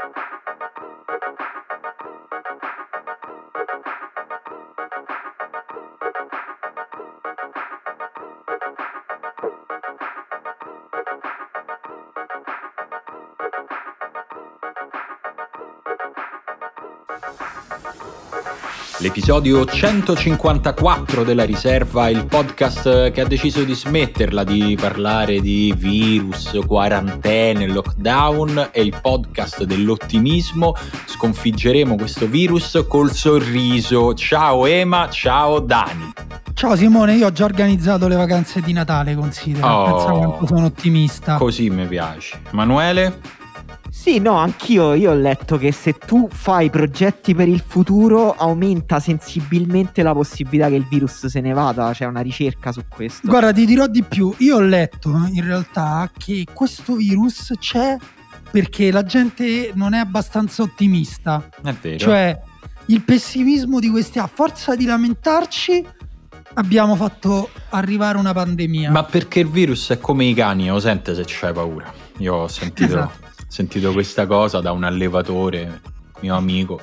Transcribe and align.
thank 0.00 0.16
you 0.16 0.27
L'episodio 19.00 19.64
154 19.64 21.22
della 21.22 21.44
riserva, 21.44 22.08
il 22.08 22.26
podcast 22.26 23.12
che 23.12 23.20
ha 23.20 23.26
deciso 23.26 23.62
di 23.62 23.72
smetterla 23.72 24.42
di 24.42 24.76
parlare 24.80 25.40
di 25.40 25.72
virus, 25.76 26.58
quarantene, 26.66 27.68
lockdown, 27.68 28.70
è 28.72 28.80
il 28.80 28.98
podcast 29.00 29.62
dell'ottimismo. 29.62 30.74
Sconfiggeremo 31.06 31.94
questo 31.94 32.26
virus 32.26 32.84
col 32.88 33.12
sorriso. 33.12 34.14
Ciao 34.14 34.66
Ema, 34.66 35.08
ciao 35.08 35.60
Dani. 35.60 36.12
Ciao 36.54 36.74
Simone, 36.74 37.14
io 37.14 37.26
ho 37.26 37.32
già 37.32 37.44
organizzato 37.44 38.08
le 38.08 38.16
vacanze 38.16 38.60
di 38.60 38.72
Natale, 38.72 39.14
considera. 39.14 39.78
Oh, 39.78 39.84
Pensa 39.84 40.10
quanto 40.10 40.46
sono 40.46 40.66
ottimista. 40.66 41.36
Così 41.36 41.70
mi 41.70 41.86
piace. 41.86 42.40
Manuele? 42.50 43.37
Sì, 44.08 44.20
no, 44.20 44.38
anch'io 44.38 44.94
io 44.94 45.10
ho 45.10 45.14
letto 45.14 45.58
che 45.58 45.70
se 45.70 45.92
tu 45.92 46.30
fai 46.32 46.70
progetti 46.70 47.34
per 47.34 47.46
il 47.46 47.60
futuro 47.60 48.34
aumenta 48.34 49.00
sensibilmente 49.00 50.02
la 50.02 50.14
possibilità 50.14 50.70
che 50.70 50.76
il 50.76 50.86
virus 50.88 51.26
se 51.26 51.42
ne 51.42 51.52
vada, 51.52 51.90
c'è 51.92 52.06
una 52.06 52.22
ricerca 52.22 52.72
su 52.72 52.84
questo. 52.88 53.28
Guarda, 53.28 53.52
ti 53.52 53.66
dirò 53.66 53.86
di 53.86 54.02
più, 54.02 54.34
io 54.38 54.56
ho 54.56 54.60
letto 54.60 55.10
in 55.30 55.44
realtà 55.44 56.10
che 56.16 56.46
questo 56.50 56.94
virus 56.94 57.52
c'è 57.58 57.98
perché 58.50 58.90
la 58.90 59.02
gente 59.02 59.72
non 59.74 59.92
è 59.92 59.98
abbastanza 59.98 60.62
ottimista. 60.62 61.46
È 61.62 61.74
vero. 61.78 61.98
Cioè, 61.98 62.40
il 62.86 63.02
pessimismo 63.02 63.78
di 63.78 63.90
questi 63.90 64.18
a 64.18 64.26
forza 64.26 64.74
di 64.74 64.86
lamentarci 64.86 65.86
abbiamo 66.54 66.96
fatto 66.96 67.50
arrivare 67.68 68.16
una 68.16 68.32
pandemia. 68.32 68.90
Ma 68.90 69.04
perché 69.04 69.40
il 69.40 69.50
virus 69.50 69.90
è 69.90 69.98
come 69.98 70.24
i 70.24 70.32
cani, 70.32 70.68
lo 70.68 70.80
sente 70.80 71.14
se 71.14 71.24
c'hai 71.26 71.52
paura. 71.52 71.92
Io 72.20 72.34
ho 72.34 72.48
sentito 72.48 72.84
esatto 72.84 73.27
sentito 73.48 73.92
questa 73.92 74.26
cosa 74.26 74.60
da 74.60 74.72
un 74.72 74.84
allevatore 74.84 75.80
mio 76.20 76.36
amico. 76.36 76.80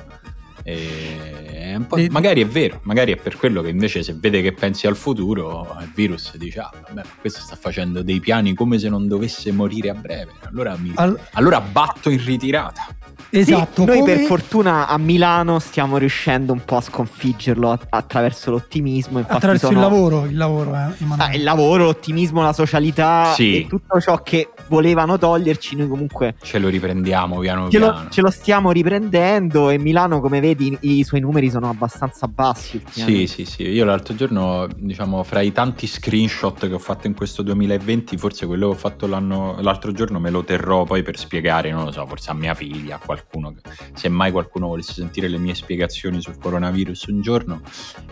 E 0.62 1.46
è 1.84 2.08
magari 2.08 2.42
è 2.42 2.46
vero, 2.46 2.80
magari 2.82 3.12
è 3.12 3.16
per 3.16 3.36
quello 3.36 3.62
che 3.62 3.68
invece 3.68 4.02
se 4.02 4.14
vede 4.14 4.40
che 4.40 4.52
pensi 4.52 4.86
al 4.86 4.96
futuro, 4.96 5.76
il 5.80 5.90
virus 5.94 6.36
dice: 6.36 6.60
Ah, 6.60 6.72
vabbè, 6.88 7.02
questo 7.20 7.40
sta 7.40 7.56
facendo 7.56 8.02
dei 8.02 8.20
piani 8.20 8.54
come 8.54 8.78
se 8.78 8.88
non 8.88 9.06
dovesse 9.06 9.52
morire 9.52 9.90
a 9.90 9.94
breve. 9.94 10.32
Allora, 10.44 10.76
mi, 10.76 10.92
All- 10.94 11.18
allora 11.32 11.60
batto 11.60 12.10
in 12.10 12.24
ritirata. 12.24 12.95
Esatto. 13.30 13.82
Sì, 13.82 13.86
noi 13.86 13.98
come... 14.00 14.14
per 14.14 14.24
fortuna 14.24 14.88
a 14.88 14.98
Milano 14.98 15.58
stiamo 15.58 15.96
riuscendo 15.96 16.52
un 16.52 16.64
po' 16.64 16.76
a 16.76 16.80
sconfiggerlo 16.80 17.78
attraverso 17.88 18.50
l'ottimismo. 18.50 19.18
Infatti 19.18 19.36
attraverso 19.36 19.66
sono... 19.66 19.78
il 19.78 19.84
lavoro, 19.84 20.24
il 20.24 20.36
lavoro, 20.36 20.74
eh, 20.74 20.94
ah, 21.16 21.34
il 21.34 21.42
lavoro, 21.42 21.84
l'ottimismo, 21.84 22.42
la 22.42 22.52
socialità 22.52 23.32
sì. 23.34 23.62
e 23.62 23.66
tutto 23.66 24.00
ciò 24.00 24.22
che 24.22 24.50
volevano 24.68 25.18
toglierci, 25.18 25.76
noi 25.76 25.88
comunque 25.88 26.34
ce 26.42 26.58
lo 26.58 26.68
riprendiamo 26.68 27.38
piano 27.38 27.68
ce 27.70 27.78
piano. 27.78 28.02
Lo, 28.02 28.08
ce 28.10 28.20
lo 28.20 28.30
stiamo 28.30 28.70
riprendendo 28.70 29.70
e 29.70 29.78
Milano, 29.78 30.20
come 30.20 30.40
vedi, 30.40 30.76
i, 30.80 30.98
i 30.98 31.04
suoi 31.04 31.20
numeri 31.20 31.50
sono 31.50 31.68
abbastanza 31.68 32.26
bassi. 32.28 32.82
Sì, 32.90 33.26
sì, 33.26 33.44
sì. 33.44 33.62
Io 33.62 33.84
l'altro 33.84 34.14
giorno, 34.14 34.66
diciamo, 34.76 35.22
fra 35.22 35.40
i 35.40 35.52
tanti 35.52 35.86
screenshot 35.86 36.66
che 36.66 36.74
ho 36.74 36.78
fatto 36.78 37.06
in 37.06 37.14
questo 37.14 37.42
2020, 37.42 38.16
forse 38.16 38.46
quello 38.46 38.68
che 38.68 38.74
ho 38.74 38.78
fatto 38.78 39.06
l'altro 39.06 39.92
giorno 39.92 40.18
me 40.18 40.30
lo 40.30 40.44
terrò 40.44 40.84
poi 40.84 41.02
per 41.02 41.18
spiegare, 41.18 41.70
non 41.70 41.84
lo 41.84 41.92
so, 41.92 42.06
forse 42.06 42.30
a 42.30 42.34
mia 42.34 42.54
figlia, 42.54 42.96
a 42.96 42.98
qualcuno, 43.16 43.54
se 43.94 44.08
mai 44.08 44.30
qualcuno 44.30 44.68
volesse 44.68 44.92
sentire 44.92 45.28
le 45.28 45.38
mie 45.38 45.54
spiegazioni 45.54 46.20
sul 46.20 46.38
coronavirus 46.38 47.04
un 47.04 47.20
giorno. 47.20 47.62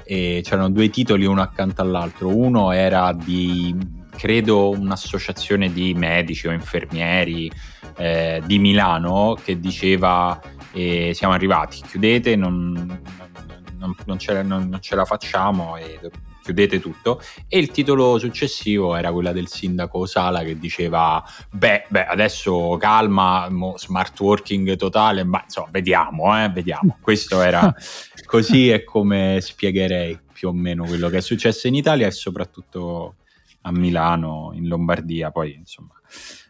E 0.05 0.41
c'erano 0.43 0.71
due 0.71 0.89
titoli 0.91 1.27
uno 1.27 1.43
accanto 1.43 1.83
all'altro. 1.83 2.29
Uno 2.29 2.73
era 2.73 3.13
di 3.13 4.03
credo 4.17 4.71
un'associazione 4.71 5.73
di 5.73 5.93
medici 5.95 6.47
o 6.47 6.53
infermieri 6.53 7.51
eh, 7.97 8.41
di 8.47 8.59
Milano 8.59 9.37
che 9.43 9.59
diceva 9.59 10.41
eh, 10.73 11.13
siamo 11.15 11.35
arrivati, 11.35 11.81
chiudete, 11.87 12.37
non, 12.37 12.73
non, 13.79 13.95
non, 14.07 14.19
ce, 14.19 14.43
non, 14.43 14.79
ce, 14.81 14.95
la 14.95 15.05
facciamo 15.05 15.77
e 15.77 15.99
chiudete 16.45 16.79
tutto. 16.79 17.21
E 17.49 17.59
il 17.59 17.71
titolo 17.71 18.19
successivo 18.19 18.95
era 18.95 19.11
quella 19.11 19.33
del 19.33 19.49
sindaco 19.49 20.05
Sala 20.05 20.43
che 20.43 20.59
diceva 20.59 21.25
beh, 21.51 21.87
beh 21.89 22.07
adesso 22.07 22.77
calma 22.79 23.49
smart 23.77 24.21
working 24.21 24.77
totale 24.77 25.25
ma 25.25 25.41
insomma 25.43 25.69
vediamo 25.71 26.45
eh, 26.45 26.51
vediamo. 26.51 26.99
Questo 27.01 27.41
era 27.41 27.75
così 28.27 28.69
è 28.69 28.85
come 28.85 29.39
spiegherei 29.41 30.21
più 30.33 30.49
o 30.49 30.53
meno 30.53 30.85
quello 30.85 31.09
che 31.09 31.17
è 31.17 31.23
successo 31.23 31.67
in 31.67 31.75
Italia 31.75 32.07
e 32.07 32.11
soprattutto 32.11 33.15
a 33.63 33.73
Milano, 33.73 34.51
in 34.55 34.69
Lombardia, 34.69 35.31
poi 35.31 35.55
insomma 35.55 35.95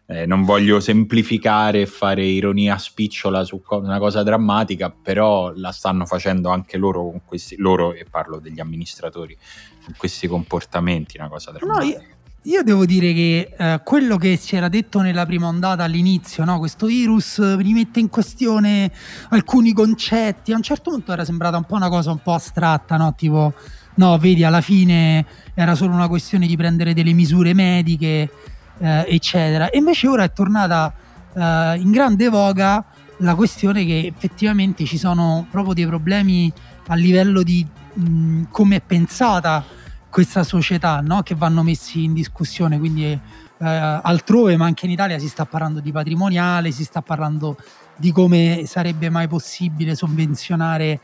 eh, 0.07 0.27
non 0.27 0.45
voglio 0.45 0.81
semplificare 0.81 1.83
e 1.83 1.87
fare 1.87 2.25
ironia 2.25 2.77
spicciola 2.77 3.45
su 3.45 3.63
co- 3.63 3.79
una 3.79 3.99
cosa 3.99 4.23
drammatica, 4.23 4.91
però 4.91 5.53
la 5.55 5.73
stanno 5.73 6.05
facendo 6.05 6.51
anche 6.51 6.77
loro 6.77 7.03
con 7.03 7.21
questi, 7.25 7.57
loro 7.57 7.95
e 7.95 8.05
parlo 8.09 8.39
degli 8.39 8.61
amministratori, 8.61 9.37
con 9.85 9.95
questi 9.97 10.27
comportamenti, 10.27 11.17
una 11.19 11.29
cosa 11.29 11.53
drammatica. 11.53 11.99
No, 11.99 12.03
io... 12.03 12.13
Io 12.47 12.63
devo 12.63 12.85
dire 12.85 13.15
che 13.15 13.55
eh, 13.57 13.81
quello 13.83 14.19
che 14.19 14.37
si 14.37 14.55
era 14.55 14.69
detto 14.69 15.01
nella 15.01 15.25
prima 15.25 15.47
ondata 15.47 15.83
all'inizio, 15.83 16.45
no? 16.45 16.59
questo 16.59 16.85
virus 16.85 17.57
rimette 17.57 18.01
in 18.01 18.11
questione 18.11 18.93
alcuni 19.31 19.73
concetti, 19.73 20.53
a 20.53 20.57
un 20.57 20.63
certo 20.63 20.91
punto 20.91 21.11
era 21.11 21.25
sembrata 21.25 21.57
un 21.57 21.65
po' 21.65 21.77
una 21.77 21.89
cosa 21.89 22.11
un 22.11 22.19
po' 22.19 22.35
astratta, 22.35 22.99
no? 22.99 23.15
tipo 23.15 23.55
no, 23.95 24.19
vedi, 24.19 24.45
alla 24.45 24.61
fine 24.61 25.25
era 25.55 25.75
solo 25.75 25.95
una 25.95 26.09
questione 26.09 26.47
di 26.47 26.55
prendere 26.55 26.93
delle 26.93 27.15
misure 27.15 27.55
mediche, 27.55 28.31
eh, 28.79 29.05
eccetera. 29.09 29.71
E 29.71 29.79
invece 29.79 30.09
ora 30.09 30.25
è 30.25 30.33
tornata 30.33 30.93
eh, 31.35 31.75
in 31.79 31.91
grande 31.91 32.29
voga 32.29 32.85
la 33.19 33.35
questione 33.35 33.85
che 33.85 34.13
effettivamente 34.15 34.85
ci 34.85 34.99
sono 34.99 35.47
proprio 35.51 35.75
dei 35.75 35.87
problemi 35.87 36.53
a 36.89 36.95
livello 36.95 37.43
di 37.43 37.67
mh, 37.95 38.45
come 38.51 38.77
è 38.77 38.81
pensata 38.81 39.65
questa 40.11 40.45
società, 40.45 41.01
no? 41.01 41.23
che 41.23 41.35
vanno 41.35 41.63
messi 41.63 42.05
in 42.05 42.13
discussione. 42.13 42.79
Quindi 42.79 43.05
eh, 43.05 43.21
altrove, 43.59 44.57
ma 44.57 44.67
anche 44.67 44.87
in 44.87 44.93
Italia, 44.93 45.19
si 45.19 45.29
sta 45.29 45.45
parlando 45.45 45.81
di 45.81 45.91
patrimoniale, 45.91 46.71
si 46.71 46.85
sta 46.85 47.03
parlando 47.03 47.57
di 47.97 48.13
come 48.13 48.65
sarebbe 48.67 49.11
mai 49.11 49.29
possibile 49.29 49.95
sovvenzionare 49.95 51.01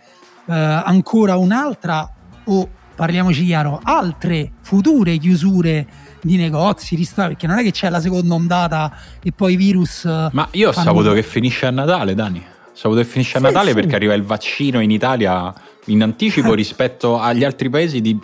eh, 0.46 0.54
ancora 0.54 1.36
un'altra 1.36 2.08
o 2.44 2.68
parliamoci 2.94 3.44
chiaro, 3.44 3.80
altre 3.82 4.52
future 4.60 5.16
chiusure 5.16 5.86
di 6.22 6.36
negozi, 6.36 6.96
ristoranti, 6.96 7.34
perché 7.34 7.46
non 7.46 7.58
è 7.58 7.62
che 7.62 7.72
c'è 7.72 7.88
la 7.88 8.00
seconda 8.00 8.34
ondata 8.34 8.92
e 9.22 9.32
poi 9.32 9.54
i 9.54 9.56
virus... 9.56 10.04
Ma 10.04 10.48
io 10.52 10.68
ho 10.68 10.72
saputo 10.72 11.12
che 11.12 11.22
finisce 11.22 11.66
a 11.66 11.70
Natale, 11.70 12.14
Dani. 12.14 12.38
Ho 12.38 12.70
saputo 12.72 13.00
che 13.00 13.06
finisce 13.06 13.38
a 13.38 13.40
Natale 13.40 13.68
sì. 13.68 13.74
perché 13.74 13.94
arriva 13.94 14.14
il 14.14 14.22
vaccino 14.22 14.80
in 14.80 14.90
Italia 14.90 15.52
in 15.86 16.02
anticipo 16.02 16.52
rispetto 16.54 17.18
agli 17.18 17.44
altri 17.44 17.68
paesi 17.68 18.00
di 18.00 18.18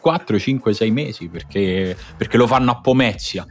4, 0.00 0.38
5, 0.38 0.74
6 0.74 0.90
mesi, 0.90 1.28
perché, 1.28 1.96
perché 2.16 2.36
lo 2.36 2.46
fanno 2.46 2.70
a 2.70 2.80
Pomezia. 2.80 3.46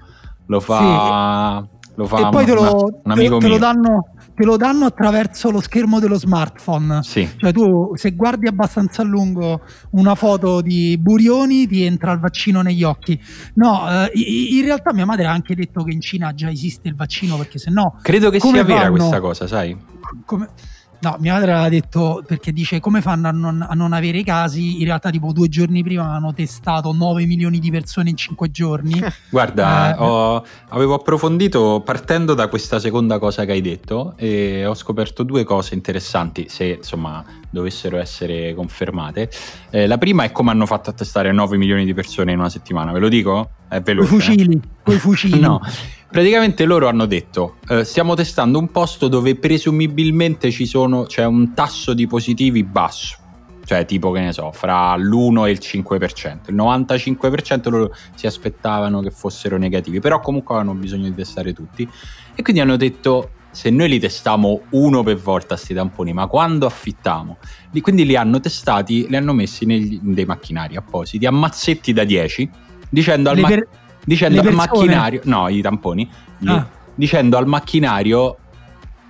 Lo 0.47 0.59
fa... 0.59 1.63
Sì. 1.63 1.79
Lo 1.95 2.05
fa 2.07 2.25
e 2.25 2.29
poi 2.29 2.45
te 2.45 2.53
lo, 2.53 3.01
un 3.03 3.11
amico 3.11 3.37
te, 3.37 3.45
te 3.45 3.51
lo 3.51 3.57
danno 3.57 4.05
te 4.33 4.45
lo 4.45 4.57
danno 4.57 4.85
attraverso 4.85 5.51
lo 5.51 5.61
schermo 5.61 5.99
dello 5.99 6.17
smartphone. 6.17 7.03
Sì. 7.03 7.29
Cioè 7.37 7.51
tu 7.51 7.91
se 7.95 8.11
guardi 8.11 8.47
abbastanza 8.47 9.01
a 9.01 9.05
lungo 9.05 9.61
una 9.91 10.15
foto 10.15 10.61
di 10.61 10.97
Burioni 10.97 11.67
ti 11.67 11.83
entra 11.83 12.11
il 12.11 12.19
vaccino 12.19 12.61
negli 12.61 12.83
occhi. 12.83 13.19
No, 13.55 13.89
eh, 13.89 14.11
in 14.13 14.63
realtà 14.63 14.93
mia 14.93 15.05
madre 15.05 15.25
ha 15.25 15.31
anche 15.31 15.55
detto 15.55 15.83
che 15.83 15.91
in 15.91 16.01
Cina 16.01 16.33
già 16.33 16.49
esiste 16.49 16.87
il 16.87 16.95
vaccino 16.95 17.37
perché 17.37 17.59
se 17.59 17.69
no... 17.69 17.99
Credo 18.01 18.29
che 18.29 18.39
sia 18.39 18.63
vera 18.63 18.89
questa 18.89 19.19
cosa, 19.19 19.47
sai? 19.47 19.77
Come, 20.25 20.49
No, 21.01 21.15
mia 21.19 21.33
madre 21.33 21.51
aveva 21.51 21.69
detto 21.69 22.23
perché 22.25 22.53
dice 22.53 22.79
come 22.79 23.01
fanno 23.01 23.27
a 23.27 23.31
non, 23.31 23.65
a 23.67 23.73
non, 23.73 23.91
avere 23.91 24.19
i 24.19 24.23
casi. 24.23 24.79
In 24.79 24.85
realtà, 24.85 25.09
tipo 25.09 25.31
due 25.31 25.49
giorni 25.49 25.81
prima 25.81 26.13
hanno 26.13 26.31
testato 26.31 26.93
9 26.93 27.25
milioni 27.25 27.57
di 27.57 27.71
persone 27.71 28.11
in 28.11 28.15
5 28.15 28.51
giorni. 28.51 29.01
Guarda, 29.29 29.95
eh, 29.95 29.99
ho, 29.99 30.45
avevo 30.69 30.93
approfondito 30.93 31.81
partendo 31.83 32.35
da 32.35 32.47
questa 32.49 32.77
seconda 32.77 33.17
cosa 33.17 33.45
che 33.45 33.53
hai 33.53 33.61
detto 33.61 34.13
e 34.15 34.63
ho 34.63 34.75
scoperto 34.75 35.23
due 35.23 35.43
cose 35.43 35.73
interessanti. 35.73 36.45
Se 36.49 36.65
insomma 36.65 37.25
dovessero 37.49 37.97
essere 37.97 38.53
confermate. 38.53 39.29
Eh, 39.71 39.87
la 39.87 39.97
prima 39.97 40.23
è 40.23 40.31
come 40.31 40.51
hanno 40.51 40.65
fatto 40.65 40.91
a 40.91 40.93
testare 40.93 41.31
9 41.31 41.57
milioni 41.57 41.83
di 41.83 41.93
persone 41.93 42.31
in 42.31 42.39
una 42.39 42.49
settimana. 42.49 42.91
Ve 42.91 42.99
lo 42.99 43.09
dico? 43.09 43.49
È 43.67 43.81
veloce. 43.81 44.07
Con 44.07 44.17
i 44.17 44.21
fucili. 44.21 44.53
Eh? 44.55 44.67
Con 44.83 44.93
i 44.93 44.97
fucili. 44.97 45.39
no. 45.41 45.61
Praticamente 46.11 46.65
loro 46.65 46.89
hanno 46.89 47.05
detto: 47.05 47.55
eh, 47.69 47.85
stiamo 47.85 48.15
testando 48.15 48.59
un 48.59 48.69
posto 48.69 49.07
dove 49.07 49.35
presumibilmente 49.35 50.51
ci 50.51 50.65
sono, 50.65 51.03
c'è 51.03 51.23
un 51.25 51.53
tasso 51.53 51.93
di 51.93 52.05
positivi 52.05 52.65
basso, 52.65 53.15
cioè 53.63 53.85
tipo 53.85 54.11
che 54.11 54.19
ne 54.19 54.33
so, 54.33 54.51
fra 54.51 54.93
l'1 54.97 55.47
e 55.47 55.51
il 55.51 55.59
5%. 55.61 56.39
Il 56.47 56.55
95% 56.55 57.69
loro 57.69 57.95
si 58.13 58.27
aspettavano 58.27 58.99
che 58.99 59.09
fossero 59.09 59.57
negativi, 59.57 60.01
però 60.01 60.19
comunque 60.19 60.55
avevano 60.55 60.77
bisogno 60.77 61.07
di 61.07 61.15
testare 61.15 61.53
tutti. 61.53 61.89
E 62.35 62.41
quindi 62.41 62.61
hanno 62.61 62.75
detto: 62.75 63.29
se 63.51 63.69
noi 63.69 63.87
li 63.87 63.99
testiamo 63.99 64.63
uno 64.71 65.03
per 65.03 65.15
volta 65.15 65.55
sti 65.55 65.73
tamponi, 65.73 66.11
ma 66.11 66.27
quando 66.27 66.65
affittiamo? 66.65 67.37
Quindi 67.79 68.05
li 68.05 68.17
hanno 68.17 68.41
testati, 68.41 69.07
li 69.07 69.15
hanno 69.15 69.31
messi 69.31 69.65
nei 69.65 69.97
dei 70.01 70.25
macchinari 70.25 70.75
appositi, 70.75 71.25
a 71.25 71.31
mazzetti 71.31 71.93
da 71.93 72.03
10, 72.03 72.49
dicendo 72.89 73.29
al, 73.29 73.35
Le 73.37 73.41
ma- 73.41 73.47
per- 73.47 73.67
dicendo 74.05 74.41
al 74.41 74.53
macchinario, 74.53 75.21
no, 75.25 75.47
i 75.49 75.61
tamponi, 75.61 76.09
Ah. 76.45 76.67
dicendo 76.95 77.37
al 77.37 77.47
macchinario, 77.47 78.37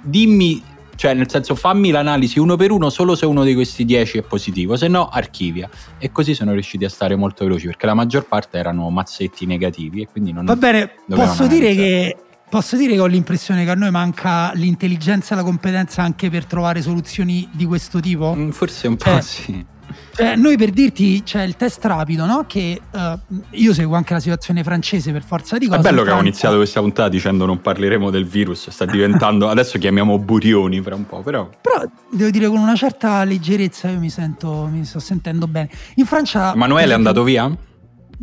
dimmi, 0.01 0.61
cioè 0.95 1.13
nel 1.13 1.29
senso 1.29 1.55
fammi 1.55 1.89
l'analisi 1.91 2.39
uno 2.39 2.55
per 2.55 2.71
uno 2.71 2.89
solo 2.89 3.15
se 3.15 3.25
uno 3.25 3.43
di 3.43 3.53
questi 3.53 3.85
10 3.85 4.19
è 4.19 4.21
positivo, 4.21 4.75
se 4.75 4.87
no 4.87 5.07
archivia. 5.09 5.69
E 5.97 6.11
così 6.11 6.33
sono 6.33 6.51
riusciti 6.53 6.85
a 6.85 6.89
stare 6.89 7.15
molto 7.15 7.43
veloci 7.45 7.65
perché 7.67 7.85
la 7.85 7.93
maggior 7.93 8.27
parte 8.27 8.57
erano 8.57 8.89
mazzetti 8.89 9.45
negativi 9.45 10.01
e 10.01 10.07
quindi 10.07 10.31
non... 10.31 10.45
Va 10.45 10.55
bene, 10.55 10.91
posso 11.07 11.47
dire, 11.47 11.69
analizzare. 11.71 11.75
che, 11.75 12.17
posso 12.49 12.75
dire 12.77 12.93
che 12.93 12.99
ho 12.99 13.05
l'impressione 13.07 13.63
che 13.63 13.69
a 13.71 13.75
noi 13.75 13.91
manca 13.91 14.51
l'intelligenza 14.53 15.33
e 15.33 15.37
la 15.37 15.43
competenza 15.43 16.03
anche 16.03 16.29
per 16.29 16.45
trovare 16.45 16.81
soluzioni 16.81 17.47
di 17.51 17.65
questo 17.65 17.99
tipo. 17.99 18.35
Mm, 18.35 18.49
Forse 18.49 18.87
un 18.87 18.95
po' 18.97 19.17
Eh. 19.17 19.21
sì. 19.21 19.65
Cioè, 20.13 20.35
noi 20.35 20.57
per 20.57 20.71
dirti 20.71 21.23
c'è 21.23 21.43
il 21.43 21.55
test 21.55 21.83
rapido, 21.85 22.25
no? 22.25 22.45
Che 22.47 22.81
eh, 22.91 23.17
io 23.51 23.73
seguo 23.73 23.95
anche 23.95 24.13
la 24.13 24.19
situazione 24.19 24.63
francese 24.63 25.11
per 25.11 25.23
forza 25.23 25.57
di 25.57 25.65
È 25.65 25.69
cose. 25.69 25.81
bello 25.81 25.99
In 25.99 26.03
che 26.03 26.03
Francia- 26.11 26.27
iniziato 26.27 26.55
questa 26.57 26.79
puntata 26.81 27.09
dicendo 27.09 27.45
non 27.45 27.61
parleremo 27.61 28.09
del 28.09 28.25
virus, 28.25 28.69
sta 28.69 28.85
diventando... 28.85 29.47
adesso 29.49 29.77
chiamiamo 29.77 30.19
Burioni 30.19 30.81
fra 30.81 30.95
un 30.95 31.05
po', 31.05 31.21
però... 31.21 31.49
Però 31.61 31.83
devo 32.11 32.29
dire 32.29 32.47
con 32.47 32.57
una 32.59 32.75
certa 32.75 33.23
leggerezza 33.23 33.89
io 33.89 33.99
mi 33.99 34.09
sento, 34.09 34.67
mi 34.71 34.83
sto 34.85 34.99
sentendo 34.99 35.47
bene. 35.47 35.69
In 35.95 36.05
Francia... 36.05 36.53
Emanuele 36.53 36.91
è 36.91 36.95
andato 36.95 37.23
via? 37.23 37.49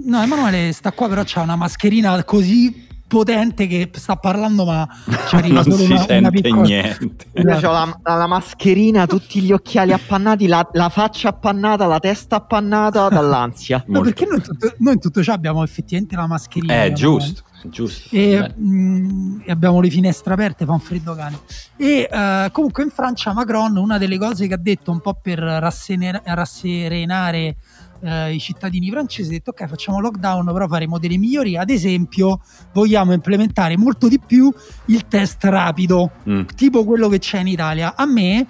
No, 0.00 0.22
Emanuele 0.22 0.72
sta 0.72 0.92
qua, 0.92 1.08
però 1.08 1.22
c'ha 1.24 1.40
una 1.40 1.56
mascherina 1.56 2.22
così 2.24 2.86
potente 3.08 3.66
che 3.66 3.90
sta 3.94 4.14
parlando, 4.16 4.64
ma 4.64 4.86
ci 5.26 5.34
arriva 5.34 5.62
non 5.62 5.64
solo 5.64 5.76
si 5.76 5.84
una, 5.86 5.94
una 5.94 6.04
sente 6.04 6.30
piccola... 6.30 6.62
niente. 6.62 7.26
Io 7.32 7.56
ho 7.56 7.72
la, 7.72 8.00
la 8.02 8.26
mascherina, 8.26 9.06
tutti 9.06 9.40
gli 9.40 9.50
occhiali 9.50 9.92
appannati, 9.92 10.46
la, 10.46 10.68
la 10.72 10.88
faccia 10.90 11.30
appannata, 11.30 11.86
la 11.86 11.98
testa 11.98 12.36
appannata 12.36 13.08
dall'ansia. 13.08 13.82
No, 13.88 14.02
perché 14.02 14.26
noi 14.26 14.36
in, 14.36 14.42
tutto, 14.42 14.74
noi 14.78 14.92
in 14.94 15.00
tutto 15.00 15.22
ciò 15.22 15.32
abbiamo 15.32 15.62
effettivamente 15.64 16.14
la 16.14 16.26
mascherina. 16.26 16.72
Eh, 16.74 16.76
Emanuele. 16.76 16.94
giusto, 16.94 17.42
giusto. 17.64 18.14
E, 18.14 18.54
mh, 18.54 19.42
e 19.46 19.50
abbiamo 19.50 19.80
le 19.80 19.88
finestre 19.88 20.34
aperte, 20.34 20.66
fa 20.66 20.72
un 20.72 20.80
freddo 20.80 21.14
cane. 21.14 21.38
E 21.76 22.06
eh, 22.10 22.48
comunque 22.52 22.82
in 22.82 22.90
Francia 22.90 23.32
Macron, 23.32 23.76
una 23.78 23.96
delle 23.96 24.18
cose 24.18 24.46
che 24.46 24.54
ha 24.54 24.58
detto 24.58 24.90
un 24.90 25.00
po' 25.00 25.18
per 25.20 25.38
rassene- 25.38 26.20
rasserenare 26.22 27.56
eh, 28.00 28.34
i 28.34 28.38
cittadini 28.38 28.90
francesi, 28.90 29.28
ha 29.28 29.32
detto 29.32 29.50
ok 29.50 29.66
facciamo 29.66 30.00
lockdown, 30.00 30.44
però 30.52 30.66
faremo 30.68 30.98
delle 30.98 31.16
migliorie. 31.18 31.58
Ad 31.58 31.70
esempio 31.70 32.40
vogliamo 32.72 33.12
implementare 33.12 33.76
molto 33.76 34.08
di 34.08 34.18
più 34.18 34.52
il 34.86 35.06
test 35.08 35.42
rapido, 35.44 36.10
Mm. 36.28 36.42
tipo 36.54 36.84
quello 36.84 37.08
che 37.08 37.18
c'è 37.18 37.40
in 37.40 37.48
Italia. 37.48 37.94
A 37.96 38.06
me, 38.06 38.46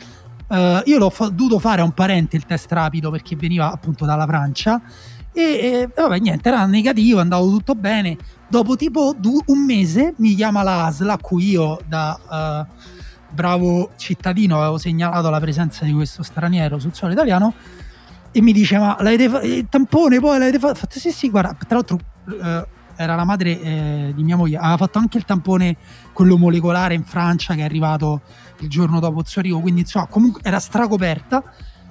eh, 0.48 0.82
io 0.84 0.98
l'ho 0.98 1.10
fa- 1.10 1.28
dovuto 1.28 1.58
fare 1.58 1.80
a 1.80 1.84
un 1.84 1.92
parente 1.92 2.36
il 2.36 2.44
test 2.46 2.70
rapido 2.72 3.10
perché 3.10 3.36
veniva 3.36 3.70
appunto 3.72 4.04
dalla 4.04 4.26
Francia. 4.26 4.80
E, 5.32 5.42
e 5.42 5.88
vabbè, 5.94 6.18
niente, 6.18 6.48
era 6.48 6.66
negativo, 6.66 7.20
andava 7.20 7.42
tutto 7.42 7.74
bene. 7.74 8.16
Dopo 8.48 8.76
tipo 8.76 9.14
du- 9.16 9.40
un 9.46 9.64
mese 9.64 10.14
mi 10.18 10.34
chiama 10.34 10.62
la 10.62 10.86
ASL 10.86 11.08
a 11.10 11.18
cui 11.18 11.50
io 11.50 11.78
da 11.86 12.66
eh, 12.68 12.86
bravo 13.30 13.90
cittadino 13.96 14.58
avevo 14.58 14.78
segnalato 14.78 15.28
la 15.30 15.38
presenza 15.38 15.84
di 15.84 15.92
questo 15.92 16.22
straniero 16.22 16.78
sul 16.78 16.94
suolo 16.94 17.12
italiano 17.12 17.52
e 18.32 18.42
mi 18.42 18.52
dice 18.52 18.78
ma 18.78 18.96
l'avete 19.00 19.28
fa- 19.28 19.42
il 19.42 19.66
tampone 19.69 20.20
poi 20.20 20.38
l'avete 20.38 20.58
fatto? 20.58 20.75
Fatto 20.75 20.98
sì 20.98 21.10
sì 21.10 21.30
guarda 21.30 21.56
tra 21.66 21.76
l'altro 21.76 21.98
eh, 22.30 22.66
era 22.96 23.14
la 23.14 23.25
madre 23.25 23.60
eh, 23.60 24.12
di 24.14 24.22
mia 24.22 24.36
moglie 24.36 24.56
aveva 24.56 24.76
fatto 24.76 24.98
anche 24.98 25.19
il 25.19 25.25
tampone 25.25 25.76
quello 26.12 26.36
molecolare 26.36 26.94
in 26.94 27.04
Francia 27.04 27.54
che 27.54 27.60
è 27.60 27.64
arrivato 27.64 28.22
il 28.58 28.69
giorno 28.69 29.00
dopo 29.00 29.20
il 29.20 29.26
suo 29.26 29.40
arrivo 29.40 29.60
quindi 29.60 29.80
insomma 29.80 30.06
comunque 30.06 30.40
era 30.44 30.58
stracoperta 30.58 31.42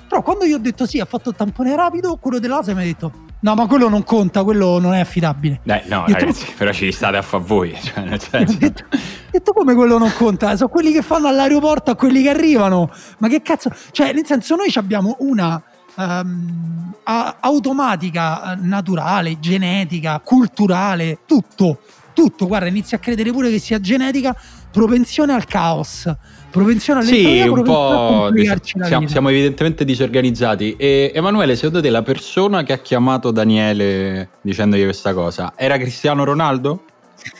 però 0.07 0.21
quando 0.21 0.45
io 0.45 0.55
ho 0.55 0.59
detto 0.59 0.85
sì 0.85 0.99
ha 0.99 1.05
fatto 1.05 1.29
il 1.29 1.35
tampone 1.35 1.75
rapido 1.75 2.17
quello 2.17 2.39
dell'ASA 2.39 2.73
mi 2.73 2.81
ha 2.81 2.85
detto 2.85 3.11
no 3.39 3.55
ma 3.55 3.67
quello 3.67 3.87
non 3.87 4.03
conta 4.03 4.43
quello 4.43 4.79
non 4.79 4.93
è 4.93 4.99
affidabile 4.99 5.61
Dai, 5.63 5.81
no, 5.87 6.05
Io- 6.07 6.13
ragazzi, 6.13 6.45
però 6.57 6.71
ci 6.71 6.91
state 6.91 7.17
a 7.17 7.21
fa 7.21 7.37
voi. 7.37 7.75
Cioè, 7.79 8.03
nel 8.03 8.19
ho 8.31 8.53
detto, 8.57 8.83
ho 8.89 8.97
detto 9.31 9.53
come 9.53 9.75
quello 9.75 9.97
non 9.97 10.11
conta? 10.13 10.55
Sono 10.55 10.69
quelli 10.69 10.91
che 10.91 11.01
fanno 11.01 11.27
all'aeroporto 11.27 11.91
a 11.91 11.95
quelli 11.95 12.23
che 12.23 12.29
arrivano. 12.29 12.89
Ma 13.19 13.27
che 13.27 13.41
cazzo? 13.43 13.69
Cioè, 13.91 14.11
nel 14.13 14.25
senso, 14.25 14.55
noi 14.55 14.71
abbiamo 14.75 15.17
una 15.19 15.61
ehm, 15.97 16.93
a- 17.03 17.37
automatica, 17.39 18.57
naturale, 18.61 19.39
genetica, 19.39 20.19
culturale, 20.23 21.19
tutto. 21.25 21.79
Tutto, 22.13 22.47
guarda, 22.47 22.67
inizi 22.67 22.95
a 22.95 22.97
credere 22.97 23.31
pure 23.31 23.51
che 23.51 23.59
sia 23.59 23.79
genetica, 23.79 24.35
propensione 24.71 25.33
al 25.33 25.45
caos, 25.45 26.11
propensione 26.49 27.01
all'entropia, 27.01 27.43
Sì, 27.43 27.47
un 27.47 27.63
po'. 27.63 28.31
Siamo, 28.87 29.07
siamo 29.07 29.29
evidentemente 29.29 29.85
disorganizzati. 29.85 30.75
E 30.77 31.11
Emanuele, 31.13 31.55
secondo 31.55 31.79
te 31.79 31.91
la 31.91 32.01
persona 32.01 32.63
che 32.63 32.73
ha 32.73 32.79
chiamato 32.79 33.29
Daniele 33.29 34.29
dicendogli 34.41 34.83
questa 34.83 35.13
cosa 35.13 35.53
era 35.55 35.77
Cristiano 35.77 36.23
Ronaldo? 36.23 36.85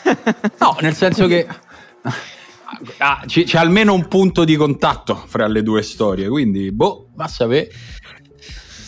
No, 0.60 0.78
nel 0.82 0.94
senso 0.94 1.26
che 1.26 1.48
ah, 3.00 3.24
c- 3.26 3.44
c'è 3.44 3.58
almeno 3.58 3.94
un 3.94 4.08
punto 4.08 4.44
di 4.44 4.56
contatto 4.56 5.16
fra 5.26 5.48
le 5.48 5.64
due 5.64 5.82
storie, 5.82 6.28
quindi 6.28 6.72
boh, 6.72 7.10
va 7.16 7.26
a 7.26 7.28
sapere. 7.28 7.70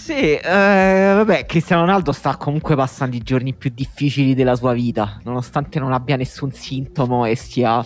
Sì, 0.09 0.33
eh, 0.33 1.11
vabbè, 1.17 1.45
Cristiano 1.45 1.83
Ronaldo 1.83 2.11
sta 2.13 2.35
comunque 2.35 2.75
passando 2.75 3.15
i 3.15 3.21
giorni 3.21 3.53
più 3.53 3.69
difficili 3.71 4.33
della 4.33 4.56
sua 4.56 4.73
vita, 4.73 5.19
nonostante 5.23 5.77
non 5.77 5.94
abbia 5.94 6.15
nessun 6.15 6.51
sintomo 6.51 7.25
e 7.25 7.35
stia 7.35 7.85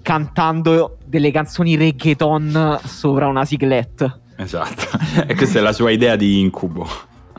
cantando 0.00 0.98
delle 1.04 1.32
canzoni 1.32 1.74
reggaeton 1.74 2.78
sopra 2.84 3.26
una 3.26 3.44
siglette. 3.44 4.20
Esatto, 4.36 4.84
e 5.26 5.34
questa 5.34 5.58
è 5.58 5.62
la 5.62 5.72
sua 5.72 5.90
idea 5.90 6.14
di 6.14 6.38
incubo. 6.38 6.86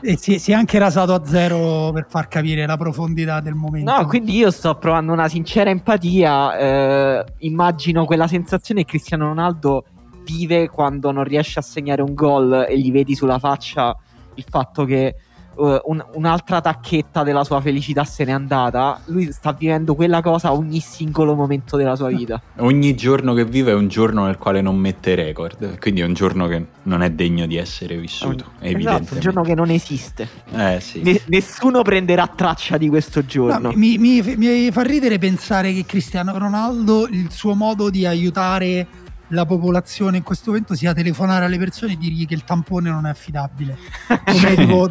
E 0.02 0.18
si, 0.18 0.38
si 0.38 0.52
è 0.52 0.54
anche 0.54 0.78
rasato 0.78 1.14
a 1.14 1.24
zero 1.24 1.90
per 1.94 2.04
far 2.06 2.28
capire 2.28 2.66
la 2.66 2.76
profondità 2.76 3.40
del 3.40 3.54
momento. 3.54 3.90
No, 3.90 4.04
quindi 4.04 4.36
io 4.36 4.50
sto 4.50 4.74
provando 4.74 5.14
una 5.14 5.28
sincera 5.28 5.70
empatia. 5.70 6.58
eh, 6.58 7.24
immagino 7.38 8.04
quella 8.04 8.26
sensazione 8.26 8.82
che 8.82 8.90
Cristiano 8.90 9.28
Ronaldo 9.28 9.86
vive 10.24 10.68
quando 10.68 11.10
non 11.10 11.24
riesce 11.24 11.58
a 11.58 11.62
segnare 11.62 12.02
un 12.02 12.12
gol 12.12 12.66
e 12.68 12.78
gli 12.78 12.92
vedi 12.92 13.14
sulla 13.14 13.38
faccia 13.38 13.96
il 14.36 14.44
fatto 14.48 14.84
che 14.84 15.14
eh, 15.58 15.80
un- 15.84 16.04
un'altra 16.12 16.60
tacchetta 16.60 17.22
della 17.22 17.42
sua 17.42 17.62
felicità 17.62 18.04
se 18.04 18.24
n'è 18.24 18.30
andata. 18.30 19.00
Lui 19.06 19.32
sta 19.32 19.52
vivendo 19.52 19.94
quella 19.94 20.20
cosa 20.20 20.52
ogni 20.52 20.80
singolo 20.80 21.34
momento 21.34 21.78
della 21.78 21.96
sua 21.96 22.08
vita. 22.08 22.38
Ogni 22.60 22.94
giorno 22.94 23.32
che 23.32 23.46
vive 23.46 23.70
è 23.70 23.74
un 23.74 23.88
giorno 23.88 24.26
nel 24.26 24.36
quale 24.36 24.60
non 24.60 24.76
mette 24.76 25.14
record, 25.14 25.78
quindi 25.78 26.02
è 26.02 26.04
un 26.04 26.12
giorno 26.12 26.46
che 26.46 26.62
non 26.82 27.00
è 27.02 27.10
degno 27.10 27.46
di 27.46 27.56
essere 27.56 27.96
vissuto, 27.96 28.44
esatto, 28.44 28.66
evidentemente. 28.66 29.14
un 29.14 29.20
giorno 29.20 29.42
che 29.42 29.54
non 29.54 29.70
esiste. 29.70 30.28
Eh 30.52 30.78
sì. 30.80 31.00
Ne- 31.02 31.22
nessuno 31.28 31.80
prenderà 31.80 32.26
traccia 32.26 32.76
di 32.76 32.90
questo 32.90 33.20
No, 33.20 33.26
giorno. 33.26 33.72
mi, 33.74 33.96
mi- 33.96 34.20
mi 34.36 34.70
fa 34.70 34.82
ridere 34.82 35.16
pensare 35.16 35.72
che 35.72 35.86
Cristiano 35.86 36.36
Ronaldo, 36.36 37.06
il 37.10 37.30
suo 37.32 37.54
modo 37.54 37.88
di 37.88 38.04
aiutare 38.04 38.86
la 39.30 39.44
popolazione 39.44 40.18
in 40.18 40.22
questo 40.22 40.50
momento 40.50 40.74
sia 40.74 40.92
telefonare 40.94 41.44
alle 41.46 41.58
persone 41.58 41.92
e 41.92 41.96
dirgli 41.96 42.26
che 42.26 42.34
il 42.34 42.44
tampone 42.44 42.90
non 42.90 43.06
è 43.06 43.10
affidabile. 43.10 43.76
Come 44.24 44.54
tipo 44.54 44.90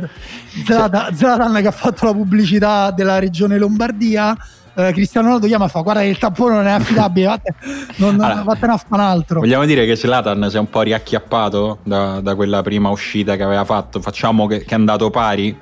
Zlatan, 0.65 1.15
Zlatan 1.15 1.53
che 1.61 1.67
ha 1.67 1.71
fatto 1.71 2.05
la 2.05 2.13
pubblicità 2.13 2.91
della 2.91 3.19
regione 3.19 3.57
Lombardia. 3.57 4.35
eh, 4.75 4.91
Cristiano 4.91 5.27
Ronaldo 5.27 5.47
chiama 5.47 5.65
e 5.65 5.69
fa 5.69 5.79
guarda 5.81 6.01
che 6.01 6.07
il 6.07 6.17
tampone 6.17 6.55
non 6.55 6.67
è 6.67 6.71
affidabile 6.71 7.27
vattene, 7.27 7.55
non, 7.97 8.19
Allora, 8.19 8.43
vattene 8.43 8.73
a 8.73 8.77
fare 8.77 9.01
un 9.01 9.07
altro 9.07 9.39
Vogliamo 9.39 9.65
dire 9.65 9.85
che 9.85 9.95
Slatan 9.95 10.47
si 10.49 10.57
è 10.57 10.59
un 10.59 10.69
po' 10.69 10.81
riacchiappato 10.81 11.79
da, 11.83 12.19
da 12.19 12.35
quella 12.35 12.61
prima 12.61 12.89
uscita 12.89 13.35
che 13.37 13.43
aveva 13.43 13.63
fatto? 13.63 14.01
Facciamo 14.01 14.47
che, 14.47 14.65
che 14.65 14.71
è 14.71 14.77
andato 14.77 15.09
pari? 15.09 15.57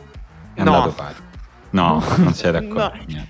È 0.56 0.64
No. 0.64 0.74
andato 0.74 0.94
pari. 0.94 1.16
No, 1.72 2.04
non 2.18 2.34
siete 2.34 2.60
d'accordo. 2.60 2.92
No. 3.08 3.26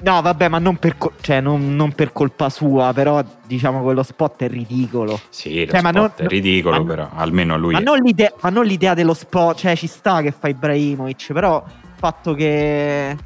No, 0.00 0.22
vabbè, 0.22 0.48
ma 0.48 0.58
non 0.58 0.76
per, 0.76 0.96
co- 0.96 1.14
cioè, 1.20 1.40
non- 1.40 1.74
non 1.74 1.92
per 1.92 2.12
colpa 2.12 2.48
sua, 2.50 2.92
però 2.92 3.22
diciamo 3.46 3.82
quello 3.82 4.02
spot 4.04 4.42
è 4.44 4.48
ridicolo. 4.48 5.18
Sì, 5.28 5.64
lo 5.64 5.72
Cioè, 5.72 5.82
ma 5.82 5.90
non- 5.90 6.12
è 6.14 6.26
ridicolo, 6.26 6.78
ma- 6.84 6.86
però 6.88 7.08
almeno 7.12 7.56
lui. 7.58 7.72
Ma 7.72 7.80
non, 7.80 7.98
l'idea, 7.98 8.32
ma 8.40 8.50
non 8.50 8.64
l'idea 8.64 8.94
dello 8.94 9.14
spot, 9.14 9.56
cioè 9.58 9.74
ci 9.74 9.88
sta 9.88 10.20
che 10.22 10.30
fa 10.30 10.46
Ibrahimovic, 10.48 11.32
però 11.32 11.64
il 11.66 11.72
fatto 11.96 12.34
che, 12.34 13.16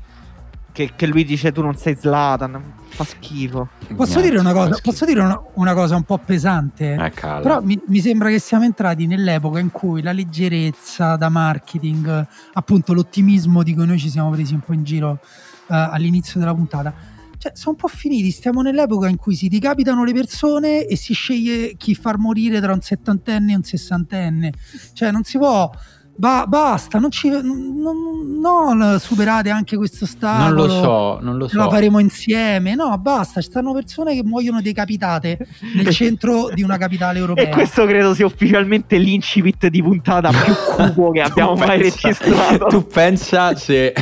che, 0.73 0.93
che 0.97 1.07
lui 1.07 1.25
dice 1.25 1.53
tu 1.53 1.61
non 1.61 1.77
sei 1.77 1.95
Zlatan, 1.95 2.59
fa 2.89 3.05
schifo. 3.05 3.69
posso 3.95 4.19
Niente, 4.21 4.23
dire 4.31 4.39
una 4.41 4.53
cosa 4.55 4.79
posso 4.83 5.05
dire 5.05 5.21
una, 5.21 5.39
una 5.55 5.75
cosa 5.75 5.95
un 5.97 6.05
po' 6.05 6.17
pesante 6.19 6.95
Eh. 6.95 7.11
Però 7.43 7.61
mi, 7.63 7.79
mi 7.89 8.01
sembra 8.01 8.31
che 8.31 8.39
siamo 8.39 8.65
entrati 8.65 9.07
nell'epoca 9.07 9.59
in 9.59 9.71
cui 9.71 10.01
la 10.01 10.13
leggerezza 10.13 11.17
da 11.17 11.29
marketing, 11.29 12.27
appunto 12.55 12.95
l'ottimismo 12.95 13.63
di 13.63 13.75
cui 13.75 13.87
noi 13.87 13.99
ci 13.99 14.09
siamo 14.09 14.31
presi 14.31 14.55
un 14.55 14.61
po' 14.61 14.73
in 14.73 14.85
giro 14.85 15.19
all'inizio 15.73 16.39
della 16.39 16.55
puntata, 16.55 16.95
cioè 17.39 17.53
sono 17.55 17.71
un 17.73 17.77
po' 17.77 17.89
finiti. 17.89 18.31
Stiamo 18.31 18.63
nell'epoca 18.63 19.09
in 19.09 19.17
cui 19.17 19.35
si 19.35 19.49
decapitano 19.49 20.05
le 20.05 20.13
persone 20.13 20.87
e 20.87 20.97
si 20.97 21.15
sceglie 21.15 21.75
chi 21.77 21.95
far 21.95 22.19
morire 22.19 22.61
tra 22.61 22.73
un 22.73 22.81
settantenne 22.81 23.53
e 23.53 23.57
un 23.57 23.63
sessantenne. 23.65 24.53
Cioè 24.93 25.11
non 25.11 25.25
si 25.25 25.39
può 25.39 25.71
ba- 26.23 26.47
basta, 26.47 27.01
non 27.01 27.11
ci, 27.11 27.29
non, 27.29 28.39
non, 28.41 28.99
superate 29.01 29.51
anche 29.51 29.77
questo 29.77 30.07
stato. 30.07 30.45
Non 30.45 30.55
lo 30.55 30.69
so, 30.69 31.19
non 31.21 31.37
lo 31.37 31.49
so. 31.49 31.57
La 31.57 31.69
faremo 31.69 31.99
insieme. 31.99 32.77
No, 32.77 32.97
basta, 32.97 33.41
ci 33.41 33.49
stanno 33.49 33.73
persone 33.73 34.15
che 34.15 34.23
muoiono 34.23 34.63
decapitate 34.63 35.37
nel 35.75 35.89
centro 35.91 36.49
di 36.55 36.63
una 36.63 36.77
capitale 36.77 37.19
europea. 37.19 37.49
E 37.49 37.49
questo 37.49 37.87
credo 37.87 38.15
sia 38.15 38.25
ufficialmente 38.25 38.99
l'incipit 38.99 39.67
di 39.67 39.83
puntata 39.83 40.31
più 40.31 40.55
cubo 40.77 41.11
che 41.11 41.23
abbiamo 41.23 41.57
mai 41.57 41.83
registrato. 41.83 42.67
Tu 42.67 42.87
pensa 42.87 43.57
se, 43.57 43.93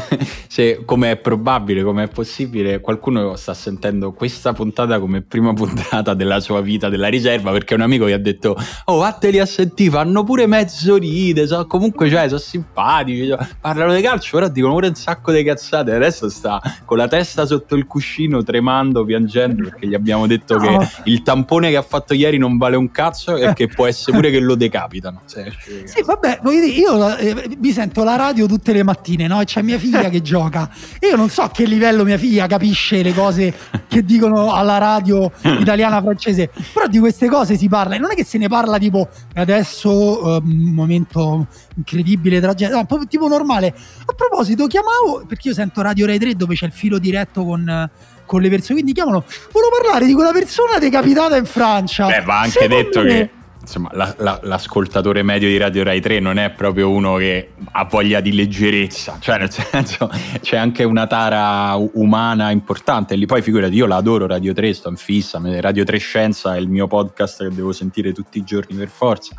se 0.46 0.82
come 0.84 1.12
è 1.12 1.16
probabile, 1.16 1.82
come 1.82 2.02
è 2.02 2.08
possibile, 2.08 2.80
qualcuno 2.80 3.34
sta 3.36 3.54
sentendo 3.54 4.12
questa 4.12 4.52
puntata 4.52 5.00
come 5.00 5.22
prima 5.22 5.54
puntata 5.54 6.12
della 6.12 6.40
sua 6.40 6.60
vita 6.60 6.90
della 6.90 7.08
riserva 7.08 7.50
perché 7.50 7.72
un 7.72 7.80
amico 7.80 8.06
gli 8.06 8.12
ha 8.12 8.18
detto 8.18 8.54
"Oh, 8.84 8.98
vatteli 8.98 9.38
a 9.38 9.46
sentire, 9.46 9.90
fanno 9.90 10.22
pure 10.22 10.46
mezzo 10.46 10.96
ride, 10.96 11.46
so, 11.46 11.66
comunque 11.66 12.08
cioè, 12.10 12.28
sono 12.28 12.40
simpatici, 12.40 13.28
cioè, 13.28 13.38
parlano 13.60 13.94
di 13.94 14.02
calcio, 14.02 14.36
però 14.36 14.48
dicono 14.48 14.74
pure 14.74 14.88
un 14.88 14.94
sacco 14.94 15.32
di 15.32 15.42
cazzate. 15.42 15.94
Adesso 15.94 16.28
sta 16.28 16.60
con 16.84 16.96
la 16.96 17.08
testa 17.08 17.46
sotto 17.46 17.74
il 17.74 17.86
cuscino, 17.86 18.42
tremando, 18.42 19.04
piangendo 19.04 19.64
perché 19.64 19.86
gli 19.86 19.94
abbiamo 19.94 20.26
detto 20.26 20.56
no. 20.56 20.78
che 20.78 20.88
il 21.04 21.22
tampone 21.22 21.70
che 21.70 21.76
ha 21.76 21.82
fatto 21.82 22.14
ieri 22.14 22.38
non 22.38 22.58
vale 22.58 22.76
un 22.76 22.90
cazzo 22.90 23.36
e 23.36 23.52
che 23.54 23.68
può 23.68 23.86
essere 23.86 24.16
pure 24.16 24.30
che 24.30 24.40
lo 24.40 24.54
decapitano. 24.54 25.22
Cioè, 25.26 25.50
sì, 25.84 26.02
vabbè, 26.04 26.40
io 26.44 27.16
eh, 27.16 27.56
mi 27.58 27.70
sento 27.70 28.04
la 28.04 28.16
radio 28.16 28.46
tutte 28.46 28.72
le 28.72 28.82
mattine, 28.82 29.26
no? 29.26 29.40
E 29.40 29.44
c'è 29.44 29.62
mia 29.62 29.78
figlia 29.78 30.08
che 30.08 30.20
gioca. 30.22 30.68
Io 31.00 31.16
non 31.16 31.28
so 31.28 31.42
a 31.42 31.50
che 31.50 31.64
livello 31.64 32.04
mia 32.04 32.18
figlia 32.18 32.46
capisce 32.46 33.02
le 33.02 33.14
cose 33.14 33.54
che 33.88 34.04
dicono 34.04 34.52
alla 34.52 34.78
radio 34.78 35.30
italiana 35.42 36.00
francese, 36.00 36.50
però 36.72 36.86
di 36.86 36.98
queste 36.98 37.28
cose 37.28 37.56
si 37.56 37.68
parla 37.68 37.94
e 37.94 37.98
non 37.98 38.10
è 38.10 38.14
che 38.14 38.24
se 38.24 38.38
ne 38.38 38.48
parla 38.48 38.78
tipo 38.78 39.08
adesso 39.34 40.24
un 40.24 40.42
um, 40.44 40.74
momento 40.74 41.46
incredibile 41.90 42.40
tragedia, 42.40 42.76
no, 42.76 42.86
proprio 42.86 43.08
tipo 43.08 43.26
normale. 43.28 43.74
A 44.06 44.12
proposito, 44.14 44.66
chiamavo 44.66 45.24
perché 45.26 45.48
io 45.48 45.54
sento 45.54 45.82
Radio 45.82 46.06
Rai 46.06 46.18
3 46.18 46.34
dove 46.34 46.54
c'è 46.54 46.66
il 46.66 46.72
filo 46.72 46.98
diretto 46.98 47.44
con 47.44 47.90
con 48.30 48.40
le 48.40 48.48
persone. 48.48 48.74
Quindi 48.74 48.92
chiamano, 48.92 49.24
volevo 49.50 49.76
parlare 49.82 50.06
di 50.06 50.14
quella 50.14 50.30
persona 50.30 50.78
decapitata 50.78 51.36
in 51.36 51.46
Francia. 51.46 52.06
Beh, 52.06 52.20
va 52.20 52.38
anche 52.38 52.50
Secondo 52.50 52.76
detto 52.76 53.02
me... 53.02 53.08
che 53.08 53.30
insomma, 53.60 53.90
la, 53.92 54.14
la, 54.18 54.38
l'ascoltatore 54.44 55.24
medio 55.24 55.48
di 55.48 55.56
Radio 55.56 55.82
Rai 55.82 56.00
3 56.00 56.20
non 56.20 56.38
è 56.38 56.50
proprio 56.50 56.90
uno 56.90 57.16
che 57.16 57.54
ha 57.72 57.84
voglia 57.86 58.20
di 58.20 58.32
leggerezza, 58.32 59.16
cioè 59.18 59.38
nel 59.38 59.50
senso 59.50 60.08
c'è 60.40 60.56
anche 60.56 60.84
una 60.84 61.08
tara 61.08 61.74
umana 61.74 62.50
importante. 62.50 63.16
lì 63.16 63.26
poi 63.26 63.42
figurati, 63.42 63.74
io 63.74 63.86
l'adoro 63.86 64.28
Radio 64.28 64.52
3, 64.52 64.74
sto 64.74 64.88
in 64.90 64.96
fissa, 64.96 65.40
Radio 65.42 65.82
3 65.84 65.98
Scienza 65.98 66.54
è 66.54 66.58
il 66.58 66.68
mio 66.68 66.86
podcast 66.86 67.48
che 67.48 67.54
devo 67.54 67.72
sentire 67.72 68.12
tutti 68.12 68.38
i 68.38 68.44
giorni 68.44 68.76
per 68.76 68.88
forza. 68.88 69.34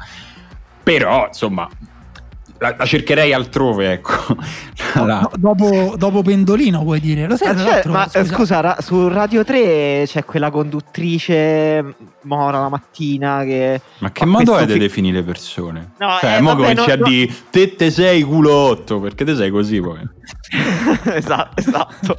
Però, 0.83 1.27
insomma, 1.27 1.69
la, 2.61 2.75
la, 2.77 2.85
cercherei 2.85 3.33
altrove, 3.33 3.91
ecco. 3.91 4.37
La... 4.93 5.27
dopo, 5.35 5.95
dopo, 5.97 6.21
Pendolino, 6.21 6.83
vuoi 6.83 6.99
dire? 6.99 7.25
Lo 7.25 7.35
sai, 7.35 7.55
ma, 7.55 7.81
ma 7.85 8.07
scusa, 8.07 8.25
scusa 8.25 8.59
ra- 8.59 8.77
su 8.79 9.07
Radio 9.07 9.43
3 9.43 10.03
c'è 10.05 10.25
quella 10.25 10.51
conduttrice 10.51 11.95
Mora 12.23 12.59
la 12.59 12.69
mattina 12.69 13.43
che... 13.43 13.81
Ma 13.99 14.11
che 14.11 14.25
modo 14.25 14.57
è 14.57 14.65
di 14.67 14.73
fi- 14.73 14.79
definire 14.79 15.17
le 15.19 15.23
persone? 15.23 15.93
No, 15.97 16.17
cioè, 16.19 16.35
eh, 16.37 16.41
mo 16.41 16.53
vabbè, 16.53 16.61
cominci 16.61 16.87
no, 16.87 16.93
a 16.93 17.09
dire 17.09 17.33
te 17.49 17.75
te 17.75 17.89
sei 17.89 18.21
culotto, 18.21 18.99
perché 18.99 19.25
te 19.25 19.35
sei 19.35 19.49
così 19.49 19.81
poi. 19.81 20.07
esatto, 21.15 21.59
esatto. 21.59 22.17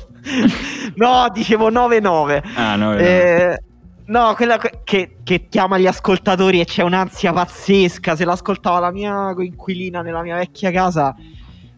no, 0.97 1.29
dicevo 1.33 1.71
9-9. 1.71 2.43
Ah, 2.57 2.77
9-9. 2.77 2.99
Eh, 2.99 3.63
No, 4.12 4.35
quella 4.35 4.59
che, 4.59 5.16
che, 5.25 5.47
chiama 5.49 5.78
gli 5.78 5.87
ascoltatori 5.87 6.61
e 6.61 6.66
c'è 6.66 6.83
un'ansia 6.83 7.33
pazzesca. 7.33 8.14
Se 8.14 8.26
l'ascoltava 8.26 8.78
la 8.78 8.90
mia 8.90 9.33
coinquilina 9.35 10.02
nella 10.02 10.21
mia 10.21 10.37
vecchia 10.37 10.71
casa, 10.71 11.16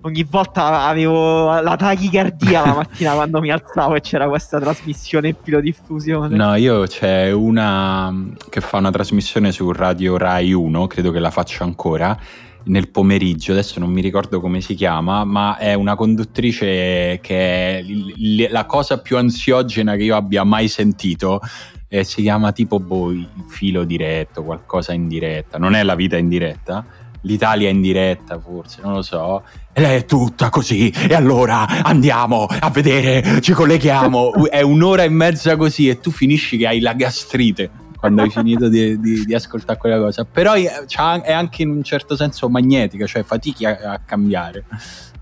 ogni 0.00 0.26
volta 0.28 0.86
avevo 0.86 1.60
la 1.60 1.76
tachicardia 1.76 2.66
la 2.66 2.74
mattina 2.74 3.12
quando 3.14 3.38
mi 3.38 3.52
alzavo 3.52 3.94
e 3.94 4.00
c'era 4.00 4.26
questa 4.26 4.58
trasmissione 4.58 5.28
in 5.28 5.36
filodiffusione. 5.40 6.34
No, 6.34 6.56
io 6.56 6.88
c'è 6.88 7.30
una 7.30 8.12
che 8.50 8.60
fa 8.60 8.78
una 8.78 8.90
trasmissione 8.90 9.52
su 9.52 9.70
Radio 9.70 10.16
Rai 10.16 10.52
1, 10.52 10.88
credo 10.88 11.12
che 11.12 11.20
la 11.20 11.30
faccia 11.30 11.62
ancora 11.62 12.18
nel 12.64 12.90
pomeriggio, 12.90 13.52
adesso 13.52 13.78
non 13.78 13.90
mi 13.90 14.00
ricordo 14.00 14.40
come 14.40 14.60
si 14.60 14.74
chiama, 14.74 15.22
ma 15.22 15.56
è 15.56 15.74
una 15.74 15.94
conduttrice 15.94 17.20
che 17.22 17.78
è 17.78 17.84
la 18.48 18.66
cosa 18.66 19.00
più 19.00 19.18
ansiogena 19.18 19.94
che 19.94 20.02
io 20.02 20.16
abbia 20.16 20.42
mai 20.42 20.66
sentito 20.66 21.40
eh, 21.94 22.02
si 22.02 22.22
chiama 22.22 22.50
tipo 22.50 22.80
boh, 22.80 23.12
il 23.12 23.28
filo 23.46 23.84
diretto, 23.84 24.42
qualcosa 24.42 24.92
in 24.92 25.06
diretta, 25.06 25.58
non 25.58 25.76
è 25.76 25.84
la 25.84 25.94
vita 25.94 26.16
in 26.16 26.28
diretta, 26.28 26.84
l'Italia 27.20 27.68
in 27.68 27.80
diretta 27.80 28.40
forse, 28.40 28.80
non 28.82 28.94
lo 28.94 29.02
so, 29.02 29.44
e 29.72 29.80
lei 29.80 29.98
è 29.98 30.04
tutta 30.04 30.50
così, 30.50 30.90
e 30.90 31.14
allora 31.14 31.84
andiamo 31.84 32.46
a 32.46 32.68
vedere, 32.70 33.40
ci 33.40 33.52
colleghiamo, 33.52 34.48
è 34.48 34.60
un'ora 34.60 35.04
e 35.04 35.08
mezza 35.08 35.54
così 35.54 35.88
e 35.88 36.00
tu 36.00 36.10
finisci 36.10 36.56
che 36.56 36.66
hai 36.66 36.80
la 36.80 36.94
gastrite 36.94 37.70
quando 37.96 38.22
hai 38.22 38.30
finito 38.30 38.68
di, 38.68 38.98
di, 38.98 39.24
di, 39.24 39.34
ascoltare 39.34 39.78
quella 39.78 39.98
cosa, 39.98 40.24
però 40.24 40.54
è, 40.54 40.64
è, 40.64 41.32
anche 41.32 41.62
in 41.62 41.70
un 41.70 41.84
certo 41.84 42.16
senso 42.16 42.48
magnetica, 42.48 43.06
cioè 43.06 43.22
fatichi 43.22 43.64
a, 43.64 43.78
a 43.84 44.00
cambiare 44.04 44.64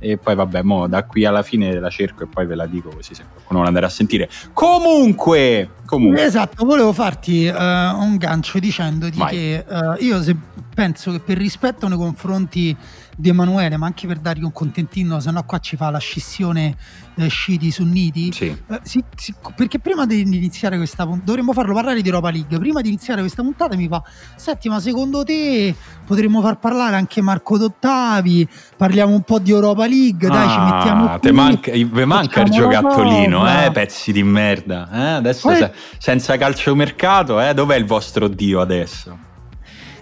e 0.02 0.18
poi 0.18 0.34
vabbè, 0.34 0.62
mo 0.62 0.88
da 0.88 1.04
qui 1.04 1.24
alla 1.24 1.42
fine 1.42 1.78
la 1.78 1.88
cerco 1.88 2.24
e 2.24 2.26
poi 2.26 2.44
ve 2.44 2.56
la 2.56 2.66
dico 2.66 2.90
così 2.90 3.14
se 3.14 3.22
qualcuno 3.22 3.60
vuole 3.60 3.68
andare 3.68 3.86
a 3.86 3.88
sentire. 3.88 4.28
Comunque, 4.52 5.70
comunque. 5.86 6.24
Esatto, 6.24 6.64
volevo 6.64 6.92
farti 6.92 7.46
uh, 7.46 7.56
un 7.56 8.16
gancio 8.18 8.58
dicendoti 8.58 9.16
Vai. 9.16 9.30
che 9.30 9.64
uh, 9.68 10.02
io 10.02 10.20
se 10.22 10.36
penso 10.74 11.12
che 11.12 11.20
per 11.20 11.36
rispetto 11.38 11.86
nei 11.86 11.96
confronti 11.96 12.76
di 13.16 13.28
Emanuele, 13.28 13.76
ma 13.76 13.86
anche 13.86 14.06
per 14.06 14.18
dargli 14.18 14.42
un 14.42 14.52
contentino, 14.52 15.20
se 15.20 15.30
no 15.30 15.42
qua 15.44 15.58
ci 15.58 15.76
fa 15.76 15.90
la 15.90 15.98
scissione 15.98 16.76
eh, 17.14 17.28
sciiti 17.28 17.70
sunniti. 17.70 18.32
Sì. 18.32 18.46
Eh, 18.46 18.80
sì, 18.82 19.04
sì, 19.16 19.34
perché 19.54 19.78
prima 19.78 20.06
di 20.06 20.20
iniziare 20.20 20.76
questa 20.76 21.04
puntata, 21.04 21.26
dovremmo 21.26 21.52
farlo 21.52 21.74
parlare 21.74 22.00
di 22.00 22.08
Europa 22.08 22.30
League. 22.30 22.58
Prima 22.58 22.80
di 22.80 22.88
iniziare 22.88 23.20
questa 23.20 23.42
puntata 23.42 23.76
mi 23.76 23.88
fa: 23.88 24.02
Senti, 24.36 24.68
ma 24.68 24.80
secondo 24.80 25.22
te 25.24 25.74
potremmo 26.06 26.40
far 26.40 26.58
parlare 26.58 26.96
anche 26.96 27.20
Marco 27.20 27.58
Dottavi? 27.58 28.48
Parliamo 28.76 29.14
un 29.14 29.22
po' 29.22 29.38
di 29.38 29.50
Europa 29.50 29.86
League, 29.86 30.28
dai, 30.28 30.46
ah, 30.46 30.50
ci 30.50 30.74
mettiamo. 30.74 31.08
Qui, 31.08 31.20
te 31.20 31.32
manca, 31.32 31.72
vi 31.72 32.04
manca 32.04 32.42
il 32.42 32.50
giocattolino, 32.50 33.64
eh, 33.64 33.70
pezzi 33.72 34.12
di 34.12 34.22
merda. 34.22 34.88
Eh? 34.92 35.10
Adesso 35.14 35.48
Poi... 35.48 35.56
se, 35.56 35.72
senza 35.98 36.36
calciomercato, 36.36 37.40
eh, 37.40 37.52
dov'è 37.54 37.76
il 37.76 37.84
vostro 37.84 38.28
dio 38.28 38.60
adesso? 38.60 39.30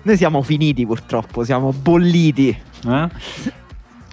Noi 0.03 0.17
siamo 0.17 0.43
finiti 0.43 0.87
purtroppo, 0.87 1.45
siamo 1.45 1.73
bolliti. 1.73 2.49
Eh? 2.49 3.09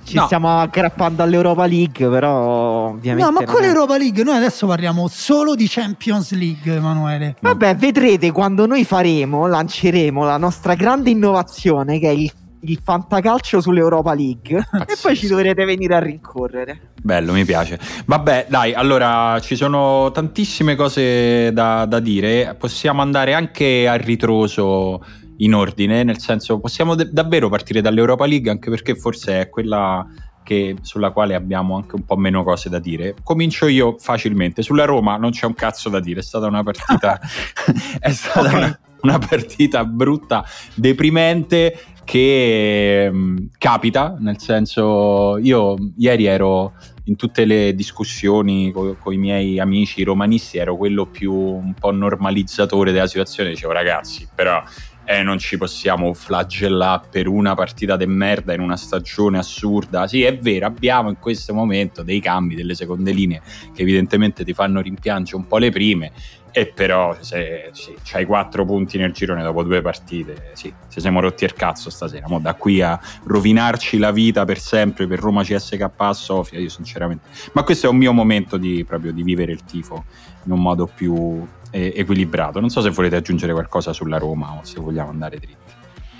Ci 0.03 0.15
no. 0.15 0.25
stiamo 0.25 0.59
aggrappando 0.59 1.21
all'Europa 1.21 1.65
League, 1.65 2.07
però 2.07 2.89
ovviamente. 2.89 3.29
No, 3.29 3.37
ma 3.37 3.45
con 3.45 3.61
l'Europa 3.61 3.97
League 3.97 4.23
noi 4.23 4.37
adesso 4.37 4.65
parliamo 4.65 5.07
solo 5.09 5.53
di 5.53 5.67
Champions 5.67 6.31
League, 6.31 6.73
Emanuele. 6.73 7.35
Vabbè, 7.41 7.75
vedrete 7.75 8.31
quando 8.31 8.65
noi 8.65 8.85
faremo, 8.85 9.47
lanceremo 9.47 10.23
la 10.23 10.37
nostra 10.37 10.75
grande 10.75 11.09
innovazione 11.09 11.99
che 11.99 12.07
è 12.07 12.13
il 12.13 12.31
il 12.61 12.79
fantacalcio 12.83 13.61
sull'Europa 13.61 14.13
League 14.13 14.65
Pazzesco. 14.69 14.91
e 14.91 14.95
poi 15.01 15.15
ci 15.15 15.27
dovrete 15.27 15.63
venire 15.65 15.95
a 15.95 15.99
rincorrere. 15.99 16.93
Bello, 17.01 17.31
mi 17.31 17.45
piace. 17.45 17.79
Vabbè, 18.05 18.47
dai, 18.49 18.73
allora 18.73 19.39
ci 19.39 19.55
sono 19.55 20.11
tantissime 20.11 20.75
cose 20.75 21.51
da, 21.53 21.85
da 21.85 21.99
dire. 21.99 22.55
Possiamo 22.57 23.01
andare 23.01 23.33
anche 23.33 23.87
a 23.87 23.95
ritroso 23.95 25.03
in 25.37 25.53
ordine, 25.53 26.03
nel 26.03 26.19
senso 26.19 26.59
possiamo 26.59 26.95
de- 26.95 27.09
davvero 27.11 27.49
partire 27.49 27.81
dall'Europa 27.81 28.25
League 28.25 28.49
anche 28.49 28.69
perché 28.69 28.95
forse 28.95 29.41
è 29.41 29.49
quella 29.49 30.05
che, 30.47 30.77
sulla 30.81 31.11
quale 31.11 31.35
abbiamo 31.35 31.75
anche 31.75 31.95
un 31.95 32.05
po' 32.05 32.15
meno 32.15 32.41
cose 32.41 32.69
da 32.69 32.79
dire. 32.79 33.15
Comincio 33.21 33.67
io 33.67 33.97
facilmente. 33.99 34.61
Sulla 34.61 34.85
Roma 34.85 35.17
non 35.17 35.31
c'è 35.31 35.45
un 35.45 35.53
cazzo 35.53 35.89
da 35.89 35.99
dire, 35.99 36.21
è 36.21 36.23
stata 36.23 36.47
una 36.47 36.63
partita, 36.63 37.19
è 37.99 38.11
stata 38.13 38.55
una, 38.55 38.79
una, 39.01 39.19
partita 39.19 39.83
brutta, 39.83 40.45
deprimente 40.73 41.77
che 42.05 43.09
mh, 43.11 43.17
mm, 43.17 43.37
capita, 43.57 44.15
nel 44.19 44.39
senso 44.39 45.37
io 45.37 45.75
ieri 45.97 46.25
ero 46.25 46.75
in 47.03 47.17
tutte 47.17 47.43
le 47.43 47.75
discussioni 47.75 48.71
con 48.71 49.13
i 49.13 49.17
miei 49.17 49.59
amici 49.59 50.03
romanisti 50.03 50.57
ero 50.57 50.77
quello 50.77 51.05
più 51.05 51.33
un 51.33 51.73
po' 51.73 51.91
normalizzatore 51.91 52.93
della 52.93 53.07
situazione, 53.07 53.49
dicevo 53.49 53.73
ragazzi, 53.73 54.27
però 54.33 54.63
eh, 55.09 55.23
non 55.23 55.39
ci 55.39 55.57
possiamo 55.57 56.13
flagellare 56.13 57.07
per 57.09 57.27
una 57.27 57.55
partita 57.55 57.95
de 57.95 58.05
merda 58.05 58.53
in 58.53 58.59
una 58.59 58.75
stagione 58.75 59.37
assurda. 59.37 60.05
Sì, 60.05 60.23
è 60.23 60.37
vero, 60.37 60.65
abbiamo 60.65 61.07
in 61.07 61.17
questo 61.17 61.53
momento 61.53 62.03
dei 62.03 62.19
cambi 62.19 62.55
delle 62.55 62.75
seconde 62.75 63.13
linee 63.13 63.41
che 63.73 63.83
evidentemente 63.83 64.43
ti 64.43 64.53
fanno 64.53 64.81
rimpiangere 64.81 65.37
un 65.37 65.47
po' 65.47 65.59
le 65.59 65.71
prime. 65.71 66.11
E 66.51 66.65
però 66.65 67.15
se 67.19 67.69
sì, 67.71 67.93
c'hai 68.03 68.25
quattro 68.25 68.65
punti 68.65 68.97
nel 68.97 69.11
girone 69.11 69.43
dopo 69.43 69.63
due 69.63 69.81
partite, 69.81 70.51
sì, 70.55 70.73
ci 70.89 70.99
siamo 70.99 71.21
rotti 71.21 71.45
il 71.45 71.53
cazzo 71.53 71.89
stasera. 71.89 72.27
Mo 72.27 72.39
da 72.39 72.55
qui 72.55 72.81
a 72.81 72.99
rovinarci 73.25 73.97
la 73.99 74.11
vita 74.11 74.43
per 74.43 74.59
sempre 74.59 75.07
per 75.07 75.19
Roma 75.19 75.43
CSK 75.43 75.89
a 75.95 76.13
Sofia, 76.13 76.59
io 76.59 76.69
sinceramente. 76.69 77.29
Ma 77.53 77.63
questo 77.63 77.87
è 77.87 77.89
un 77.89 77.97
mio 77.97 78.11
momento 78.11 78.57
di, 78.57 78.83
proprio 78.83 79.13
di 79.13 79.23
vivere 79.23 79.53
il 79.53 79.63
tifo 79.63 80.03
in 80.45 80.51
un 80.51 80.61
modo 80.61 80.87
più 80.87 81.45
equilibrato. 81.71 82.59
Non 82.59 82.69
so 82.69 82.81
se 82.81 82.89
volete 82.89 83.15
aggiungere 83.15 83.53
qualcosa 83.53 83.93
sulla 83.93 84.17
Roma 84.17 84.53
o 84.53 84.59
se 84.63 84.79
vogliamo 84.79 85.09
andare 85.09 85.39
dritti. 85.39 85.75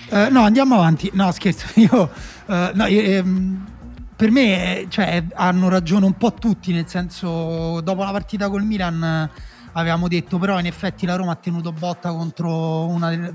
Uh, 0.10 0.32
no, 0.32 0.42
andiamo 0.42 0.75
avanti. 0.75 1.10
No, 1.13 1.32
scherzo, 1.32 1.68
io... 1.80 2.10
Uh, 2.46 2.70
no, 2.74 2.86
ehm, 2.86 3.68
per 4.16 4.32
me 4.32 4.88
cioè, 4.89 5.24
hanno 5.36 5.70
ragione 5.70 6.06
un 6.06 6.13
po' 6.13 6.34
tutti, 6.34 6.72
nel 6.74 6.88
senso, 6.88 7.82
dopo 7.82 8.04
la 8.04 8.12
partita 8.12 8.50
col 8.50 8.63
Milan 8.63 9.30
avevamo 9.74 10.08
detto 10.08 10.39
però 10.39 10.60
in 10.60 10.66
effetti 10.66 11.06
la 11.06 11.16
Roma 11.16 11.34
ha 11.34 11.36
tenuto 11.36 11.72
botta 11.72 12.10
contro 12.10 12.88
una 12.88 13.32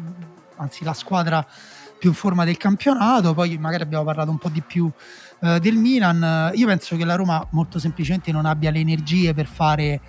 anzi 0.56 0.82
la 0.82 0.92
squadra 0.92 1.46
più 1.98 2.10
in 2.10 2.16
forma 2.16 2.44
del 2.44 2.56
campionato, 2.56 3.32
poi 3.32 3.56
magari 3.58 3.84
abbiamo 3.84 4.02
parlato 4.02 4.32
un 4.32 4.38
po' 4.38 4.48
di 4.48 4.60
più 4.60 4.90
uh, 5.38 5.58
del 5.58 5.76
Milan. 5.76 6.50
Io 6.54 6.66
penso 6.66 6.96
che 6.96 7.04
la 7.04 7.14
Roma 7.14 7.46
molto 7.50 7.78
semplicemente 7.78 8.32
non 8.32 8.44
abbia 8.44 8.72
le 8.72 8.80
energie 8.80 9.32
per 9.34 9.46
fare 9.46 10.00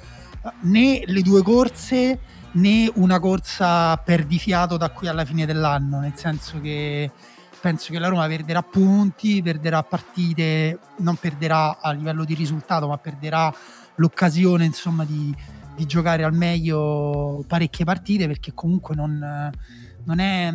né 0.62 1.03
le 1.05 1.21
due 1.21 1.41
corse 1.41 2.19
né 2.53 2.91
una 2.95 3.19
corsa 3.19 3.97
per 3.97 4.25
di 4.25 4.38
fiato 4.38 4.77
da 4.77 4.89
qui 4.89 5.07
alla 5.07 5.25
fine 5.25 5.45
dell'anno, 5.45 6.00
nel 6.00 6.13
senso 6.15 6.59
che 6.59 7.09
penso 7.59 7.93
che 7.93 8.00
la 8.00 8.09
Roma 8.09 8.27
perderà 8.27 8.62
punti, 8.62 9.41
perderà 9.41 9.83
partite, 9.83 10.79
non 10.97 11.15
perderà 11.15 11.79
a 11.79 11.91
livello 11.91 12.25
di 12.25 12.33
risultato, 12.33 12.88
ma 12.88 12.97
perderà 12.97 13.53
l'occasione 13.95 14.65
insomma 14.65 15.05
di, 15.05 15.33
di 15.75 15.85
giocare 15.85 16.23
al 16.23 16.33
meglio 16.33 17.43
parecchie 17.47 17.85
partite 17.85 18.27
perché 18.27 18.53
comunque 18.53 18.95
non, 18.95 19.51
non 20.03 20.19
è 20.19 20.53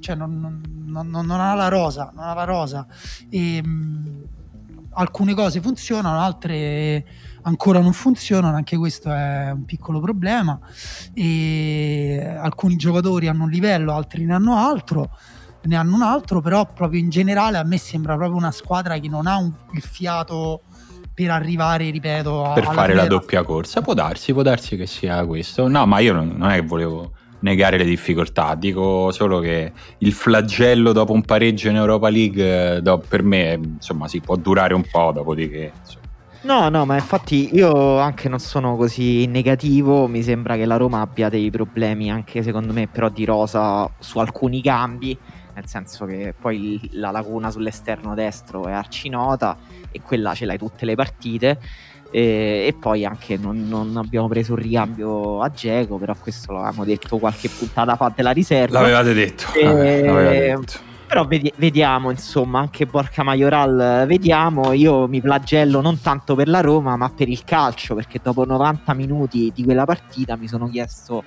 cioè 0.00 0.16
non, 0.16 0.60
non, 0.86 1.08
non, 1.08 1.30
ha 1.30 1.54
la 1.54 1.68
rosa 1.68 2.12
ha 2.14 2.34
la 2.34 2.44
rosa. 2.44 2.86
E 3.30 3.62
mh, 3.62 4.22
alcune 4.94 5.34
cose 5.34 5.60
funzionano 5.60 6.20
altre 6.20 7.04
ancora 7.44 7.80
non 7.80 7.92
funzionano, 7.92 8.56
anche 8.56 8.76
questo 8.76 9.12
è 9.12 9.50
un 9.52 9.64
piccolo 9.64 10.00
problema. 10.00 10.58
E 11.14 12.36
alcuni 12.38 12.76
giocatori 12.76 13.28
hanno 13.28 13.44
un 13.44 13.50
livello, 13.50 13.94
altri 13.94 14.24
ne 14.24 14.34
hanno 14.34 14.56
altro, 14.56 15.10
ne 15.62 15.76
hanno 15.76 15.94
un 15.94 16.02
altro, 16.02 16.40
però 16.40 16.66
proprio 16.66 17.00
in 17.00 17.08
generale 17.08 17.56
a 17.56 17.64
me 17.64 17.78
sembra 17.78 18.16
proprio 18.16 18.36
una 18.36 18.52
squadra 18.52 18.98
che 18.98 19.08
non 19.08 19.26
ha 19.26 19.38
un, 19.38 19.52
il 19.72 19.82
fiato 19.82 20.62
per 21.14 21.30
arrivare, 21.30 21.90
ripeto, 21.90 22.52
per 22.54 22.64
fare 22.64 22.94
la 22.94 23.06
doppia 23.06 23.44
corsa. 23.44 23.80
Può 23.80 23.94
darsi, 23.94 24.32
può 24.32 24.42
darsi 24.42 24.76
che 24.76 24.86
sia 24.86 25.24
questo. 25.24 25.68
No, 25.68 25.86
ma 25.86 26.00
io 26.00 26.12
non, 26.12 26.34
non 26.36 26.50
è 26.50 26.56
che 26.56 26.66
volevo 26.66 27.12
negare 27.40 27.76
le 27.76 27.84
difficoltà, 27.84 28.54
dico 28.54 29.12
solo 29.12 29.38
che 29.38 29.70
il 29.98 30.12
flagello 30.12 30.92
dopo 30.92 31.12
un 31.12 31.22
pareggio 31.22 31.68
in 31.68 31.76
Europa 31.76 32.08
League 32.08 32.82
per 33.06 33.22
me 33.22 33.60
insomma 33.62 34.08
si 34.08 34.20
può 34.20 34.34
durare 34.36 34.72
un 34.72 34.82
po', 34.90 35.12
dopodiché 35.12 35.72
insomma, 35.78 36.03
No, 36.44 36.68
no, 36.68 36.84
ma 36.84 36.94
infatti 36.96 37.54
io 37.54 37.98
anche 37.98 38.28
non 38.28 38.38
sono 38.38 38.76
così 38.76 39.24
negativo, 39.26 40.06
mi 40.06 40.22
sembra 40.22 40.56
che 40.56 40.66
la 40.66 40.76
Roma 40.76 41.00
abbia 41.00 41.30
dei 41.30 41.50
problemi 41.50 42.10
anche 42.10 42.42
secondo 42.42 42.74
me 42.74 42.86
però 42.86 43.08
di 43.08 43.24
rosa 43.24 43.90
su 43.98 44.18
alcuni 44.18 44.60
cambi, 44.60 45.16
nel 45.54 45.66
senso 45.66 46.04
che 46.04 46.34
poi 46.38 46.78
la 46.92 47.10
lacuna 47.10 47.50
sull'esterno 47.50 48.14
destro 48.14 48.66
è 48.66 48.72
arcinota 48.72 49.56
e 49.90 50.02
quella 50.02 50.34
ce 50.34 50.44
l'hai 50.44 50.58
tutte 50.58 50.84
le 50.84 50.94
partite 50.94 51.58
e, 52.10 52.66
e 52.68 52.76
poi 52.78 53.06
anche 53.06 53.38
non, 53.38 53.66
non, 53.66 53.96
abbiamo 53.96 54.28
preso 54.28 54.52
un 54.52 54.58
ricambio 54.58 55.40
a 55.40 55.48
Geco, 55.48 55.96
però 55.96 56.14
questo 56.14 56.52
l'avevamo 56.52 56.84
detto 56.84 57.16
qualche 57.16 57.48
puntata 57.48 57.96
fa 57.96 58.12
della 58.14 58.32
riserva. 58.32 58.80
L'avevate 58.80 59.14
detto. 59.14 59.44
E... 59.54 59.64
L'avevate 59.64 60.30
detto 60.30 60.92
però 61.14 61.26
vedi- 61.28 61.52
vediamo, 61.58 62.10
insomma, 62.10 62.58
anche 62.58 62.86
Borca 62.86 63.22
Majoral, 63.22 64.04
vediamo. 64.04 64.72
Io 64.72 65.06
mi 65.06 65.20
flagello 65.20 65.80
non 65.80 66.00
tanto 66.00 66.34
per 66.34 66.48
la 66.48 66.60
Roma, 66.60 66.96
ma 66.96 67.08
per 67.08 67.28
il 67.28 67.44
calcio, 67.44 67.94
perché 67.94 68.18
dopo 68.20 68.44
90 68.44 68.92
minuti 68.94 69.52
di 69.54 69.62
quella 69.62 69.84
partita 69.84 70.34
mi 70.34 70.48
sono 70.48 70.68
chiesto 70.68 71.22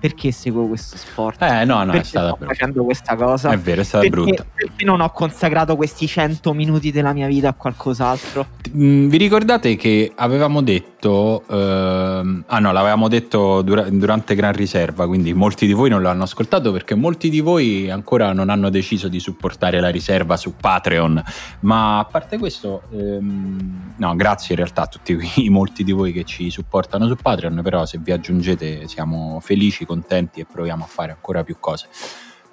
perché 0.00 0.32
seguo 0.32 0.66
questo 0.66 0.96
sport. 0.96 1.42
Eh, 1.42 1.64
no, 1.64 1.84
no, 1.84 1.92
perché 1.92 2.00
è 2.00 2.04
stata 2.04 2.34
sto 2.34 2.46
facendo 2.46 2.84
questa 2.84 3.14
cosa. 3.14 3.50
È 3.50 3.58
vero, 3.58 3.82
è 3.82 3.84
stata 3.84 4.08
perché, 4.08 4.22
brutta. 4.22 4.46
Perché 4.54 4.84
non 4.84 5.00
ho 5.02 5.10
consacrato 5.10 5.76
questi 5.76 6.06
100 6.06 6.54
minuti 6.54 6.90
della 6.90 7.12
mia 7.12 7.26
vita 7.26 7.48
a 7.48 7.52
qualcos'altro? 7.52 8.46
Mm, 8.74 9.08
vi 9.08 9.18
ricordate 9.18 9.76
che 9.76 10.10
avevamo 10.14 10.62
detto, 10.62 11.44
ehm, 11.48 12.44
ah 12.46 12.58
no, 12.58 12.72
l'avevamo 12.72 13.08
detto 13.08 13.60
dura- 13.60 13.90
durante 13.90 14.34
Gran 14.34 14.52
Riserva, 14.52 15.06
quindi 15.06 15.34
molti 15.34 15.66
di 15.66 15.72
voi 15.74 15.90
non 15.90 16.02
l'hanno 16.02 16.22
ascoltato 16.22 16.72
perché 16.72 16.94
molti 16.94 17.28
di 17.28 17.40
voi 17.40 17.90
ancora 17.90 18.32
non 18.32 18.48
hanno 18.48 18.70
deciso 18.70 19.08
di 19.08 19.20
supportare 19.20 19.80
la 19.80 19.90
riserva 19.90 20.38
su 20.38 20.54
Patreon. 20.56 21.22
Ma 21.60 21.98
a 21.98 22.04
parte 22.04 22.38
questo, 22.38 22.82
ehm, 22.90 23.92
no, 23.96 24.16
grazie 24.16 24.54
in 24.54 24.60
realtà 24.60 24.82
a 24.82 24.86
tutti 24.86 25.18
i 25.44 25.50
molti 25.50 25.84
di 25.84 25.92
voi 25.92 26.12
che 26.12 26.24
ci 26.24 26.48
supportano 26.50 27.06
su 27.06 27.16
Patreon, 27.16 27.60
però 27.62 27.84
se 27.84 27.98
vi 27.98 28.12
aggiungete 28.12 28.88
siamo 28.88 29.40
felici 29.40 29.84
contenti 29.90 30.38
e 30.40 30.46
proviamo 30.46 30.84
a 30.84 30.86
fare 30.86 31.10
ancora 31.10 31.42
più 31.42 31.56
cose. 31.58 31.88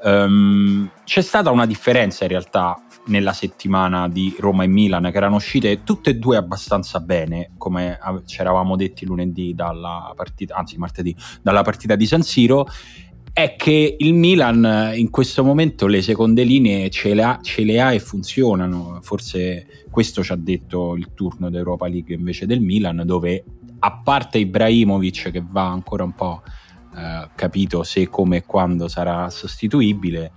Um, 0.03 0.89
c'è 1.03 1.21
stata 1.21 1.51
una 1.51 1.65
differenza 1.65 2.23
in 2.23 2.29
realtà 2.29 2.79
nella 3.07 3.33
settimana 3.33 4.07
di 4.07 4.35
Roma 4.39 4.63
e 4.63 4.67
Milan 4.67 5.09
che 5.11 5.17
erano 5.17 5.37
uscite 5.37 5.83
tutte 5.83 6.11
e 6.11 6.15
due 6.15 6.37
abbastanza 6.37 6.99
bene 6.99 7.51
come 7.57 7.97
ci 8.25 8.39
eravamo 8.39 8.75
detti 8.75 9.05
lunedì 9.05 9.55
dalla 9.55 10.13
partita 10.15 10.55
anzi 10.55 10.77
martedì 10.77 11.15
dalla 11.41 11.63
partita 11.63 11.95
di 11.95 12.05
San 12.05 12.21
Siro 12.21 12.67
è 13.33 13.55
che 13.55 13.95
il 13.97 14.13
Milan 14.13 14.91
in 14.95 15.09
questo 15.09 15.43
momento 15.43 15.87
le 15.87 16.03
seconde 16.03 16.43
linee 16.43 16.91
ce 16.91 17.15
le 17.15 17.23
ha, 17.23 17.39
ce 17.41 17.63
le 17.63 17.81
ha 17.81 17.91
e 17.93 17.99
funzionano 17.99 18.99
forse 19.01 19.85
questo 19.89 20.21
ci 20.21 20.31
ha 20.31 20.37
detto 20.37 20.95
il 20.95 21.13
turno 21.15 21.49
d'Europa 21.49 21.87
League 21.87 22.13
invece 22.13 22.45
del 22.45 22.61
Milan 22.61 23.01
dove 23.03 23.43
a 23.79 24.01
parte 24.03 24.37
Ibrahimovic 24.37 25.31
che 25.31 25.43
va 25.43 25.67
ancora 25.67 26.03
un 26.03 26.13
po' 26.13 26.41
eh, 26.97 27.29
capito 27.35 27.83
se, 27.83 28.09
come 28.09 28.37
e 28.37 28.43
quando 28.45 28.87
sarà 28.87 29.29
sostituibile, 29.29 30.31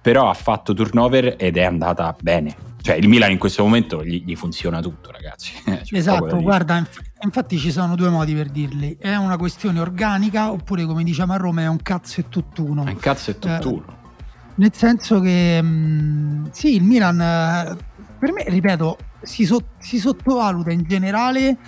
però 0.00 0.28
ha 0.28 0.34
fatto 0.34 0.74
turnover 0.74 1.36
ed 1.38 1.56
è 1.56 1.62
andata 1.62 2.16
bene. 2.20 2.68
Cioè 2.82 2.96
il 2.96 3.08
Milan 3.08 3.30
in 3.30 3.38
questo 3.38 3.62
momento 3.62 4.02
gli, 4.02 4.24
gli 4.24 4.34
funziona 4.34 4.80
tutto, 4.80 5.10
ragazzi. 5.12 5.52
esatto, 5.90 6.40
guarda, 6.40 6.78
inf- 6.78 7.00
infatti 7.22 7.58
ci 7.58 7.70
sono 7.70 7.94
due 7.94 8.08
modi 8.08 8.34
per 8.34 8.48
dirli. 8.48 8.96
È 8.98 9.14
una 9.14 9.36
questione 9.36 9.78
organica 9.80 10.50
oppure 10.50 10.84
come 10.84 11.04
diciamo 11.04 11.32
a 11.34 11.36
Roma 11.36 11.62
è 11.62 11.68
un 11.68 11.82
cazzo 11.82 12.20
e 12.20 12.28
tutt'uno. 12.28 12.86
È 12.86 12.90
un 12.90 12.96
cazzo 12.96 13.30
e 13.30 13.38
tutt'uno. 13.38 13.84
Eh, 13.86 13.98
nel 14.56 14.72
senso 14.74 15.20
che 15.20 15.62
mh, 15.62 15.66
mm, 15.66 16.46
sì, 16.50 16.74
il 16.74 16.82
Milan, 16.82 17.20
eh, 17.20 17.76
per 18.18 18.32
me, 18.32 18.44
ripeto, 18.48 18.98
si, 19.22 19.44
so- 19.44 19.68
si 19.78 19.98
sottovaluta 19.98 20.72
in 20.72 20.84
generale 20.84 21.58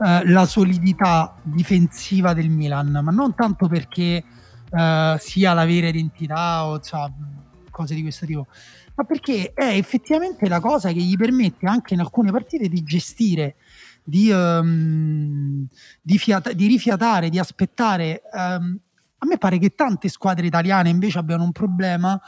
eh, 0.00 0.28
la 0.28 0.46
solidità 0.46 1.34
difensiva 1.42 2.32
del 2.32 2.50
Milan, 2.50 3.00
ma 3.02 3.10
non 3.10 3.34
tanto 3.34 3.66
perché 3.66 4.22
eh, 4.70 5.16
sia 5.18 5.52
la 5.54 5.64
vera 5.64 5.88
identità 5.88 6.66
o 6.66 6.78
cioè, 6.80 7.10
cose 7.70 7.94
di 7.94 8.02
questo 8.02 8.26
tipo, 8.26 8.46
ma 8.94 9.04
perché 9.04 9.52
è 9.54 9.76
effettivamente 9.76 10.48
la 10.48 10.60
cosa 10.60 10.92
che 10.92 11.00
gli 11.00 11.16
permette 11.16 11.66
anche 11.66 11.94
in 11.94 12.00
alcune 12.00 12.30
partite 12.30 12.68
di 12.68 12.82
gestire, 12.82 13.56
di, 14.04 14.30
um, 14.30 15.66
di, 16.00 16.18
fiata- 16.18 16.52
di 16.52 16.66
rifiatare, 16.66 17.28
di 17.28 17.38
aspettare. 17.38 18.22
Um, 18.32 18.78
a 19.18 19.26
me 19.26 19.36
pare 19.36 19.58
che 19.58 19.74
tante 19.74 20.08
squadre 20.08 20.46
italiane 20.46 20.90
invece 20.90 21.18
abbiano 21.18 21.42
un 21.42 21.50
problema 21.50 22.20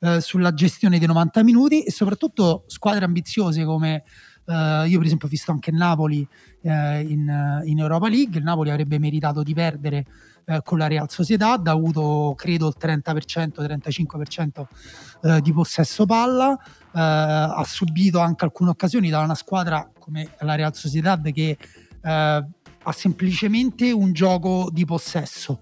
eh, 0.00 0.22
sulla 0.22 0.54
gestione 0.54 0.98
dei 0.98 1.06
90 1.06 1.42
minuti 1.42 1.82
e 1.82 1.90
soprattutto 1.90 2.64
squadre 2.66 3.04
ambiziose 3.04 3.64
come 3.64 4.04
Uh, 4.50 4.84
io 4.84 4.96
per 4.96 5.06
esempio 5.06 5.28
ho 5.28 5.30
visto 5.30 5.52
anche 5.52 5.70
Napoli 5.70 6.26
uh, 6.62 6.70
in, 6.70 7.62
in, 7.64 7.78
Europa 7.78 8.08
League, 8.08 8.38
il 8.38 8.44
Napoli 8.44 8.70
avrebbe 8.70 8.98
meritato 8.98 9.42
di 9.42 9.54
perdere 9.54 10.04
uh, 10.46 10.58
con 10.62 10.78
la 10.78 10.86
Real 10.86 11.10
Sociedad, 11.10 11.66
ha 11.66 11.70
avuto 11.70 12.34
credo 12.36 12.68
il 12.68 12.74
30%, 12.80 13.60
35% 13.60 15.40
di 15.42 15.52
possesso 15.52 16.06
palla, 16.06 16.58
ha 16.92 17.64
subito 17.66 18.20
anche 18.20 18.44
alcune 18.44 18.70
occasioni 18.70 19.10
da 19.10 19.20
una 19.20 19.34
squadra 19.34 19.86
come 19.98 20.30
la 20.40 20.54
Real 20.54 20.74
Sociedad 20.74 21.30
che 21.30 21.58
ha 22.00 22.92
semplicemente 22.92 23.92
un 23.92 24.14
gioco 24.14 24.70
di 24.72 24.86
possesso, 24.86 25.60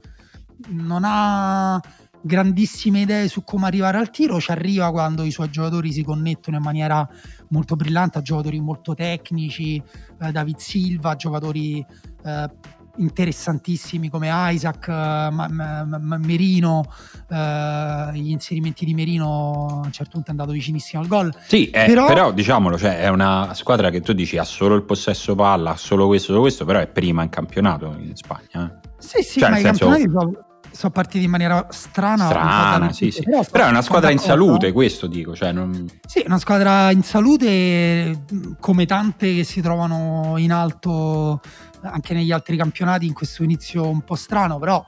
non 0.69 1.03
ha 1.05 1.81
grandissime 2.23 3.01
idee 3.01 3.29
su 3.29 3.45
come 3.45 3.67
arrivare 3.67 3.99
al 3.99 4.11
tiro, 4.11 4.41
ci 4.41 4.51
arriva 4.51 4.91
quando 4.91 5.23
i 5.25 5.31
suoi 5.31 5.51
giocatori 5.51 5.93
si 5.93 6.03
connettono 6.03 6.57
in 6.57 6.63
maniera 6.63 7.09
molto 7.49 7.77
brillante 7.77 8.19
a 8.19 8.23
giocatori 8.23 8.61
molto 8.61 8.95
tecnici, 8.95 9.83
eh, 10.21 10.33
David 10.33 10.57
Silva, 10.59 11.17
giocatori 11.17 11.85
eh, 12.25 12.51
interessantissimi 12.99 14.09
come 14.09 14.29
Isaac, 14.33 14.89
eh, 14.89 14.93
Ma- 15.31 15.49
Ma- 15.49 16.19
Merino, 16.19 16.85
eh, 17.31 18.11
gli 18.15 18.31
inserimenti 18.31 18.85
di 18.85 18.95
Merino 18.95 19.67
a 19.71 19.87
un 19.87 19.93
certo 19.93 20.13
punto 20.13 20.29
è 20.29 20.31
andato 20.31 20.53
vicinissimo 20.53 21.03
al 21.03 21.09
gol. 21.09 21.33
Sì, 21.47 21.71
è, 21.71 21.87
però, 21.87 22.07
però, 22.07 22.33
diciamolo, 22.33 22.77
cioè, 22.77 23.01
è 23.01 23.09
una 23.09 23.55
squadra 23.55 23.91
che 23.91 24.01
tu 24.01 24.13
dici 24.13 24.37
ha 24.37 24.45
solo 24.45 24.75
il 24.75 24.85
possesso 24.85 25.35
palla, 25.35 25.71
ha 25.71 25.77
solo 25.77 26.07
questo, 26.07 26.29
solo 26.29 26.41
questo, 26.41 26.65
però 26.65 26.81
è 26.81 26.87
prima 26.87 27.23
in 27.23 27.29
campionato 27.29 27.95
in 27.99 28.17
Spagna. 28.17 28.81
Eh. 28.83 28.89
Sì, 28.99 29.23
sì, 29.23 29.41
cioè, 29.41 29.51
ma 29.51 29.59
i 29.59 29.63
senso... 29.63 29.87
campionati 29.87 30.47
sono 30.79 30.93
partiti 30.93 31.25
in 31.25 31.31
maniera 31.33 31.67
strana. 31.71 32.29
Strana, 32.29 32.93
sì, 32.93 33.11
sì. 33.11 33.25
Però, 33.25 33.43
però, 33.51 33.67
è 33.67 33.71
una 33.71 33.83
squadra 33.83 34.13
in 34.13 34.19
salute, 34.19 34.71
questo 34.71 35.09
dico. 35.09 35.35
Cioè 35.35 35.51
non... 35.51 35.89
Sì, 36.07 36.23
una 36.25 36.39
squadra 36.39 36.93
in 36.93 37.03
salute 37.03 38.25
come 38.61 38.87
tante 38.87 39.35
che 39.35 39.43
si 39.43 39.61
trovano 39.61 40.35
in 40.37 40.53
alto 40.53 41.41
anche 41.83 42.15
negli 42.15 42.31
altri 42.31 42.57
campionati 42.57 43.07
in 43.07 43.13
questo 43.13 43.43
inizio 43.43 43.89
un 43.89 44.03
po' 44.03 44.15
strano, 44.15 44.61
però 44.61 44.87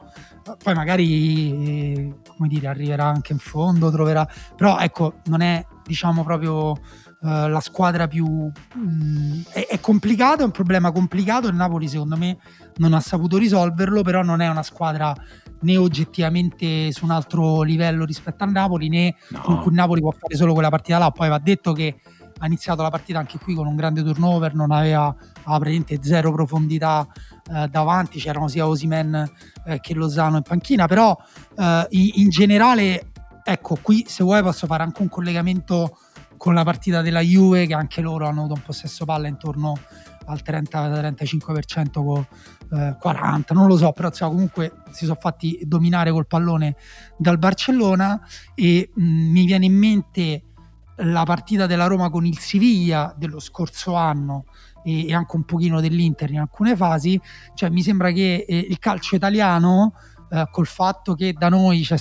poi 0.63 0.75
magari 0.75 2.15
come 2.37 2.47
dire, 2.47 2.69
arriverà 2.69 3.07
anche 3.07 3.33
in 3.33 3.41
fondo, 3.41 3.91
troverà, 3.91 4.29
però 4.55 4.79
ecco, 4.79 5.15
non 5.25 5.41
è 5.41 5.67
diciamo 5.85 6.23
proprio 6.23 6.71
uh, 6.71 6.77
la 7.49 7.61
squadra 7.61 8.07
più... 8.07 8.27
Mh, 8.29 9.41
è, 9.51 9.67
è, 9.71 9.81
complicato, 9.81 10.43
è 10.43 10.45
un 10.45 10.53
problema 10.53 10.93
complicato, 10.93 11.49
il 11.49 11.57
Napoli 11.57 11.89
secondo 11.89 12.17
me 12.17 12.39
non 12.77 12.95
ha 12.95 13.01
saputo 13.01 13.39
risolverlo, 13.39 14.03
però 14.03 14.23
non 14.23 14.41
è 14.41 14.49
una 14.49 14.63
squadra 14.63 15.13
né 15.61 15.77
oggettivamente 15.77 16.93
su 16.93 17.05
un 17.05 17.11
altro 17.11 17.63
livello 17.63 18.05
rispetto 18.05 18.45
al 18.45 18.51
Napoli, 18.51 18.89
né 18.89 19.15
no. 19.31 19.41
con 19.41 19.61
cui 19.61 19.75
Napoli 19.75 20.01
può 20.01 20.11
fare 20.11 20.37
solo 20.37 20.53
quella 20.53 20.71
partita 20.71 20.99
là, 20.99 21.11
poi 21.11 21.29
va 21.29 21.39
detto 21.39 21.73
che 21.73 22.01
ha 22.43 22.47
iniziato 22.47 22.83
la 22.83 22.91
partita 22.91 23.19
anche 23.19 23.39
qui 23.39 23.55
con 23.55 23.67
un 23.67 23.77
grande 23.77 24.03
turnover, 24.03 24.55
non 24.55 24.71
aveva, 24.71 25.15
aveva 25.43 25.59
praticamente 25.59 25.99
zero 26.03 26.33
profondità 26.33 27.07
eh, 27.53 27.69
davanti, 27.69 28.19
c'erano 28.19 28.49
sia 28.49 28.67
Osimen 28.67 29.31
eh, 29.65 29.81
che 29.81 29.95
Lozano 29.95 30.37
in 30.37 30.43
panchina, 30.43 30.87
però 30.87 31.17
eh, 31.59 31.87
in, 31.91 32.11
in, 32.15 32.29
generale, 32.31 33.11
ecco, 33.45 33.79
qui 33.83 34.05
se 34.09 34.25
vuoi 34.25 34.43
posso 34.43 34.67
fare 34.67 34.83
anche 34.83 35.03
un 35.03 35.09
collegamento 35.09 35.99
con 36.39 36.55
la 36.55 36.65
partita 36.65 37.03
della 37.03 37.21
Juve, 37.21 37.67
che 37.67 37.75
anche 37.75 38.01
loro 38.01 38.27
hanno 38.27 38.41
avuto 38.41 38.55
un 38.55 38.63
possesso 38.63 39.05
palla 39.05 39.29
intorno 39.29 39.79
al 40.27 40.41
30-35% 40.45 41.93
con 41.93 42.27
eh, 42.73 42.97
40, 42.99 43.55
non 43.55 43.67
lo 43.67 43.77
so, 43.77 43.93
però 43.93 44.11
cioè, 44.11 44.29
comunque 44.29 44.73
si 44.91 45.05
sono 45.05 45.19
fatti 45.21 45.61
dominare 45.65 46.11
col 46.11 46.27
pallone 46.27 46.77
dal 47.17 47.39
Barcellona 47.39 48.21
e 48.55 48.91
mh, 48.93 49.03
mi 49.03 49.45
viene 49.45 49.67
in 49.67 49.75
mente 49.75 50.43
la 51.03 51.25
partita 51.25 51.67
della 51.67 51.87
Roma 51.87 52.11
con 52.11 52.27
il 52.27 52.39
Siviglia 52.39 53.15
dello 53.17 53.41
scorso 53.41 53.95
anno 53.95 54.45
e, 54.83 55.09
e 55.09 55.15
anche 55.15 55.37
un 55.37 55.45
pochino 55.45 55.81
dell'Inter 55.81 56.31
in 56.31 56.41
alcune 56.41 56.77
fasi, 56.77 57.21
cioè 57.55 57.71
mi 57.71 57.83
sembra 57.83 58.11
che 58.11 58.45
eh, 58.47 58.59
il 58.59 58.79
calcio 58.79 59.17
italiano 59.17 59.95
eh, 60.31 60.49
col 60.51 60.67
fatto 60.67 61.15
che 61.15 61.33
da 61.33 61.49
noi 61.49 61.83
c'è 61.83 61.97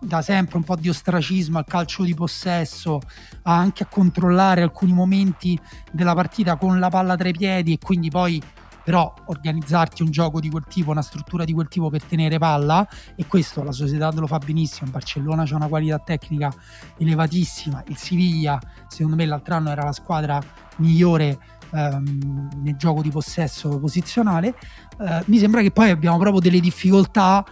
da 0.00 0.22
sempre 0.22 0.56
un 0.58 0.64
po' 0.64 0.76
di 0.76 0.88
ostracismo 0.88 1.58
al 1.58 1.64
calcio 1.66 2.04
di 2.04 2.14
possesso, 2.14 3.00
anche 3.42 3.82
a 3.82 3.86
controllare 3.86 4.62
alcuni 4.62 4.92
momenti 4.92 5.58
della 5.90 6.14
partita 6.14 6.56
con 6.56 6.78
la 6.78 6.88
palla 6.88 7.16
tra 7.16 7.28
i 7.28 7.32
piedi 7.32 7.72
e 7.72 7.78
quindi 7.78 8.10
poi 8.10 8.42
però 8.86 9.12
organizzarti 9.24 10.04
un 10.04 10.12
gioco 10.12 10.38
di 10.38 10.48
quel 10.48 10.62
tipo, 10.68 10.92
una 10.92 11.02
struttura 11.02 11.44
di 11.44 11.52
quel 11.52 11.66
tipo 11.66 11.90
per 11.90 12.04
tenere 12.04 12.38
palla. 12.38 12.86
E 13.16 13.26
questo 13.26 13.64
la 13.64 13.72
società 13.72 14.12
lo 14.12 14.28
fa 14.28 14.38
benissimo, 14.38 14.92
Barcellona 14.92 15.42
c'è 15.42 15.54
una 15.54 15.66
qualità 15.66 15.98
tecnica 15.98 16.52
elevatissima, 16.96 17.82
il 17.88 17.96
Siviglia 17.96 18.60
secondo 18.86 19.16
me 19.16 19.26
l'altro 19.26 19.56
anno 19.56 19.70
era 19.70 19.82
la 19.82 19.92
squadra 19.92 20.40
migliore 20.76 21.36
ehm, 21.72 22.60
nel 22.62 22.76
gioco 22.76 23.02
di 23.02 23.10
possesso 23.10 23.76
posizionale, 23.80 24.54
eh, 25.00 25.22
mi 25.26 25.38
sembra 25.38 25.62
che 25.62 25.72
poi 25.72 25.90
abbiamo 25.90 26.18
proprio 26.18 26.40
delle 26.40 26.60
difficoltà 26.60 27.44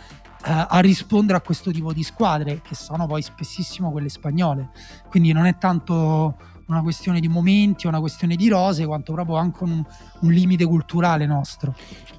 a 0.47 0.79
rispondere 0.81 1.39
a 1.39 1.41
questo 1.41 1.71
tipo 1.71 1.93
di 1.93 2.03
squadre 2.03 2.61
che 2.61 2.75
sono 2.75 3.07
poi 3.07 3.23
spessissimo 3.23 3.91
quelle 3.91 4.11
spagnole, 4.11 4.71
quindi 5.09 5.33
non 5.33 5.47
è 5.47 5.57
tanto 5.57 6.37
una 6.67 6.83
questione 6.83 7.21
di 7.21 7.29
momenti, 7.29 7.87
una 7.87 8.01
questione 8.01 8.37
di 8.37 8.49
rose, 8.49 8.87
quanto 8.87 9.13
proprio 9.13 9.37
anche 9.37 9.65
un, 9.65 9.83
un 10.21 10.33
limite 10.33 10.65
culturale 10.65 11.27
nostro. 11.27 11.75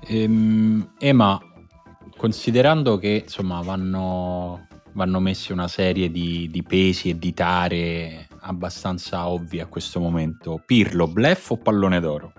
Ehm, 0.08 0.92
Ema, 0.98 1.40
considerando 2.18 2.98
che 2.98 3.24
insomma 3.24 3.62
vanno, 3.62 4.68
vanno 4.94 5.20
messi 5.20 5.52
una 5.52 5.68
serie 5.68 6.12
di, 6.12 6.50
di 6.52 6.64
pesi 6.64 7.10
e 7.10 7.18
di 7.18 7.34
tare 7.34 8.28
abbastanza 8.42 9.28
ovvie 9.28 9.62
a 9.62 9.68
questo 9.68 10.00
momento, 10.00 10.62
Pirlo, 10.66 11.08
bluff 11.08 11.52
o 11.52 11.58
pallone 11.58 12.00
d'oro? 12.00 12.34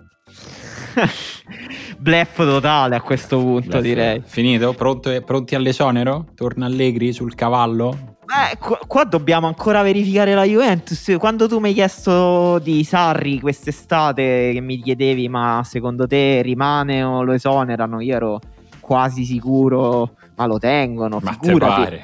Bluff 1.98 2.36
totale 2.36 2.96
a 2.96 3.00
questo 3.00 3.38
punto, 3.38 3.68
Bluff. 3.68 3.82
direi. 3.82 4.22
Finito? 4.24 4.72
Pronto, 4.72 5.10
pronti 5.22 5.54
all'esonero? 5.54 6.26
Torna 6.34 6.66
Allegri 6.66 7.12
sul 7.12 7.34
cavallo? 7.34 8.14
Eh, 8.26 8.56
qua, 8.58 8.78
qua, 8.86 9.04
dobbiamo 9.04 9.46
ancora 9.46 9.82
verificare 9.82 10.34
la 10.34 10.44
Juventus. 10.44 11.14
Quando 11.18 11.46
tu 11.46 11.58
mi 11.58 11.68
hai 11.68 11.74
chiesto 11.74 12.58
di 12.58 12.82
Sarri 12.82 13.40
quest'estate, 13.40 14.50
che 14.52 14.60
mi 14.60 14.80
chiedevi, 14.80 15.28
ma 15.28 15.62
secondo 15.64 16.06
te 16.06 16.42
rimane 16.42 17.02
o 17.02 17.22
lo 17.22 17.32
esonerano? 17.32 18.00
Io 18.00 18.16
ero 18.16 18.40
quasi 18.80 19.24
sicuro, 19.24 20.16
ma 20.34 20.46
lo 20.46 20.58
tengono. 20.58 21.20
Ma 21.22 21.36
figurati. 21.40 22.00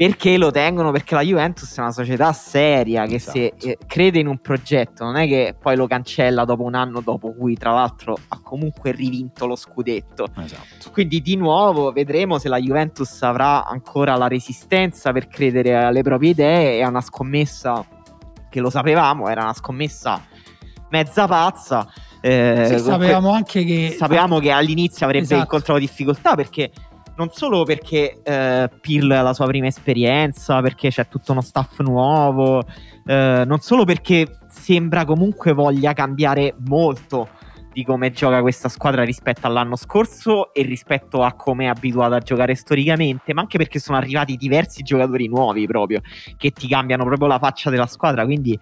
Perché 0.00 0.38
lo 0.38 0.50
tengono? 0.50 0.92
Perché 0.92 1.14
la 1.14 1.20
Juventus 1.20 1.76
è 1.76 1.80
una 1.82 1.92
società 1.92 2.32
seria 2.32 3.04
che 3.04 3.16
esatto. 3.16 3.36
se 3.36 3.52
eh, 3.60 3.78
crede 3.86 4.18
in 4.18 4.28
un 4.28 4.38
progetto 4.38 5.04
non 5.04 5.16
è 5.16 5.26
che 5.26 5.54
poi 5.60 5.76
lo 5.76 5.86
cancella 5.86 6.46
dopo 6.46 6.62
un 6.62 6.74
anno 6.74 7.02
dopo 7.02 7.34
cui 7.34 7.54
tra 7.54 7.72
l'altro 7.72 8.16
ha 8.28 8.40
comunque 8.42 8.92
rivinto 8.92 9.46
lo 9.46 9.56
scudetto. 9.56 10.28
Esatto. 10.38 10.90
Quindi 10.90 11.20
di 11.20 11.36
nuovo 11.36 11.92
vedremo 11.92 12.38
se 12.38 12.48
la 12.48 12.58
Juventus 12.58 13.20
avrà 13.20 13.66
ancora 13.66 14.16
la 14.16 14.26
resistenza 14.26 15.12
per 15.12 15.28
credere 15.28 15.74
alle 15.74 16.00
proprie 16.00 16.30
idee. 16.30 16.80
È 16.80 16.86
una 16.86 17.02
scommessa 17.02 17.86
che 18.48 18.60
lo 18.60 18.70
sapevamo, 18.70 19.28
era 19.28 19.42
una 19.42 19.52
scommessa 19.52 20.18
mezza 20.88 21.26
pazza. 21.26 21.86
Eh, 22.22 22.68
sì, 22.70 22.78
sapevamo 22.78 23.32
anche 23.32 23.64
che 23.64 23.96
sapevamo 23.98 24.38
che 24.38 24.50
all'inizio 24.50 25.04
avrebbe 25.04 25.24
esatto. 25.24 25.42
incontrato 25.42 25.78
difficoltà 25.78 26.34
perché 26.36 26.70
non 27.20 27.28
solo 27.32 27.64
perché 27.64 28.22
eh, 28.22 28.70
Pirlo 28.80 29.14
è 29.14 29.20
la 29.20 29.34
sua 29.34 29.44
prima 29.44 29.66
esperienza, 29.66 30.62
perché 30.62 30.88
c'è 30.88 31.06
tutto 31.06 31.32
uno 31.32 31.42
staff 31.42 31.80
nuovo, 31.80 32.64
eh, 33.04 33.44
non 33.46 33.58
solo 33.60 33.84
perché 33.84 34.38
sembra 34.48 35.04
comunque 35.04 35.52
voglia 35.52 35.92
cambiare 35.92 36.54
molto 36.66 37.28
di 37.72 37.84
come 37.84 38.10
gioca 38.10 38.40
questa 38.40 38.70
squadra 38.70 39.04
rispetto 39.04 39.46
all'anno 39.46 39.76
scorso 39.76 40.52
e 40.54 40.62
rispetto 40.62 41.22
a 41.22 41.34
come 41.34 41.66
è 41.66 41.68
abituata 41.68 42.16
a 42.16 42.20
giocare 42.20 42.54
storicamente, 42.54 43.34
ma 43.34 43.42
anche 43.42 43.58
perché 43.58 43.78
sono 43.78 43.98
arrivati 43.98 44.36
diversi 44.36 44.82
giocatori 44.82 45.28
nuovi 45.28 45.66
proprio 45.66 46.00
che 46.38 46.52
ti 46.52 46.66
cambiano 46.68 47.04
proprio 47.04 47.28
la 47.28 47.38
faccia 47.38 47.68
della 47.68 47.86
squadra, 47.86 48.24
quindi 48.24 48.58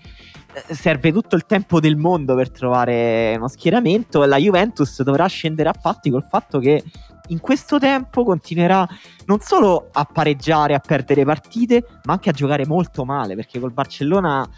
eh, 0.52 0.74
serve 0.74 1.12
tutto 1.12 1.36
il 1.36 1.46
tempo 1.46 1.78
del 1.78 1.96
mondo 1.96 2.34
per 2.34 2.50
trovare 2.50 3.34
uno 3.36 3.48
schieramento 3.48 4.24
e 4.24 4.26
la 4.26 4.36
Juventus 4.36 5.00
dovrà 5.04 5.26
scendere 5.26 5.68
a 5.68 5.74
patti 5.80 6.10
col 6.10 6.26
fatto 6.28 6.58
che 6.58 6.82
in 7.28 7.40
questo 7.40 7.78
tempo 7.78 8.24
continuerà 8.24 8.86
non 9.26 9.40
solo 9.40 9.88
a 9.92 10.04
pareggiare, 10.04 10.74
a 10.74 10.80
perdere 10.80 11.24
partite, 11.24 11.84
ma 12.04 12.14
anche 12.14 12.30
a 12.30 12.32
giocare 12.32 12.66
molto 12.66 13.04
male, 13.04 13.34
perché 13.34 13.58
col 13.58 13.72
Barcellona 13.72 14.48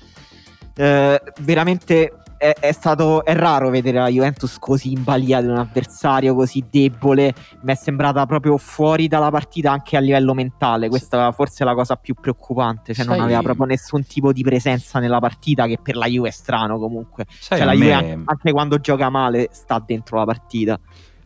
eh, 0.75 1.23
veramente 1.41 2.13
è, 2.41 2.55
è, 2.59 2.73
stato 2.73 3.23
è 3.23 3.35
raro 3.35 3.69
vedere 3.69 3.99
la 3.99 4.09
Juventus 4.09 4.57
così 4.59 4.93
in 4.93 5.05
balia 5.05 5.43
di 5.43 5.49
un 5.49 5.59
avversario 5.59 6.35
così 6.35 6.65
debole. 6.71 7.35
Mi 7.61 7.73
è 7.73 7.75
sembrata 7.75 8.25
proprio 8.25 8.57
fuori 8.57 9.09
dalla 9.09 9.31
partita 9.31 9.71
anche 9.71 9.99
a 9.99 10.01
livello 10.01 10.33
mentale. 10.33 10.89
Questa 10.89 11.33
forse 11.33 11.65
è 11.65 11.67
la 11.67 11.75
cosa 11.75 11.97
più 11.97 12.15
preoccupante. 12.15 12.95
Cioè, 12.95 13.05
Sai... 13.05 13.15
non 13.15 13.25
aveva 13.27 13.43
proprio 13.43 13.67
nessun 13.67 14.07
tipo 14.07 14.33
di 14.33 14.43
presenza 14.43 14.99
nella 15.01 15.19
partita, 15.19 15.67
che 15.67 15.79
per 15.83 15.97
la 15.97 16.07
Juve 16.07 16.29
è 16.29 16.33
strano 16.33 16.79
comunque. 16.79 17.27
Sai, 17.29 17.59
cioè, 17.59 17.67
la 17.67 17.75
Juve, 17.75 18.17
me... 18.17 18.23
anche 18.25 18.53
quando 18.53 18.79
gioca 18.79 19.11
male, 19.11 19.49
sta 19.53 19.79
dentro 19.85 20.17
la 20.17 20.25
partita. 20.25 20.81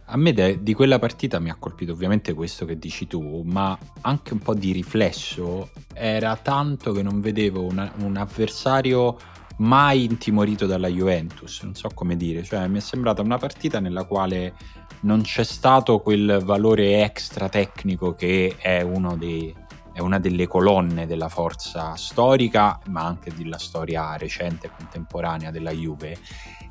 A 0.06 0.16
me 0.18 0.32
de- 0.32 0.62
di 0.62 0.74
quella 0.74 0.98
partita 0.98 1.38
mi 1.38 1.48
ha 1.48 1.56
colpito 1.58 1.92
ovviamente 1.92 2.34
questo 2.34 2.66
che 2.66 2.78
dici 2.78 3.06
tu, 3.06 3.42
ma 3.44 3.76
anche 4.02 4.34
un 4.34 4.38
po' 4.40 4.54
di 4.54 4.72
riflesso. 4.72 5.70
Era 5.94 6.36
tanto 6.36 6.92
che 6.92 7.02
non 7.02 7.20
vedevo 7.20 7.62
una- 7.62 7.90
un 7.98 8.16
avversario 8.16 9.16
mai 9.58 10.04
intimorito 10.04 10.66
dalla 10.66 10.88
Juventus, 10.88 11.62
non 11.62 11.74
so 11.74 11.88
come 11.94 12.16
dire, 12.16 12.42
cioè 12.42 12.66
mi 12.66 12.78
è 12.78 12.80
sembrata 12.80 13.22
una 13.22 13.38
partita 13.38 13.80
nella 13.80 14.04
quale 14.04 14.54
non 15.02 15.22
c'è 15.22 15.44
stato 15.44 16.00
quel 16.00 16.40
valore 16.44 17.02
extra 17.02 17.48
tecnico 17.48 18.14
che 18.14 18.56
è, 18.58 18.84
dei, 19.16 19.54
è 19.92 20.00
una 20.00 20.18
delle 20.18 20.46
colonne 20.46 21.06
della 21.06 21.28
forza 21.28 21.94
storica, 21.94 22.80
ma 22.88 23.04
anche 23.04 23.32
della 23.32 23.58
storia 23.58 24.16
recente 24.16 24.66
e 24.66 24.70
contemporanea 24.76 25.50
della 25.50 25.70
Juve 25.72 26.18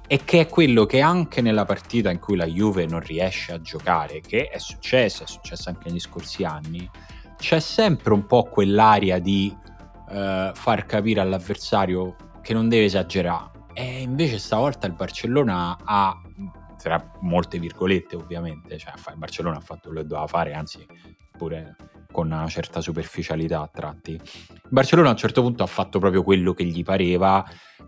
e 0.08 0.24
che 0.26 0.42
è 0.42 0.48
quello 0.48 0.86
che 0.86 1.02
anche 1.02 1.42
nella 1.42 1.66
partita 1.66 2.12
in 2.12 2.20
cui 2.20 2.36
la 2.36 2.46
Juve 2.46 2.86
non 2.86 3.00
riesce 3.00 3.54
a 3.54 3.62
giocare, 3.62 4.22
che 4.22 4.48
è 4.48 4.58
successo, 4.58 5.24
è 5.24 5.28
successo 5.28 5.70
anche 5.70 5.90
negli 5.90 6.00
scorsi 6.00 6.44
anni, 6.44 6.90
c'è 7.38 7.60
sempre 7.60 8.14
un 8.14 8.26
po' 8.26 8.44
quell'aria 8.44 9.20
di 9.20 9.56
uh, 9.56 10.54
far 10.54 10.86
capire 10.86 11.22
all'avversario 11.22 12.16
che 12.42 12.54
non 12.54 12.70
deve 12.70 12.86
esagerare. 12.86 13.52
E 13.74 14.02
invece 14.02 14.38
stavolta 14.38 14.86
il 14.86 14.94
Barcellona 14.94 15.78
ha, 15.84 16.22
tra 16.78 17.12
molte 17.22 17.58
virgolette 17.58 18.16
ovviamente, 18.16 18.78
cioè 18.78 18.94
il 18.96 19.18
Barcellona 19.18 19.58
ha 19.58 19.62
fatto 19.62 19.88
quello 19.88 20.02
che 20.02 20.08
doveva 20.08 20.28
fare, 20.28 20.54
anzi 20.54 20.86
pure 21.36 21.76
con 22.14 22.28
una 22.28 22.48
certa 22.48 22.80
superficialità 22.80 23.60
a 23.60 23.70
tratti. 23.74 24.18
Barcellona 24.70 25.10
a 25.10 25.12
un 25.12 25.18
certo 25.18 25.42
punto 25.42 25.64
ha 25.64 25.68
fatto 25.68 26.00
proprio 26.00 26.24
quello 26.24 26.54
che 26.54 26.64
gli 26.64 26.84
pareva 26.84 27.44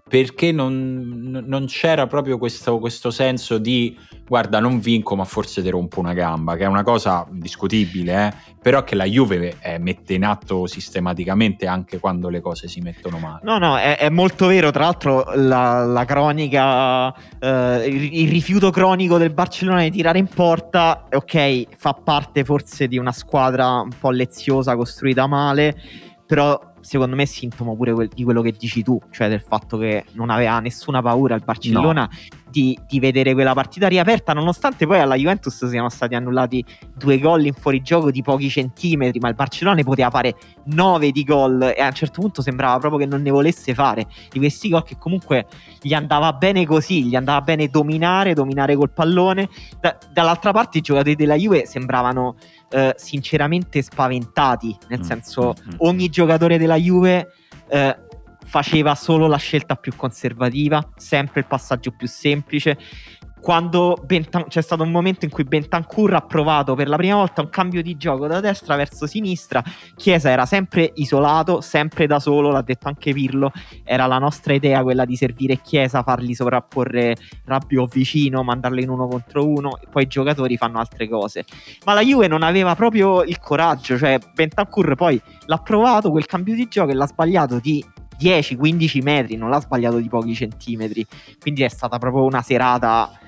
perché 0.07 0.51
non, 0.51 1.43
non 1.45 1.65
c'era 1.67 2.05
proprio 2.07 2.37
questo, 2.37 2.79
questo 2.79 3.11
senso 3.11 3.57
di 3.57 3.97
guarda 4.27 4.59
non 4.59 4.79
vinco 4.79 5.15
ma 5.15 5.23
forse 5.23 5.61
ti 5.61 5.69
rompo 5.69 5.99
una 5.99 6.13
gamba, 6.13 6.57
che 6.57 6.63
è 6.63 6.67
una 6.67 6.83
cosa 6.83 7.25
discutibile, 7.31 8.27
eh? 8.27 8.54
Però 8.65 8.83
che 8.83 8.95
la 8.95 9.03
Juve 9.03 9.57
eh, 9.61 9.77
mette 9.77 10.15
in 10.15 10.25
atto 10.25 10.65
sistematicamente 10.65 11.67
anche 11.67 11.99
quando 11.99 12.29
le 12.29 12.41
cose 12.41 12.67
si 12.67 12.81
mettono 12.81 13.19
male. 13.19 13.41
No, 13.43 13.59
no, 13.59 13.77
è, 13.77 13.95
è 13.95 14.09
molto 14.09 14.47
vero, 14.47 14.71
tra 14.71 14.85
l'altro 14.85 15.23
la, 15.35 15.85
la 15.85 16.03
cronica, 16.03 17.13
eh, 17.37 17.85
il, 17.85 18.27
rifiuto 18.27 18.71
cronico 18.71 19.19
del 19.19 19.29
Barcellona 19.29 19.83
di 19.83 19.91
tirare 19.91 20.17
in 20.17 20.25
porta, 20.25 21.05
ok, 21.11 21.75
fa 21.77 21.93
parte 21.93 22.43
forse 22.43 22.87
di 22.87 22.97
una 22.97 23.11
squadra 23.11 23.81
un 23.81 23.93
po' 23.99 24.09
leziosa, 24.09 24.75
costruita 24.75 25.27
male, 25.27 25.79
però 26.25 26.59
secondo 26.85 27.15
me 27.15 27.23
è 27.23 27.25
sintomo 27.25 27.75
pure 27.75 27.93
quel, 27.93 28.07
di 28.07 28.23
quello 28.23 28.41
che 28.41 28.51
dici 28.51 28.83
tu, 28.83 28.99
cioè 29.09 29.27
del 29.27 29.41
fatto 29.41 29.77
che 29.77 30.05
non 30.11 30.29
aveva 30.29 30.59
nessuna 30.59 31.01
paura 31.01 31.33
il 31.33 31.41
Barcellona 31.43 32.01
no. 32.01 32.37
di, 32.49 32.77
di, 32.87 32.99
vedere 32.99 33.33
quella 33.33 33.53
partita 33.53 33.87
riaperta, 33.87 34.33
nonostante 34.33 34.85
poi 34.85 34.99
alla 34.99 35.15
Juventus 35.15 35.65
siano 35.65 35.89
stati 35.89 36.13
annullati 36.13 36.63
due 36.95 37.19
gol 37.19 37.45
in 37.45 37.53
fuorigioco 37.53 38.11
di 38.11 38.21
pochi 38.21 38.49
centimetri, 38.49 39.19
ma 39.19 39.29
il 39.29 39.35
Barcellona 39.35 39.77
ne 39.77 39.83
poteva 39.83 40.11
fare 40.11 40.35
nove 40.65 41.09
di 41.11 41.23
gol 41.23 41.73
e 41.75 41.81
a 41.81 41.87
un 41.87 41.93
certo 41.93 42.21
punto 42.21 42.43
sembrava 42.43 42.77
proprio 42.77 42.99
che 42.99 43.07
non 43.07 43.23
ne 43.23 43.31
volesse 43.31 43.73
fare 43.73 44.05
di 44.29 44.37
questi 44.37 44.69
gol 44.69 44.83
che 44.83 44.97
comunque 44.99 45.47
gli 45.81 45.93
andava 45.93 46.33
bene 46.33 46.67
così, 46.67 47.05
gli 47.05 47.15
andava 47.15 47.41
bene 47.41 47.67
dominare, 47.67 48.35
dominare 48.35 48.75
col 48.75 48.91
pallone. 48.91 49.49
Da, 49.79 49.97
dall'altra 50.11 50.51
parte 50.51 50.77
i 50.77 50.81
giocatori 50.81 51.15
della 51.15 51.35
Juve 51.35 51.65
sembravano 51.65 52.35
eh, 52.69 52.93
sinceramente 52.97 53.81
spaventati, 53.81 54.75
nel 54.89 54.99
mm, 54.99 55.03
senso 55.03 55.53
mm, 55.53 55.69
mm, 55.69 55.75
ogni 55.79 56.09
giocatore 56.09 56.57
della 56.57 56.77
Juve 56.77 57.31
eh, 57.69 57.97
faceva 58.45 58.95
solo 58.95 59.27
la 59.27 59.37
scelta 59.37 59.75
più 59.75 59.93
conservativa, 59.95 60.87
sempre 60.95 61.41
il 61.41 61.47
passaggio 61.47 61.91
più 61.91 62.07
semplice 62.07 62.77
quando 63.45 63.95
Bentan- 64.03 64.47
c'è 64.47 64.61
stato 64.61 64.81
un 64.81 64.89
momento 64.89 65.23
in 65.23 65.29
cui 65.29 65.43
Bentancur 65.43 66.15
ha 66.15 66.21
provato 66.21 66.73
per 66.73 66.87
la 66.87 66.95
prima 66.95 67.17
volta 67.17 67.41
un 67.41 67.49
cambio 67.49 67.83
di 67.83 67.95
gioco 67.95 68.25
da 68.25 68.39
destra 68.39 68.75
verso 68.75 69.05
sinistra, 69.05 69.63
Chiesa 69.95 70.31
era 70.31 70.47
sempre 70.47 70.91
isolato, 70.95 71.61
sempre 71.61 72.07
da 72.07 72.19
solo, 72.19 72.49
l'ha 72.49 72.63
detto 72.63 72.87
anche 72.87 73.13
Pirlo, 73.13 73.51
era 73.83 74.07
la 74.07 74.17
nostra 74.17 74.55
idea 74.55 74.81
quella 74.81 75.05
di 75.05 75.15
servire 75.15 75.61
Chiesa, 75.61 76.01
fargli 76.01 76.33
sovrapporre 76.33 77.15
Rabbio 77.43 77.85
vicino, 77.85 78.41
mandarlo 78.41 78.81
in 78.81 78.89
uno 78.89 79.07
contro 79.07 79.47
uno, 79.47 79.77
e 79.79 79.85
poi 79.91 80.01
i 80.01 80.07
giocatori 80.07 80.57
fanno 80.57 80.79
altre 80.79 81.07
cose. 81.07 81.45
Ma 81.85 81.93
la 81.93 82.01
Juve 82.01 82.27
non 82.27 82.41
aveva 82.41 82.73
proprio 82.73 83.21
il 83.21 83.37
coraggio, 83.37 83.95
cioè 83.95 84.17
Bentancur 84.33 84.95
poi 84.95 85.21
l'ha 85.45 85.57
provato 85.59 86.09
quel 86.09 86.25
cambio 86.25 86.55
di 86.55 86.67
gioco 86.67 86.89
e 86.89 86.95
l'ha 86.95 87.05
sbagliato 87.05 87.59
di 87.59 87.85
10-15 88.19 89.03
metri, 89.03 89.35
non 89.35 89.51
l'ha 89.51 89.61
sbagliato 89.61 89.97
di 89.97 90.09
pochi 90.09 90.33
centimetri. 90.33 91.05
Quindi 91.39 91.61
è 91.61 91.69
stata 91.69 91.99
proprio 91.99 92.23
una 92.23 92.41
serata 92.41 93.19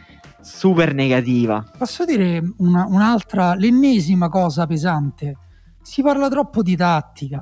super 0.41 0.93
negativa. 0.93 1.63
Posso 1.77 2.05
dire 2.05 2.41
una, 2.57 2.85
un'altra, 2.85 3.53
l'ennesima 3.55 4.29
cosa 4.29 4.65
pesante? 4.65 5.37
Si 5.81 6.01
parla 6.01 6.27
troppo 6.27 6.61
di 6.61 6.75
tattica. 6.75 7.41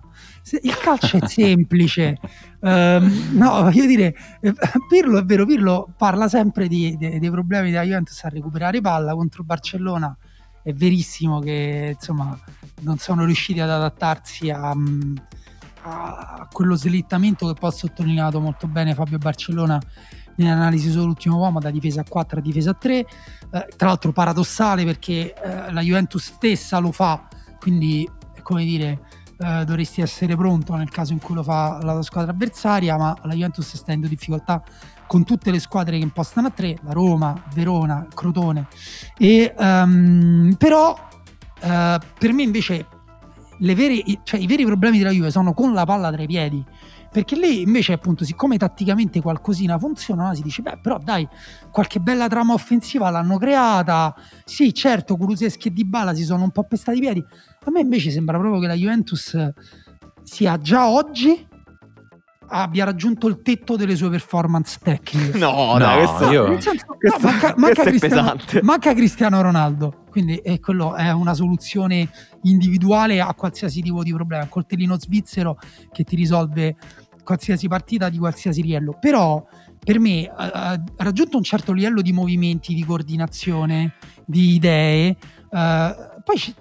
Il 0.61 0.77
calcio 0.77 1.17
è 1.17 1.25
semplice. 1.27 2.17
um, 2.59 3.31
no, 3.33 3.63
voglio 3.63 3.85
dire, 3.85 4.15
eh, 4.41 4.53
Pirlo 4.87 5.17
è 5.17 5.23
vero, 5.23 5.45
Pirlo 5.45 5.91
parla 5.97 6.27
sempre 6.27 6.67
di, 6.67 6.95
de, 6.97 7.19
dei 7.19 7.31
problemi 7.31 7.71
della 7.71 7.83
Juventus 7.83 8.23
a 8.23 8.29
recuperare 8.29 8.81
palla 8.81 9.13
contro 9.13 9.41
il 9.41 9.47
Barcellona. 9.47 10.15
È 10.61 10.73
verissimo 10.73 11.39
che 11.39 11.93
insomma 11.95 12.37
non 12.81 12.97
sono 12.97 13.25
riusciti 13.25 13.59
ad 13.59 13.69
adattarsi 13.69 14.49
a, 14.49 14.75
a 15.83 16.47
quello 16.51 16.75
slittamento 16.75 17.47
che 17.47 17.59
poi 17.59 17.69
ha 17.69 17.73
sottolineato 17.73 18.39
molto 18.39 18.67
bene 18.67 18.95
Fabio 18.95 19.17
Barcellona 19.19 19.79
nell'analisi 20.35 20.89
sull'ultimo 20.89 21.37
uomo 21.37 21.59
da 21.59 21.71
difesa 21.71 22.01
a 22.01 22.05
4 22.07 22.39
a 22.39 22.41
difesa 22.41 22.71
a 22.71 22.73
3 22.73 22.97
eh, 22.97 23.05
tra 23.75 23.87
l'altro 23.87 24.11
paradossale 24.11 24.83
perché 24.83 25.33
eh, 25.33 25.71
la 25.71 25.81
Juventus 25.81 26.33
stessa 26.33 26.77
lo 26.79 26.91
fa 26.91 27.27
quindi 27.59 28.09
come 28.41 28.63
dire 28.63 28.99
eh, 29.37 29.63
dovresti 29.65 30.01
essere 30.01 30.35
pronto 30.35 30.75
nel 30.75 30.89
caso 30.89 31.13
in 31.13 31.19
cui 31.19 31.35
lo 31.35 31.43
fa 31.43 31.79
la 31.81 32.01
squadra 32.01 32.31
avversaria 32.31 32.97
ma 32.97 33.15
la 33.23 33.33
Juventus 33.33 33.75
sta 33.75 33.91
in 33.91 34.01
difficoltà 34.01 34.63
con 35.07 35.23
tutte 35.23 35.51
le 35.51 35.59
squadre 35.59 35.97
che 35.97 36.03
impostano 36.03 36.47
a 36.47 36.51
3 36.51 36.79
la 36.83 36.91
Roma, 36.91 37.41
Verona, 37.53 38.07
Crotone. 38.13 38.67
E, 39.17 39.53
um, 39.57 40.55
però 40.57 40.91
uh, 40.91 41.99
per 42.17 42.33
me 42.33 42.41
invece 42.41 42.87
vere, 43.59 44.03
cioè, 44.23 44.39
i 44.39 44.47
veri 44.47 44.65
problemi 44.65 44.97
della 44.97 45.11
Juve 45.11 45.31
sono 45.31 45.53
con 45.53 45.73
la 45.73 45.85
palla 45.85 46.11
tra 46.11 46.21
i 46.21 46.27
piedi 46.27 46.63
perché 47.15 47.37
lì 47.37 47.61
invece 47.61 47.93
appunto 47.93 48.25
siccome 48.25 48.57
tatticamente 48.57 49.21
qualcosina 49.21 49.79
funziona 49.79 50.35
si 50.35 50.41
dice 50.41 50.61
beh 50.61 50.79
però 50.81 50.97
dai 51.01 51.25
qualche 51.71 52.01
bella 52.01 52.27
trama 52.27 52.51
offensiva 52.51 53.09
l'hanno 53.09 53.37
creata. 53.37 54.13
Sì 54.43 54.73
certo 54.73 55.15
Kuluseschi 55.15 55.69
e 55.69 55.71
Dybala 55.71 56.13
si 56.13 56.25
sono 56.25 56.43
un 56.43 56.51
po' 56.51 56.65
pestati 56.65 56.97
i 56.97 56.99
piedi. 56.99 57.23
A 57.63 57.71
me 57.71 57.79
invece 57.79 58.11
sembra 58.11 58.37
proprio 58.37 58.59
che 58.59 58.67
la 58.67 58.73
Juventus 58.73 59.53
sia 60.23 60.57
già 60.57 60.89
oggi 60.89 61.47
abbia 62.47 62.85
raggiunto 62.85 63.27
il 63.27 63.41
tetto 63.41 63.75
delle 63.75 63.95
sue 63.95 64.09
performance 64.09 64.77
tecniche. 64.81 65.37
No, 65.37 65.77
no, 65.77 65.95
questo, 65.95 66.31
io... 66.31 66.59
senso, 66.59 66.85
questo, 66.97 67.19
no, 67.19 67.31
manca, 67.31 67.53
manca, 67.57 67.83
Cristiano, 67.83 68.35
manca, 68.61 68.93
Cristiano, 68.93 69.41
Ronaldo, 69.41 70.03
quindi 70.09 70.35
è, 70.35 70.59
quello 70.59 70.95
è 70.95 71.11
una 71.11 71.33
soluzione 71.33 72.09
individuale 72.43 73.19
a 73.21 73.33
qualsiasi 73.33 73.81
tipo 73.81 74.03
di 74.03 74.13
problema, 74.13 74.47
coltellino 74.47 74.99
svizzero 74.99 75.57
che 75.91 76.03
ti 76.03 76.15
risolve 76.15 76.75
qualsiasi 77.25 77.67
partita 77.67 78.07
di 78.07 78.17
qualsiasi 78.17 78.61
livello, 78.61 78.97
però 78.97 79.45
per 79.83 79.99
me 79.99 80.31
ha 80.33 80.81
raggiunto 80.97 81.35
un 81.35 81.43
certo 81.43 81.73
livello 81.73 82.01
di 82.01 82.13
movimenti, 82.13 82.73
di 82.73 82.85
coordinazione, 82.85 83.95
di 84.25 84.55
idee, 84.55 85.17
uh, 85.49 86.21
poi 86.23 86.55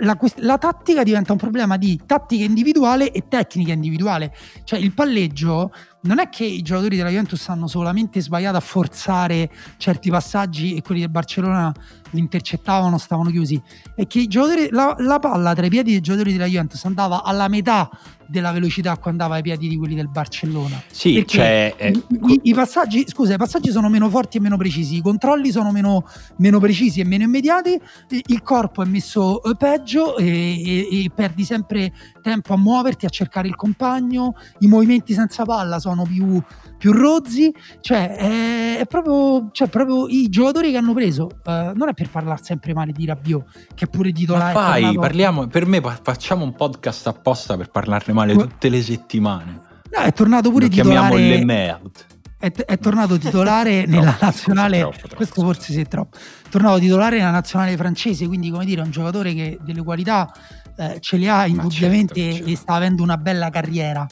la, 0.00 0.18
la, 0.36 0.58
tattica 0.58 1.02
diventa 1.02 1.32
un 1.32 1.38
problema 1.38 1.76
di 1.76 2.00
tattica 2.04 2.44
individuale 2.44 3.10
e 3.10 3.24
tecnica 3.28 3.72
individuale. 3.72 4.34
Cioè 4.64 4.78
il 4.78 4.92
palleggio 4.92 5.72
non 6.02 6.18
è 6.18 6.28
che 6.28 6.44
i 6.44 6.62
giocatori 6.62 6.96
della 6.96 7.08
Juventus 7.08 7.48
hanno 7.48 7.66
solamente 7.66 8.20
sbagliato 8.20 8.56
a 8.56 8.60
forzare 8.60 9.50
certi 9.76 10.10
passaggi 10.10 10.76
e 10.76 10.82
quelli 10.82 11.00
del 11.00 11.10
Barcellona 11.10 11.74
li 12.10 12.20
intercettavano, 12.20 12.98
stavano 12.98 13.30
chiusi, 13.30 13.60
è 13.94 14.06
che 14.06 14.26
la, 14.70 14.94
la, 14.98 15.18
palla 15.18 15.54
tra 15.54 15.66
i 15.66 15.68
piedi 15.68 15.92
dei 15.92 16.00
giocatori 16.00 16.32
della 16.32 16.46
Juventus 16.46 16.84
andava 16.84 17.22
alla 17.22 17.48
metà 17.48 17.90
della 18.28 18.52
velocità 18.52 18.90
quando 18.98 19.22
andava 19.22 19.36
ai 19.36 19.42
piedi 19.42 19.68
di 19.68 19.76
quelli 19.76 19.94
del 19.94 20.08
Barcellona. 20.08 20.82
Sì, 20.90 21.24
cioè, 21.26 21.74
eh, 21.76 22.02
i, 22.26 22.40
i, 22.44 22.54
passaggi, 22.54 23.04
scusa, 23.08 23.34
i 23.34 23.38
passaggi 23.38 23.70
sono 23.70 23.88
meno 23.88 24.08
forti 24.10 24.36
e 24.36 24.40
meno 24.40 24.56
precisi, 24.56 24.96
i 24.96 25.00
controlli 25.00 25.50
sono 25.50 25.72
meno, 25.72 26.06
meno 26.36 26.60
precisi 26.60 27.00
e 27.00 27.04
meno 27.04 27.24
immediati, 27.24 27.80
il 28.10 28.42
corpo 28.42 28.82
è 28.82 28.86
messo 28.86 29.42
eh, 29.42 29.56
peggio 29.56 30.16
e, 30.18 30.26
e, 30.26 31.04
e 31.04 31.10
perdi 31.14 31.44
sempre 31.44 31.92
tempo 32.22 32.52
a 32.52 32.58
muoverti, 32.58 33.06
a 33.06 33.08
cercare 33.08 33.48
il 33.48 33.56
compagno, 33.56 34.34
i 34.58 34.66
movimenti 34.66 35.14
senza 35.14 35.44
palla 35.44 35.78
sono 35.78 36.04
più, 36.04 36.40
più 36.78 36.92
rozzi, 36.92 37.52
cioè 37.80 38.14
è, 38.14 38.78
è 38.78 38.86
proprio, 38.86 39.50
cioè 39.52 39.68
proprio, 39.68 40.06
i 40.06 40.28
giocatori 40.28 40.70
che 40.70 40.76
hanno 40.76 40.94
preso, 40.94 41.24
uh, 41.44 41.50
non 41.74 41.88
è 41.88 41.92
per 41.92 42.08
parlare 42.08 42.40
sempre 42.42 42.72
male 42.72 42.92
di 42.92 43.04
Rabiot, 43.04 43.44
che 43.74 43.84
è 43.84 43.88
pure 43.88 44.12
titolare. 44.12 44.54
Ma 44.54 44.60
fai, 44.60 44.94
parliamo, 44.94 45.46
per 45.48 45.66
me 45.66 45.82
facciamo 46.02 46.44
un 46.44 46.54
podcast 46.54 47.08
apposta 47.08 47.56
per 47.56 47.70
parlarne 47.70 48.14
male 48.14 48.34
tutte 48.34 48.68
le 48.68 48.80
settimane. 48.80 49.60
No, 49.90 50.02
è 50.02 50.12
tornato 50.12 50.50
pure 50.50 50.66
Lo 50.66 50.70
titolare. 50.70 51.16
Chiamiamo 51.16 51.36
le 51.36 51.44
merde. 51.44 51.90
È, 52.38 52.52
è, 52.52 52.78
tornato 52.78 53.18
titolare 53.18 53.84
nella 53.86 54.10
troppo, 54.10 54.24
nazionale. 54.26 54.78
Troppo, 54.78 54.98
troppo, 54.98 55.14
questo 55.16 55.42
forse 55.42 55.72
sì, 55.72 55.80
è 55.80 55.86
troppo. 55.86 56.16
È 56.16 56.48
tornato 56.48 56.78
titolare 56.78 57.18
nella 57.18 57.30
nazionale 57.30 57.76
francese, 57.76 58.26
quindi 58.26 58.50
come 58.50 58.64
dire, 58.64 58.80
è 58.80 58.84
un 58.84 58.90
giocatore 58.92 59.34
che 59.34 59.58
delle 59.62 59.82
qualità 59.82 60.32
eh, 60.76 60.98
ce 61.00 61.16
le 61.16 61.28
ha 61.28 61.46
indubbiamente 61.46 62.20
certo, 62.20 62.36
certo. 62.36 62.50
e 62.50 62.56
sta 62.56 62.74
avendo 62.74 63.02
una 63.02 63.16
bella 63.16 63.50
carriera. 63.50 64.06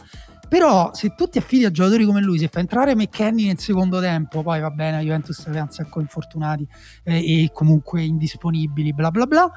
Però 0.48 0.92
se 0.94 1.14
tu 1.14 1.28
ti 1.28 1.38
affidi 1.38 1.64
a 1.64 1.70
giocatori 1.70 2.04
come 2.04 2.20
lui, 2.20 2.38
se 2.38 2.48
fa 2.48 2.60
entrare 2.60 2.94
McKenny 2.94 3.46
nel 3.46 3.58
secondo 3.58 4.00
tempo, 4.00 4.42
poi 4.42 4.60
va 4.60 4.70
bene, 4.70 5.00
Juventus 5.00 5.44
aveva 5.46 5.62
un 5.62 5.70
sacco 5.70 6.00
infortunati 6.00 6.66
eh, 7.02 7.42
e 7.42 7.50
comunque 7.52 8.02
indisponibili, 8.02 8.92
bla 8.92 9.10
bla 9.10 9.26
bla. 9.26 9.50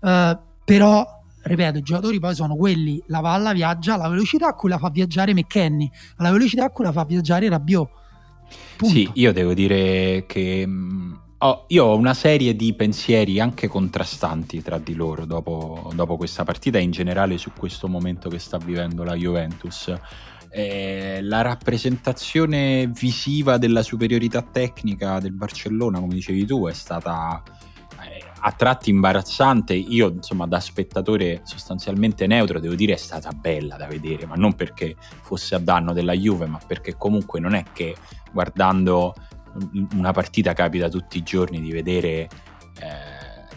Uh, 0.00 0.38
però, 0.64 1.06
ripeto, 1.42 1.78
i 1.78 1.82
giocatori 1.82 2.18
poi 2.18 2.34
sono 2.34 2.56
quelli, 2.56 3.02
la 3.06 3.20
palla 3.20 3.52
viaggia 3.52 3.94
alla 3.94 4.08
velocità 4.08 4.48
a 4.48 4.54
cui 4.54 4.68
la 4.68 4.78
fa 4.78 4.90
viaggiare 4.90 5.32
McKenny, 5.32 5.90
alla 6.16 6.30
velocità 6.30 6.64
a 6.64 6.70
cui 6.70 6.84
la 6.84 6.92
fa 6.92 7.04
viaggiare 7.04 7.48
Rabiot. 7.48 7.88
Punto. 8.76 8.94
Sì, 8.94 9.10
io 9.14 9.32
devo 9.32 9.54
dire 9.54 10.24
che 10.26 10.68
Oh, 11.44 11.66
io 11.68 11.84
ho 11.84 11.96
una 11.96 12.14
serie 12.14 12.56
di 12.56 12.72
pensieri 12.72 13.38
anche 13.38 13.68
contrastanti 13.68 14.62
tra 14.62 14.78
di 14.78 14.94
loro 14.94 15.26
dopo, 15.26 15.90
dopo, 15.94 16.16
questa 16.16 16.42
partita 16.42 16.78
e 16.78 16.82
in 16.82 16.90
generale 16.90 17.36
su 17.36 17.50
questo 17.54 17.86
momento 17.86 18.30
che 18.30 18.38
sta 18.38 18.56
vivendo 18.56 19.04
la 19.04 19.14
Juventus. 19.14 19.92
Eh, 20.56 21.18
la 21.22 21.42
rappresentazione 21.42 22.86
visiva 22.86 23.58
della 23.58 23.82
superiorità 23.82 24.40
tecnica 24.40 25.18
del 25.18 25.32
Barcellona, 25.32 25.98
come 25.98 26.14
dicevi 26.14 26.46
tu, 26.46 26.68
è 26.68 26.72
stata 26.72 27.42
eh, 28.04 28.24
a 28.38 28.52
tratti 28.52 28.90
imbarazzante. 28.90 29.74
Io, 29.74 30.12
insomma, 30.12 30.46
da 30.46 30.60
spettatore 30.60 31.40
sostanzialmente 31.42 32.28
neutro, 32.28 32.60
devo 32.60 32.76
dire 32.76 32.92
è 32.92 32.96
stata 32.96 33.32
bella 33.32 33.74
da 33.74 33.88
vedere, 33.88 34.26
ma 34.26 34.36
non 34.36 34.54
perché 34.54 34.94
fosse 35.22 35.56
a 35.56 35.58
danno 35.58 35.92
della 35.92 36.12
Juve, 36.12 36.46
ma 36.46 36.60
perché 36.64 36.94
comunque 36.96 37.40
non 37.40 37.54
è 37.54 37.64
che 37.72 37.96
guardando 38.32 39.12
una 39.94 40.12
partita 40.12 40.52
capita 40.52 40.88
tutti 40.88 41.18
i 41.18 41.24
giorni 41.24 41.60
di 41.60 41.72
vedere 41.72 42.28
eh, 42.78 43.13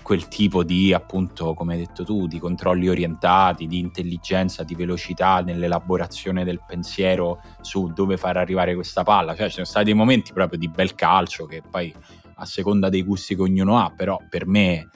quel 0.08 0.30
tipo 0.30 0.64
di, 0.64 0.94
appunto, 0.94 1.54
come 1.54 1.74
hai 1.74 1.80
detto 1.80 2.06
tu, 2.06 2.28
di 2.28 2.40
controlli 2.40 2.88
orientati, 2.88 3.68
di 3.68 3.78
intelligenza, 3.78 4.64
di 4.64 4.74
velocità 4.74 5.42
nell'elaborazione 5.42 6.46
del 6.46 6.62
pensiero 6.66 7.42
su 7.60 7.92
dove 7.92 8.16
far 8.16 8.38
arrivare 8.38 8.74
questa 8.74 9.04
palla. 9.04 9.36
Cioè, 9.36 9.48
ci 9.48 9.56
sono 9.56 9.66
stati 9.66 9.88
dei 9.88 9.94
momenti 9.96 10.32
proprio 10.32 10.58
di 10.58 10.70
bel 10.70 10.96
calcio 10.96 11.46
che 11.46 11.62
poi 11.70 11.94
a 12.36 12.46
seconda 12.46 12.88
dei 12.88 13.04
gusti 13.04 13.36
che 13.36 13.42
ognuno 13.42 13.80
ha, 13.80 13.92
però 13.94 14.18
per 14.30 14.48
me 14.48 14.76
eh, 14.76 14.90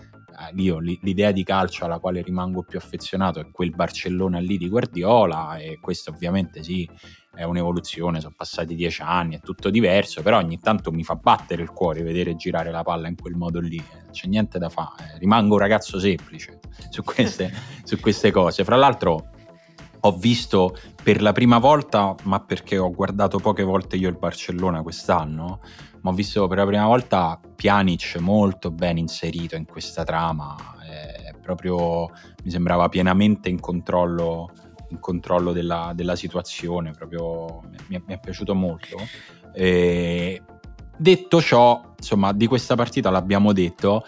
io 0.55 0.79
l'idea 0.79 1.33
di 1.33 1.43
calcio 1.43 1.83
alla 1.83 1.99
quale 1.99 2.21
rimango 2.21 2.63
più 2.63 2.77
affezionato 2.77 3.41
è 3.41 3.51
quel 3.51 3.71
Barcellona 3.71 4.39
lì 4.39 4.57
di 4.57 4.69
Guardiola 4.69 5.57
e 5.57 5.77
questo 5.81 6.11
ovviamente 6.11 6.63
sì 6.63 6.89
è 7.33 7.43
un'evoluzione, 7.43 8.19
sono 8.19 8.33
passati 8.35 8.75
dieci 8.75 9.01
anni, 9.01 9.37
è 9.37 9.39
tutto 9.39 9.69
diverso, 9.69 10.21
però 10.21 10.37
ogni 10.37 10.59
tanto 10.59 10.91
mi 10.91 11.03
fa 11.03 11.15
battere 11.15 11.61
il 11.61 11.71
cuore 11.71 12.03
vedere 12.03 12.35
girare 12.35 12.71
la 12.71 12.83
palla 12.83 13.07
in 13.07 13.15
quel 13.15 13.35
modo 13.35 13.59
lì, 13.59 13.77
eh, 13.77 14.09
c'è 14.11 14.27
niente 14.27 14.59
da 14.59 14.69
fare, 14.69 15.15
rimango 15.17 15.53
un 15.53 15.59
ragazzo 15.59 15.99
semplice 15.99 16.59
su 16.89 17.03
queste, 17.03 17.51
su 17.83 17.99
queste 17.99 18.31
cose. 18.31 18.63
Fra 18.63 18.75
l'altro 18.75 19.29
ho 20.01 20.11
visto 20.17 20.75
per 21.01 21.21
la 21.21 21.31
prima 21.31 21.57
volta, 21.59 22.15
ma 22.23 22.39
perché 22.41 22.77
ho 22.77 22.91
guardato 22.91 23.37
poche 23.39 23.63
volte 23.63 23.95
io 23.95 24.09
il 24.09 24.17
Barcellona 24.17 24.81
quest'anno, 24.81 25.61
ma 26.01 26.09
ho 26.09 26.13
visto 26.13 26.47
per 26.47 26.57
la 26.57 26.65
prima 26.65 26.85
volta 26.85 27.39
Pjanic 27.55 28.17
molto 28.19 28.71
ben 28.71 28.97
inserito 28.97 29.55
in 29.55 29.65
questa 29.65 30.03
trama, 30.03 30.55
eh, 30.83 31.33
proprio 31.39 32.09
mi 32.43 32.49
sembrava 32.49 32.89
pienamente 32.89 33.49
in 33.49 33.59
controllo 33.59 34.51
in 34.91 34.99
controllo 34.99 35.51
della, 35.51 35.91
della 35.95 36.15
situazione, 36.15 36.91
proprio 36.91 37.61
mi, 37.87 38.01
mi, 38.05 38.13
è 38.13 38.19
piaciuto 38.19 38.53
molto. 38.53 38.97
E 39.53 40.41
detto 40.95 41.41
ciò, 41.41 41.93
insomma, 41.97 42.31
di 42.31 42.47
questa 42.47 42.75
partita 42.75 43.09
l'abbiamo 43.09 43.53
detto, 43.53 44.05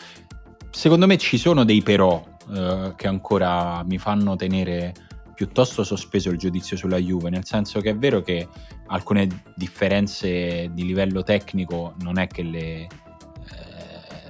secondo 0.69 1.07
me 1.07 1.17
ci 1.17 1.37
sono 1.37 1.63
dei 1.63 1.81
però 1.81 2.23
eh, 2.53 2.93
che 2.95 3.07
ancora 3.07 3.83
mi 3.83 3.97
fanno 3.97 4.35
tenere 4.35 4.93
piuttosto 5.33 5.83
sospeso 5.83 6.29
il 6.29 6.37
giudizio 6.37 6.77
sulla 6.77 6.97
Juve, 6.97 7.29
nel 7.29 7.45
senso 7.45 7.79
che 7.79 7.91
è 7.91 7.95
vero 7.95 8.21
che 8.21 8.47
alcune 8.87 9.43
differenze 9.55 10.69
di 10.71 10.85
livello 10.85 11.23
tecnico 11.23 11.95
non 12.01 12.19
è 12.19 12.27
che 12.27 12.43
le, 12.43 12.81
eh, 12.81 12.87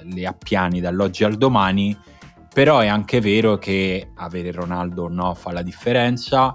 le 0.02 0.26
appiani 0.26 0.80
dall'oggi 0.80 1.24
al 1.24 1.36
domani, 1.36 1.96
però 2.54 2.78
è 2.78 2.86
anche 2.86 3.20
vero 3.20 3.58
che 3.58 4.12
avere 4.14 4.52
Ronaldo 4.52 5.08
no 5.08 5.34
fa 5.34 5.50
la 5.50 5.62
differenza, 5.62 6.54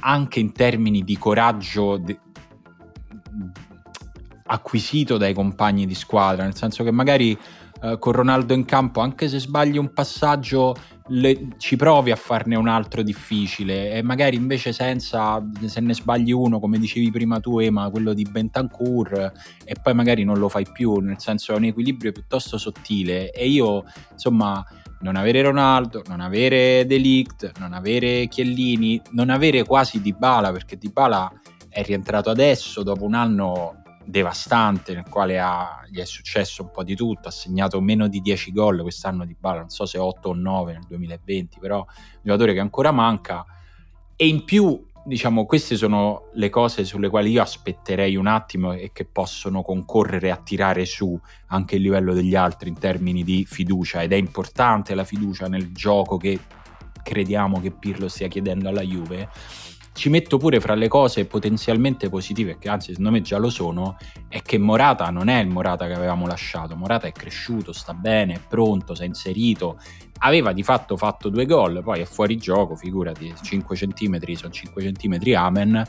anche 0.00 0.40
in 0.40 0.52
termini 0.52 1.02
di 1.02 1.16
coraggio 1.16 1.96
de- 1.96 2.20
acquisito 4.44 5.16
dai 5.16 5.32
compagni 5.32 5.86
di 5.86 5.94
squadra, 5.94 6.44
nel 6.44 6.54
senso 6.54 6.84
che 6.84 6.90
magari 6.90 7.36
eh, 7.80 7.96
con 7.98 8.12
Ronaldo 8.12 8.52
in 8.52 8.66
campo, 8.66 9.00
anche 9.00 9.26
se 9.26 9.38
sbagli 9.38 9.78
un 9.78 9.90
passaggio, 9.94 10.76
le, 11.10 11.48
ci 11.56 11.76
provi 11.76 12.10
a 12.10 12.16
farne 12.16 12.54
un 12.54 12.68
altro 12.68 13.02
difficile 13.02 13.92
e 13.92 14.02
magari 14.02 14.36
invece 14.36 14.74
senza, 14.74 15.42
se 15.64 15.80
ne 15.80 15.94
sbagli 15.94 16.30
uno, 16.30 16.60
come 16.60 16.78
dicevi 16.78 17.10
prima 17.10 17.40
tu 17.40 17.58
Ema, 17.58 17.88
quello 17.88 18.12
di 18.12 18.26
Bentancur 18.30 19.32
e 19.64 19.76
poi 19.82 19.94
magari 19.94 20.24
non 20.24 20.36
lo 20.36 20.50
fai 20.50 20.66
più, 20.70 20.96
nel 20.96 21.18
senso 21.18 21.54
è 21.54 21.56
un 21.56 21.64
equilibrio 21.64 22.12
piuttosto 22.12 22.58
sottile. 22.58 23.30
E 23.30 23.48
io 23.48 23.84
insomma 24.12 24.62
non 25.00 25.16
avere 25.16 25.42
Ronaldo, 25.42 26.02
non 26.08 26.20
avere 26.20 26.86
Delict, 26.86 27.58
non 27.58 27.72
avere 27.72 28.26
Chiellini, 28.28 29.00
non 29.12 29.30
avere 29.30 29.64
quasi 29.64 30.00
Dybala 30.00 30.52
perché 30.52 30.76
Dybala 30.76 31.32
è 31.68 31.82
rientrato 31.82 32.30
adesso 32.30 32.82
dopo 32.82 33.04
un 33.04 33.14
anno 33.14 33.82
devastante 34.08 34.94
nel 34.94 35.06
quale 35.08 35.38
ha, 35.38 35.82
gli 35.90 35.98
è 35.98 36.04
successo 36.06 36.62
un 36.62 36.70
po' 36.70 36.82
di 36.82 36.96
tutto, 36.96 37.28
ha 37.28 37.30
segnato 37.30 37.78
meno 37.80 38.08
di 38.08 38.20
10 38.20 38.52
gol 38.52 38.80
quest'anno 38.80 39.26
di 39.26 39.36
Bala, 39.38 39.60
non 39.60 39.68
so 39.68 39.84
se 39.84 39.98
8 39.98 40.30
o 40.30 40.34
9 40.34 40.72
nel 40.72 40.84
2020, 40.88 41.58
però 41.60 41.80
un 41.80 42.20
giocatore 42.22 42.54
che 42.54 42.60
ancora 42.60 42.90
manca. 42.90 43.44
E 44.16 44.26
in 44.26 44.44
più 44.44 44.87
diciamo, 45.08 45.46
queste 45.46 45.74
sono 45.74 46.28
le 46.34 46.50
cose 46.50 46.84
sulle 46.84 47.08
quali 47.08 47.30
io 47.30 47.40
aspetterei 47.40 48.14
un 48.14 48.26
attimo 48.26 48.72
e 48.72 48.90
che 48.92 49.06
possono 49.06 49.62
concorrere 49.62 50.30
a 50.30 50.36
tirare 50.36 50.84
su 50.84 51.18
anche 51.46 51.76
il 51.76 51.82
livello 51.82 52.12
degli 52.12 52.34
altri 52.34 52.68
in 52.68 52.78
termini 52.78 53.24
di 53.24 53.46
fiducia 53.48 54.02
ed 54.02 54.12
è 54.12 54.16
importante 54.16 54.94
la 54.94 55.04
fiducia 55.04 55.48
nel 55.48 55.72
gioco 55.72 56.18
che 56.18 56.38
crediamo 57.02 57.58
che 57.58 57.70
Pirlo 57.70 58.06
stia 58.08 58.28
chiedendo 58.28 58.68
alla 58.68 58.82
Juve. 58.82 59.30
Ci 59.98 60.10
metto 60.10 60.38
pure 60.38 60.60
fra 60.60 60.76
le 60.76 60.86
cose 60.86 61.24
potenzialmente 61.24 62.08
positive, 62.08 62.56
che 62.56 62.68
anzi 62.68 62.90
secondo 62.90 63.10
me 63.10 63.20
già 63.20 63.36
lo 63.36 63.50
sono, 63.50 63.96
è 64.28 64.42
che 64.42 64.56
Morata 64.56 65.10
non 65.10 65.26
è 65.26 65.40
il 65.40 65.48
Morata 65.48 65.88
che 65.88 65.92
avevamo 65.92 66.28
lasciato. 66.28 66.76
Morata 66.76 67.08
è 67.08 67.12
cresciuto, 67.12 67.72
sta 67.72 67.94
bene, 67.94 68.34
è 68.34 68.40
pronto, 68.46 68.94
si 68.94 69.02
è 69.02 69.06
inserito, 69.06 69.76
aveva 70.18 70.52
di 70.52 70.62
fatto 70.62 70.96
fatto 70.96 71.30
due 71.30 71.46
gol, 71.46 71.82
poi 71.82 71.98
è 71.98 72.04
fuori 72.04 72.36
gioco, 72.36 72.76
figurati, 72.76 73.34
5 73.42 73.76
cm 73.76 74.34
sono 74.34 74.52
5 74.52 74.92
cm, 74.92 75.34
amen. 75.34 75.84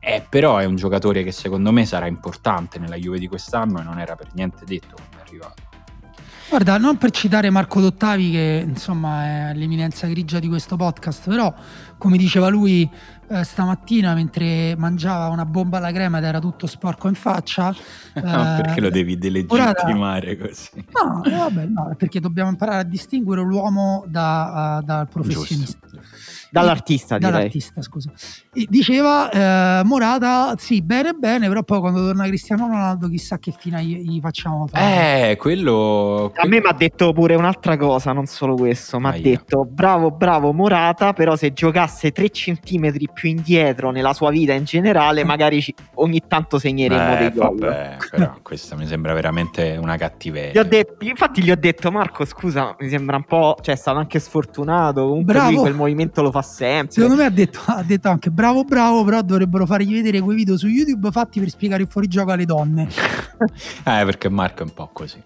Eh, 0.00 0.22
però 0.28 0.58
è 0.58 0.66
un 0.66 0.76
giocatore 0.76 1.22
che 1.22 1.32
secondo 1.32 1.72
me 1.72 1.86
sarà 1.86 2.06
importante 2.06 2.78
nella 2.78 2.96
Juve 2.96 3.18
di 3.18 3.26
quest'anno 3.26 3.80
e 3.80 3.82
non 3.82 3.98
era 3.98 4.16
per 4.16 4.34
niente 4.34 4.66
detto 4.66 4.96
quando 4.96 5.16
è 5.16 5.20
arrivato. 5.22 5.62
Guarda, 6.50 6.78
non 6.78 6.98
per 6.98 7.12
citare 7.12 7.48
Marco 7.48 7.80
Dottavi, 7.80 8.32
che 8.32 8.64
insomma 8.66 9.50
è 9.50 9.54
l'eminenza 9.54 10.08
grigia 10.08 10.40
di 10.40 10.48
questo 10.48 10.74
podcast, 10.74 11.28
però 11.28 11.54
come 11.96 12.16
diceva 12.16 12.48
lui 12.48 12.90
eh, 13.30 13.44
stamattina 13.44 14.12
mentre 14.14 14.74
mangiava 14.76 15.28
una 15.28 15.46
bomba 15.46 15.76
alla 15.76 15.92
crema 15.92 16.18
ed 16.18 16.24
era 16.24 16.40
tutto 16.40 16.66
sporco 16.66 17.08
in 17.08 17.14
faccia. 17.14 17.74
Eh, 18.12 18.22
perché 18.22 18.80
lo 18.80 18.90
devi 18.90 19.16
delegittimare 19.16 20.32
ora... 20.32 20.46
così? 20.48 20.84
No, 20.92 21.24
eh, 21.24 21.30
vabbè, 21.30 21.64
no, 21.66 21.94
perché 21.96 22.18
dobbiamo 22.18 22.50
imparare 22.50 22.80
a 22.80 22.82
distinguere 22.82 23.40
l'uomo 23.40 24.04
da, 24.08 24.80
uh, 24.80 24.84
dal 24.84 25.08
professionista. 25.08 25.86
Giusto. 25.88 26.00
Dall'artista, 26.50 27.16
direi. 27.16 27.32
Dall'artista, 27.32 27.82
scusa. 27.82 28.10
E 28.52 28.66
diceva 28.68 29.30
eh, 29.30 29.84
Morata, 29.84 30.54
sì, 30.58 30.82
bene, 30.82 31.12
bene, 31.12 31.48
però 31.48 31.62
poi 31.62 31.80
quando 31.80 32.00
torna 32.00 32.26
Cristiano 32.26 32.66
Ronaldo 32.66 33.08
chissà 33.08 33.38
che 33.38 33.52
fine 33.56 33.84
gli, 33.84 33.96
gli 33.98 34.20
facciamo 34.20 34.66
fare. 34.66 35.30
Eh, 35.30 35.36
quello... 35.36 36.32
A 36.34 36.46
me 36.46 36.60
mi 36.60 36.66
ha 36.66 36.72
detto 36.72 37.12
pure 37.12 37.34
un'altra 37.36 37.76
cosa, 37.76 38.12
non 38.12 38.26
solo 38.26 38.54
questo, 38.56 38.98
mi 38.98 39.06
ha 39.06 39.18
detto, 39.18 39.64
bravo, 39.64 40.10
bravo 40.10 40.52
Morata, 40.52 41.12
però 41.12 41.36
se 41.36 41.52
giocasse 41.52 42.10
3 42.10 42.30
centimetri 42.30 43.08
più 43.12 43.28
indietro 43.28 43.90
nella 43.90 44.12
sua 44.12 44.30
vita 44.30 44.52
in 44.52 44.64
generale, 44.64 45.24
magari 45.24 45.62
ci, 45.62 45.74
ogni 45.94 46.22
tanto 46.26 46.58
segneremo 46.58 47.14
eh, 47.14 47.18
dei 47.18 47.32
gol. 47.32 47.58
Vabbè, 47.58 47.96
però 48.10 48.36
questa 48.42 48.76
mi 48.76 48.86
sembra 48.86 49.14
veramente 49.14 49.78
una 49.80 49.96
cattiveria. 49.96 50.52
Gli 50.52 50.58
ho 50.58 50.68
detto, 50.68 51.04
infatti 51.04 51.42
gli 51.42 51.50
ho 51.50 51.56
detto, 51.56 51.90
Marco, 51.90 52.24
scusa, 52.24 52.74
mi 52.80 52.88
sembra 52.88 53.16
un 53.16 53.24
po', 53.24 53.56
cioè 53.60 53.74
è 53.74 53.78
stato 53.78 53.98
anche 53.98 54.18
sfortunato, 54.18 55.06
comunque 55.06 55.34
bravo. 55.34 55.60
quel 55.60 55.74
movimento 55.74 56.22
lo 56.22 56.30
fa 56.30 56.39
sempre. 56.42 56.92
Secondo 56.92 57.16
me 57.16 57.24
ha 57.24 57.30
detto, 57.30 57.60
ha 57.66 57.82
detto 57.82 58.08
anche 58.08 58.30
bravo 58.30 58.64
bravo, 58.64 59.04
però 59.04 59.22
dovrebbero 59.22 59.66
fargli 59.66 59.92
vedere 59.92 60.20
quei 60.20 60.36
video 60.36 60.56
su 60.56 60.66
YouTube 60.66 61.10
fatti 61.10 61.40
per 61.40 61.50
spiegare 61.50 61.82
il 61.82 61.88
fuorigioco 61.88 62.30
alle 62.30 62.44
donne. 62.44 62.88
eh, 63.40 64.04
perché 64.04 64.28
Marco 64.28 64.60
è 64.60 64.66
un 64.66 64.74
po' 64.74 64.90
così. 64.92 65.22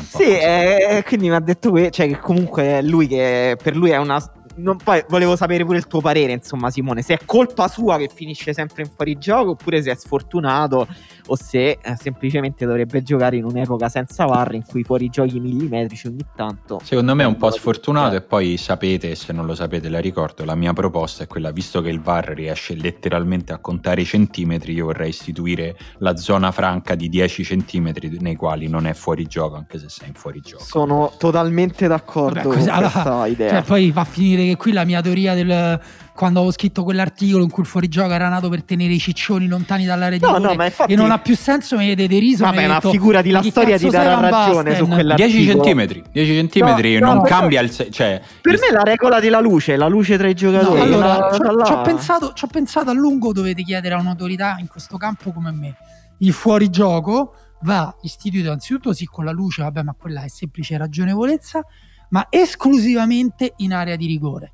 Sì, 0.00 0.24
eh, 0.24 1.04
quindi 1.06 1.28
mi 1.28 1.34
ha 1.34 1.40
detto 1.40 1.70
que- 1.70 1.90
cioè, 1.90 2.08
che 2.08 2.18
comunque 2.18 2.64
è 2.64 2.82
lui 2.82 3.06
che 3.06 3.56
per 3.62 3.76
lui 3.76 3.90
è 3.90 3.98
una 3.98 4.18
non, 4.56 4.76
poi 4.76 5.04
volevo 5.08 5.36
sapere 5.36 5.64
pure 5.64 5.78
il 5.78 5.86
tuo 5.86 6.00
parere, 6.00 6.32
insomma, 6.32 6.70
Simone, 6.70 7.02
se 7.02 7.14
è 7.14 7.18
colpa 7.24 7.68
sua 7.68 7.96
che 7.98 8.10
finisce 8.12 8.52
sempre 8.52 8.82
in 8.82 8.90
fuorigioco 8.94 9.50
oppure 9.50 9.82
se 9.82 9.90
è 9.90 9.94
sfortunato 9.94 10.86
o 11.26 11.36
se 11.36 11.78
eh, 11.80 11.96
semplicemente 11.98 12.66
dovrebbe 12.66 13.02
giocare 13.02 13.36
in 13.36 13.44
un'epoca 13.44 13.88
senza 13.88 14.24
VAR 14.24 14.54
in 14.54 14.64
cui 14.64 14.80
i 14.80 14.84
fuorigiochi 14.84 15.38
millimetrici 15.38 16.08
ogni 16.08 16.26
tanto. 16.34 16.80
Secondo 16.82 17.14
me 17.14 17.22
è 17.22 17.26
un 17.26 17.36
po' 17.36 17.50
sfortunato 17.50 18.16
e 18.16 18.22
poi 18.22 18.56
sapete, 18.56 19.14
se 19.14 19.32
non 19.32 19.46
lo 19.46 19.54
sapete 19.54 19.88
la 19.88 20.00
ricordo, 20.00 20.44
la 20.44 20.54
mia 20.54 20.72
proposta 20.72 21.24
è 21.24 21.26
quella, 21.26 21.50
visto 21.50 21.80
che 21.80 21.90
il 21.90 22.00
VAR 22.00 22.32
riesce 22.34 22.74
letteralmente 22.74 23.52
a 23.52 23.58
contare 23.58 24.00
i 24.00 24.04
centimetri, 24.04 24.72
io 24.72 24.86
vorrei 24.86 25.10
istituire 25.10 25.76
la 25.98 26.16
zona 26.16 26.50
franca 26.50 26.94
di 26.94 27.08
10 27.08 27.44
centimetri 27.44 28.18
nei 28.20 28.34
quali 28.34 28.68
non 28.68 28.86
è 28.86 28.92
fuorigioco 28.92 29.56
anche 29.56 29.78
se 29.78 29.88
sei 29.88 30.08
in 30.08 30.14
fuorigioco. 30.14 30.62
Sono 30.62 31.12
totalmente 31.18 31.86
d'accordo 31.86 32.34
Vabbè, 32.34 32.42
con 32.42 32.52
questa 32.52 32.74
allora, 32.74 33.26
idea. 33.26 33.50
Cioè, 33.50 33.62
poi 33.62 33.90
va 33.90 34.00
a 34.02 34.04
finire 34.04 34.41
dire 34.42 34.54
che 34.54 34.56
qui 34.56 34.72
la 34.72 34.84
mia 34.84 35.00
teoria 35.00 35.34
del 35.34 35.80
quando 36.14 36.40
avevo 36.40 36.52
scritto 36.52 36.84
quell'articolo 36.84 37.42
in 37.42 37.50
cui 37.50 37.62
il 37.62 37.68
fuorigioco 37.68 38.12
era 38.12 38.28
nato 38.28 38.50
per 38.50 38.62
tenere 38.64 38.92
i 38.92 38.98
ciccioni 38.98 39.46
lontani 39.46 39.86
dall'area 39.86 40.18
di 40.18 40.24
no, 40.24 40.36
no, 40.36 40.54
ma 40.54 40.66
infatti... 40.66 40.92
e 40.92 40.96
non 40.96 41.10
ha 41.10 41.18
più 41.18 41.34
senso 41.34 41.76
mi 41.76 41.84
avete 41.84 42.06
deriso 42.06 42.44
vabbè 42.44 42.66
ma 42.66 42.80
figura 42.80 43.22
di 43.22 43.30
la 43.30 43.42
storia 43.42 43.78
di 43.78 43.88
dare 43.88 44.30
ragione 44.30 44.76
su 44.76 44.86
quell'articolo? 44.86 45.32
10 45.32 45.44
centimetri 45.46 46.02
10 46.12 46.34
centimetri 46.34 46.98
no, 46.98 47.06
non 47.06 47.16
no, 47.16 47.22
cambia 47.22 47.60
il 47.62 47.70
cioè, 47.70 48.20
per 48.40 48.58
me 48.58 48.70
la 48.70 48.82
regola 48.82 49.20
della 49.20 49.40
luce 49.40 49.76
la 49.76 49.88
luce 49.88 50.18
tra 50.18 50.28
i 50.28 50.34
giocatori 50.34 50.90
no, 50.90 50.96
allora 50.96 51.64
ci 51.64 51.72
ho 51.72 51.80
pensato, 51.80 52.32
pensato 52.50 52.90
a 52.90 52.92
lungo 52.92 53.32
dovete 53.32 53.62
chiedere 53.62 53.94
a 53.94 53.98
un'autorità 53.98 54.56
in 54.58 54.68
questo 54.68 54.96
campo 54.96 55.32
come 55.32 55.50
me. 55.50 55.76
Il 56.18 56.32
fuorigioco 56.32 57.34
va 57.62 57.94
istituito 58.02 58.50
anzitutto 58.50 58.92
sì 58.92 59.06
con 59.06 59.24
la 59.24 59.32
luce 59.32 59.62
vabbè 59.62 59.82
ma 59.82 59.94
quella 59.98 60.22
è 60.22 60.28
semplice 60.28 60.76
ragionevolezza 60.76 61.64
ma 62.12 62.26
esclusivamente 62.30 63.54
in 63.58 63.72
area 63.72 63.96
di 63.96 64.06
rigore. 64.06 64.52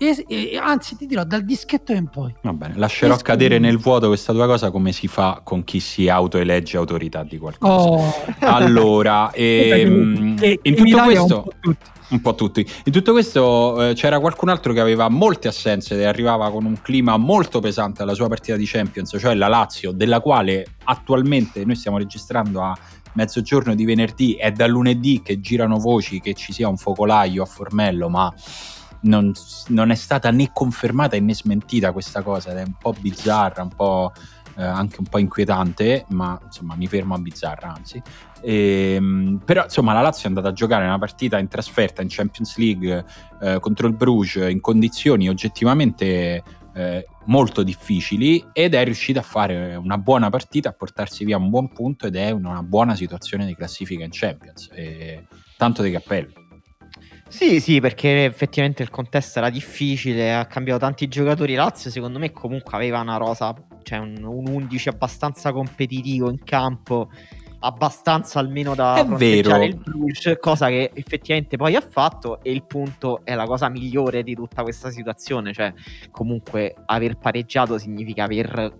E, 0.00 0.24
e, 0.28 0.56
anzi, 0.56 0.96
ti 0.96 1.06
dirò 1.06 1.24
dal 1.24 1.44
dischetto 1.44 1.92
in 1.92 2.06
poi. 2.08 2.32
Va 2.42 2.52
bene, 2.52 2.74
lascerò 2.76 3.14
Esco 3.14 3.24
cadere 3.24 3.58
nel 3.58 3.78
vuoto 3.78 4.06
questa 4.06 4.32
tua 4.32 4.46
cosa 4.46 4.70
come 4.70 4.92
si 4.92 5.08
fa 5.08 5.40
con 5.42 5.64
chi 5.64 5.80
si 5.80 6.08
autoelegge 6.08 6.76
autorità 6.76 7.24
di 7.24 7.36
qualcosa. 7.36 7.72
Oh. 7.72 8.14
Allora, 8.40 9.32
ehm, 9.34 10.36
e, 10.40 10.60
in 10.62 10.74
tutto 10.76 11.02
questo... 11.02 11.36
Un 11.64 11.74
po, 11.74 11.86
un 12.10 12.20
po' 12.20 12.34
tutti. 12.34 12.66
In 12.84 12.92
tutto 12.92 13.12
questo 13.12 13.88
eh, 13.88 13.94
c'era 13.94 14.20
qualcun 14.20 14.48
altro 14.48 14.72
che 14.72 14.80
aveva 14.80 15.08
molte 15.08 15.48
assenze 15.48 15.98
e 15.98 16.04
arrivava 16.04 16.50
con 16.50 16.64
un 16.64 16.80
clima 16.80 17.16
molto 17.16 17.60
pesante 17.60 18.02
alla 18.02 18.14
sua 18.14 18.28
partita 18.28 18.56
di 18.56 18.66
Champions, 18.66 19.16
cioè 19.18 19.34
la 19.34 19.48
Lazio, 19.48 19.90
della 19.90 20.20
quale 20.20 20.64
attualmente 20.84 21.64
noi 21.64 21.74
stiamo 21.74 21.98
registrando 21.98 22.62
a 22.62 22.76
mezzogiorno 23.18 23.74
di 23.74 23.84
venerdì, 23.84 24.34
è 24.34 24.52
da 24.52 24.68
lunedì 24.68 25.22
che 25.22 25.40
girano 25.40 25.78
voci 25.78 26.20
che 26.20 26.34
ci 26.34 26.52
sia 26.52 26.68
un 26.68 26.76
focolaio 26.76 27.42
a 27.42 27.46
Formello, 27.46 28.08
ma 28.08 28.32
non, 29.00 29.32
non, 29.68 29.90
è 29.90 29.94
stata 29.96 30.30
né 30.30 30.50
confermata 30.52 31.18
né 31.18 31.34
smentita 31.34 31.90
questa 31.92 32.22
cosa 32.22 32.52
ed 32.52 32.58
è 32.58 32.62
un 32.62 32.74
po' 32.78 32.94
bizzarra, 32.98 33.62
un 33.62 33.74
po' 33.74 34.12
eh, 34.56 34.62
anche 34.62 34.96
un 35.00 35.06
po' 35.06 35.18
inquietante, 35.18 36.04
ma 36.10 36.38
insomma 36.44 36.76
mi 36.76 36.86
fermo 36.86 37.14
a 37.14 37.18
bizzarra 37.18 37.74
anzi. 37.76 38.00
E, 38.40 38.94
ehm, 38.94 39.40
però 39.44 39.64
insomma 39.64 39.92
la 39.92 40.00
Lazio 40.00 40.24
è 40.24 40.28
andata 40.28 40.48
a 40.48 40.52
giocare 40.52 40.84
una 40.84 40.98
partita 40.98 41.38
in 41.38 41.48
trasferta 41.48 42.02
in 42.02 42.08
Champions 42.08 42.56
League 42.56 43.04
eh, 43.40 43.58
contro 43.58 43.88
il 43.88 43.94
Bruges 43.94 44.48
in 44.48 44.60
condizioni 44.60 45.28
oggettivamente 45.28 46.42
eh, 46.78 47.06
molto 47.26 47.62
difficili 47.62 48.44
ed 48.52 48.74
è 48.74 48.84
riuscita 48.84 49.20
a 49.20 49.24
fare 49.24 49.74
una 49.74 49.98
buona 49.98 50.30
partita, 50.30 50.68
a 50.68 50.72
portarsi 50.72 51.24
via 51.24 51.36
un 51.36 51.50
buon 51.50 51.72
punto 51.72 52.06
ed 52.06 52.16
è 52.16 52.30
una 52.30 52.62
buona 52.62 52.94
situazione 52.94 53.46
di 53.46 53.54
classifica 53.54 54.04
in 54.04 54.10
Champions. 54.12 54.70
E 54.72 55.26
tanto 55.56 55.82
di 55.82 55.90
cappello. 55.90 56.32
Sì, 57.28 57.60
sì, 57.60 57.80
perché 57.80 58.24
effettivamente 58.24 58.82
il 58.82 58.88
contesto 58.88 59.38
era 59.38 59.50
difficile, 59.50 60.34
ha 60.34 60.46
cambiato 60.46 60.80
tanti 60.80 61.08
giocatori. 61.08 61.54
Lazio, 61.54 61.90
secondo 61.90 62.18
me, 62.18 62.32
comunque 62.32 62.74
aveva 62.74 63.00
una 63.00 63.18
rosa, 63.18 63.52
cioè 63.82 63.98
un, 63.98 64.24
un 64.24 64.46
11 64.48 64.88
abbastanza 64.88 65.52
competitivo 65.52 66.30
in 66.30 66.42
campo, 66.42 67.10
abbastanza 67.60 68.38
almeno 68.38 68.74
da 68.74 68.96
è 68.96 69.04
vero. 69.04 69.62
il 69.62 69.76
Bruges, 69.76 70.36
cosa 70.40 70.68
che 70.68 70.90
effettivamente 70.94 71.56
poi 71.56 71.74
ha 71.74 71.80
fatto. 71.80 72.42
E 72.42 72.52
il 72.52 72.64
punto 72.64 73.20
è 73.24 73.34
la 73.34 73.44
cosa 73.44 73.68
migliore 73.68 74.22
di 74.22 74.34
tutta 74.34 74.62
questa 74.62 74.90
situazione, 74.90 75.52
cioè 75.52 75.72
comunque 76.10 76.74
aver 76.86 77.16
pareggiato 77.16 77.78
significa 77.78 78.24
aver 78.24 78.72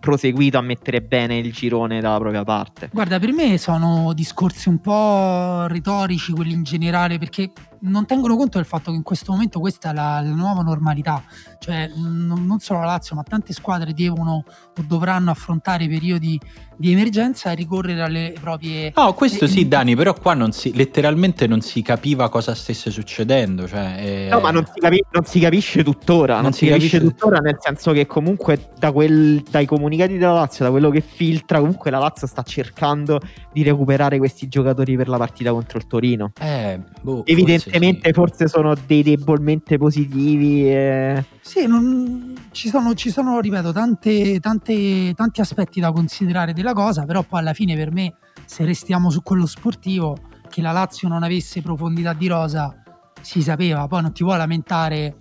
proseguito 0.00 0.58
a 0.58 0.60
mettere 0.60 1.02
bene 1.02 1.38
il 1.38 1.52
girone 1.52 2.00
dalla 2.00 2.18
propria 2.18 2.42
parte. 2.42 2.90
Guarda, 2.92 3.18
per 3.18 3.32
me 3.32 3.58
sono 3.58 4.12
discorsi 4.12 4.68
un 4.68 4.80
po' 4.80 5.66
retorici 5.66 6.32
quelli 6.32 6.52
in 6.52 6.64
generale, 6.64 7.18
perché 7.18 7.52
non 7.80 8.06
tengono 8.06 8.36
conto 8.36 8.58
del 8.58 8.66
fatto 8.66 8.90
che 8.90 8.96
in 8.96 9.02
questo 9.02 9.32
momento 9.32 9.60
questa 9.60 9.90
è 9.90 9.94
la, 9.94 10.20
la 10.20 10.34
nuova 10.34 10.62
normalità, 10.62 11.22
cioè 11.58 11.90
non, 11.94 12.44
non, 12.44 12.58
solo 12.58 12.80
la 12.80 12.86
Lazio 12.86 13.14
ma 13.14 13.22
tante 13.22 13.52
squadre 13.52 13.92
devono 13.94 14.44
o 14.78 14.84
dovranno 14.86 15.30
affrontare 15.30 15.88
periodi 15.88 16.38
di 16.78 16.92
emergenza 16.92 17.50
e 17.50 17.54
ricorrere 17.56 18.00
alle 18.02 18.34
proprie... 18.40 18.92
No, 18.94 19.12
questo 19.12 19.46
eh, 19.46 19.48
sì 19.48 19.66
Dani, 19.66 19.96
però 19.96 20.14
qua 20.14 20.34
non 20.34 20.52
si, 20.52 20.72
letteralmente 20.74 21.48
non 21.48 21.60
si 21.60 21.82
capiva 21.82 22.28
cosa 22.28 22.54
stesse 22.54 22.90
succedendo. 22.90 23.66
Cioè, 23.66 23.96
eh... 23.98 24.28
No, 24.30 24.38
ma 24.38 24.52
non 24.52 24.64
si, 24.64 24.78
capi- 24.78 25.04
non 25.10 25.24
si, 25.24 25.40
capisce 25.40 25.82
tuttora, 25.82 26.34
non, 26.34 26.44
non 26.44 26.52
si, 26.52 26.66
si, 26.66 26.70
capisce, 26.70 27.00
tuttora 27.00 27.38
nel 27.38 27.56
senso 27.58 27.90
che 27.92 28.06
comunque 28.06 28.70
da 28.78 28.92
quel, 28.92 29.42
dai 29.50 29.66
comunicati 29.66 30.18
della 30.18 30.34
Lazio, 30.34 30.64
da 30.64 30.70
quello 30.70 30.90
che 30.90 31.00
filtra, 31.00 31.58
comunque 31.58 31.90
la 31.90 31.98
Lazio 31.98 32.28
sta 32.28 32.42
cercando 32.44 33.18
di 33.52 33.64
recuperare 33.64 34.18
questi 34.18 34.46
giocatori 34.46 34.96
per 34.96 35.08
la 35.08 35.16
partita 35.16 35.50
contro 35.50 35.78
il 35.78 35.86
Torino. 35.88 36.30
Eh, 36.40 36.80
boh, 37.00 37.26
Evidentemente 37.26 38.12
forse, 38.12 38.46
sì. 38.46 38.46
forse, 38.46 38.48
sono 38.48 38.74
dei 38.86 39.02
debolmente 39.02 39.78
positivi. 39.78 40.70
E... 40.70 41.24
Sì, 41.40 41.66
non, 41.66 42.34
ci, 42.52 42.68
sono, 42.68 42.94
ci, 42.94 43.10
sono, 43.10 43.40
ripeto, 43.40 43.72
tante, 43.72 44.38
tante, 44.38 44.67
tanti 45.14 45.40
aspetti 45.40 45.80
da 45.80 45.92
considerare 45.92 46.52
della 46.52 46.72
cosa, 46.72 47.04
però 47.04 47.22
poi 47.22 47.40
alla 47.40 47.52
fine 47.52 47.76
per 47.76 47.92
me, 47.92 48.14
se 48.44 48.64
restiamo 48.64 49.10
su 49.10 49.22
quello 49.22 49.46
sportivo, 49.46 50.16
che 50.48 50.62
la 50.62 50.72
Lazio 50.72 51.08
non 51.08 51.22
avesse 51.22 51.62
profondità 51.62 52.12
di 52.12 52.26
rosa, 52.26 52.74
si 53.20 53.42
sapeva, 53.42 53.86
poi 53.86 54.02
non 54.02 54.12
ti 54.12 54.22
puoi 54.22 54.36
lamentare 54.36 55.16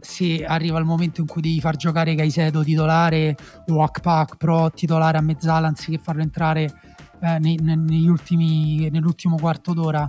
se 0.00 0.44
arriva 0.44 0.78
il 0.78 0.84
momento 0.84 1.20
in 1.20 1.26
cui 1.26 1.42
devi 1.42 1.60
far 1.60 1.76
giocare 1.76 2.14
Caicedo 2.14 2.64
titolare 2.64 3.36
o 3.68 3.82
Akpak 3.82 4.36
Pro 4.36 4.70
titolare 4.70 5.18
a 5.18 5.20
mezzala 5.20 5.68
anziché 5.68 5.98
farlo 5.98 6.22
entrare 6.22 6.72
eh, 7.20 7.38
nei, 7.38 7.56
negli 7.56 8.08
ultimi, 8.08 8.88
nell'ultimo 8.90 9.36
quarto 9.36 9.74
d'ora. 9.74 10.08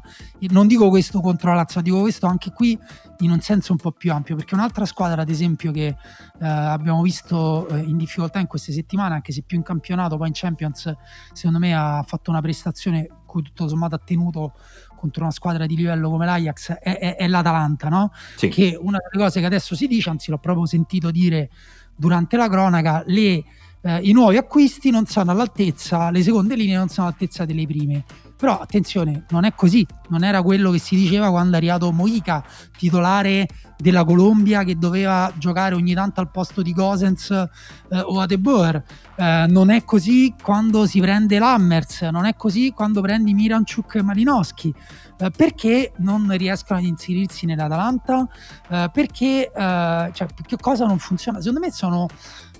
Non 0.50 0.68
dico 0.68 0.90
questo 0.90 1.20
contro 1.20 1.50
la 1.50 1.58
Lazio, 1.58 1.82
dico 1.82 2.00
questo 2.00 2.26
anche 2.26 2.52
qui 2.52 2.78
in 3.22 3.32
un 3.32 3.40
senso 3.40 3.72
un 3.72 3.78
po' 3.78 3.92
più 3.92 4.12
ampio, 4.12 4.36
perché 4.36 4.54
un'altra 4.54 4.86
squadra, 4.86 5.22
ad 5.22 5.30
esempio, 5.30 5.72
che 5.72 5.88
eh, 5.88 5.96
abbiamo 6.40 7.02
visto 7.02 7.68
eh, 7.68 7.80
in 7.80 7.98
difficoltà 7.98 8.40
in 8.40 8.48
queste 8.48 8.72
settimane, 8.72 9.16
anche 9.16 9.32
se 9.32 9.44
più 9.44 9.58
in 9.58 9.64
campionato, 9.64 10.18
poi 10.18 10.28
in 10.28 10.34
Champions, 10.36 10.94
secondo 11.34 11.60
me 11.60 11.74
ha 11.74 12.04
fatto 12.06 12.30
una 12.30 12.42
prestazione 12.42 13.08
cui 13.26 13.42
tutto 13.44 13.68
sommato 13.68 13.96
ha 13.96 14.02
tenuto 14.04 14.54
contro 14.96 15.24
una 15.24 15.32
squadra 15.32 15.66
di 15.66 15.76
livello 15.76 16.10
come 16.10 16.26
l'Ajax 16.26 16.74
è, 16.74 16.98
è, 16.98 17.16
è 17.16 17.28
l'Atalanta, 17.28 17.90
no? 17.90 18.12
Sì. 18.36 18.50
Che 18.50 18.78
una 18.80 18.98
delle 19.10 19.24
cose 19.24 19.40
che 19.40 19.46
adesso 19.46 19.76
si 19.76 19.88
dice, 19.88 20.10
anzi 20.10 20.30
l'ho 20.30 20.38
proprio 20.38 20.66
sentito 20.66 21.12
dire 21.12 21.50
durante 21.96 22.38
la 22.38 22.50
cronaca, 22.50 23.04
le 23.08 23.44
eh, 23.84 24.00
i 24.04 24.12
nuovi 24.12 24.38
acquisti 24.38 24.92
non 24.92 25.06
sono 25.06 25.32
all'altezza, 25.32 26.12
le 26.12 26.22
seconde 26.22 26.56
linee 26.56 26.78
non 26.78 26.88
sono 26.90 27.08
all'altezza 27.08 27.46
delle 27.46 27.66
prime. 27.66 28.04
Però 28.42 28.58
attenzione, 28.58 29.26
non 29.30 29.44
è 29.44 29.54
così, 29.54 29.86
non 30.10 30.24
era 30.24 30.42
quello 30.42 30.72
che 30.72 30.80
si 30.80 30.96
diceva 30.96 31.30
quando 31.30 31.54
è 31.54 31.58
arrivato 31.58 31.92
Moica, 31.92 32.44
titolare 32.76 33.48
della 33.78 34.04
Colombia 34.04 34.64
che 34.64 34.80
doveva 34.80 35.32
giocare 35.38 35.76
ogni 35.76 35.94
tanto 35.94 36.22
al 36.22 36.32
posto 36.32 36.64
di 36.64 36.74
Gosens 36.74 37.30
eh, 37.30 38.00
o 38.00 38.20
Adeboer. 38.20 38.84
Eh, 39.16 39.46
non 39.48 39.70
è 39.70 39.84
così 39.84 40.34
quando 40.42 40.88
si 40.88 41.00
prende 41.00 41.38
Lammers, 41.38 42.02
non 42.02 42.26
è 42.26 42.36
così 42.36 42.72
quando 42.72 43.02
prendi 43.02 43.36
Miranchuk 43.36 43.94
e 43.94 44.02
Malinowski. 44.02 44.74
Eh, 45.20 45.30
perché 45.30 45.92
non 45.98 46.36
riescono 46.36 46.80
ad 46.80 46.86
inserirsi 46.86 47.46
nell'Atalanta? 47.46 48.28
Eh, 48.70 48.90
perché, 48.92 49.52
eh, 49.56 50.10
cioè, 50.14 50.28
che 50.48 50.58
cosa 50.60 50.88
non 50.88 50.98
funziona? 50.98 51.38
Secondo 51.38 51.60
me 51.60 51.72
sono 51.72 52.08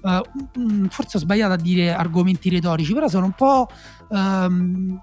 uh, 0.02 0.88
forse 0.90 1.18
ho 1.18 1.20
sbagliato 1.20 1.54
a 1.54 1.58
dire 1.58 1.94
argomenti 1.94 2.50
retorici, 2.50 2.94
però 2.94 3.08
sono 3.08 3.26
un 3.26 3.34
po' 3.34 3.70
um, 4.12 5.02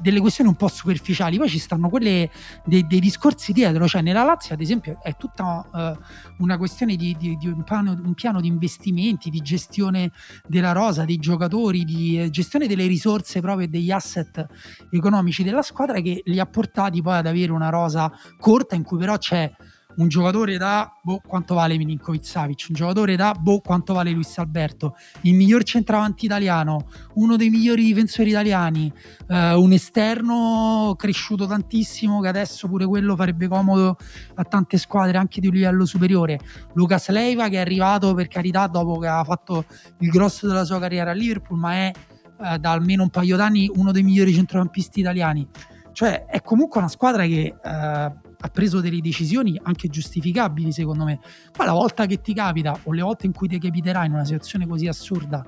delle 0.00 0.20
questioni 0.20 0.50
un 0.50 0.56
po' 0.56 0.68
superficiali. 0.68 1.38
Poi 1.38 1.48
ci 1.48 1.58
stanno 1.58 1.88
quelle 1.88 2.30
dei, 2.64 2.86
dei 2.86 3.00
discorsi 3.00 3.52
dietro, 3.52 3.86
cioè 3.86 4.02
nella 4.02 4.24
Lazio, 4.24 4.54
ad 4.54 4.60
esempio, 4.60 4.98
è 5.02 5.16
tutta 5.16 5.66
uh, 5.70 6.42
una 6.42 6.56
questione 6.56 6.96
di, 6.96 7.14
di, 7.18 7.36
di 7.36 7.48
un, 7.48 7.62
piano, 7.62 7.92
un, 7.92 8.14
piano, 8.14 8.40
di 8.40 8.48
investimenti, 8.48 9.30
di 9.30 9.40
gestione 9.40 10.10
della 10.46 10.72
rosa, 10.72 11.04
dei 11.04 11.18
giocatori, 11.18 11.84
di 11.84 12.20
eh, 12.20 12.30
gestione 12.30 12.66
delle 12.66 12.86
risorse 12.86 13.40
proprio 13.40 13.68
degli 13.68 13.90
asset 13.90 14.46
economici 14.90 15.42
della 15.42 15.62
squadra 15.62 16.00
che 16.00 16.22
li 16.24 16.40
ha 16.40 16.46
portati 16.46 17.02
poi 17.02 17.18
ad 17.18 17.26
avere 17.26 17.52
una 17.52 17.68
rosa 17.68 18.10
corta 18.38 18.74
in 18.74 18.82
cui 18.82 18.98
però 18.98 19.16
c'è 19.18 19.50
un 19.96 20.08
giocatore 20.08 20.56
da 20.56 20.92
boh, 21.02 21.20
quanto 21.26 21.54
vale 21.54 21.76
Milinkovic 21.76 22.24
Savic, 22.24 22.66
un 22.68 22.74
giocatore 22.74 23.16
da 23.16 23.34
boh, 23.38 23.60
quanto 23.60 23.94
vale 23.94 24.10
Luis 24.10 24.36
Alberto, 24.38 24.94
il 25.22 25.34
miglior 25.34 25.62
centravanti 25.62 26.24
italiano, 26.24 26.88
uno 27.14 27.36
dei 27.36 27.50
migliori 27.50 27.84
difensori 27.84 28.30
italiani, 28.30 28.92
eh, 29.28 29.54
un 29.54 29.72
esterno 29.72 30.94
cresciuto 30.96 31.46
tantissimo 31.46 32.20
che 32.20 32.28
adesso 32.28 32.68
pure 32.68 32.86
quello 32.86 33.16
farebbe 33.16 33.48
comodo 33.48 33.96
a 34.34 34.44
tante 34.44 34.78
squadre 34.78 35.18
anche 35.18 35.40
di 35.40 35.46
un 35.46 35.54
livello 35.54 35.84
superiore. 35.84 36.38
Lucas 36.74 37.08
Leiva 37.08 37.48
che 37.48 37.56
è 37.56 37.60
arrivato 37.60 38.14
per 38.14 38.28
carità 38.28 38.66
dopo 38.66 38.98
che 38.98 39.06
ha 39.06 39.24
fatto 39.24 39.64
il 40.00 40.10
grosso 40.10 40.46
della 40.46 40.64
sua 40.64 40.78
carriera 40.78 41.10
a 41.10 41.14
Liverpool, 41.14 41.58
ma 41.58 41.72
è 41.72 41.92
eh, 42.38 42.58
da 42.58 42.72
almeno 42.72 43.02
un 43.02 43.10
paio 43.10 43.36
d'anni 43.36 43.70
uno 43.74 43.92
dei 43.92 44.02
migliori 44.02 44.34
centrocampisti 44.34 45.00
italiani. 45.00 45.46
Cioè 45.92 46.26
è 46.26 46.42
comunque 46.42 46.78
una 46.78 46.88
squadra 46.88 47.24
che 47.24 47.54
eh, 47.62 48.12
ha 48.38 48.48
preso 48.48 48.80
delle 48.80 49.00
decisioni 49.00 49.58
anche 49.62 49.88
giustificabili 49.88 50.72
secondo 50.72 51.04
me. 51.04 51.20
Poi 51.52 51.66
la 51.66 51.72
volta 51.72 52.06
che 52.06 52.20
ti 52.20 52.34
capita 52.34 52.78
o 52.84 52.92
le 52.92 53.02
volte 53.02 53.26
in 53.26 53.32
cui 53.32 53.48
ti 53.48 53.58
capiterà 53.58 54.04
in 54.04 54.12
una 54.12 54.24
situazione 54.24 54.66
così 54.66 54.86
assurda, 54.86 55.44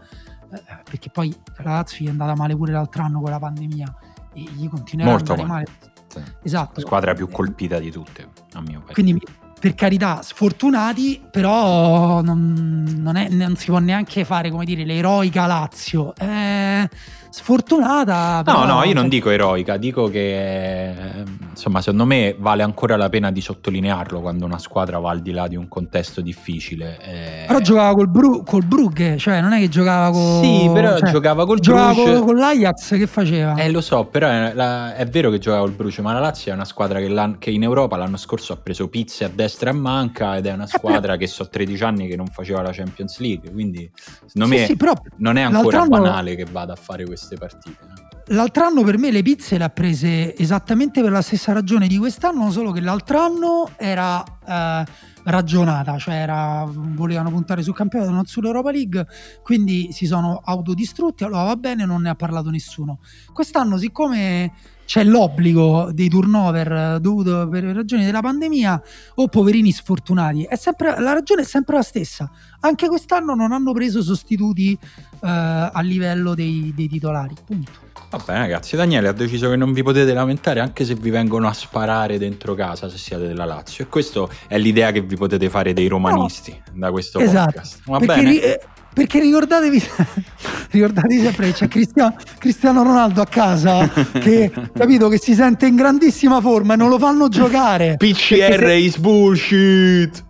eh, 0.53 0.63
perché 0.85 1.11
poi 1.11 1.35
la 1.59 1.73
Lazio 1.73 2.05
gli 2.05 2.09
è 2.09 2.11
andata 2.11 2.35
male 2.35 2.57
pure 2.57 2.73
l'altro 2.73 3.03
anno 3.03 3.21
con 3.21 3.31
la 3.31 3.39
pandemia 3.39 3.95
e 4.33 4.41
gli 4.41 4.69
continuerà 4.69 5.11
Molto 5.11 5.33
ad 5.33 5.41
andare 5.41 5.65
male. 5.65 5.97
Sì. 6.09 6.23
Esatto. 6.43 6.81
Squadra 6.81 7.15
più 7.15 7.29
colpita 7.29 7.79
di 7.79 7.91
tutte, 7.91 8.29
a 8.53 8.61
mio 8.61 8.81
parere. 8.81 8.95
Quindi 8.95 9.21
per 9.59 9.75
carità, 9.75 10.23
sfortunati, 10.23 11.21
però 11.31 12.21
non, 12.23 12.85
non, 12.97 13.17
è, 13.17 13.29
non, 13.29 13.57
si 13.57 13.67
può 13.67 13.79
neanche 13.79 14.25
fare, 14.25 14.51
come 14.51 14.65
dire, 14.65 14.85
l'eroica 14.85 15.47
Lazio. 15.47 16.15
È 16.15 16.89
sfortunata. 17.31 18.43
No, 18.47 18.65
no, 18.65 18.85
io 18.85 18.95
non 18.95 19.09
dico 19.09 19.31
eroica, 19.31 19.77
dico 19.77 20.09
che 20.09 21.25
insomma, 21.51 21.81
secondo 21.81 22.05
me 22.05 22.37
vale 22.39 22.63
ancora 22.63 22.97
la 22.97 23.09
pena 23.09 23.31
di 23.31 23.41
sottolinearlo 23.41 24.21
quando 24.21 24.45
una 24.45 24.59
squadra 24.59 24.99
va 24.99 25.11
al 25.11 25.21
di 25.21 25.33
là 25.33 25.49
di 25.49 25.57
un 25.57 25.69
contesto 25.69 26.21
difficile. 26.21 26.99
Eh... 27.03 27.45
Però 27.47 27.59
giocava 27.59 27.95
col, 27.95 28.09
Bru- 28.09 28.45
col 28.45 28.65
Brugge, 28.65 29.19
cioè 29.19 29.41
non 29.41 29.53
è 29.53 29.59
che 29.59 29.69
giocava 29.69 30.11
con... 30.11 30.43
Sì, 30.43 30.71
però 30.73 30.99
cioè, 30.99 31.11
giocava 31.11 31.47
col 31.47 31.59
giocava 31.59 31.93
Bruce. 31.93 32.21
con 32.21 32.37
l'Ajax, 32.37 32.97
che 32.97 33.07
faceva? 33.07 33.55
Eh, 33.57 33.71
lo 33.71 33.81
so, 33.81 34.05
però 34.05 34.29
è, 34.29 34.53
la... 34.55 34.95
è 34.95 35.07
vero 35.07 35.31
che 35.31 35.39
giocava 35.39 35.63
col 35.63 35.73
Bruce, 35.73 36.01
ma 36.01 36.13
la 36.13 36.21
Lazio 36.21 36.53
è 36.53 36.55
una 36.55 36.65
squadra 36.65 37.01
che, 37.01 37.37
che, 37.39 37.51
in 37.51 37.63
Europa 37.63 37.97
l'anno 37.97 38.17
scorso 38.17 38.53
ha 38.53 38.57
preso 38.57 38.89
pizze 38.89 39.25
a 39.25 39.29
destra 39.29 39.71
e 39.71 39.73
a 39.73 39.77
manca 39.77 40.37
ed 40.37 40.47
è 40.47 40.53
una 40.53 40.65
eh, 40.65 40.69
squadra 40.69 41.17
che 41.17 41.27
so 41.27 41.49
13 41.49 41.83
anni 41.83 42.07
che 42.07 42.17
non 42.17 42.27
faceva 42.27 42.63
la 42.63 42.71
Champions 42.71 43.19
League, 43.19 43.51
quindi 43.51 43.91
secondo 44.27 44.55
sì, 44.55 44.61
me 44.61 44.67
sì, 44.67 44.77
non 45.17 45.37
è 45.37 45.43
ancora 45.43 45.85
banale 45.87 46.37
che 46.37 46.47
vada 46.51 46.75
a 46.75 46.77
fare 46.77 47.05
queste 47.19 47.37
partite. 47.37 48.07
L'altro 48.31 48.65
anno 48.65 48.83
per 48.83 48.99
me 48.99 49.11
le 49.11 49.23
pizze 49.23 49.57
le 49.57 49.65
ha 49.65 49.71
prese 49.71 50.37
esattamente 50.37 51.01
per 51.01 51.11
la 51.11 51.23
stessa 51.23 51.53
ragione 51.53 51.87
di 51.87 51.97
quest'anno, 51.97 52.51
solo 52.51 52.73
che 52.73 52.81
l'altro 52.81 53.19
anno 53.19 53.71
era 53.77 54.23
eh, 54.23 54.85
ragionata, 55.25 55.97
cioè 55.97 56.15
era, 56.15 56.67
volevano 56.69 57.31
puntare 57.31 57.63
sul 57.63 57.75
campionato, 57.75 58.11
non 58.11 58.27
sull'Europa 58.27 58.71
League, 58.71 59.07
quindi 59.43 59.93
si 59.93 60.05
sono 60.05 60.43
autodistrutti, 60.45 61.25
allora 61.25 61.45
va 61.45 61.57
bene, 61.57 61.87
non 61.87 62.03
ne 62.03 62.11
ha 62.11 62.15
parlato 62.15 62.51
nessuno. 62.51 62.99
Quest'anno, 63.33 63.79
siccome 63.79 64.53
c'è 64.89 65.05
l'obbligo 65.05 65.91
dei 65.93 66.09
turnover 66.09 66.99
dovuto 66.99 67.47
per 67.47 67.63
ragioni 67.63 68.07
della 68.07 68.23
pandemia 68.23 68.83
o 69.17 69.29
poverini 69.29 69.71
sfortunati. 69.71 70.49
Sempre, 70.53 70.99
la 70.99 71.13
ragione 71.13 71.43
è 71.43 71.45
sempre 71.45 71.77
la 71.77 71.83
stessa. 71.83 72.31
Anche 72.61 72.89
quest'anno 72.89 73.35
non 73.35 73.53
hanno 73.53 73.73
preso 73.73 74.03
sostituti 74.03 74.73
eh, 74.73 75.19
a 75.21 75.81
livello 75.83 76.35
dei, 76.35 76.73
dei 76.75 76.89
titolari. 76.89 77.35
Punto. 77.45 77.71
Va 78.09 78.23
bene 78.25 78.39
ragazzi, 78.39 78.77
Daniele 78.77 79.09
ha 79.09 79.13
deciso 79.13 79.51
che 79.51 79.57
non 79.57 79.75
vi 79.75 79.83
potete 79.83 80.15
lamentare 80.15 80.61
anche 80.61 80.87
se 80.87 80.95
vi 80.95 81.11
vengono 81.11 81.49
a 81.49 81.53
sparare 81.53 82.17
dentro 82.17 82.55
casa 82.55 82.89
se 82.89 82.97
siete 82.97 83.27
della 83.27 83.45
Lazio 83.45 83.85
e 83.85 83.89
questa 83.89 84.27
è 84.47 84.57
l'idea 84.57 84.91
che 84.91 85.03
vi 85.03 85.17
potete 85.17 85.51
fare 85.51 85.75
dei 85.75 85.89
romanisti 85.89 86.59
no. 86.73 86.79
da 86.79 86.91
questo 86.91 87.19
esatto. 87.19 87.45
podcast. 87.45 87.83
Va 87.85 87.99
perché, 87.99 88.23
bene? 88.23 88.41
Eh, 88.41 88.61
perché 88.93 89.21
ricordatevi, 89.21 89.83
ricordatevi 90.71 91.23
sempre 91.23 91.47
che 91.47 91.53
c'è 91.53 91.69
Cristiano, 91.69 92.17
Cristiano, 92.39 92.83
Ronaldo 92.83 93.21
a 93.21 93.27
casa 93.27 93.89
che 93.89 94.51
capito 94.75 95.09
che 95.09 95.19
si 95.19 95.35
sente 95.35 95.67
in 95.67 95.77
grandissima 95.77 96.41
forma 96.41 96.75
e 96.75 96.77
non 96.77 96.89
lo 96.89 96.99
fanno 96.99 97.29
giocare. 97.29 97.97
PCR 97.97 98.59
se... 98.59 98.75
is 98.75 98.97
bullshit 98.99 100.27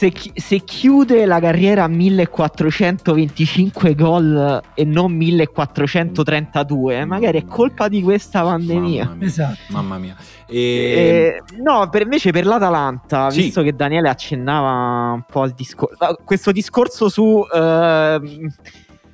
se, 0.00 0.12
se, 0.34 0.60
chiude 0.60 1.26
la 1.26 1.38
carriera 1.40 1.84
a 1.84 1.86
1425 1.86 3.94
gol 3.94 4.62
e 4.72 4.84
non 4.86 5.12
1432, 5.12 7.04
magari 7.04 7.36
è 7.36 7.44
colpa 7.44 7.88
di 7.88 8.00
questa 8.00 8.42
pandemia. 8.42 9.04
Mamma 9.04 9.16
mia. 9.16 9.26
Esatto. 9.26 9.58
Mamma 9.68 9.98
mia. 9.98 10.16
E... 10.46 10.56
Eh, 10.56 11.42
no, 11.60 11.90
per, 11.90 12.00
invece 12.00 12.30
per 12.30 12.46
l'Atalanta, 12.46 13.28
sì. 13.28 13.42
visto 13.42 13.60
che 13.60 13.74
Daniele 13.74 14.08
accennava 14.08 15.12
un 15.12 15.24
po' 15.30 15.42
al 15.42 15.50
discorso, 15.50 16.18
questo 16.24 16.50
discorso 16.50 17.10
su... 17.10 17.22
Uh, 17.22 18.48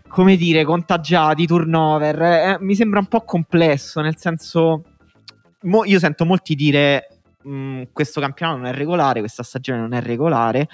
come 0.09 0.37
dire, 0.37 0.64
contagiati, 0.64 1.47
turnover, 1.47 2.22
eh, 2.22 2.59
mi 2.61 2.76
sembra 2.76 3.01
un 3.01 3.07
po' 3.07 3.22
complesso, 3.22 4.01
nel 4.01 4.16
senso, 4.16 4.82
mo, 5.62 5.84
io 5.84 5.99
sento 5.99 6.24
molti 6.24 6.55
dire 6.55 7.16
mh, 7.47 7.55
mm, 7.55 7.82
questo 7.92 8.20
campionato 8.20 8.59
non 8.59 8.66
è 8.66 8.72
regolare, 8.72 9.20
questa 9.20 9.42
stagione 9.42 9.80
non 9.80 9.92
è 9.94 10.01
regolare. 10.01 10.68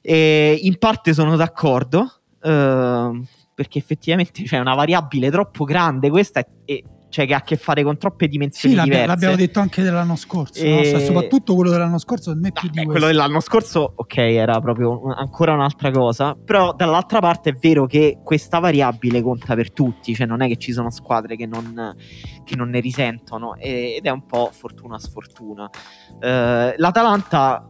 E 0.00 0.58
in 0.62 0.78
parte 0.78 1.14
sono 1.14 1.36
d'accordo, 1.36 2.00
uh, 2.42 3.24
perché 3.54 3.78
effettivamente 3.78 4.42
c'è 4.42 4.58
una 4.58 4.74
variabile 4.74 5.30
troppo 5.30 5.64
grande 5.64 6.10
questa 6.10 6.44
e 6.64 6.84
cioè 7.14 7.26
che 7.28 7.34
ha 7.34 7.36
a 7.36 7.42
che 7.42 7.56
fare 7.56 7.84
con 7.84 7.96
troppe 7.96 8.26
dimensioni 8.26 8.74
sì, 8.74 8.82
diverse. 8.82 9.06
l'abbiamo 9.06 9.36
detto 9.36 9.60
anche 9.60 9.82
dell'anno 9.82 10.16
scorso, 10.16 10.60
e... 10.60 10.74
no? 10.74 10.82
cioè, 10.82 10.98
soprattutto 10.98 11.54
quello 11.54 11.70
dell'anno 11.70 11.98
scorso 11.98 12.32
per 12.32 12.40
me 12.40 12.50
più 12.50 12.68
no, 12.74 12.80
di 12.80 12.86
quello 12.86 13.06
dell'anno 13.06 13.38
scorso, 13.38 13.92
ok, 13.94 14.16
era 14.16 14.60
proprio 14.60 15.00
ancora 15.14 15.52
un'altra 15.52 15.92
cosa, 15.92 16.34
però 16.34 16.74
dall'altra 16.74 17.20
parte 17.20 17.50
è 17.50 17.52
vero 17.52 17.86
che 17.86 18.18
questa 18.24 18.58
variabile 18.58 19.22
conta 19.22 19.54
per 19.54 19.70
tutti, 19.70 20.12
cioè 20.12 20.26
non 20.26 20.42
è 20.42 20.48
che 20.48 20.56
ci 20.56 20.72
sono 20.72 20.90
squadre 20.90 21.36
che 21.36 21.46
non, 21.46 21.94
che 22.42 22.56
non 22.56 22.70
ne 22.70 22.80
risentono 22.80 23.54
ed 23.58 24.04
è 24.04 24.10
un 24.10 24.26
po' 24.26 24.50
fortuna 24.52 24.98
sfortuna. 24.98 25.70
Uh, 26.14 26.74
L'Atalanta 26.76 27.68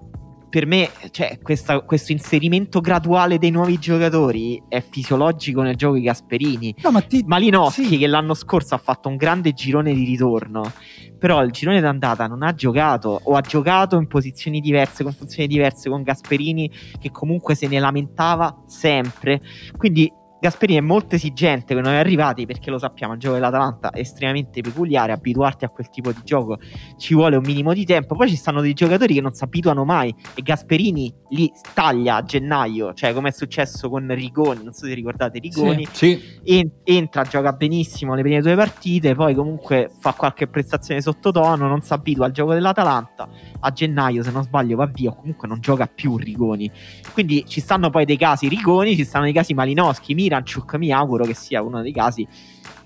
per 0.55 0.67
me 0.67 0.89
cioè, 1.11 1.41
questa, 1.43 1.81
questo 1.81 2.13
inserimento 2.13 2.81
graduale 2.81 3.39
dei 3.39 3.51
nuovi 3.51 3.77
giocatori 3.77 4.63
è 4.69 4.81
fisiologico 4.89 5.63
nel 5.63 5.75
gioco 5.75 5.97
di 5.97 6.03
Gasperini. 6.03 6.77
No, 6.81 6.93
ma 6.93 7.01
ti... 7.01 7.25
Malinowski 7.27 7.85
sì. 7.87 7.99
che 7.99 8.07
l'anno 8.07 8.35
scorso 8.35 8.77
ha 8.77 8.79
fatto 8.79 9.09
un 9.09 9.17
grande 9.17 9.53
girone 9.53 9.93
di 9.93 10.05
ritorno, 10.05 10.71
però 11.19 11.43
il 11.43 11.51
girone 11.51 11.81
d'andata 11.81 12.29
non 12.29 12.45
ha 12.45 12.55
giocato 12.55 13.19
o 13.21 13.35
ha 13.35 13.41
giocato 13.41 13.97
in 13.97 14.07
posizioni 14.07 14.61
diverse, 14.61 15.03
con 15.03 15.13
funzioni 15.13 15.49
diverse 15.49 15.91
con 15.91 16.05
Gasperini 16.05 16.71
che 17.01 17.11
comunque 17.11 17.57
se 17.57 17.67
ne 17.67 17.81
lamentava 17.81 18.63
sempre. 18.69 19.41
Quindi 19.77 20.09
Gasperini 20.45 20.79
è 20.79 20.83
molto 20.83 21.15
esigente 21.15 21.73
con 21.73 21.85
noi 21.85 21.97
arrivati 21.97 22.45
perché 22.45 22.71
lo 22.71 22.77
sappiamo, 22.77 23.15
il 23.15 23.19
gioco 23.19 23.37
dell'Atalanta 23.37 23.89
è 23.89 24.01
estremamente 24.01 24.61
peculiare, 24.61 25.13
abituarti 25.13 25.65
a 25.65 25.71
quel 25.71 25.89
tipo 25.89 26.13
di 26.13 26.21
gioco 26.23 26.59
ci 26.99 27.15
vuole 27.15 27.37
un 27.37 27.43
minimo 27.47 27.73
di 27.73 27.87
tempo, 27.87 28.15
poi 28.15 28.29
ci 28.29 28.37
stanno 28.37 28.61
dei 28.61 28.75
giocatori 28.75 29.15
che 29.15 29.23
non 29.23 29.33
si 29.33 29.43
abituano 29.43 29.87
mai 29.87 30.15
e 30.35 30.43
Gasperini 30.43 31.11
li 31.31 31.51
taglia 31.73 32.17
a 32.17 32.23
gennaio, 32.25 32.93
cioè 32.93 33.15
come 33.15 33.31
è 33.31 33.33
successo 33.33 33.89
con 33.89 34.07
Rigoni, 34.15 34.63
non 34.63 34.75
so 34.75 34.85
se 34.85 34.93
ricordate 34.93 35.39
Rigoni, 35.39 35.89
sì, 35.93 36.21
sì. 36.45 36.59
En- 36.59 36.73
entra, 36.85 37.23
gioca 37.23 37.53
benissimo 37.53 38.15
le 38.15 38.21
prime 38.21 38.43
due 38.43 38.55
partite, 38.55 39.15
poi 39.15 39.35
comunque 39.35 39.91
fa 39.99 40.13
qualche 40.13 40.47
prestazione 40.47 41.01
sottotono, 41.01 41.67
non 41.69 41.81
si 41.81 41.95
abitua 41.95 42.27
al 42.27 42.33
gioco 42.33 42.53
dell'Atalanta, 42.53 43.27
a 43.61 43.71
gennaio 43.71 44.23
se 44.23 44.31
non 44.31 44.43
sbaglio 44.43 44.77
va 44.77 44.85
via 44.85 45.09
o 45.09 45.17
comunque 45.17 45.49
non 45.49 45.61
gioca 45.61 45.87
più 45.87 46.19
Rigoni, 46.19 46.71
quindi 47.15 47.47
ci 47.47 47.61
stanno 47.61 47.89
poi 47.89 48.05
dei 48.05 48.19
casi 48.19 48.47
Rigoni, 48.47 48.95
ci 48.95 49.05
stanno 49.05 49.25
dei 49.25 49.33
casi 49.33 49.55
Malinowski, 49.55 50.13
Mira 50.13 50.33
Miranchuk 50.35 50.74
mi 50.74 50.93
auguro 50.93 51.24
che 51.24 51.35
sia 51.35 51.62
uno 51.62 51.80
dei 51.80 51.93
casi 51.93 52.26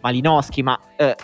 Malinowski, 0.00 0.62
ma 0.62 0.78
eh, 0.96 1.16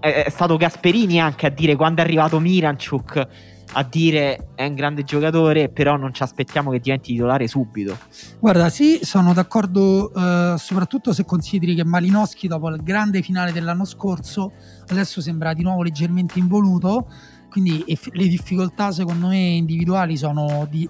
è, 0.00 0.28
stato 0.28 0.56
Gasperini 0.56 1.20
anche 1.20 1.46
a 1.46 1.50
dire 1.50 1.76
quando 1.76 2.00
è 2.00 2.04
arrivato 2.04 2.38
Miranchuk 2.40 3.28
a 3.72 3.82
dire 3.82 4.52
è 4.54 4.66
un 4.66 4.74
grande 4.74 5.04
giocatore, 5.04 5.68
però 5.68 5.96
non 5.96 6.14
ci 6.14 6.22
aspettiamo 6.22 6.70
che 6.70 6.80
diventi 6.80 7.12
titolare 7.12 7.46
subito. 7.46 7.98
Guarda, 8.38 8.70
sì, 8.70 9.00
sono 9.02 9.34
d'accordo, 9.34 10.10
eh, 10.14 10.54
soprattutto 10.56 11.12
se 11.12 11.26
consideri 11.26 11.74
che 11.74 11.84
Malinowski, 11.84 12.48
dopo 12.48 12.70
il 12.70 12.82
grande 12.82 13.20
finale 13.20 13.52
dell'anno 13.52 13.84
scorso, 13.84 14.52
adesso 14.88 15.20
sembra 15.20 15.52
di 15.52 15.62
nuovo 15.62 15.82
leggermente 15.82 16.38
involuto. 16.38 17.10
Quindi 17.50 17.84
le 17.86 18.26
difficoltà, 18.26 18.90
secondo 18.90 19.28
me, 19.28 19.36
individuali 19.36 20.16
sono 20.16 20.66
di, 20.70 20.88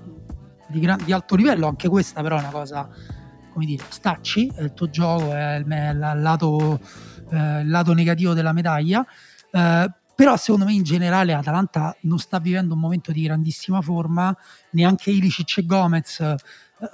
di, 0.68 0.78
gran, 0.78 1.00
di 1.04 1.12
alto 1.12 1.34
livello. 1.34 1.66
Anche 1.66 1.88
questa, 1.88 2.22
però, 2.22 2.36
è 2.36 2.40
una 2.40 2.50
cosa 2.50 2.88
come 3.58 3.66
dire, 3.66 3.84
stacci, 3.88 4.52
il 4.60 4.72
tuo 4.72 4.88
gioco 4.88 5.32
è 5.32 5.56
il, 5.56 5.66
il, 5.66 5.98
lato, 5.98 6.78
eh, 7.30 7.60
il 7.60 7.68
lato, 7.68 7.92
negativo 7.92 8.32
della 8.32 8.52
medaglia. 8.52 9.04
Eh, 9.50 9.92
però 10.14 10.36
secondo 10.36 10.64
me 10.64 10.72
in 10.72 10.82
generale 10.82 11.32
Atalanta 11.32 11.96
non 12.02 12.18
sta 12.18 12.38
vivendo 12.38 12.74
un 12.74 12.80
momento 12.80 13.10
di 13.10 13.22
grandissima 13.22 13.80
forma, 13.80 14.36
neanche 14.70 15.10
Ilicic 15.10 15.58
e 15.58 15.66
Gomez 15.66 16.20
eh, 16.20 16.36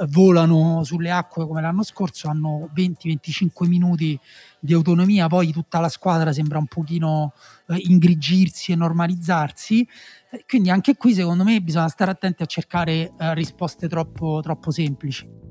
volano 0.09 0.83
sulle 0.85 1.11
acque 1.11 1.47
come 1.47 1.61
l'anno 1.61 1.83
scorso, 1.83 2.29
hanno 2.29 2.71
20-25 2.75 3.67
minuti 3.67 4.19
di 4.59 4.73
autonomia, 4.73 5.27
poi 5.27 5.53
tutta 5.53 5.81
la 5.81 5.89
squadra 5.89 6.33
sembra 6.33 6.59
un 6.59 6.67
pochino 6.67 7.33
eh, 7.69 7.77
ingrigirsi 7.77 8.73
e 8.73 8.77
normalizzarsi, 8.77 9.87
eh, 10.31 10.45
quindi 10.47 10.71
anche 10.71 10.97
qui 10.97 11.15
secondo 11.15 11.45
me 11.45 11.61
bisogna 11.61 11.89
stare 11.89 12.11
attenti 12.11 12.43
a 12.43 12.47
cercare 12.47 13.12
eh, 13.19 13.35
risposte 13.35 13.89
troppo, 13.89 14.41
troppo 14.43 14.71
semplici. 14.71 15.45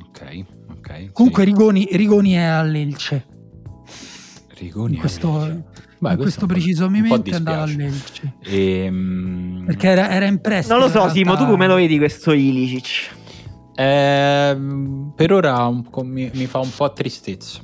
Ok, 0.00 0.44
ok. 0.70 1.12
Comunque 1.12 1.44
sì. 1.44 1.50
Rigoni, 1.50 1.88
Rigoni, 1.92 2.32
è 2.32 2.42
all'Elce. 2.42 3.26
Rigoni 4.56 4.94
in 4.94 5.00
questo, 5.00 5.64
Beh, 5.98 6.12
in 6.12 6.16
questo 6.16 6.46
preciso 6.46 6.88
momento 6.88 7.30
è 7.30 7.34
andato 7.34 7.62
all'Elce. 7.62 8.34
E, 8.42 8.88
um... 8.88 9.64
Perché 9.66 9.88
era, 9.88 10.10
era 10.10 10.26
in 10.26 10.40
prestito. 10.40 10.76
Non 10.76 10.84
lo 10.84 10.90
so, 10.90 11.08
Simo, 11.08 11.36
tu 11.36 11.46
come 11.46 11.66
lo 11.66 11.74
vedi 11.76 11.98
questo 11.98 12.32
Ilicic? 12.32 13.10
Eh, 13.76 14.58
per 15.16 15.32
ora 15.32 15.70
mi, 15.70 16.30
mi 16.32 16.46
fa 16.46 16.60
un 16.60 16.70
po' 16.74 16.92
tristezza 16.92 17.60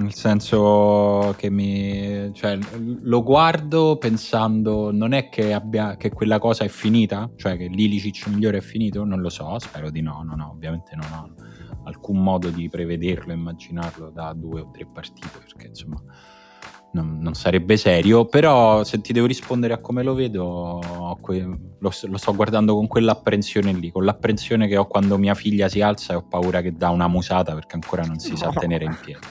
nel 0.00 0.14
senso 0.14 1.34
che 1.36 1.50
mi 1.50 2.30
cioè, 2.32 2.58
lo 3.02 3.22
guardo 3.22 3.96
pensando 3.96 4.90
non 4.90 5.12
è 5.12 5.28
che, 5.28 5.52
abbia, 5.52 5.96
che 5.96 6.10
quella 6.10 6.38
cosa 6.38 6.64
è 6.64 6.68
finita 6.68 7.30
cioè 7.36 7.56
che 7.56 7.66
l'Ilicic 7.66 8.26
migliore 8.28 8.58
è 8.58 8.62
finito 8.62 9.04
non 9.04 9.20
lo 9.20 9.28
so 9.28 9.58
spero 9.58 9.90
di 9.90 10.00
no, 10.00 10.22
no, 10.24 10.34
no 10.34 10.50
ovviamente 10.50 10.96
non 10.96 11.12
ho 11.12 11.34
alcun 11.84 12.22
modo 12.22 12.48
di 12.50 12.68
prevederlo 12.68 13.32
immaginarlo 13.32 14.10
da 14.10 14.32
due 14.32 14.60
o 14.62 14.70
tre 14.70 14.86
partite 14.86 15.38
perché 15.38 15.68
insomma 15.68 16.02
non, 16.92 17.18
non, 17.20 17.34
sarebbe 17.34 17.76
serio, 17.76 18.24
però 18.24 18.82
se 18.82 19.00
ti 19.00 19.12
devo 19.12 19.26
rispondere 19.26 19.74
a 19.74 19.78
come 19.78 20.02
lo 20.02 20.14
vedo, 20.14 20.80
lo, 21.20 21.78
lo, 21.78 22.16
sto 22.18 22.34
guardando 22.34 22.74
con 22.74 22.88
quell'apprensione 22.88 23.72
lì, 23.72 23.90
con 23.90 24.04
l'apprensione 24.04 24.66
che 24.66 24.76
ho 24.76 24.86
quando 24.86 25.16
mia 25.16 25.34
figlia 25.34 25.68
si 25.68 25.80
alza 25.80 26.14
e 26.14 26.16
ho 26.16 26.26
paura 26.26 26.60
che 26.60 26.72
dà 26.72 26.90
una 26.90 27.06
musata 27.06 27.54
perché 27.54 27.76
ancora 27.76 28.02
non 28.02 28.18
si 28.18 28.30
no. 28.30 28.36
sa 28.36 28.50
tenere 28.50 28.84
in 28.84 28.98
piedi. 29.00 29.26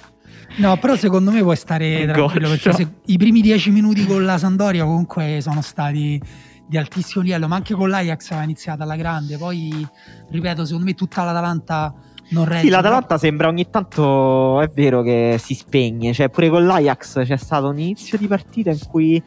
No, 0.58 0.78
però 0.78 0.96
secondo 0.96 1.32
me 1.32 1.42
puoi 1.42 1.56
stare 1.56 2.06
tranquillo 2.06 2.50
perché 2.50 2.74
se, 2.74 2.88
i 3.06 3.18
primi 3.18 3.42
dieci 3.42 3.72
minuti 3.72 4.06
con 4.06 4.26
la 4.26 4.38
Sandoria 4.38 4.84
comunque 4.84 5.40
sono 5.42 5.62
stati 5.62 6.22
di 6.68 6.78
altissimo 6.78 7.24
livello, 7.24 7.48
ma 7.48 7.56
anche 7.56 7.74
con 7.74 7.90
l'Ajax 7.90 8.28
aveva 8.32 8.44
iniziato 8.44 8.84
alla 8.84 8.96
grande, 8.96 9.38
poi 9.38 9.88
ripeto, 10.30 10.66
secondo 10.66 10.86
me 10.86 10.94
tutta 10.94 11.24
l'Atalanta 11.24 11.94
non 12.30 12.46
regge. 12.46 12.62
Sì, 12.62 12.70
l'Atalanta 12.70 13.18
sembra 13.18 13.48
ogni 13.48 13.70
tanto, 13.70 14.62
è 14.62 14.68
vero 14.68 15.02
che 15.02 15.38
si 15.40 15.56
spegne, 15.56 16.14
cioè 16.14 16.30
pure 16.30 16.50
con 16.50 16.66
l'Ajax 16.66 17.24
c'è 17.26 17.38
stato 17.38 17.70
un 17.70 17.80
inizio 17.80 18.18
di 18.18 18.28
partita 18.28 18.70
in 18.70 18.86
cui 18.88 19.22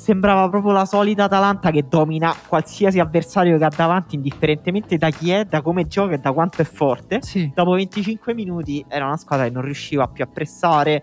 sembrava 0.00 0.48
proprio 0.48 0.72
la 0.72 0.86
solita 0.86 1.24
Atalanta 1.24 1.70
che 1.70 1.84
domina 1.86 2.34
qualsiasi 2.48 2.98
avversario 2.98 3.58
che 3.58 3.64
ha 3.64 3.70
davanti, 3.74 4.14
indifferentemente 4.14 4.96
da 4.96 5.10
chi 5.10 5.30
è, 5.30 5.44
da 5.44 5.60
come 5.60 5.86
gioca 5.86 6.14
e 6.14 6.18
da 6.18 6.32
quanto 6.32 6.62
è 6.62 6.64
forte. 6.64 7.18
Sì. 7.20 7.52
Dopo 7.54 7.72
25 7.72 8.32
minuti 8.32 8.82
era 8.88 9.04
una 9.04 9.18
squadra 9.18 9.44
che 9.44 9.52
non 9.52 9.62
riusciva 9.62 10.08
più 10.08 10.24
a 10.24 10.26
pressare, 10.26 11.02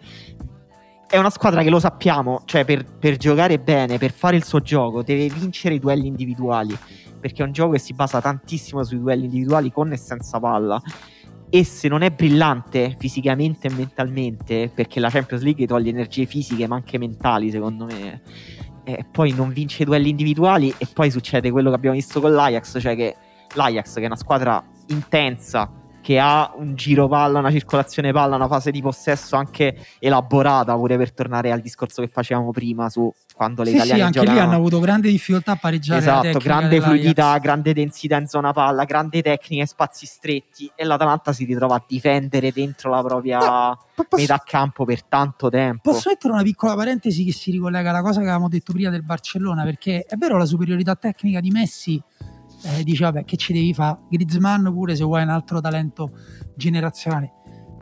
è 1.07 1.15
una 1.17 1.29
squadra 1.29 1.61
che 1.61 1.69
lo 1.69 1.79
sappiamo, 1.79 2.41
cioè 2.45 2.65
per, 2.65 2.85
per, 2.85 3.17
giocare 3.17 3.59
bene, 3.59 3.99
per 3.99 4.11
fare 4.11 4.35
il 4.35 4.43
suo 4.43 4.61
gioco, 4.61 5.03
deve 5.03 5.29
vincere 5.29 5.75
i 5.75 5.79
duelli 5.79 6.07
individuali, 6.07 6.75
perché 7.19 7.43
è 7.43 7.45
un 7.45 7.51
gioco 7.51 7.73
che 7.73 7.79
si 7.79 7.93
basa 7.93 8.19
tantissimo 8.19 8.83
sui 8.83 8.99
duelli 8.99 9.25
individuali 9.25 9.71
con 9.71 9.91
e 9.91 9.97
senza 9.97 10.39
palla. 10.39 10.81
E 11.49 11.63
se 11.63 11.87
non 11.87 12.01
è 12.01 12.09
brillante 12.09 12.95
fisicamente 12.97 13.67
e 13.67 13.73
mentalmente, 13.73 14.69
perché 14.73 14.99
la 14.99 15.09
Champions 15.09 15.43
League 15.43 15.65
toglie 15.65 15.91
energie 15.91 16.25
fisiche 16.25 16.67
ma 16.67 16.75
anche 16.75 16.97
mentali, 16.97 17.51
secondo 17.51 17.85
me, 17.85 18.21
e 18.95 19.03
poi 19.03 19.33
non 19.33 19.49
vince 19.49 19.83
i 19.83 19.85
duelli 19.85 20.09
individuali, 20.09 20.73
e 20.77 20.87
poi 20.93 21.11
succede 21.11 21.51
quello 21.51 21.69
che 21.69 21.75
abbiamo 21.75 21.95
visto 21.95 22.21
con 22.21 22.31
l'Ajax, 22.31 22.79
cioè 22.79 22.95
che 22.95 23.15
l'Ajax, 23.53 23.95
che 23.95 24.03
è 24.03 24.05
una 24.05 24.15
squadra 24.15 24.63
intensa, 24.87 25.69
che 26.07 26.19
ha 26.19 26.53
un 26.55 26.73
giro 26.75 27.09
palla, 27.09 27.39
una 27.39 27.51
circolazione 27.51 28.13
palla, 28.13 28.37
una 28.37 28.47
fase 28.47 28.71
di 28.71 28.81
possesso 28.81 29.35
anche 29.35 29.75
elaborata, 29.99 30.73
pure 30.73 30.95
per 30.95 31.11
tornare 31.11 31.51
al 31.51 31.59
discorso 31.59 32.01
che 32.01 32.07
facevamo 32.07 32.51
prima 32.51 32.89
su 32.89 33.13
quando 33.35 33.63
le 33.63 33.71
sì, 33.71 33.75
italiane 33.75 33.99
sì, 33.99 34.05
anche 34.05 34.19
giocano... 34.19 34.37
lì 34.37 34.41
hanno 34.41 34.55
avuto 34.55 34.79
grande 34.79 35.09
difficoltà 35.09 35.51
a 35.51 35.55
pareggiare 35.57 35.99
esatto, 35.99 36.37
grande 36.39 36.79
fluidità, 36.79 37.37
grande 37.39 37.73
densità 37.73 38.15
in 38.15 38.27
zona 38.27 38.53
palla, 38.53 38.85
grande 38.85 39.21
tecnica 39.21 39.63
in 39.63 39.67
spazi 39.67 40.05
stretti 40.05 40.71
e 40.75 40.85
l'Atalanta 40.85 41.33
si 41.33 41.43
ritrova 41.43 41.75
a 41.75 41.83
difendere 41.85 42.53
dentro 42.53 42.89
la 42.89 43.03
propria 43.03 43.39
no, 43.39 43.77
posso... 43.93 44.21
metà 44.21 44.41
campo 44.45 44.85
per 44.85 45.03
tanto 45.03 45.49
tempo. 45.49 45.91
Posso 45.91 46.07
mettere 46.07 46.31
una 46.31 46.43
piccola 46.43 46.73
parentesi 46.73 47.25
che 47.25 47.33
si 47.33 47.51
ricollega 47.51 47.89
alla 47.89 48.01
cosa 48.01 48.19
che 48.19 48.27
avevamo 48.27 48.47
detto 48.47 48.71
prima 48.71 48.89
del 48.91 49.03
Barcellona 49.03 49.65
perché 49.65 50.05
è 50.07 50.15
vero 50.15 50.37
la 50.37 50.45
superiorità 50.45 50.95
tecnica 50.95 51.41
di 51.41 51.49
Messi 51.49 52.01
eh, 52.63 52.83
dice 52.83 53.03
vabbè 53.03 53.23
che 53.25 53.37
ci 53.37 53.53
devi 53.53 53.73
fare 53.73 53.99
Griezmann 54.09 54.67
pure 54.67 54.95
se 54.95 55.03
vuoi 55.03 55.23
un 55.23 55.29
altro 55.29 55.61
talento 55.61 56.11
generazionale 56.55 57.31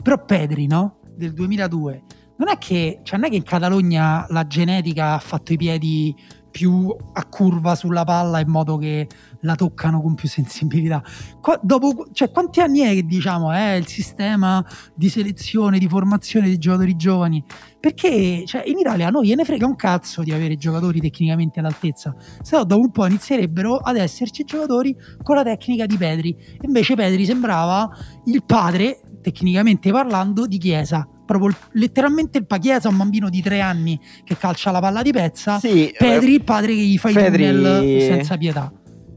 però 0.02 0.24
Pedri 0.24 0.66
no? 0.66 1.00
del 1.16 1.32
2002 1.32 2.02
non 2.36 2.48
è 2.48 2.58
che, 2.58 3.00
cioè 3.02 3.18
non 3.18 3.28
è 3.28 3.30
che 3.30 3.36
in 3.36 3.42
Catalogna 3.42 4.26
la 4.28 4.46
genetica 4.46 5.14
ha 5.14 5.18
fatto 5.18 5.52
i 5.52 5.56
piedi 5.56 6.14
più 6.50 6.94
a 7.12 7.24
curva 7.26 7.74
sulla 7.74 8.04
palla 8.04 8.40
in 8.40 8.48
modo 8.48 8.76
che 8.78 9.08
la 9.40 9.54
toccano 9.54 10.00
con 10.00 10.14
più 10.14 10.28
sensibilità. 10.28 11.02
Qua, 11.40 11.58
dopo, 11.62 12.08
cioè, 12.12 12.30
quanti 12.30 12.60
anni 12.60 12.80
è 12.80 12.94
che 12.94 13.04
diciamo 13.04 13.52
è 13.52 13.72
il 13.72 13.86
sistema 13.86 14.64
di 14.94 15.08
selezione, 15.08 15.78
di 15.78 15.88
formazione 15.88 16.46
dei 16.46 16.58
giocatori 16.58 16.96
giovani? 16.96 17.44
Perché 17.78 18.44
cioè, 18.46 18.62
in 18.66 18.78
Italia 18.78 19.08
a 19.08 19.10
noi 19.10 19.26
gliene 19.26 19.44
frega 19.44 19.66
un 19.66 19.76
cazzo 19.76 20.22
di 20.22 20.32
avere 20.32 20.56
giocatori 20.56 21.00
tecnicamente 21.00 21.60
all'altezza, 21.60 22.14
se 22.42 22.56
no 22.56 22.64
dopo 22.64 22.82
un 22.82 22.90
po' 22.90 23.06
inizierebbero 23.06 23.76
ad 23.76 23.96
esserci 23.96 24.44
giocatori 24.44 24.96
con 25.22 25.36
la 25.36 25.42
tecnica 25.42 25.86
di 25.86 25.96
Pedri. 25.96 26.36
Invece 26.62 26.94
Pedri 26.94 27.24
sembrava 27.24 27.88
il 28.24 28.42
padre, 28.44 29.00
tecnicamente 29.22 29.90
parlando, 29.92 30.46
di 30.46 30.58
Chiesa 30.58 31.08
proprio 31.26 31.54
letteralmente 31.72 32.38
il 32.38 32.46
Pachiesa, 32.46 32.88
un 32.88 32.96
bambino 32.96 33.28
di 33.28 33.42
tre 33.42 33.60
anni 33.60 34.00
che 34.24 34.36
calcia 34.38 34.70
la 34.70 34.80
palla 34.80 35.02
di 35.02 35.10
pezza. 35.10 35.58
Sì, 35.58 35.92
Pedri, 35.96 36.34
il 36.34 36.44
padre 36.44 36.68
che 36.68 36.80
gli 36.80 36.96
fa 36.96 37.10
Pedri... 37.10 37.44
i 37.44 37.50
tunnel 37.50 38.00
senza 38.00 38.36
pietà. 38.38 38.72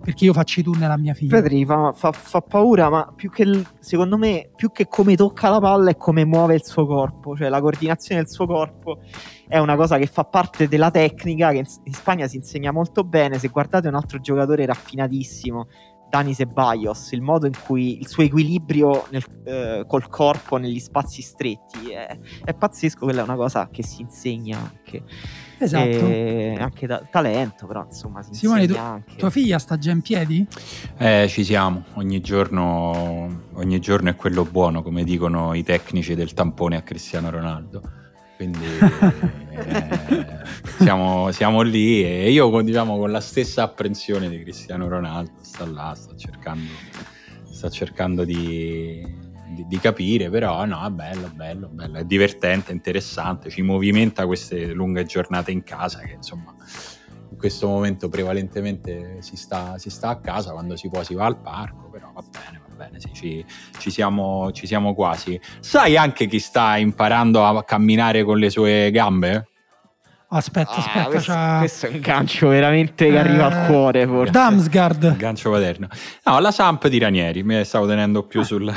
Perché 0.09 0.25
io 0.25 0.33
faccio 0.33 0.59
i 0.59 0.63
tunnel 0.63 0.89
a 0.89 0.97
mia 0.97 1.13
figlia. 1.13 1.39
Pedri 1.39 1.63
fa, 1.65 1.91
fa, 1.91 2.11
fa 2.11 2.41
paura, 2.41 2.89
ma 2.89 3.13
più 3.15 3.29
che 3.29 3.45
secondo 3.77 4.17
me, 4.17 4.49
più 4.55 4.71
che 4.71 4.87
come 4.87 5.15
tocca 5.15 5.49
la 5.49 5.59
palla, 5.59 5.91
è 5.91 5.97
come 5.97 6.25
muove 6.25 6.55
il 6.55 6.65
suo 6.65 6.87
corpo. 6.87 7.37
Cioè 7.37 7.47
la 7.47 7.61
coordinazione 7.61 8.23
del 8.23 8.27
suo 8.31 8.47
corpo 8.47 9.01
è 9.47 9.59
una 9.59 9.75
cosa 9.75 9.99
che 9.99 10.07
fa 10.07 10.23
parte 10.23 10.67
della 10.67 10.89
tecnica 10.89 11.51
che 11.51 11.63
in 11.83 11.93
Spagna 11.93 12.25
si 12.25 12.37
insegna 12.37 12.71
molto 12.71 13.03
bene. 13.03 13.37
Se 13.37 13.49
guardate 13.49 13.87
un 13.87 13.93
altro 13.93 14.19
giocatore 14.19 14.65
raffinatissimo 14.65 15.67
Dani 16.09 16.33
Ceballos, 16.33 17.11
il 17.11 17.21
modo 17.21 17.45
in 17.45 17.53
cui 17.63 17.99
il 17.99 18.07
suo 18.07 18.23
equilibrio 18.23 19.05
nel, 19.11 19.23
eh, 19.43 19.83
col 19.85 20.09
corpo 20.09 20.57
negli 20.57 20.79
spazi 20.79 21.21
stretti 21.21 21.91
è, 21.91 22.17
è, 22.45 22.55
pazzesco, 22.55 23.05
quella 23.05 23.21
è 23.21 23.23
una 23.23 23.35
cosa 23.35 23.69
che 23.69 23.83
si 23.83 24.01
insegna 24.01 24.57
anche. 24.57 25.03
Esatto. 25.59 26.07
E 26.07 26.55
anche 26.57 26.87
da, 26.87 27.01
talento, 27.09 27.67
però 27.67 27.85
insomma 27.85 28.23
si 28.23 28.33
Simone, 28.33 28.65
tu, 28.65 28.75
anche. 28.75 29.15
tua 29.17 29.29
figlia 29.29 29.59
sta 29.59 29.77
già 29.77 29.91
in 29.91 30.01
piedi? 30.01 30.47
Eh, 30.97 31.25
ci 31.27 31.43
siamo, 31.43 31.83
ogni 31.95 32.21
giorno, 32.21 33.43
ogni 33.53 33.79
giorno 33.79 34.09
è 34.09 34.15
quello 34.15 34.45
buono, 34.45 34.81
come 34.81 35.03
dicono 35.03 35.53
i 35.53 35.63
tecnici 35.63 36.15
del 36.15 36.33
tampone 36.33 36.77
a 36.77 36.81
Cristiano 36.81 37.29
Ronaldo. 37.29 37.81
Quindi 38.37 38.65
eh, 39.51 40.27
siamo, 40.79 41.29
siamo, 41.31 41.61
lì 41.61 42.05
e 42.05 42.31
io 42.31 42.61
diciamo, 42.61 42.97
con 42.97 43.11
la 43.11 43.19
stessa 43.19 43.63
apprensione 43.63 44.29
di 44.29 44.41
Cristiano 44.41 44.87
Ronaldo 44.87 45.33
sta 45.41 45.65
là, 45.65 45.93
sta 45.93 46.15
cercando, 46.15 46.71
sta 47.51 47.69
cercando 47.69 48.23
di, 48.23 49.05
di, 49.49 49.65
di, 49.67 49.79
capire, 49.79 50.29
però 50.29 50.65
no, 50.65 50.85
è 50.85 50.89
bello, 50.89 51.29
bello, 51.33 51.67
bello, 51.67 51.97
è 51.97 52.03
divertente, 52.03 52.71
interessante, 52.71 53.49
ci 53.49 53.61
movimenta 53.61 54.25
queste 54.25 54.67
lunghe 54.73 55.05
giornate 55.05 55.51
in 55.51 55.63
casa 55.63 55.99
che 55.99 56.13
insomma 56.13 56.55
in 57.31 57.37
questo 57.37 57.67
momento 57.67 58.09
prevalentemente 58.09 59.21
si 59.21 59.35
sta, 59.35 59.77
si 59.77 59.89
sta 59.89 60.09
a 60.09 60.19
casa, 60.19 60.51
quando 60.51 60.75
si 60.75 60.89
può 60.89 61.03
si 61.03 61.13
va 61.13 61.25
al 61.25 61.39
parco, 61.39 61.89
però 61.89 62.11
va 62.13 62.21
bene, 62.21 62.61
va 62.67 62.75
bene, 62.75 62.99
sì, 62.99 63.09
ci, 63.13 63.45
ci, 63.77 63.91
siamo, 63.91 64.51
ci 64.51 64.67
siamo 64.67 64.93
quasi. 64.93 65.39
Sai 65.59 65.95
anche 65.95 66.27
chi 66.27 66.39
sta 66.39 66.77
imparando 66.77 67.45
a 67.45 67.63
camminare 67.63 68.23
con 68.23 68.37
le 68.37 68.49
sue 68.49 68.89
gambe? 68.91 69.49
Aspetta, 70.31 70.71
ah, 70.71 70.77
aspetta. 70.77 71.05
Questo, 71.05 71.33
questo, 71.57 71.85
è 71.87 71.89
un 71.89 71.99
gancio 72.01 72.47
veramente 72.49 73.07
che 73.07 73.15
eh, 73.15 73.17
arriva 73.17 73.47
al 73.47 73.65
cuore. 73.65 74.05
Forse. 74.05 74.31
Damsgard. 74.31 75.17
Gancio 75.17 75.49
paterno. 75.49 75.87
No, 76.23 76.39
la 76.39 76.51
Samp 76.51 76.87
di 76.87 76.99
Ranieri. 76.99 77.41
Mi 77.41 77.63
stavo 77.65 77.87
tenendo 77.87 78.23
più 78.23 78.43
sul. 78.43 78.71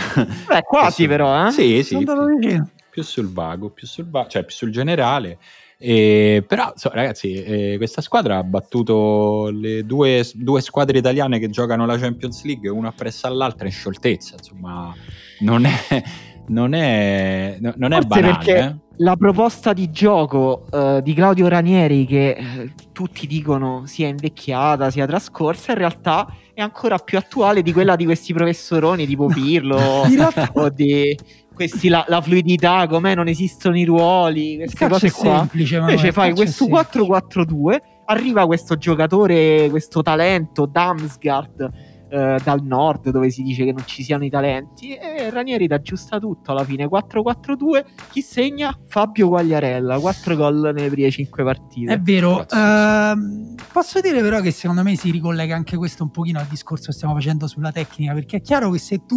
Beh, 0.46 0.62
quasi, 0.64 1.06
però. 1.06 1.46
Eh? 1.46 1.50
Sì, 1.50 1.82
sì. 1.82 1.98
Più, 1.98 2.64
più, 2.90 3.02
sul 3.02 3.30
vago, 3.30 3.68
più 3.68 3.86
sul, 3.86 4.08
vago, 4.08 4.28
cioè 4.30 4.44
più 4.44 4.54
sul 4.54 4.70
generale. 4.70 5.38
E, 5.76 6.42
però, 6.46 6.72
so, 6.74 6.90
ragazzi, 6.90 7.34
eh, 7.34 7.74
questa 7.76 8.00
squadra 8.00 8.38
ha 8.38 8.44
battuto 8.44 9.50
le 9.52 9.84
due, 9.84 10.26
due, 10.32 10.62
squadre 10.62 10.98
italiane 10.98 11.38
che 11.38 11.50
giocano 11.50 11.84
la 11.84 11.98
Champions 11.98 12.44
League, 12.44 12.70
una 12.70 12.88
appresso 12.88 13.26
all'altra 13.26 13.66
in 13.66 13.72
scioltezza. 13.72 14.36
Insomma, 14.38 14.94
non 15.40 15.66
è 15.66 16.02
non 16.48 16.74
è, 16.74 17.58
non 17.60 17.92
è 17.92 18.00
banale. 18.00 18.32
Perché 18.32 18.58
eh? 18.58 18.76
la 18.96 19.16
proposta 19.16 19.72
di 19.72 19.90
gioco 19.90 20.66
uh, 20.70 21.00
di 21.00 21.14
Claudio 21.14 21.48
Ranieri, 21.48 22.04
che 22.06 22.36
uh, 22.38 22.70
tutti 22.92 23.26
dicono 23.26 23.82
sia 23.86 24.08
invecchiata, 24.08 24.90
sia 24.90 25.06
trascorsa, 25.06 25.72
in 25.72 25.78
realtà 25.78 26.26
è 26.54 26.60
ancora 26.60 26.98
più 26.98 27.18
attuale 27.18 27.62
di 27.62 27.72
quella 27.72 27.96
di 27.96 28.04
questi 28.04 28.32
professoroni 28.32 29.06
tipo 29.06 29.26
Pirlo 29.26 29.78
o 30.54 30.68
di 30.68 31.16
questi, 31.54 31.88
la, 31.88 32.04
la, 32.08 32.20
fluidità, 32.20 32.86
com'è, 32.86 33.14
non 33.14 33.28
esistono 33.28 33.76
i 33.78 33.84
ruoli, 33.84 34.56
queste 34.56 34.88
cose 34.88 35.10
qua. 35.10 35.38
Semplice, 35.38 35.76
Invece 35.76 36.12
fai 36.12 36.34
questo 36.34 36.66
4-4-2, 36.66 37.76
arriva 38.06 38.46
questo 38.46 38.76
giocatore, 38.76 39.68
questo 39.70 40.02
talento, 40.02 40.66
Damsgaard 40.66 41.91
eh, 42.12 42.38
dal 42.44 42.62
nord 42.62 43.08
dove 43.08 43.30
si 43.30 43.42
dice 43.42 43.64
che 43.64 43.72
non 43.72 43.86
ci 43.86 44.02
siano 44.02 44.22
i 44.22 44.28
talenti 44.28 44.94
e 44.94 45.30
Ranieri 45.30 45.66
ti 45.66 45.72
aggiusta 45.72 46.18
tutto 46.18 46.50
alla 46.50 46.62
fine. 46.62 46.84
4-4-2 46.84 47.84
chi 48.10 48.20
segna? 48.20 48.78
Fabio 48.86 49.28
Quagliarella 49.28 49.98
4 49.98 50.36
gol 50.36 50.72
nelle 50.74 50.90
prime 50.90 51.10
5 51.10 51.42
partite. 51.42 51.90
È 51.90 51.98
vero 51.98 52.40
uh, 52.40 53.54
posso 53.72 54.00
dire 54.00 54.20
però 54.20 54.40
che 54.40 54.50
secondo 54.50 54.82
me 54.82 54.94
si 54.94 55.10
ricollega 55.10 55.56
anche 55.56 55.78
questo 55.78 56.02
un 56.02 56.10
pochino 56.10 56.38
al 56.38 56.46
discorso 56.46 56.88
che 56.88 56.92
stiamo 56.92 57.14
facendo 57.14 57.46
sulla 57.46 57.72
tecnica 57.72 58.12
perché 58.12 58.36
è 58.36 58.40
chiaro 58.42 58.70
che 58.70 58.78
se 58.78 59.06
tu 59.06 59.16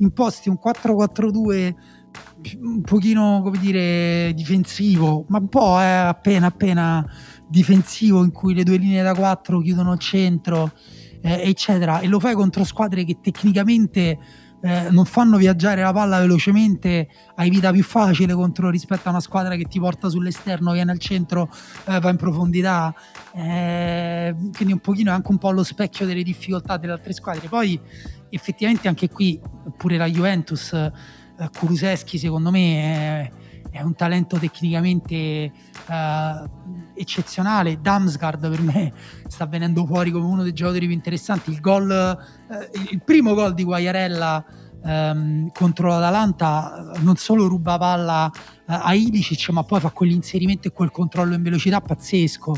imposti 0.00 0.50
un 0.50 0.58
4-4-2 0.62 1.74
un 2.60 2.82
pochino 2.82 3.40
come 3.42 3.58
dire 3.58 4.32
difensivo 4.34 5.24
ma 5.28 5.38
un 5.38 5.48
po' 5.48 5.80
è 5.80 5.84
eh, 5.84 6.08
appena 6.08 6.46
appena 6.46 7.06
difensivo 7.48 8.22
in 8.22 8.32
cui 8.32 8.52
le 8.52 8.64
due 8.64 8.76
linee 8.76 9.02
da 9.02 9.14
4 9.14 9.60
chiudono 9.60 9.92
il 9.94 9.98
centro 9.98 10.72
eh, 11.20 11.48
eccetera, 11.48 12.00
e 12.00 12.06
lo 12.06 12.20
fai 12.20 12.34
contro 12.34 12.64
squadre 12.64 13.04
che 13.04 13.18
tecnicamente 13.20 14.18
eh, 14.60 14.88
non 14.90 15.04
fanno 15.04 15.36
viaggiare 15.36 15.82
la 15.82 15.92
palla 15.92 16.18
velocemente, 16.18 17.08
hai 17.36 17.48
vita 17.48 17.70
più 17.70 17.84
facile 17.84 18.34
contro 18.34 18.70
rispetto 18.70 19.06
a 19.08 19.10
una 19.10 19.20
squadra 19.20 19.54
che 19.54 19.64
ti 19.64 19.78
porta 19.78 20.08
sull'esterno, 20.08 20.72
viene 20.72 20.90
al 20.90 20.98
centro, 20.98 21.48
eh, 21.86 22.00
va 22.00 22.10
in 22.10 22.16
profondità. 22.16 22.94
Eh, 23.34 24.34
quindi 24.54 24.72
un 24.72 24.80
pochino 24.80 25.10
è 25.10 25.14
anche 25.14 25.30
un 25.30 25.38
po' 25.38 25.50
lo 25.52 25.62
specchio 25.62 26.06
delle 26.06 26.22
difficoltà 26.22 26.76
delle 26.76 26.92
altre 26.92 27.12
squadre. 27.12 27.48
Poi 27.48 27.80
effettivamente 28.30 28.88
anche 28.88 29.08
qui, 29.08 29.40
pure 29.76 29.96
la 29.96 30.06
Juventus 30.06 30.72
uh, 30.72 31.50
Kuluseschi 31.56 32.18
secondo 32.18 32.50
me 32.50 32.82
è, 32.82 33.30
è, 33.78 33.82
un 33.82 33.94
talento 33.94 34.38
tecnicamente 34.38 35.52
uh, 35.88 36.48
eccezionale. 36.94 37.80
Damsgaard 37.80 38.48
per 38.48 38.62
me 38.62 38.92
sta 39.26 39.46
venendo 39.46 39.86
fuori 39.86 40.10
come 40.10 40.26
uno 40.26 40.42
dei 40.42 40.52
giocatori 40.52 40.86
più 40.86 40.94
interessanti. 40.94 41.50
Il 41.50 41.60
gol, 41.60 41.88
uh, 42.48 42.90
il 42.90 43.02
primo 43.04 43.34
gol 43.34 43.54
di 43.54 43.64
Guagliarella 43.64 44.44
um, 44.82 45.50
contro 45.52 45.88
l'Atalanta 45.88 46.92
non 46.98 47.16
solo 47.16 47.46
ruba 47.46 47.78
palla 47.78 48.30
a 48.66 48.94
Ilicic, 48.94 49.50
ma 49.50 49.62
poi 49.64 49.80
fa 49.80 49.90
quell'inserimento 49.90 50.68
e 50.68 50.72
quel 50.72 50.90
controllo 50.90 51.34
in 51.34 51.42
velocità 51.42 51.80
pazzesco. 51.80 52.54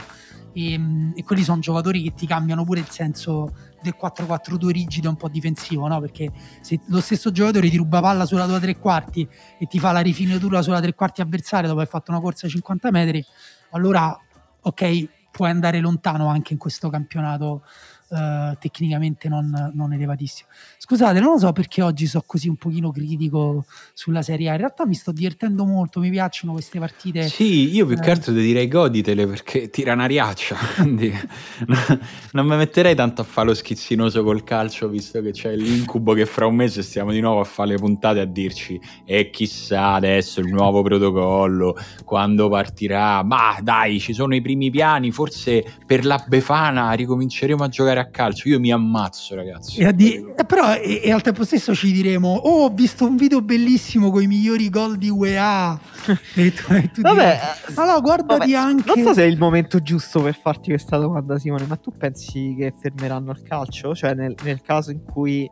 E, 0.53 0.73
ehm, 0.73 1.13
e 1.15 1.23
quelli 1.23 1.43
sono 1.43 1.61
giocatori 1.61 2.03
che 2.03 2.13
ti 2.15 2.27
cambiano 2.27 2.65
pure 2.65 2.81
il 2.81 2.89
senso 2.89 3.53
del 3.83 3.97
4-4-2 4.01 4.69
rigido 4.69 5.09
un 5.09 5.17
po' 5.17 5.29
difensivo, 5.29 5.87
no? 5.87 6.01
Perché 6.01 6.31
se 6.61 6.81
lo 6.87 7.01
stesso 7.01 7.31
giocatore 7.31 7.69
ti 7.69 7.77
ruba 7.77 8.01
palla 8.01 8.27
sulla 8.27 8.47
tua 8.47 8.61
tre 8.61 8.79
quarti 8.79 9.29
e 9.59 9.67
ti 9.67 9.79
fa 9.79 9.93
la 9.93 10.01
rifinitura 10.01 10.63
sulla 10.63 10.81
tre 10.81 10.95
quarti 10.95 11.21
avversaria 11.21 11.69
dopo 11.69 11.81
aver 11.81 11.91
fatto 11.91 12.11
una 12.11 12.21
corsa 12.21 12.47
a 12.47 12.51
50 12.51 12.91
metri, 12.91 13.25
allora 13.71 14.17
ok, 14.63 15.09
puoi 15.31 15.51
andare 15.51 15.81
lontano 15.81 16.29
anche 16.29 16.53
in 16.53 16.59
questo 16.59 16.91
campionato 16.91 17.65
uh, 18.11 18.57
tecnicamente 18.59 19.29
non, 19.29 19.73
non, 19.75 19.93
elevatissimo. 19.93 20.49
Scusate, 20.79 21.21
non 21.21 21.33
lo 21.33 21.39
so 21.39 21.53
perché 21.53 21.83
oggi 21.83 22.07
sono 22.07 22.25
così 22.27 22.49
un 22.49 22.57
pochino 22.57 22.91
critico 22.91 23.65
sulla 23.93 24.23
Serie 24.23 24.49
A. 24.49 24.53
In 24.53 24.59
realtà 24.59 24.87
mi 24.87 24.95
sto 24.95 25.13
divertendo 25.13 25.65
molto, 25.65 26.01
mi 26.01 26.11
piacciono 26.11 26.53
queste 26.53 26.79
partite. 26.79 27.29
Sì, 27.29 27.75
io 27.75 27.87
più 27.87 27.97
eh. 27.97 28.01
che 28.01 28.11
altro 28.11 28.33
ti 28.33 28.41
direi 28.41 28.69
goditele 28.69 29.27
perché 29.27 29.71
tira 29.71 29.93
una 29.93 30.07
riaccia. 30.07 30.57
Quindi 30.77 31.13
non 32.33 32.47
mi 32.47 32.57
metterei 32.57 32.95
tanto 32.95 33.21
a 33.21 33.25
fare 33.25 33.49
lo 33.49 33.55
schizzinoso 33.55 34.23
col 34.23 34.45
calcio, 34.45 34.89
visto 34.89 35.21
che 35.23 35.31
c'è 35.31 35.55
l'incubo 35.55 36.13
che 36.13 36.27
fra 36.27 36.47
un 36.47 36.57
mese 36.57 36.83
stiamo 36.83 37.13
di 37.13 37.21
nuovo 37.21 37.41
a 37.41 37.45
fare 37.45 37.71
le 37.71 37.77
puntate 37.77 38.21
a 38.21 38.25
dirci 38.25 38.81
e 39.05 39.31
chissà 39.31 39.95
adesso 39.95 40.41
il 40.41 40.49
nuovo 40.49 40.83
protocollo, 40.83 41.77
quando 42.05 42.49
partirà. 42.49 43.23
Ma 43.23 43.59
dai, 43.63 44.01
ci 44.01 44.13
sono 44.13 44.35
i 44.35 44.41
primi 44.41 44.71
piani, 44.71 45.11
forse 45.13 45.65
per 45.87 46.05
la 46.05 46.23
Befana 46.27 46.91
ricominceremo 46.93 47.63
a 47.63 47.69
giocare 47.69 48.00
a 48.01 48.07
calcio, 48.07 48.49
io 48.49 48.59
mi 48.59 48.73
ammazzo, 48.73 49.35
ragazzi. 49.35 49.81
E 49.81 49.95
di- 49.95 50.25
eh, 50.37 50.45
però 50.45 50.75
e, 50.75 51.01
e, 51.03 51.13
al 51.13 51.23
tempo 51.23 51.45
stesso 51.45 51.75
ci 51.75 51.93
diremo: 51.93 52.29
Oh, 52.35 52.65
ho 52.65 52.69
visto 52.71 53.07
un 53.07 53.17
video 53.17 53.41
bellissimo 53.43 54.11
con 54.11 54.23
i 54.23 54.27
migliori 54.27 54.69
gol 54.71 54.97
di 54.97 55.09
UEA. 55.09 55.79
e 56.35 56.53
tu, 56.53 56.73
e 56.73 56.91
tu 56.91 57.01
vabbè, 57.03 57.15
dirai, 57.15 57.39
allora 57.77 58.01
guardati 58.01 58.53
vabbè, 58.53 58.67
anche. 58.67 58.93
Non 58.95 59.05
so 59.05 59.15
se 59.15 59.23
è 59.23 59.27
il 59.27 59.39
momento 59.39 59.81
giusto 59.83 60.21
per 60.23 60.35
farti 60.35 60.71
questa 60.71 60.97
domanda, 60.99 61.39
Simone, 61.39 61.67
ma 61.67 61.77
tu 61.77 61.93
pensi 61.97 62.55
che 62.59 62.73
fermeranno 62.79 63.31
il 63.31 63.43
calcio? 63.43 63.95
Cioè, 63.95 64.15
nel, 64.15 64.35
nel 64.43 64.61
caso 64.63 64.91
in 64.91 65.05
cui 65.05 65.51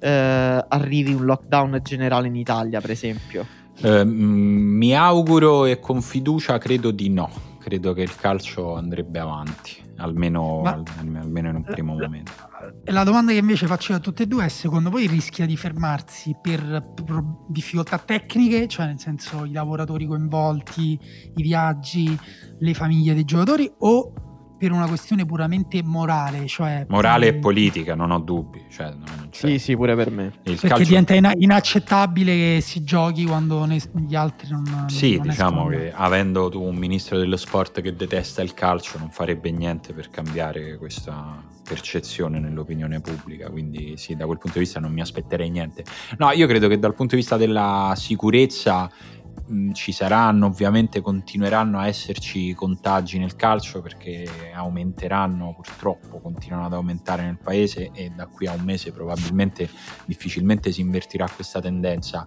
eh, 0.00 0.64
arrivi 0.68 1.12
un 1.12 1.24
lockdown 1.24 1.80
generale 1.82 2.28
in 2.28 2.36
Italia, 2.36 2.80
per 2.80 2.90
esempio? 2.90 3.46
Eh, 3.80 4.04
mi 4.04 4.94
auguro 4.94 5.64
e 5.64 5.78
con 5.78 6.02
fiducia 6.02 6.58
credo 6.58 6.90
di 6.90 7.10
no. 7.10 7.30
Credo 7.58 7.92
che 7.92 8.02
il 8.02 8.16
calcio 8.16 8.74
andrebbe 8.74 9.18
avanti 9.18 9.87
almeno, 9.98 10.60
Ma, 10.62 10.82
almeno 10.98 11.48
in 11.48 11.56
un 11.56 11.62
primo 11.64 11.96
la, 11.96 12.06
momento. 12.06 12.32
La 12.84 13.04
domanda 13.04 13.32
che 13.32 13.38
invece 13.38 13.66
faccio 13.66 13.94
a 13.94 13.98
tutte 13.98 14.24
e 14.24 14.26
due 14.26 14.44
è: 14.44 14.48
secondo 14.48 14.90
voi 14.90 15.06
rischia 15.06 15.46
di 15.46 15.56
fermarsi 15.56 16.36
per, 16.40 16.92
per 16.94 17.22
difficoltà 17.48 17.98
tecniche, 17.98 18.66
cioè 18.66 18.86
nel 18.86 18.98
senso 18.98 19.44
i 19.44 19.52
lavoratori 19.52 20.06
coinvolti, 20.06 20.98
i 21.36 21.42
viaggi, 21.42 22.18
le 22.58 22.74
famiglie 22.74 23.14
dei 23.14 23.24
giocatori, 23.24 23.70
o 23.78 24.12
per 24.58 24.72
una 24.72 24.86
questione 24.86 25.24
puramente 25.24 25.82
morale. 25.82 26.46
Cioè 26.46 26.84
morale 26.88 27.28
e 27.28 27.34
politica, 27.34 27.94
non 27.94 28.10
ho 28.10 28.18
dubbi. 28.18 28.64
Cioè, 28.68 28.90
non, 28.90 29.28
sì, 29.30 29.58
sì, 29.58 29.76
pure 29.76 29.94
per 29.94 30.10
me. 30.10 30.32
Perché 30.42 30.68
calcio... 30.68 30.84
diventa 30.84 31.14
ina- 31.14 31.34
inaccettabile 31.36 32.34
che 32.34 32.58
si 32.60 32.82
giochi 32.82 33.24
quando 33.24 33.64
ne- 33.64 33.80
gli 34.06 34.14
altri 34.14 34.48
non. 34.50 34.88
Sì, 34.88 35.16
non 35.16 35.28
diciamo 35.28 35.66
che 35.68 35.92
avendo 35.94 36.48
tu 36.48 36.62
un 36.62 36.76
ministro 36.76 37.18
dello 37.18 37.36
sport 37.36 37.80
che 37.80 37.94
detesta 37.94 38.42
il 38.42 38.52
calcio, 38.52 38.98
non 38.98 39.10
farebbe 39.10 39.50
niente 39.50 39.92
per 39.92 40.10
cambiare 40.10 40.76
questa 40.76 41.56
percezione 41.68 42.40
nell'opinione 42.40 43.00
pubblica. 43.00 43.50
Quindi, 43.50 43.96
sì, 43.96 44.16
da 44.16 44.24
quel 44.24 44.38
punto 44.38 44.58
di 44.58 44.64
vista 44.64 44.80
non 44.80 44.92
mi 44.92 45.02
aspetterei 45.02 45.50
niente. 45.50 45.84
No, 46.16 46.30
io 46.32 46.46
credo 46.46 46.66
che 46.66 46.78
dal 46.78 46.94
punto 46.94 47.14
di 47.14 47.20
vista 47.20 47.36
della 47.36 47.92
sicurezza 47.94 48.90
mh, 49.48 49.72
ci 49.72 49.92
saranno, 49.92 50.46
ovviamente 50.46 51.00
continueranno 51.00 51.78
a 51.78 51.86
esserci 51.86 52.52
contagi 52.54 53.18
nel 53.18 53.34
calcio 53.36 53.80
perché 53.80 54.28
aumenteranno 54.54 55.54
purtroppo, 55.54 56.20
continuano 56.20 56.66
ad 56.66 56.74
aumentare 56.74 57.24
nel 57.24 57.38
paese 57.38 57.90
e 57.92 58.10
da 58.10 58.26
qui 58.26 58.46
a 58.46 58.52
un 58.52 58.62
mese 58.62 58.92
probabilmente 58.92 59.68
difficilmente 60.04 60.70
si 60.70 60.80
invertirà 60.80 61.28
questa 61.28 61.60
tendenza. 61.60 62.26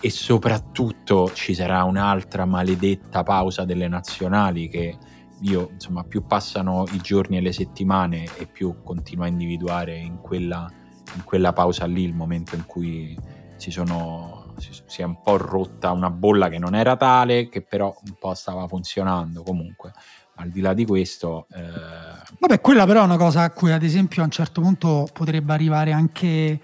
E 0.00 0.10
soprattutto 0.10 1.32
ci 1.32 1.54
sarà 1.54 1.82
un'altra 1.84 2.44
maledetta 2.44 3.22
pausa 3.22 3.64
delle 3.64 3.88
nazionali 3.88 4.68
che 4.68 4.96
io 5.40 5.70
insomma 5.72 6.04
più 6.04 6.24
passano 6.26 6.84
i 6.92 6.98
giorni 6.98 7.36
e 7.36 7.40
le 7.40 7.52
settimane 7.52 8.26
e 8.36 8.46
più 8.46 8.82
continuo 8.82 9.24
a 9.24 9.28
individuare 9.28 9.96
in 9.96 10.18
quella, 10.20 10.70
in 11.14 11.24
quella 11.24 11.52
pausa 11.52 11.86
lì 11.86 12.02
il 12.02 12.14
momento 12.14 12.54
in 12.56 12.66
cui 12.66 13.16
si 13.56 13.70
sono 13.70 14.37
si, 14.58 14.70
si, 14.86 15.02
è 15.02 15.04
un 15.04 15.20
po' 15.22 15.36
rotta 15.36 15.92
una 15.92 16.10
bolla 16.10 16.48
che 16.48 16.58
non 16.58 16.74
era 16.74 16.96
tale, 16.96 17.48
che 17.48 17.62
però 17.62 17.94
un 18.06 18.14
po' 18.18 18.34
stava 18.34 18.66
funzionando 18.66 19.42
comunque. 19.42 19.92
Al 20.36 20.50
di 20.50 20.60
là 20.60 20.72
di 20.72 20.84
questo... 20.84 21.46
Eh... 21.52 22.36
Vabbè, 22.38 22.60
quella 22.60 22.86
però 22.86 23.00
è 23.02 23.04
una 23.04 23.16
cosa 23.16 23.42
a 23.42 23.50
cui 23.50 23.72
ad 23.72 23.82
esempio 23.82 24.22
a 24.22 24.26
un 24.26 24.30
certo 24.30 24.60
punto 24.60 25.08
potrebbe 25.12 25.52
arrivare 25.52 25.92
anche 25.92 26.60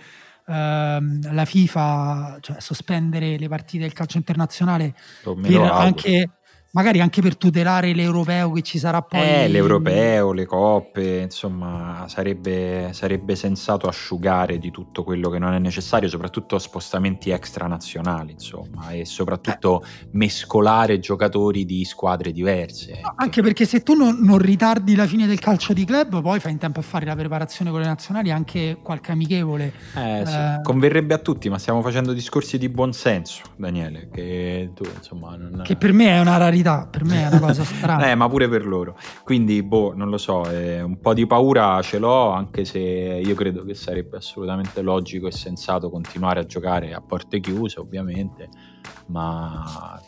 ehm, 0.46 1.32
la 1.32 1.44
FIFA, 1.44 2.38
cioè 2.40 2.60
sospendere 2.60 3.36
le 3.36 3.48
partite 3.48 3.82
del 3.82 3.92
calcio 3.92 4.16
internazionale 4.16 4.94
per 5.22 5.60
anche 5.60 6.30
magari 6.74 7.00
anche 7.00 7.20
per 7.20 7.36
tutelare 7.36 7.94
l'europeo 7.94 8.52
che 8.52 8.62
ci 8.62 8.78
sarà 8.78 9.00
poi. 9.02 9.20
Eh, 9.20 9.48
l'europeo, 9.48 10.32
le 10.32 10.44
coppe, 10.44 11.20
insomma, 11.20 12.04
sarebbe, 12.08 12.90
sarebbe, 12.92 13.36
sensato 13.36 13.86
asciugare 13.86 14.58
di 14.58 14.70
tutto 14.70 15.04
quello 15.04 15.30
che 15.30 15.38
non 15.38 15.54
è 15.54 15.58
necessario, 15.58 16.08
soprattutto 16.08 16.58
spostamenti 16.58 17.30
extranazionali, 17.30 18.32
insomma, 18.32 18.90
e 18.90 19.04
soprattutto 19.04 19.82
eh. 19.82 20.08
mescolare 20.12 20.98
giocatori 20.98 21.64
di 21.64 21.84
squadre 21.84 22.32
diverse. 22.32 23.00
No, 23.02 23.14
anche 23.16 23.40
perché 23.40 23.66
se 23.66 23.82
tu 23.82 23.94
non, 23.94 24.18
non, 24.20 24.38
ritardi 24.38 24.96
la 24.96 25.06
fine 25.06 25.26
del 25.26 25.38
calcio 25.38 25.72
di 25.72 25.84
club, 25.84 26.20
poi 26.20 26.40
fai 26.40 26.52
in 26.52 26.58
tempo 26.58 26.80
a 26.80 26.82
fare 26.82 27.06
la 27.06 27.14
preparazione 27.14 27.70
con 27.70 27.80
le 27.80 27.86
nazionali, 27.86 28.32
anche 28.32 28.78
qualche 28.82 29.12
amichevole. 29.12 29.72
Eh, 29.94 30.22
sì. 30.26 30.34
eh. 30.34 30.60
Converrebbe 30.62 31.14
a 31.14 31.18
tutti, 31.18 31.48
ma 31.48 31.58
stiamo 31.58 31.82
facendo 31.82 32.12
discorsi 32.12 32.58
di 32.58 32.68
buonsenso, 32.68 33.42
Daniele, 33.56 34.08
che 34.12 34.70
tu, 34.74 34.84
insomma, 34.96 35.36
non... 35.36 35.62
Che 35.64 35.76
per 35.76 35.92
me 35.92 36.08
è 36.08 36.20
una 36.20 36.36
rarità 36.36 36.63
verità, 36.64 36.86
per 36.90 37.04
me 37.04 37.22
è 37.22 37.28
una 37.28 37.40
cosa 37.40 37.62
strana. 37.64 38.10
eh, 38.10 38.14
ma 38.14 38.28
pure 38.28 38.48
per 38.48 38.66
loro. 38.66 38.96
Quindi, 39.22 39.62
boh, 39.62 39.94
non 39.94 40.08
lo 40.08 40.16
so, 40.16 40.48
eh, 40.50 40.80
un 40.80 40.98
po' 41.00 41.12
di 41.14 41.26
paura 41.26 41.80
ce 41.82 41.98
l'ho, 41.98 42.30
anche 42.30 42.64
se 42.64 42.78
io 42.78 43.34
credo 43.34 43.64
che 43.64 43.74
sarebbe 43.74 44.16
assolutamente 44.16 44.80
logico 44.82 45.26
e 45.26 45.32
sensato 45.32 45.90
continuare 45.90 46.40
a 46.40 46.46
giocare 46.46 46.94
a 46.94 47.00
porte 47.00 47.40
chiuse, 47.40 47.78
ovviamente, 47.80 48.48
ma 49.06 50.00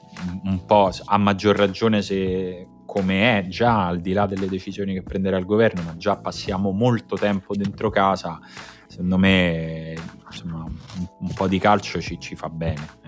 un 0.44 0.64
po' 0.64 0.90
a 1.04 1.18
maggior 1.18 1.56
ragione 1.56 2.00
se 2.00 2.66
come 2.86 3.38
è 3.38 3.46
già 3.48 3.86
al 3.86 4.00
di 4.00 4.12
là 4.12 4.26
delle 4.26 4.48
decisioni 4.48 4.94
che 4.94 5.02
prenderà 5.02 5.36
il 5.36 5.44
governo, 5.44 5.82
ma 5.82 5.96
già 5.96 6.16
passiamo 6.16 6.70
molto 6.70 7.16
tempo 7.16 7.54
dentro 7.54 7.90
casa, 7.90 8.38
secondo 8.86 9.18
me 9.18 9.94
insomma, 10.26 10.64
un, 10.64 11.06
un 11.18 11.34
po' 11.34 11.46
di 11.46 11.58
calcio 11.58 12.00
ci, 12.00 12.18
ci 12.18 12.34
fa 12.34 12.48
bene. 12.48 13.04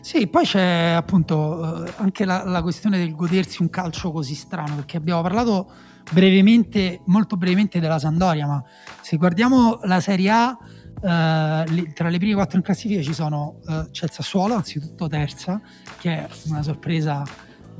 Sì, 0.00 0.26
poi 0.26 0.44
c'è 0.44 0.94
appunto 0.96 1.84
eh, 1.84 1.92
anche 1.96 2.24
la, 2.24 2.44
la, 2.44 2.62
questione 2.62 2.98
del 2.98 3.14
godersi 3.14 3.62
un 3.62 3.70
calcio 3.70 4.12
così 4.12 4.34
strano, 4.34 4.74
perché 4.76 4.96
abbiamo 4.96 5.22
parlato 5.22 5.70
brevemente, 6.12 7.00
molto 7.06 7.36
brevemente 7.36 7.80
della 7.80 7.98
Sandoria, 7.98 8.46
ma 8.46 8.62
se 9.00 9.16
guardiamo 9.16 9.80
la 9.82 10.00
Serie 10.00 10.30
A, 10.30 10.58
eh, 10.96 11.92
tra 11.92 12.08
le 12.08 12.18
prime 12.18 12.34
quattro 12.34 12.56
in 12.56 12.62
classifica 12.62 13.02
ci 13.02 13.12
sono, 13.12 13.60
eh, 13.68 13.88
c'è 13.90 14.04
il 14.04 14.10
Sassuolo, 14.10 14.54
anzitutto 14.54 15.08
terza, 15.08 15.60
che 15.98 16.10
è 16.10 16.28
una 16.46 16.62
sorpresa 16.62 17.22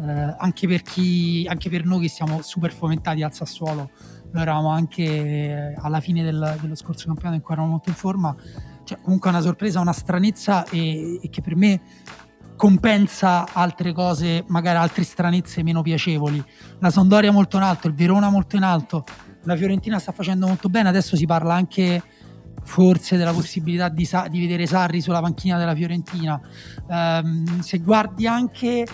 eh, 0.00 0.34
anche 0.38 0.66
per 0.66 0.82
chi, 0.82 1.46
anche 1.48 1.70
per 1.70 1.84
noi 1.84 2.02
che 2.02 2.08
siamo 2.08 2.42
super 2.42 2.72
fomentati 2.72 3.22
al 3.22 3.32
Sassuolo, 3.32 3.90
noi 4.32 4.42
eravamo 4.42 4.68
anche 4.68 5.74
alla 5.78 6.00
fine 6.00 6.22
del, 6.22 6.58
dello 6.60 6.74
scorso 6.74 7.06
campionato 7.06 7.36
in 7.36 7.42
cui 7.42 7.52
eravamo 7.54 7.74
molto 7.74 7.88
in 7.88 7.94
forma 7.94 8.34
cioè, 8.86 9.00
comunque 9.02 9.28
una 9.30 9.40
sorpresa, 9.40 9.80
una 9.80 9.92
stranezza 9.92 10.64
e, 10.66 11.18
e, 11.20 11.28
che 11.28 11.42
per 11.42 11.56
me 11.56 11.80
compensa 12.54 13.46
altre 13.52 13.92
cose, 13.92 14.44
magari 14.46 14.78
altre 14.78 15.02
stranezze 15.02 15.62
meno 15.62 15.82
piacevoli. 15.82 16.42
La 16.78 16.90
Sondoria 16.90 17.32
molto 17.32 17.56
in 17.56 17.64
alto, 17.64 17.88
il 17.88 17.94
Verona 17.94 18.30
molto 18.30 18.56
in 18.56 18.62
alto, 18.62 19.04
la 19.42 19.56
Fiorentina 19.56 19.98
sta 19.98 20.12
facendo 20.12 20.46
molto 20.46 20.68
bene, 20.68 20.88
adesso 20.88 21.16
si 21.16 21.26
parla 21.26 21.54
anche 21.54 22.02
forse 22.62 23.16
della 23.16 23.32
possibilità 23.32 23.88
di, 23.88 24.08
di 24.30 24.40
vedere 24.40 24.66
Sarri 24.66 25.00
sulla 25.00 25.20
panchina 25.20 25.58
della 25.58 25.74
Fiorentina. 25.74 26.40
Um, 26.86 27.60
se 27.60 27.78
guardi 27.78 28.26
anche 28.26 28.86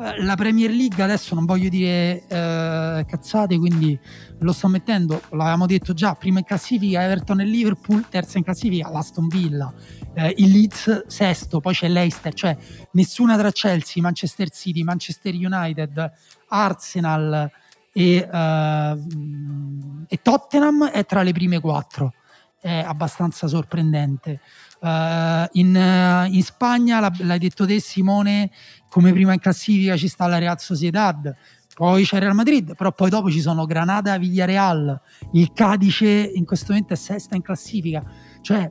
la 0.00 0.34
Premier 0.34 0.70
League 0.70 1.02
adesso 1.02 1.34
non 1.34 1.44
voglio 1.44 1.68
dire 1.68 2.26
eh, 2.26 3.04
cazzate, 3.06 3.58
quindi 3.58 3.98
lo 4.38 4.52
sto 4.52 4.68
mettendo, 4.68 5.20
l'avevamo 5.30 5.66
detto 5.66 5.92
già, 5.92 6.14
prima 6.14 6.38
in 6.38 6.44
classifica 6.46 7.02
Everton 7.02 7.40
e 7.40 7.44
Liverpool, 7.44 8.08
terza 8.08 8.38
in 8.38 8.44
classifica 8.44 8.88
l'Aston 8.88 9.28
Villa, 9.28 9.72
eh, 10.14 10.34
il 10.38 10.50
Leeds 10.52 11.06
sesto, 11.06 11.60
poi 11.60 11.74
c'è 11.74 11.88
l'Eister, 11.88 12.32
cioè 12.32 12.56
nessuna 12.92 13.36
tra 13.36 13.50
Chelsea, 13.50 14.02
Manchester 14.02 14.48
City, 14.48 14.82
Manchester 14.82 15.34
United, 15.34 16.12
Arsenal 16.48 17.50
e, 17.92 18.28
uh, 18.30 20.04
e 20.08 20.22
Tottenham 20.22 20.86
è 20.86 21.04
tra 21.04 21.22
le 21.22 21.32
prime 21.32 21.60
quattro, 21.60 22.14
è 22.58 22.82
abbastanza 22.86 23.46
sorprendente. 23.48 24.40
Uh, 24.80 25.46
in, 25.52 25.74
uh, 25.74 26.32
in, 26.32 26.42
Spagna, 26.42 27.00
l'hai 27.18 27.38
detto 27.38 27.66
te 27.66 27.80
Simone, 27.80 28.50
come 28.90 29.12
prima 29.12 29.32
in 29.32 29.38
classifica 29.38 29.96
ci 29.96 30.08
sta 30.08 30.26
la 30.26 30.38
Real 30.38 30.60
Sociedad, 30.60 31.34
poi 31.74 32.04
c'è 32.04 32.18
Real 32.18 32.34
Madrid, 32.34 32.74
però 32.74 32.92
poi 32.92 33.08
dopo 33.08 33.30
ci 33.30 33.40
sono 33.40 33.64
Granada, 33.64 34.18
Villarreal, 34.18 35.00
il 35.32 35.52
Cadice 35.54 36.08
in 36.34 36.44
questo 36.44 36.72
momento 36.72 36.92
è 36.92 36.96
sesta 36.96 37.36
in 37.36 37.42
classifica, 37.42 38.04
cioè 38.42 38.68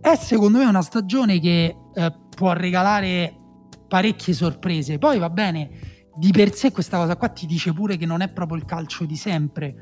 è 0.00 0.16
secondo 0.16 0.58
me 0.58 0.64
una 0.64 0.82
stagione 0.82 1.38
che 1.38 1.74
eh, 1.94 2.14
può 2.34 2.52
regalare 2.52 3.34
parecchie 3.88 4.34
sorprese, 4.34 4.98
poi 4.98 5.18
va 5.18 5.30
bene, 5.30 5.70
di 6.16 6.32
per 6.32 6.52
sé 6.52 6.72
questa 6.72 6.98
cosa 6.98 7.16
qua 7.16 7.28
ti 7.28 7.46
dice 7.46 7.72
pure 7.72 7.96
che 7.96 8.06
non 8.06 8.20
è 8.20 8.28
proprio 8.28 8.58
il 8.58 8.64
calcio 8.64 9.06
di 9.06 9.16
sempre, 9.16 9.74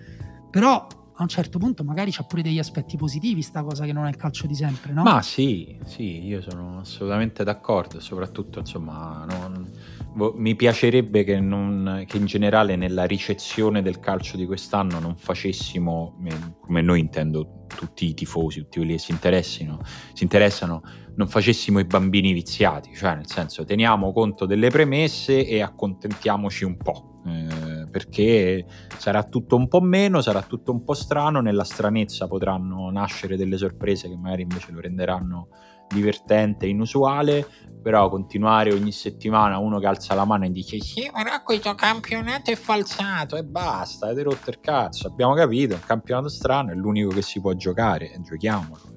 però 0.50 0.86
a 1.20 1.22
un 1.22 1.28
certo 1.28 1.58
punto 1.58 1.82
magari 1.82 2.12
c'ha 2.12 2.22
pure 2.22 2.42
degli 2.42 2.60
aspetti 2.60 2.96
positivi 2.96 3.42
sta 3.42 3.62
cosa 3.62 3.84
che 3.84 3.92
non 3.92 4.06
è 4.06 4.08
il 4.08 4.16
calcio 4.16 4.46
di 4.46 4.54
sempre, 4.54 4.92
no? 4.92 5.02
Ma 5.02 5.20
sì, 5.20 5.76
sì, 5.84 6.24
io 6.24 6.40
sono 6.40 6.78
assolutamente 6.78 7.42
d'accordo, 7.42 7.98
soprattutto 7.98 8.60
insomma 8.60 9.26
non, 9.28 9.68
boh, 10.14 10.34
mi 10.36 10.54
piacerebbe 10.54 11.24
che, 11.24 11.40
non, 11.40 12.04
che, 12.06 12.18
in 12.18 12.26
generale 12.26 12.76
nella 12.76 13.04
ricezione 13.04 13.82
del 13.82 13.98
calcio 13.98 14.36
di 14.36 14.46
quest'anno 14.46 15.00
non 15.00 15.16
facessimo, 15.16 16.18
come 16.60 16.82
noi 16.82 17.00
intendo 17.00 17.64
tutti 17.66 18.06
i 18.06 18.14
tifosi, 18.14 18.60
tutti 18.60 18.78
quelli 18.78 18.92
che 18.92 19.00
si 19.00 19.10
interessino, 19.10 19.80
si 20.12 20.22
interessano, 20.22 20.82
non 21.16 21.26
facessimo 21.26 21.80
i 21.80 21.84
bambini 21.84 22.32
viziati, 22.32 22.94
cioè 22.94 23.16
nel 23.16 23.26
senso 23.26 23.64
teniamo 23.64 24.12
conto 24.12 24.46
delle 24.46 24.70
premesse 24.70 25.44
e 25.44 25.62
accontentiamoci 25.62 26.64
un 26.64 26.76
po' 26.76 27.17
eh, 27.28 27.88
perché 27.90 28.64
sarà 28.96 29.24
tutto 29.24 29.56
un 29.56 29.68
po' 29.68 29.80
meno, 29.80 30.20
sarà 30.20 30.42
tutto 30.42 30.72
un 30.72 30.84
po' 30.84 30.94
strano, 30.94 31.40
nella 31.40 31.64
stranezza 31.64 32.26
potranno 32.26 32.90
nascere 32.90 33.36
delle 33.36 33.56
sorprese 33.56 34.08
che 34.08 34.16
magari 34.16 34.42
invece 34.42 34.72
lo 34.72 34.80
renderanno 34.80 35.48
divertente, 35.88 36.66
inusuale, 36.66 37.46
però 37.82 38.08
continuare 38.08 38.72
ogni 38.72 38.92
settimana 38.92 39.58
uno 39.58 39.78
che 39.78 39.86
alza 39.86 40.14
la 40.14 40.24
mano 40.24 40.44
e 40.44 40.50
dice 40.50 40.78
sì 40.80 41.10
però 41.10 41.42
questo 41.42 41.74
campionato 41.74 42.50
è 42.50 42.56
falsato 42.56 43.36
e 43.36 43.44
basta, 43.44 44.06
avete 44.06 44.24
rotto 44.24 44.50
il 44.50 44.60
cazzo, 44.60 45.06
abbiamo 45.06 45.34
capito, 45.34 45.74
è 45.74 45.76
un 45.76 45.84
campionato 45.86 46.28
strano, 46.28 46.72
è 46.72 46.74
l'unico 46.74 47.08
che 47.08 47.22
si 47.22 47.40
può 47.40 47.54
giocare, 47.54 48.14
giochiamolo. 48.20 48.96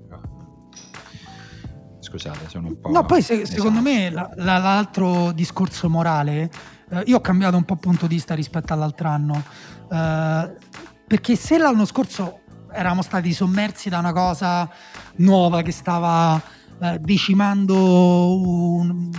Scusate, 2.11 2.49
sono 2.49 2.67
un 2.67 2.79
po'... 2.79 2.89
No, 2.89 3.05
poi 3.05 3.21
se, 3.21 3.45
secondo 3.45 3.79
me 3.79 4.09
la, 4.09 4.29
la, 4.35 4.57
l'altro 4.57 5.31
discorso 5.31 5.87
morale 5.87 6.51
eh, 6.91 7.03
io 7.05 7.17
ho 7.17 7.21
cambiato 7.21 7.55
un 7.57 7.63
po' 7.63 7.77
punto 7.77 8.05
di 8.07 8.15
vista 8.15 8.35
rispetto 8.35 8.73
all'altro 8.73 9.07
anno, 9.07 9.43
eh, 9.89 10.55
perché 11.07 11.35
se 11.35 11.57
l'anno 11.57 11.85
scorso 11.85 12.41
eravamo 12.71 13.01
stati 13.01 13.33
sommersi 13.33 13.89
da 13.89 13.99
una 13.99 14.13
cosa 14.13 14.69
nuova 15.15 15.61
che 15.61 15.71
stava 15.71 16.41
eh, 16.79 16.99
decimando 16.99 18.37
un, 18.39 19.09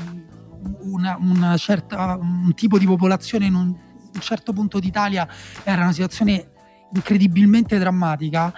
una, 0.80 1.16
una 1.18 1.56
certa, 1.56 2.18
un 2.20 2.52
tipo 2.54 2.78
di 2.78 2.86
popolazione 2.86 3.46
in 3.46 3.54
un, 3.54 3.68
un 3.68 4.20
certo 4.20 4.52
punto 4.52 4.78
d'Italia, 4.78 5.26
era 5.64 5.82
una 5.82 5.92
situazione 5.92 6.50
incredibilmente 6.92 7.78
drammatica, 7.78 8.52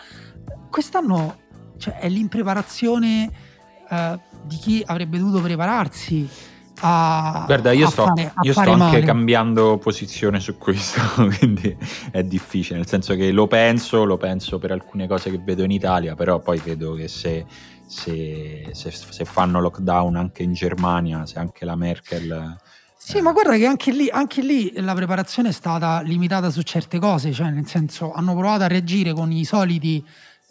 quest'anno 0.68 1.42
cioè, 1.78 1.98
è 1.98 2.08
l'impreparazione 2.08 3.30
eh, 3.88 4.20
di 4.44 4.56
chi 4.56 4.82
avrebbe 4.84 5.18
dovuto 5.18 5.40
prepararsi 5.40 6.28
a, 6.80 7.44
Guarda, 7.46 7.72
io 7.72 7.88
sto, 7.88 8.04
fare, 8.04 8.32
io 8.42 8.52
sto 8.52 8.60
anche 8.60 8.76
male. 8.76 9.02
cambiando 9.02 9.78
posizione 9.78 10.40
su 10.40 10.58
questo, 10.58 11.00
quindi 11.38 11.76
è 12.10 12.22
difficile, 12.22 12.78
nel 12.78 12.86
senso 12.86 13.14
che 13.14 13.30
lo 13.30 13.46
penso, 13.46 14.04
lo 14.04 14.16
penso 14.16 14.58
per 14.58 14.72
alcune 14.72 15.06
cose 15.06 15.30
che 15.30 15.40
vedo 15.42 15.62
in 15.62 15.70
Italia, 15.70 16.14
però 16.14 16.40
poi 16.40 16.58
vedo 16.58 16.94
che 16.94 17.08
se, 17.08 17.46
se, 17.86 18.70
se, 18.72 18.90
se 18.90 19.24
fanno 19.24 19.60
lockdown 19.60 20.16
anche 20.16 20.42
in 20.42 20.52
Germania, 20.52 21.26
se 21.26 21.38
anche 21.38 21.64
la 21.64 21.76
Merkel... 21.76 22.56
Sì, 22.96 23.20
ma 23.20 23.32
guarda 23.32 23.56
che 23.56 23.66
anche 23.66 23.92
lì, 23.92 24.08
anche 24.08 24.40
lì, 24.40 24.72
la 24.76 24.94
preparazione 24.94 25.50
è 25.50 25.52
stata 25.52 26.00
limitata 26.00 26.48
su 26.48 26.62
certe 26.62 26.98
cose, 26.98 27.32
cioè 27.32 27.50
nel 27.50 27.66
senso 27.66 28.12
hanno 28.12 28.34
provato 28.34 28.62
a 28.62 28.66
reagire 28.66 29.12
con 29.12 29.30
i 29.30 29.44
soliti 29.44 30.02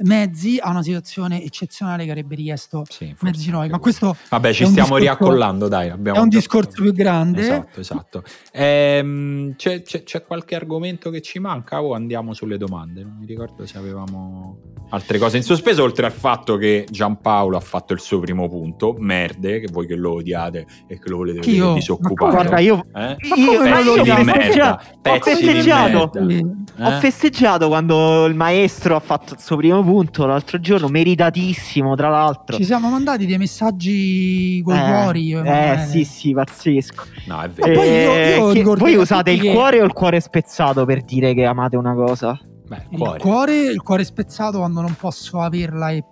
mezzi 0.04 0.60
a 0.62 0.70
una 0.70 0.84
situazione 0.84 1.44
eccezionale 1.44 2.06
che 2.06 2.12
avrebbe 2.12 2.36
richiesto 2.36 2.84
sì, 2.88 3.14
mezzi 3.22 3.50
nuovi. 3.50 3.70
Ma 3.70 3.80
questo 3.80 4.16
Vabbè, 4.30 4.54
ci 4.54 4.66
stiamo 4.66 4.98
discorso, 4.98 4.98
riaccollando, 4.98 5.68
dai. 5.68 5.90
È 5.90 6.18
un 6.18 6.30
discorso 6.30 6.82
più 6.82 6.94
grande. 6.94 7.42
Esatto, 7.42 7.80
esatto. 7.80 8.24
Ehm, 8.52 9.56
c'è, 9.56 9.82
c'è, 9.82 10.04
c'è, 10.04 10.24
qualche 10.24 10.56
argomento 10.56 11.10
che 11.10 11.22
ci 11.22 11.40
manca 11.40 11.82
o 11.82 11.94
andiamo 11.94 12.34
sulle 12.34 12.58
domande? 12.58 13.04
Non 13.04 13.18
mi 13.20 13.26
ricordo 13.26 13.66
se 13.66 13.78
avevamo 13.78 14.58
altre 14.90 15.18
cose 15.18 15.38
in 15.38 15.44
sospeso, 15.44 15.84
oltre 15.84 16.06
al 16.06 16.12
fatto 16.12 16.58
che 16.58 16.86
Giampaolo 16.90 17.58
ha 17.58 17.62
fatto 17.62 17.94
il 17.94 18.00
suo 18.00 18.20
primo 18.20 18.48
punto, 18.48 18.96
merde, 18.98 19.60
che 19.60 19.68
voi 19.72 19.88
che 19.88 19.96
lo 19.96 20.14
odiate 20.14 20.66
e 20.88 21.00
che 21.00 21.10
lo 21.10 21.18
volete 21.18 21.40
che 21.40 21.52
vedere 21.52 21.74
disoccupato. 21.74 22.32
Guarda, 22.32 22.60
io, 22.60 22.86
eh? 22.94 23.16
io, 23.36 23.62
pezzi 23.62 23.88
io, 23.88 24.04
di 24.04 24.24
merda, 24.24 24.82
ho 25.02 25.20
festeggiato, 25.20 26.12
eh? 26.14 26.46
ho 26.80 26.92
festeggiato 27.00 27.68
quando 27.68 28.26
il 28.26 28.36
maestro 28.36 28.96
ha 28.96 29.00
fatto 29.00 29.34
il 29.34 29.40
suo 29.40 29.56
primo 29.56 29.82
punto 29.82 29.93
l'altro 30.26 30.60
giorno, 30.60 30.88
meritatissimo 30.88 31.96
tra 31.96 32.10
l'altro. 32.10 32.56
Ci 32.56 32.64
siamo 32.64 32.90
mandati 32.90 33.26
dei 33.26 33.38
messaggi 33.38 34.62
col 34.64 34.76
eh, 34.76 34.86
cuori. 34.86 35.32
Eh 35.32 35.86
sì 35.88 36.04
sì, 36.04 36.34
pazzesco. 36.34 37.04
No, 37.28 37.42
è 37.42 37.50
vero. 37.50 37.82
Eh, 37.82 38.36
io, 38.38 38.54
io 38.54 38.76
voi 38.76 38.96
usate 38.96 39.32
il 39.32 39.42
che... 39.42 39.52
cuore 39.52 39.82
o 39.82 39.86
il 39.86 39.94
cuore 39.94 40.20
spezzato 40.20 40.86
per 40.86 41.04
dire 41.04 41.34
che 41.34 41.46
amate 41.46 41.76
una 41.76 41.94
cosa? 41.94 42.40
Beh, 42.66 42.88
il, 42.90 42.98
cuore. 42.98 43.18
Il, 43.18 43.22
cuore, 43.22 43.60
il 43.60 43.82
cuore 43.82 44.04
spezzato 44.04 44.60
quando 44.60 44.82
non 44.82 44.96
posso 45.00 45.40
averla 45.42 45.92
e, 45.92 46.04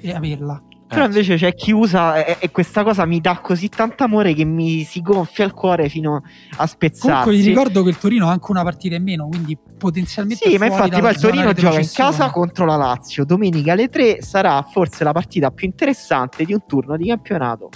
e 0.00 0.12
averla. 0.12 0.62
Però 0.88 1.04
invece 1.04 1.36
c'è 1.36 1.54
chi 1.54 1.70
usa 1.70 2.24
e, 2.24 2.38
e, 2.40 2.50
questa 2.50 2.82
cosa 2.82 3.04
mi 3.04 3.20
dà 3.20 3.40
così 3.42 3.68
tanto 3.68 4.04
amore 4.04 4.32
che 4.32 4.44
mi 4.44 4.84
si 4.84 5.02
gonfia 5.02 5.44
il 5.44 5.52
cuore 5.52 5.88
fino 5.90 6.22
a 6.56 6.66
spezzarsi. 6.66 7.08
Comunque 7.08 7.32
vi 7.32 7.42
ricordo 7.42 7.82
che 7.82 7.90
il 7.90 7.98
Torino 7.98 8.28
ha 8.28 8.30
anche 8.30 8.50
una 8.50 8.62
partita 8.62 8.94
in 8.94 9.02
meno, 9.02 9.28
quindi 9.28 9.56
potenzialmente 9.78 10.48
Sì, 10.48 10.56
ma 10.56 10.66
infatti 10.66 10.98
poi 10.98 11.10
il 11.10 11.20
Torino 11.20 11.52
gioca 11.52 11.78
in 11.78 11.90
casa 11.92 12.30
contro 12.30 12.64
la 12.64 12.76
Lazio. 12.76 13.24
Domenica 13.24 13.72
alle 13.72 13.88
3 13.88 14.22
sarà 14.22 14.62
forse 14.62 15.04
la 15.04 15.12
partita 15.12 15.50
più 15.50 15.66
interessante 15.66 16.44
di 16.44 16.54
un 16.54 16.64
turno 16.66 16.96
di 16.96 17.08
campionato. 17.08 17.68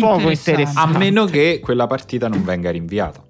Poco 0.00 0.30
interessante. 0.30 0.78
A 0.78 0.98
meno 0.98 1.24
che 1.24 1.60
quella 1.62 1.86
partita 1.86 2.28
non 2.28 2.44
venga 2.44 2.70
rinviata. 2.70 3.27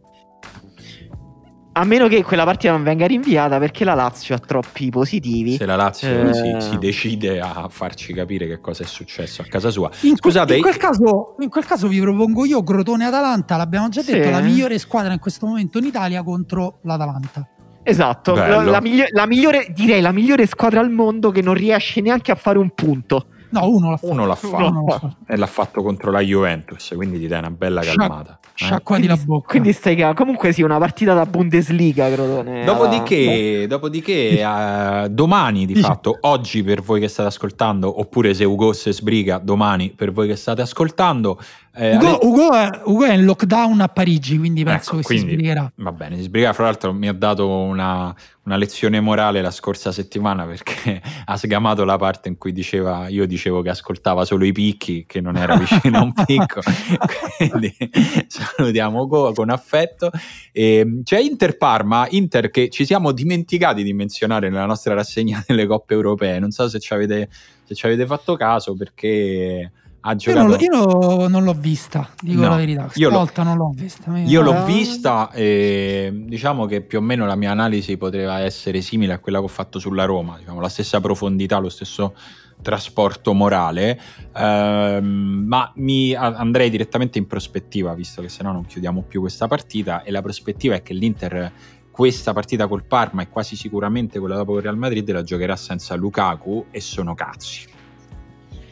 A 1.79 1.85
meno 1.85 2.09
che 2.09 2.25
quella 2.25 2.43
partita 2.43 2.73
non 2.73 2.83
venga 2.83 3.07
rinviata 3.07 3.61
perché 3.61 3.85
la 3.85 3.95
Lazio 3.95 4.35
ha 4.35 4.39
troppi 4.41 4.91
positivi. 4.91 5.55
Se 5.59 5.65
la 5.65 5.77
Lazio 5.77 6.29
eh... 6.29 6.35
si, 6.35 6.57
si, 6.59 6.79
decide 6.79 7.39
a 7.39 7.69
farci 7.71 8.13
capire 8.13 8.49
che 8.49 8.59
cosa 8.59 8.83
è 8.83 8.87
successo 8.87 9.43
a 9.43 9.45
casa 9.45 9.71
sua. 9.71 9.89
In, 10.01 10.17
Scusate, 10.17 10.57
in 10.57 10.63
quel, 10.63 10.77
caso, 10.77 11.37
in 11.39 11.49
quel 11.49 11.65
caso 11.65 11.87
vi 11.87 12.01
propongo 12.01 12.45
io 12.47 12.65
Crotone-Atalanta, 12.65 13.57
l'abbiamo 13.57 13.89
già 13.91 14.03
detto, 14.03 14.25
sì. 14.25 14.29
la 14.29 14.41
migliore 14.41 14.77
squadra 14.81 15.13
in 15.13 15.21
questo 15.21 15.47
momento 15.47 15.79
in 15.79 15.85
Italia 15.85 16.25
contro 16.25 16.81
l'Atalanta. 16.83 17.49
Esatto, 17.85 18.35
la, 18.35 18.61
la, 18.65 18.81
migliore, 18.81 19.11
la 19.13 19.27
migliore, 19.29 19.69
direi 19.73 20.01
la 20.01 20.11
migliore 20.11 20.47
squadra 20.47 20.81
al 20.81 20.91
mondo 20.91 21.31
che 21.31 21.43
non 21.43 21.55
riesce 21.55 22.01
neanche 22.01 22.33
a 22.33 22.35
fare 22.35 22.59
un 22.59 22.71
punto. 22.75 23.27
No, 23.51 23.69
uno 23.69 23.91
l'ha 23.91 23.97
fatto. 23.97 24.13
Uno 24.13 24.27
l'ha 24.27 24.35
fatto, 24.35 24.67
uno 24.67 24.85
l'ha 24.85 24.99
fatto. 24.99 25.17
e 25.29 25.37
l'ha 25.37 25.47
fatto 25.47 25.83
contro 25.83 26.11
la 26.11 26.21
Juventus, 26.21 26.93
quindi 26.97 27.21
ti 27.21 27.29
dai 27.29 27.39
una 27.39 27.51
bella 27.51 27.83
calmata. 27.83 28.41
Eh? 28.61 28.65
Sciacquati 28.65 29.07
la 29.07 29.17
bocca. 29.17 29.47
Quindi 29.51 29.73
stai 29.73 29.95
calmo. 29.95 30.15
Comunque 30.15 30.53
sì, 30.53 30.63
una 30.63 30.79
partita 30.79 31.15
da 31.15 31.25
Bundesliga, 31.27 32.11
Crotone. 32.11 32.65
Dopodiché, 32.65 33.67
dopodiché 33.69 34.43
uh, 34.45 35.09
domani 35.09 35.65
di 35.65 35.77
fatto, 35.77 36.19
oggi 36.23 36.65
per 36.65 36.83
voi 36.83 36.99
che 36.99 37.07
state 37.07 37.29
ascoltando, 37.29 38.01
oppure 38.01 38.35
se 38.35 38.45
Ugo 38.45 38.73
se 38.73 38.93
sbriga, 38.93 39.39
domani 39.39 39.91
per 39.91 40.11
voi 40.11 40.27
che 40.27 40.35
state 40.35 40.61
ascoltando, 40.63 41.41
eh, 41.79 41.95
Ugo, 41.95 42.07
Ale... 42.07 42.19
Ugo, 42.23 42.53
è, 42.53 42.81
Ugo, 42.85 43.05
è, 43.05 43.13
in 43.15 43.25
lockdown 43.25 43.81
a 43.81 43.89
Parigi, 43.89 44.37
quindi 44.37 44.65
penso 44.65 44.91
ecco, 44.91 44.97
che 44.99 45.03
quindi, 45.05 45.29
si 45.29 45.35
sbrigherà. 45.35 45.73
Va 45.77 45.93
bene, 45.93 46.17
si 46.17 46.23
sbrigherà. 46.23 46.53
Fra 46.53 46.65
l'altro 46.65 46.93
mi 46.93 47.07
ha 47.07 47.13
dato 47.13 47.49
una, 47.49 48.13
una, 48.43 48.57
lezione 48.57 48.99
morale 49.01 49.41
la 49.41 49.53
scorsa 49.53 49.93
settimana 49.93 50.45
perché 50.45 51.01
ha 51.25 51.37
sgamato 51.37 51.85
la 51.85 51.97
parte 51.97 52.29
in 52.29 52.37
cui 52.37 52.51
diceva, 52.51 53.07
io 53.09 53.27
dicevo 53.27 53.63
che 53.63 53.71
ascoltava 53.71 54.25
solo 54.25 54.45
i 54.45 54.51
picchi, 54.51 55.05
che 55.07 55.21
non 55.21 55.37
era 55.37 55.57
vicino 55.57 55.99
a 55.99 56.03
un 56.03 56.13
picco. 56.13 56.61
quindi 57.39 57.73
salutiamo 58.27 59.03
Ugo 59.03 59.33
con 59.33 59.49
affetto. 59.51 60.11
E, 60.51 60.79
ehm, 60.79 61.03
c'è 61.05 61.21
Inter 61.21 61.57
Parma, 61.57 62.09
Inter 62.11 62.51
che 62.51 62.71
ci 62.71 62.85
siamo 62.85 63.13
dimenticati 63.13 63.85
di 63.85 63.93
menzionare 63.93 64.49
nella 64.49 64.67
nostra 64.67 64.95
rassegna 64.95 65.43
delle 65.47 65.67
coppe 65.67 65.95
europee. 65.95 66.41
Non 66.41 66.51
so 66.51 66.69
se 66.69 66.81
ci 66.81 66.93
avete, 66.93 67.29
se 67.63 67.75
ci 67.77 67.87
avete 67.87 68.05
fatto 68.05 68.35
caso 68.35 68.75
perché 68.75 69.71
ha 70.09 70.15
giocato... 70.15 70.57
Io, 70.57 70.71
non, 70.71 71.21
io 71.21 71.29
non 71.29 71.45
l'ho 71.45 71.53
vista, 71.53 72.09
dico 72.21 72.41
no, 72.41 72.49
la 72.49 72.57
verità. 72.57 72.89
Stavolta 72.89 73.43
non 73.43 73.57
l'ho 73.57 73.73
vista. 73.75 74.17
Io 74.17 74.41
l'ho 74.41 74.65
vista 74.65 75.31
e 75.33 76.11
diciamo 76.27 76.65
che 76.65 76.81
più 76.81 76.99
o 76.99 77.01
meno 77.03 77.27
la 77.27 77.37
mia 77.37 77.51
analisi 77.51 77.97
poteva 77.99 78.41
essere 78.41 78.81
simile 78.81 79.13
a 79.13 79.19
quella 79.19 79.39
che 79.39 79.45
ho 79.45 79.49
fatto 79.49 79.79
sulla 79.79 80.07
Roma, 80.07 80.37
diciamo, 80.39 80.61
la 80.61 80.69
stessa 80.71 81.01
profondità, 81.01 81.59
lo 81.59 81.69
stesso 81.69 82.15
trasporto 82.61 83.35
morale, 83.35 84.01
ehm, 84.35 85.45
ma 85.47 85.71
mi 85.77 86.15
andrei 86.15 86.71
direttamente 86.71 87.19
in 87.19 87.27
prospettiva, 87.27 87.95
visto 87.95 88.23
che 88.23 88.29
se 88.29 88.43
no 88.43 88.53
non 88.53 88.65
chiudiamo 88.65 89.03
più 89.03 89.21
questa 89.21 89.47
partita 89.47 90.03
e 90.03 90.11
la 90.11 90.23
prospettiva 90.23 90.75
è 90.75 90.83
che 90.83 90.95
l'Inter 90.95 91.53
questa 91.91 92.33
partita 92.33 92.67
col 92.67 92.85
Parma 92.85 93.23
e 93.23 93.29
quasi 93.29 93.57
sicuramente 93.57 94.19
quella 94.19 94.37
dopo 94.37 94.53
con 94.53 94.61
Real 94.61 94.77
Madrid 94.77 95.09
la 95.11 95.23
giocherà 95.23 95.57
senza 95.57 95.95
Lukaku 95.97 96.67
e 96.71 96.81
sono 96.81 97.15
cazzi. 97.15 97.77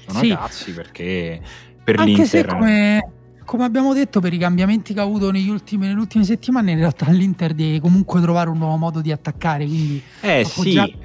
Sono 0.06 0.18
sì. 0.20 0.28
cazzi 0.28 0.72
perché 0.72 1.40
per 1.82 1.98
Anche 1.98 2.12
l'Inter... 2.12 2.26
Se 2.26 2.44
come, 2.46 3.10
come 3.44 3.64
abbiamo 3.64 3.94
detto, 3.94 4.20
per 4.20 4.32
i 4.32 4.38
cambiamenti 4.38 4.92
che 4.92 5.00
ha 5.00 5.04
avuto 5.04 5.28
ultimi, 5.28 5.86
nelle 5.86 6.00
ultime 6.00 6.24
settimane, 6.24 6.72
in 6.72 6.78
realtà 6.78 7.08
l'Inter 7.10 7.54
deve 7.54 7.80
comunque 7.80 8.20
trovare 8.20 8.50
un 8.50 8.58
nuovo 8.58 8.76
modo 8.76 9.00
di 9.00 9.12
attaccare. 9.12 9.64
Quindi 9.64 10.02
eh, 10.20 10.44
sì. 10.44 10.74
le 10.74 10.96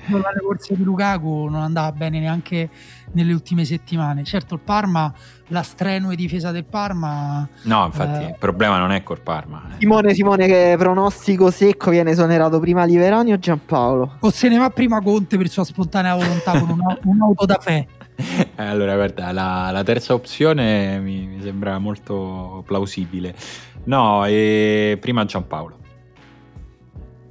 corse 0.43 0.75
di 0.75 0.83
Lukaku 0.83 1.47
non 1.47 1.61
andava 1.61 1.91
bene 1.91 2.19
neanche 2.19 2.69
nelle 3.11 3.31
ultime 3.31 3.63
settimane. 3.63 4.23
Certo, 4.23 4.55
il 4.55 4.61
Parma, 4.61 5.13
la 5.49 5.61
strenua 5.61 6.15
difesa 6.15 6.49
del 6.49 6.65
Parma. 6.65 7.47
No, 7.63 7.85
infatti, 7.85 8.23
eh, 8.23 8.27
il 8.29 8.35
problema 8.39 8.79
non 8.79 8.91
è 8.91 9.03
col 9.03 9.21
Parma. 9.21 9.61
Eh. 9.69 9.75
Simone, 9.77 10.13
Simone, 10.15 10.47
che 10.47 10.75
pronostico 10.79 11.51
secco 11.51 11.91
viene 11.91 12.09
esonerato 12.09 12.59
prima 12.59 12.85
Liverani 12.85 13.33
o 13.33 13.37
Giampaolo? 13.37 14.17
O 14.19 14.31
se 14.31 14.49
ne 14.49 14.57
va 14.57 14.69
prima 14.71 14.99
Conte 14.99 15.37
per 15.37 15.47
sua 15.47 15.63
spontanea 15.63 16.15
volontà 16.15 16.59
con 16.59 16.69
una, 16.69 16.97
un'auto 17.03 17.45
da 17.45 17.59
fe. 17.61 17.87
Eh, 18.15 18.63
allora, 18.63 18.95
guarda, 18.95 19.31
la, 19.31 19.69
la 19.71 19.83
terza 19.83 20.13
opzione 20.13 20.99
mi, 20.99 21.25
mi, 21.25 21.41
sembra 21.41 21.79
molto 21.79 22.63
plausibile. 22.65 23.35
No, 23.85 24.25
e 24.25 24.97
prima 24.99 25.25
Giampaolo. 25.25 25.79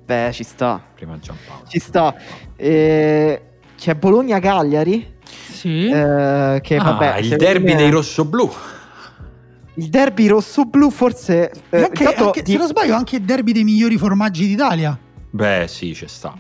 Beh, 0.05 0.31
ci 0.33 0.43
sta. 0.43 0.83
Prima 0.95 1.19
Giampaolo. 1.19 1.67
Ci 1.69 1.79
sta. 1.79 2.15
E... 2.57 3.43
C'è 3.77 3.95
Bologna-Cagliari? 3.95 5.19
Sì. 5.23 5.89
Eh, 5.89 6.61
che, 6.63 6.77
ah, 6.77 6.83
vabbè, 6.83 7.19
il 7.19 7.37
derby 7.37 7.73
me... 7.73 7.77
dei 7.77 7.91
rossoblù. 7.91 8.51
Il 9.75 9.89
derby 9.89 10.27
rossoblù 10.27 10.91
forse... 10.91 11.53
Eh, 11.71 11.83
anche, 11.85 12.05
anche, 12.05 12.43
di... 12.43 12.53
Se 12.53 12.59
non 12.59 12.67
sbaglio 12.67 12.95
anche 12.95 13.17
il 13.17 13.23
derby 13.23 13.53
dei 13.53 13.65
migliori 13.65 13.97
formaggi 13.97 14.47
d'Italia. 14.47 14.99
Beh, 15.31 15.67
sì, 15.69 15.93
c'è 15.93 16.09
sta. 16.09 16.35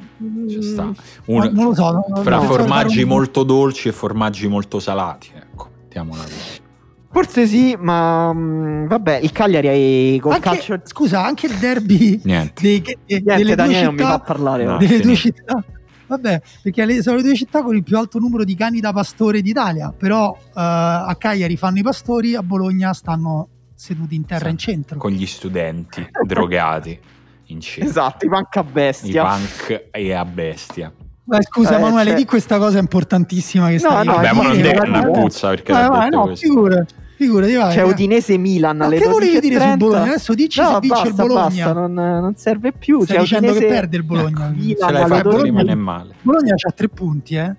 C'è 0.48 0.62
sta. 0.62 0.86
Mm, 0.86 0.92
Un, 1.26 1.50
non 1.52 1.64
lo 1.66 1.74
so. 1.74 1.90
Non, 1.92 2.22
fra 2.24 2.36
non 2.36 2.46
formaggi 2.46 3.04
molto 3.04 3.44
dolci 3.44 3.88
e 3.88 3.92
formaggi 3.92 4.48
molto 4.48 4.80
salati. 4.80 5.30
Ecco, 5.34 5.68
mettiamola 5.76 6.22
così. 6.22 6.68
Forse 7.12 7.46
sì, 7.46 7.76
ma 7.78 8.32
mh, 8.32 8.38
mm, 8.38 8.86
vabbè, 8.86 9.16
il 9.18 9.32
Cagliari 9.32 9.68
hai 9.68 10.18
col 10.20 10.32
anche, 10.32 10.48
calcio... 10.48 10.80
Scusa, 10.84 11.24
anche 11.24 11.46
il 11.46 11.56
derby 11.58 12.20
Niente. 12.24 12.62
Dei, 12.62 12.80
de, 12.80 12.98
Niente, 13.06 13.34
delle 13.36 13.54
Daniele 13.54 13.84
non 13.84 13.94
mi 13.94 14.02
fa 14.02 14.20
parlare. 14.20 14.64
No, 14.64 14.76
delle 14.76 15.00
due 15.00 15.14
città. 15.14 15.64
Vabbè, 16.06 16.42
perché 16.62 17.02
sono 17.02 17.16
le 17.16 17.22
due 17.22 17.36
città 17.36 17.62
con 17.62 17.76
il 17.76 17.84
più 17.84 17.96
alto 17.96 18.18
numero 18.18 18.42
di 18.42 18.56
cani 18.56 18.80
da 18.80 18.92
pastore 18.92 19.42
d'Italia, 19.42 19.94
però 19.96 20.30
uh, 20.30 20.50
a 20.52 21.14
Cagliari 21.16 21.56
fanno 21.56 21.78
i 21.78 21.82
pastori, 21.82 22.34
a 22.34 22.42
Bologna 22.42 22.92
stanno 22.92 23.48
seduti 23.76 24.16
in 24.16 24.24
terra 24.24 24.46
sì, 24.46 24.50
in 24.50 24.58
centro. 24.58 24.98
Con 24.98 25.12
gli 25.12 25.26
studenti 25.26 26.04
drogati 26.26 26.98
in 27.52 27.60
centro. 27.60 27.90
Esatto, 27.90 28.26
i 28.26 28.28
punk 28.28 28.56
a 28.56 28.64
bestia. 28.64 29.22
I 29.22 29.26
punk 29.26 29.88
e 29.92 30.12
a 30.12 30.24
bestia. 30.24 30.92
Beh, 31.24 31.42
scusa, 31.42 31.74
eh, 31.74 31.78
Emanuele, 31.78 32.10
cioè... 32.10 32.18
di 32.18 32.24
questa 32.24 32.58
cosa 32.58 32.78
importantissima 32.78 33.68
che 33.68 33.78
stai 33.78 34.04
no, 34.04 34.12
no, 34.12 34.16
Vabbè, 34.16 34.32
ma 34.32 34.42
non 34.42 34.56
dire 34.56 34.80
una 34.80 35.10
puzza 35.10 35.50
perché 35.50 35.72
vai, 35.72 35.88
vai, 35.88 36.08
no, 36.10 36.34
figura, 36.34 36.84
figurati, 37.16 37.54
vai. 37.54 37.72
C'è 37.72 37.82
Udinese 37.82 38.36
Milan 38.36 38.78
ma 38.78 38.86
alle 38.86 38.98
che 38.98 39.06
volevi 39.06 39.38
dire 39.38 39.60
sul 39.60 39.76
Bologna? 39.76 40.02
Adesso 40.02 40.34
dici 40.34 40.60
no, 40.60 40.66
se 40.66 40.78
vince 40.80 40.88
basta, 40.88 41.08
il 41.08 41.14
Bologna. 41.14 41.64
Basta, 41.66 41.72
non, 41.72 41.92
non 41.92 42.34
serve 42.34 42.72
più. 42.72 43.02
Stai 43.04 43.16
C'è 43.16 43.22
dicendo 43.22 43.46
Udinese... 43.50 43.66
che 43.66 43.72
perde 43.72 43.96
il 43.96 44.02
Bologna. 44.02 44.48
Milan, 44.48 44.88
Se 44.88 44.92
l'hai 44.92 45.06
fatto 45.06 45.46
non 45.46 45.68
è 45.68 45.74
male. 45.74 46.14
Bologna 46.22 46.54
c'ha 46.56 46.70
tre 46.72 46.88
punti, 46.88 47.34
eh. 47.36 47.54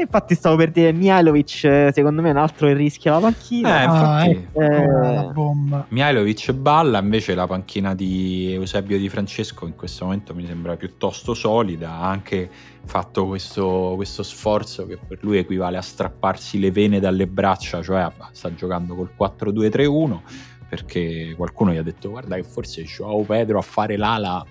Infatti 0.00 0.36
stavo 0.36 0.54
per 0.54 0.70
dire 0.70 0.92
Mihailovic, 0.92 1.64
eh, 1.64 1.90
secondo 1.92 2.22
me 2.22 2.28
è 2.28 2.30
un 2.30 2.36
altro 2.36 2.68
che 2.68 2.74
rischia 2.74 3.14
la 3.14 3.18
panchina. 3.18 3.80
Eh, 3.80 3.84
infatti. 3.84 4.58
Ah, 4.60 4.64
ecco, 4.64 5.28
eh, 5.28 5.32
bomba. 5.32 5.86
Mihailovic 5.88 6.52
balla, 6.52 7.00
invece 7.00 7.34
la 7.34 7.48
panchina 7.48 7.96
di 7.96 8.52
Eusebio 8.52 8.96
Di 8.96 9.08
Francesco 9.08 9.66
in 9.66 9.74
questo 9.74 10.04
momento 10.04 10.36
mi 10.36 10.46
sembra 10.46 10.76
piuttosto 10.76 11.34
solida, 11.34 11.94
ha 11.94 12.08
anche 12.08 12.48
fatto 12.84 13.26
questo, 13.26 13.94
questo 13.96 14.22
sforzo 14.22 14.86
che 14.86 14.98
per 15.04 15.18
lui 15.22 15.38
equivale 15.38 15.76
a 15.76 15.82
strapparsi 15.82 16.60
le 16.60 16.70
vene 16.70 17.00
dalle 17.00 17.26
braccia, 17.26 17.82
cioè 17.82 18.08
sta 18.30 18.54
giocando 18.54 18.94
col 18.94 19.10
4-2-3-1 19.18 20.20
perché 20.68 21.32
qualcuno 21.34 21.72
gli 21.72 21.78
ha 21.78 21.82
detto 21.82 22.10
guarda 22.10 22.36
che 22.36 22.42
forse 22.42 22.82
Joao 22.82 23.22
Pedro 23.22 23.58
a 23.58 23.62
fare 23.62 23.96
l'ala 23.96 24.44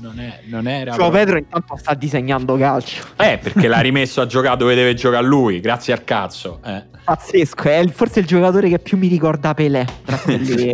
non, 0.00 0.18
è, 0.18 0.40
non 0.46 0.66
era. 0.66 0.94
Cioè, 0.94 1.10
Pedro 1.10 1.38
intanto 1.38 1.76
sta 1.76 1.94
disegnando 1.94 2.56
calcio. 2.56 3.04
Eh, 3.16 3.38
perché 3.40 3.68
l'ha 3.68 3.80
rimesso 3.80 4.20
a 4.20 4.26
giocare 4.26 4.56
dove 4.56 4.74
deve 4.74 4.94
giocare 4.94 5.24
lui, 5.24 5.60
grazie 5.60 5.92
al 5.92 6.04
cazzo. 6.04 6.60
Eh. 6.64 6.92
Pazzesco, 7.04 7.68
è 7.68 7.86
forse 7.88 8.20
il 8.20 8.26
giocatore 8.26 8.70
che 8.70 8.78
più 8.78 8.96
mi 8.96 9.08
ricorda 9.08 9.52
Pelé 9.52 9.86
tra 10.04 10.16
quelli. 10.24 10.72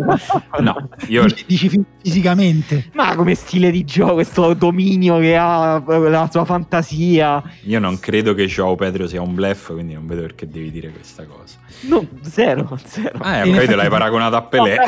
no, 0.60 0.88
io... 1.08 1.24
dici, 1.24 1.44
dici, 1.46 1.84
fisicamente. 2.02 2.90
Ma 2.94 3.16
come 3.16 3.34
stile 3.34 3.72
di 3.72 3.84
gioco, 3.84 4.14
questo 4.14 4.54
dominio 4.54 5.18
che 5.18 5.36
ha, 5.36 5.82
la 5.84 6.28
sua 6.30 6.44
fantasia. 6.44 7.42
Io 7.64 7.80
non 7.80 7.98
credo 7.98 8.34
che 8.34 8.46
Joao 8.46 8.76
Pedro 8.76 9.08
sia 9.08 9.20
un 9.20 9.34
bluff, 9.34 9.72
quindi 9.72 9.94
non 9.94 10.06
vedo 10.06 10.20
perché 10.22 10.48
devi 10.48 10.70
dire 10.70 10.90
questa 10.90 11.24
cosa. 11.24 11.58
No, 11.82 12.06
zero, 12.22 12.78
zero. 12.84 13.18
Eh, 13.24 13.50
poi 13.50 13.74
l'hai 13.74 13.88
paragonato 13.88 14.36
a 14.36 14.42
Pelé. 14.42 14.76
No, 14.76 14.82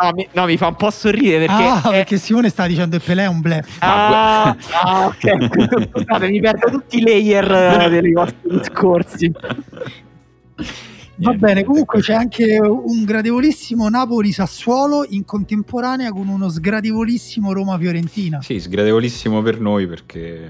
No 0.00 0.12
mi, 0.14 0.28
no, 0.32 0.44
mi, 0.46 0.56
fa 0.56 0.68
un 0.68 0.76
po' 0.76 0.90
sorridere 0.90 1.46
perché. 1.46 1.62
Ah, 1.64 1.82
è... 1.90 1.90
perché 1.90 2.18
Simone 2.18 2.50
sta 2.50 2.66
dicendo 2.66 2.98
che 2.98 3.04
Pelé 3.04 3.24
è 3.24 3.26
un 3.26 3.40
bluff. 3.40 3.76
Ah, 3.80 4.56
ah 4.82 5.06
ok. 5.06 5.90
Scusate, 5.90 6.28
mi 6.28 6.40
perdo 6.40 6.70
tutti 6.70 6.98
i 6.98 7.02
layer 7.02 7.88
dei 7.88 8.12
vostri 8.12 8.58
discorsi. 8.58 9.32
Va 11.20 11.32
bene, 11.32 11.64
comunque 11.64 12.00
c'è 12.00 12.14
anche 12.14 12.60
un 12.60 13.02
gradevolissimo 13.04 13.88
Napoli-Sassuolo 13.88 15.04
in 15.08 15.24
contemporanea 15.24 16.10
con 16.10 16.28
uno 16.28 16.48
sgradevolissimo 16.48 17.52
Roma-Fiorentina. 17.52 18.40
Sì, 18.40 18.60
sgradevolissimo 18.60 19.42
per 19.42 19.58
noi 19.58 19.88
perché, 19.88 20.48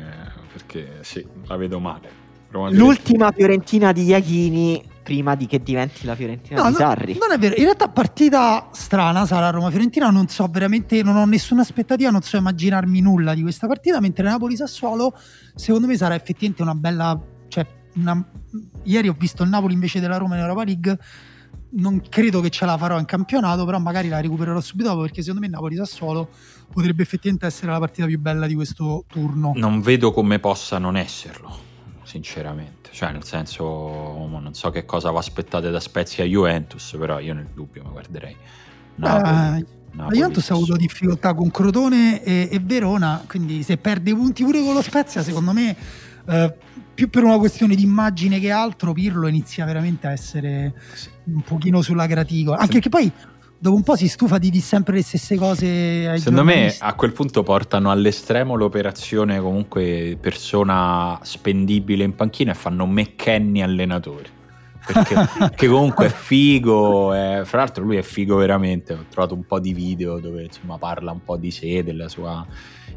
perché 0.53 0.99
sì, 1.01 1.25
la 1.47 1.57
vedo 1.57 1.81
male. 1.81 2.17
L'ultima 2.51 3.31
Fiorentina 3.31 3.93
di 3.93 4.05
Iachini 4.05 4.83
prima 5.09 5.35
di 5.37 5.47
che 5.47 5.63
diventi 5.63 6.05
la 6.05 6.15
Fiorentina 6.15 6.63
no, 6.63 6.69
di 6.69 6.75
Sarri. 6.75 7.13
No, 7.15 7.21
non 7.21 7.33
è 7.33 7.39
vero, 7.39 7.55
in 7.55 7.63
realtà 7.63 7.89
partita 7.89 8.69
strana 8.73 9.25
sarà 9.25 9.49
Roma-Fiorentina, 9.49 10.11
non 10.11 10.29
so 10.29 10.47
veramente, 10.49 11.03
non 11.03 11.17
ho 11.17 11.25
nessuna 11.25 11.63
aspettativa, 11.63 12.11
non 12.11 12.21
so 12.21 12.37
immaginarmi 12.37 13.01
nulla 13.01 13.33
di 13.33 13.41
questa 13.41 13.67
partita, 13.67 14.01
mentre 14.01 14.25
Napoli-Sassuolo 14.25 15.15
secondo 15.55 15.87
me 15.87 15.97
sarà 15.97 16.15
effettivamente 16.15 16.61
una 16.61 16.75
bella... 16.75 17.19
Cioè, 17.49 17.67
una, 17.95 18.23
ieri 18.83 19.09
ho 19.09 19.17
visto 19.19 19.43
il 19.45 19.49
Napoli 19.49 19.73
invece 19.73 19.99
della 19.99 20.19
Roma 20.19 20.35
in 20.35 20.43
Europa 20.43 20.65
League, 20.65 20.99
non 21.71 22.03
credo 22.07 22.43
che 22.43 22.51
ce 22.51 22.67
la 22.67 22.77
farò 22.77 22.99
in 22.99 23.07
campionato, 23.07 23.65
però 23.65 23.79
magari 23.79 24.11
la 24.11 24.21
recupererò 24.21 24.61
subito 24.61 24.91
dopo 24.91 25.01
perché 25.01 25.23
secondo 25.23 25.41
me 25.41 25.49
Napoli-Sassuolo 25.49 26.29
potrebbe 26.71 27.01
effettivamente 27.01 27.47
essere 27.47 27.73
la 27.73 27.79
partita 27.79 28.07
più 28.07 28.19
bella 28.19 28.47
di 28.47 28.55
questo 28.55 29.07
turno. 29.09 29.53
Non 29.55 29.81
vedo 29.81 30.13
come 30.13 30.39
possa 30.39 30.77
non 30.77 30.99
esserlo 30.99 31.65
sinceramente. 32.03 32.78
Cioè, 32.99 33.13
nel 33.13 33.23
senso, 33.23 33.65
non 34.29 34.55
so 34.55 34.71
che 34.71 34.85
cosa 34.85 35.13
vi 35.13 35.19
aspettate 35.19 35.71
da 35.71 35.79
Spezia 35.79 36.25
Juventus, 36.25 36.97
però 36.99 37.21
io 37.21 37.33
nel 37.33 37.47
dubbio 37.55 37.85
mi 37.85 37.91
guarderei. 37.93 38.35
Napoli, 38.97 39.61
uh, 39.61 39.97
la 39.99 40.07
Juventus 40.09 40.51
ha 40.51 40.55
avuto 40.55 40.75
difficoltà 40.75 41.33
con 41.33 41.49
Crotone 41.53 42.21
e, 42.25 42.49
e, 42.51 42.59
Verona, 42.59 43.23
quindi 43.29 43.63
se 43.63 43.77
perde 43.77 44.13
punti 44.13 44.43
pure 44.43 44.65
con 44.65 44.75
lo 44.75 44.83
Spezia, 44.83 45.23
secondo 45.23 45.53
me, 45.53 45.77
uh, 46.25 46.53
più 46.93 47.09
per 47.09 47.23
una 47.23 47.39
questione 47.39 47.77
di 47.77 47.85
immagine 47.85 48.41
che 48.41 48.51
altro, 48.51 48.93
Pirlo 48.93 49.29
inizia 49.29 49.65
veramente 49.65 50.09
a 50.09 50.11
essere 50.11 50.75
un 51.27 51.43
pochino 51.43 51.83
sulla 51.83 52.07
graticola. 52.07 52.57
Anche 52.57 52.75
sì. 52.75 52.81
che 52.81 52.89
poi 52.89 53.13
dopo 53.59 53.75
un 53.75 53.83
po' 53.83 53.97
si 53.97 54.09
stufa 54.09 54.39
di 54.39 54.51
dire 54.51 54.65
sempre 54.65 54.95
le 54.95 55.03
stesse 55.03 55.37
cose 55.37 55.67
ai 55.67 56.19
Secondo 56.19 56.45
me 56.45 56.75
a 56.79 56.95
quel 56.95 57.13
punto 57.13 57.43
portano 57.43 57.91
all'estremo 57.91 58.55
l'operazione 58.55 59.41
comunque 59.41 60.17
persona 60.21 61.19
spendibile 61.23 62.05
in 62.05 62.15
panchina 62.15 62.53
e 62.53 62.55
fanno 62.55 62.87
McKenny 62.87 63.61
allenatore. 63.63 64.37
Perché, 64.87 65.67
comunque 65.69 66.07
è 66.07 66.11
figo, 66.11 67.13
è, 67.13 67.43
fra 67.45 67.59
l'altro 67.59 67.85
lui 67.85 67.97
è 67.97 68.03
figo 68.03 68.37
veramente, 68.37 68.95
ho 68.95 69.05
trovato 69.11 69.35
un 69.35 69.45
po' 69.45 69.59
di 69.59 69.75
video 69.75 70.19
dove 70.19 70.45
insomma 70.45 70.79
parla 70.79 71.13
un 71.13 71.23
po' 71.23 71.37
di 71.37 71.51
sé, 71.51 71.83
della 71.83 72.09
sua 72.09 72.47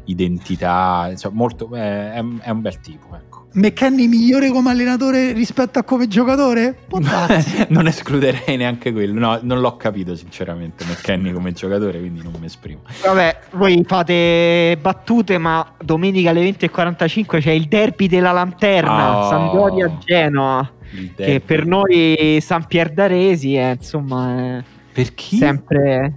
identità, 0.04 1.08
insomma, 1.10 1.34
molto, 1.34 1.74
è, 1.74 2.12
è 2.14 2.50
un 2.50 2.60
bel 2.60 2.80
tipo. 2.80 3.14
Ecco. 3.14 3.41
McKenny 3.54 4.06
migliore 4.06 4.50
come 4.50 4.70
allenatore 4.70 5.32
rispetto 5.32 5.78
a 5.78 5.82
come 5.82 6.08
giocatore? 6.08 6.78
non 7.68 7.86
escluderei 7.86 8.56
neanche 8.56 8.92
quello. 8.92 9.18
No, 9.18 9.38
non 9.42 9.60
l'ho 9.60 9.76
capito 9.76 10.14
sinceramente 10.14 10.84
McKenny 10.84 11.32
come 11.32 11.52
giocatore, 11.52 11.98
quindi 11.98 12.22
non 12.22 12.32
mi 12.38 12.46
esprimo. 12.46 12.80
Vabbè, 13.04 13.38
voi 13.52 13.82
fate 13.86 14.78
battute, 14.80 15.38
ma 15.38 15.74
domenica 15.82 16.30
alle 16.30 16.48
20.45 16.48 17.40
c'è 17.40 17.50
il 17.50 17.66
derby 17.66 18.08
della 18.08 18.32
lanterna, 18.32 19.26
oh, 19.26 19.28
Sampdoria-Genoa. 19.28 20.72
Che 21.16 21.42
per 21.44 21.64
noi 21.64 22.38
San 22.40 22.66
Pier 22.66 22.90
d'Aresi 22.90 23.54
è 23.54 23.76
insomma... 23.78 24.58
È 24.58 24.64
per 24.92 25.14
chi? 25.14 25.36
Sempre... 25.36 26.12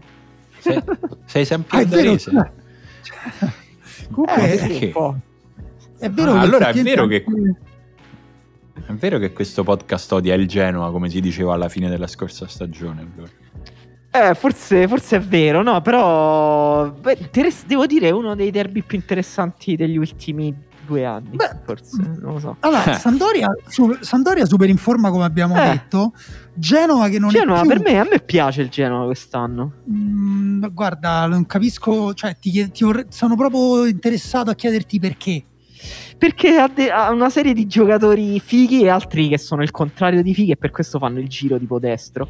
Sei, 0.60 0.84
sei 1.26 1.46
San 1.46 1.64
Pier 1.64 1.86
d'Aresi? 1.86 2.36
Ah, 2.36 2.52
Comunque, 4.12 4.54
eh, 4.54 4.58
perché? 4.58 4.94
È 5.98 6.10
vero 6.10 6.34
ah, 6.34 6.42
allora 6.42 6.70
è 6.70 6.82
vero 6.82 7.08
che... 7.08 7.24
È 8.88 8.92
vero 8.92 9.18
che 9.18 9.32
questo 9.34 9.64
podcast 9.64 10.12
odia 10.12 10.36
il 10.36 10.48
Genoa, 10.48 10.92
come 10.92 11.10
si 11.10 11.20
diceva 11.22 11.54
alla 11.54 11.70
fine 11.70 11.90
della 11.90 12.08
scorsa 12.08 12.46
stagione. 12.48 13.08
Eh, 14.12 14.34
forse, 14.36 14.88
forse, 14.88 15.18
è 15.18 15.20
vero, 15.22 15.62
no, 15.64 15.82
però 15.82 16.90
beh, 16.90 17.18
interess- 17.20 17.66
devo 17.66 17.86
dire 17.86 18.10
è 18.10 18.12
uno 18.12 18.36
dei 18.36 18.52
derby 18.52 18.82
più 18.82 18.98
interessanti 18.98 19.76
degli 19.76 19.98
ultimi 19.98 20.56
due 20.86 21.04
anni. 21.04 21.36
Beh, 21.36 21.58
forse, 21.66 22.02
non 22.02 22.34
lo 22.34 22.40
so. 22.40 22.58
Allora, 22.60 22.94
Sandoria, 22.94 23.50
su, 23.68 23.98
Sandoria 24.02 24.46
super 24.46 24.70
in 24.70 24.78
forma, 24.78 25.10
come 25.10 25.26
abbiamo 25.26 25.62
eh. 25.62 25.72
detto. 25.72 26.14
Genova 26.54 27.10
che 27.10 27.20
non 27.20 27.30
Genova, 27.30 27.60
è 27.60 27.62
più... 27.62 27.72
per 27.72 27.82
me, 27.82 28.00
a 28.00 28.08
me 28.10 28.20
piace 28.20 28.62
il 28.62 28.70
Genova 28.70 29.06
quest'anno. 29.06 29.74
Mm, 29.90 30.66
guarda, 30.72 31.26
non 31.26 31.46
capisco, 31.46 32.14
cioè 32.14 32.38
ti, 32.40 32.72
ti 32.72 32.84
vorrei, 32.84 33.06
sono 33.10 33.36
proprio 33.36 33.86
interessato 33.86 34.50
a 34.52 34.56
chiederti 34.56 35.00
perché 35.00 35.44
perché 36.18 36.58
ha, 36.58 36.68
de- 36.68 36.92
ha, 36.92 37.12
una 37.12 37.30
serie 37.30 37.54
di 37.54 37.68
giocatori 37.68 38.40
fighi 38.40 38.84
e 38.84 38.90
altri 38.90 39.28
che 39.28 39.38
sono 39.38 39.64
il 39.64 39.72
contrario 39.72 40.22
di 40.22 40.34
fighi 40.34 40.52
e 40.52 40.58
per 40.58 40.72
questo 40.72 41.00
fanno 41.00 41.20
il 41.20 41.28
giro 41.28 41.58
tipo 41.58 41.80
destro. 41.80 42.28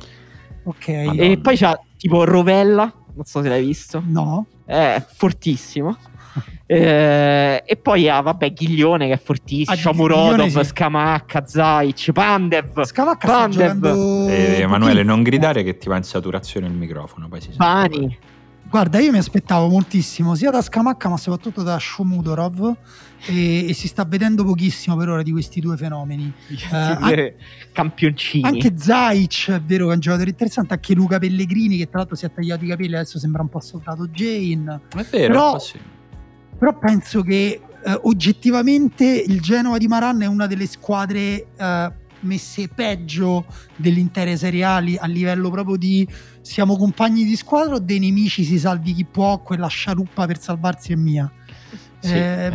Ok. 0.64 0.88
Madonna. 0.88 1.22
E 1.22 1.38
poi 1.38 1.58
c'ha 1.58 1.80
tipo 1.98 2.24
Rovella, 2.24 2.92
non 3.14 3.26
so 3.26 3.42
se 3.42 3.50
l'hai 3.50 3.64
visto. 3.64 4.02
No. 4.06 4.46
È 4.66 5.04
fortissimo. 5.14 5.98
eh, 6.66 7.64
e 7.66 7.76
poi 7.78 8.10
ha, 8.10 8.22
vabbè, 8.22 8.52
Ghiglione 8.52 9.08
che 9.08 9.14
è 9.14 9.20
fortissimo, 9.20 9.78
Shomurodov, 9.78 10.48
sì. 10.48 10.64
Scamacca, 10.64 11.46
Zaic, 11.46 12.12
Pandev. 12.12 12.84
Scamacca 12.84 13.28
Pandev. 13.28 14.28
Eh, 14.30 14.62
Emanuele, 14.62 15.04
non 15.04 15.24
gridare 15.24 15.64
che 15.64 15.78
ti 15.78 15.88
va 15.88 15.98
in 15.98 16.04
saturazione 16.04 16.68
il 16.68 16.74
microfono. 16.74 17.28
Poi 17.28 17.42
si 17.42 17.52
Bani. 17.56 18.18
Guarda, 18.68 19.00
io 19.00 19.12
mi 19.12 19.20
aspettavo 19.20 19.68
moltissimo 19.70 20.36
sia 20.36 20.50
da 20.50 20.62
Scamacca 20.62 21.08
ma 21.08 21.18
soprattutto 21.18 21.62
da 21.62 21.78
Shomudorov 21.80 22.76
e, 23.26 23.70
e, 23.70 23.74
si 23.74 23.88
sta 23.88 24.06
vedendo 24.06 24.44
pochissimo 24.44 24.96
per 24.96 25.10
ora 25.10 25.24
di 25.24 25.32
questi 25.32 25.60
due 25.60 25.78
fenomeni. 25.78 26.32
Eh, 26.50 26.76
anche, 26.76 27.36
campioncini. 27.72 28.44
Anche 28.44 28.74
Zaic 28.78 29.52
è 29.52 29.62
vero 29.62 29.86
che 29.86 29.92
è 29.92 29.96
un 29.96 30.00
giocatore 30.00 30.30
interessante, 30.30 30.74
anche 30.74 30.94
Luca 30.94 31.20
Pellegrini 31.20 31.78
che 31.78 31.90
tra 31.90 32.00
l'altro 32.00 32.16
si 32.16 32.26
è 32.26 32.32
tagliato 32.32 32.64
i 32.64 32.68
capelli, 32.68 32.96
adesso 32.96 33.20
sembra 33.20 33.42
un 33.42 33.50
po' 33.50 33.60
soldato 33.60 34.08
Jane. 34.08 34.82
È 34.96 35.06
vero, 35.10 35.34
però, 35.34 35.62
però 36.58 36.78
penso 36.78 37.22
che 37.22 37.62
eh, 37.86 38.00
oggettivamente 38.04 39.06
il 39.06 39.42
Genoa 39.42 39.78
di 39.78 39.88
Maran 39.88 40.22
è 40.22 40.26
una 40.26 40.48
delle 40.48 40.68
squadre 40.68 41.48
eh, 41.58 41.92
messe 42.22 42.68
peggio 42.68 43.46
dell'intera 43.76 44.36
Serie 44.36 44.64
A 44.64 44.76
a 44.76 45.08
livello 45.08 45.50
proprio 45.50 45.78
di 45.78 46.08
siamo 46.42 46.76
compagni 46.78 47.24
di 47.24 47.36
squadra 47.36 47.76
o 47.76 47.80
dei 47.80 48.00
nemici 48.00 48.44
si 48.44 48.60
salvi 48.60 48.94
chi 48.94 49.06
può, 49.06 49.40
quella 49.42 49.68
sciaruppa 49.68 50.26
per 50.26 50.40
salvarsi 50.40 50.92
è 50.92 50.96
mia. 50.96 51.32
Sì, 52.06 52.14
eh, 52.14 52.52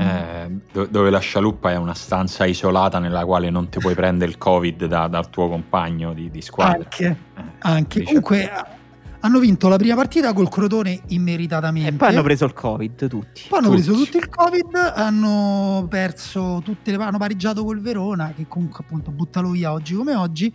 eh, 0.73 0.89
dove 0.89 1.11
la 1.11 1.19
scialuppa 1.19 1.73
è 1.73 1.77
una 1.77 1.95
stanza 1.95 2.45
isolata 2.45 2.99
nella 2.99 3.25
quale 3.25 3.51
non 3.51 3.69
ti 3.69 3.79
puoi 3.79 3.95
prendere 3.95 4.31
il 4.31 4.39
covid 4.39 4.87
da, 4.87 5.09
dal 5.09 5.29
tuo 5.29 5.49
compagno 5.49 6.13
di, 6.13 6.31
di 6.31 6.41
squadra. 6.41 6.77
Anche, 6.85 7.05
eh, 7.07 7.43
anche. 7.59 8.03
comunque 8.05 8.51
hanno 9.21 9.39
vinto 9.39 9.69
la 9.69 9.77
prima 9.77 9.95
partita 9.95 10.33
col 10.33 10.49
Crotone 10.49 11.01
immeritatamente. 11.09 11.91
E 11.91 11.93
poi 11.93 12.09
hanno 12.09 12.23
preso 12.23 12.45
il 12.45 12.53
Covid 12.53 13.09
tutti. 13.09 13.43
Poi 13.49 13.59
hanno 13.59 13.71
tutti. 13.71 13.83
preso 13.83 14.05
tutti 14.05 14.17
il 14.17 14.29
Covid, 14.29 14.93
hanno 14.95 15.87
perso 15.89 16.61
tutte 16.65 16.97
le 16.97 17.03
hanno 17.03 17.19
pareggiato 17.19 17.65
col 17.65 17.81
Verona, 17.81 18.33
che 18.35 18.47
comunque 18.49 18.85
appunto 18.85 19.11
buttalo 19.11 19.51
via 19.51 19.73
oggi 19.73 19.95
come 19.95 20.15
oggi. 20.15 20.55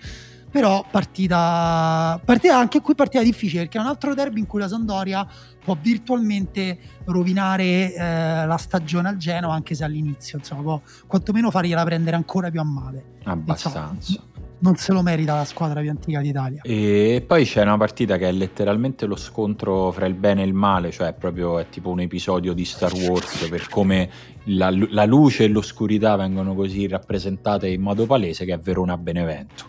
Però 0.56 0.86
partita, 0.89 2.18
partita 2.24 2.58
anche 2.58 2.80
qui 2.80 2.95
partita 2.95 3.22
difficile 3.22 3.64
perché 3.64 3.78
è 3.78 3.82
un 3.82 3.88
altro 3.88 4.14
derby 4.14 4.39
in 4.39 4.47
cui 4.47 4.62
la 4.62 4.70
Sandoria 4.70 5.28
può 5.62 5.76
virtualmente 5.78 6.80
rovinare 7.03 7.93
eh, 7.93 8.45
la 8.45 8.56
stagione 8.56 9.10
al 9.10 9.18
Genoa 9.18 9.53
anche 9.53 9.76
se 9.76 9.84
all'inizio 9.84 10.38
insomma 10.38 10.62
può 10.62 10.82
quantomeno 11.08 11.51
fargliela 11.51 11.84
prendere 11.84 12.16
ancora 12.16 12.49
più 12.49 12.62
a 12.62 12.64
male. 12.64 13.03
Abbastanza. 13.26 13.91
Insomma, 13.95 14.28
non 14.60 14.76
se 14.76 14.93
lo 14.93 15.01
merita 15.01 15.36
la 15.36 15.45
squadra 15.45 15.82
più 15.82 15.89
antica 15.89 16.22
d'Italia. 16.22 16.62
E 16.64 17.24
poi 17.26 17.45
c'è 17.45 17.62
una 17.62 17.78
partita 17.78 18.18
che 18.18 18.30
è 18.30 18.32
letteralmente 18.32 19.06
lo 19.06 19.16
scontro 19.16 19.91
fra 19.91 20.06
il 20.06 20.14
bene 20.14 20.41
e 20.41 20.45
il 20.45 20.53
male, 20.53 20.91
cioè 20.91 21.14
proprio 21.14 21.60
è 21.60 21.70
tipo 21.70 21.89
un 21.89 21.99
episodio 21.99 22.53
di 22.53 22.66
Star 22.66 22.93
Wars 22.93 23.47
per 23.47 23.68
come 23.70 24.10
la, 24.45 24.72
la 24.89 25.06
luce 25.06 25.45
e 25.45 25.47
l'oscurità 25.47 26.16
vengono 26.16 26.53
così 26.53 26.88
rappresentate 26.88 27.68
in 27.68 27.82
modo 27.82 28.06
palese 28.06 28.45
che 28.45 28.53
è 28.53 28.60
Verona 28.60 28.97
Benevento. 28.97 29.66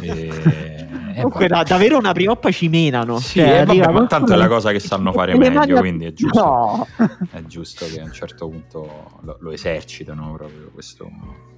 E, 0.00 1.12
Comunque 1.14 1.46
da, 1.46 1.62
da, 1.62 1.76
Verona 1.76 2.12
prima 2.12 2.32
o 2.32 2.36
poi 2.36 2.52
ci 2.52 2.68
menano. 2.68 3.18
Sì, 3.18 3.38
cioè, 3.38 3.60
eh, 3.60 3.64
vabbè, 3.64 3.92
ma 3.92 4.06
tanto 4.06 4.32
è 4.32 4.36
la 4.36 4.48
cosa 4.48 4.72
che 4.72 4.80
sanno 4.80 5.12
fare 5.12 5.36
meglio, 5.36 5.78
quindi 5.78 6.06
è 6.06 6.12
giusto, 6.12 6.40
no. 6.40 6.86
è 7.30 7.42
giusto 7.44 7.86
che 7.86 8.00
a 8.00 8.04
un 8.04 8.12
certo 8.12 8.48
punto 8.48 9.18
lo, 9.20 9.36
lo 9.40 9.50
esercitano 9.52 10.34
proprio 10.36 10.70
questo, 10.72 11.08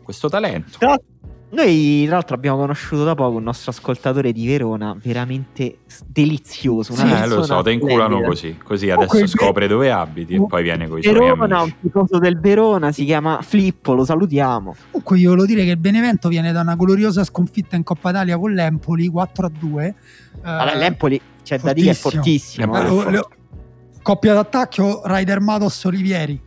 questo 0.03 0.29
talento. 0.29 0.79
Tra, 0.79 1.01
noi, 1.49 2.03
tra 2.07 2.15
l'altro, 2.17 2.35
abbiamo 2.35 2.59
conosciuto 2.59 3.05
da 3.05 3.15
poco 3.15 3.37
un 3.37 3.45
nostro 3.45 3.71
ascoltatore 3.71 4.33
di 4.33 4.47
Verona, 4.47 4.97
veramente 5.01 5.79
delizioso. 6.05 6.93
Sì, 6.93 7.09
eh, 7.09 7.27
lo 7.29 7.45
so, 7.45 7.63
te 7.63 7.71
inculano 7.71 8.21
così. 8.23 8.59
Così 8.63 8.91
adesso 8.91 9.17
oh, 9.17 9.27
scopre 9.27 9.69
dove 9.69 9.93
abiti 9.93 10.35
e 10.35 10.45
poi 10.45 10.63
viene 10.65 10.89
con 10.89 10.99
i 10.99 11.03
Verona, 11.03 11.63
un 11.63 11.73
tifoso 11.81 12.19
del 12.19 12.41
Verona, 12.41 12.91
si 12.91 13.05
chiama 13.05 13.41
Flippo, 13.43 13.95
lo 13.95 14.05
salutiamo. 14.05 14.75
Comunque, 14.91 15.19
io 15.19 15.31
volevo 15.31 15.47
dire 15.47 15.65
che 15.65 15.71
il 15.71 15.77
Benevento 15.77 16.29
viene 16.29 16.51
da 16.51 16.63
una 16.63 16.75
gloriosa 16.75 17.23
sconfitta 17.23 17.77
in 17.77 17.85
Coppa 17.85 18.11
Italia 18.11 18.37
con 18.39 18.53
l'Empoli 18.53 19.07
4 19.07 19.47
a 19.47 19.51
2. 19.57 19.95
Allora, 20.43 20.73
eh, 20.73 20.79
L'Empoli 20.79 21.21
c'è 21.45 21.59
da 21.61 21.73
dire 21.73 21.91
è 21.91 21.95
fortissimo. 21.95 23.09
Eh, 23.09 23.21
Coppia 24.07 24.35
d'attacco 24.35 25.03
Ryder 25.05 25.41
Matos 25.41 25.83
Olivieri. 25.83 26.41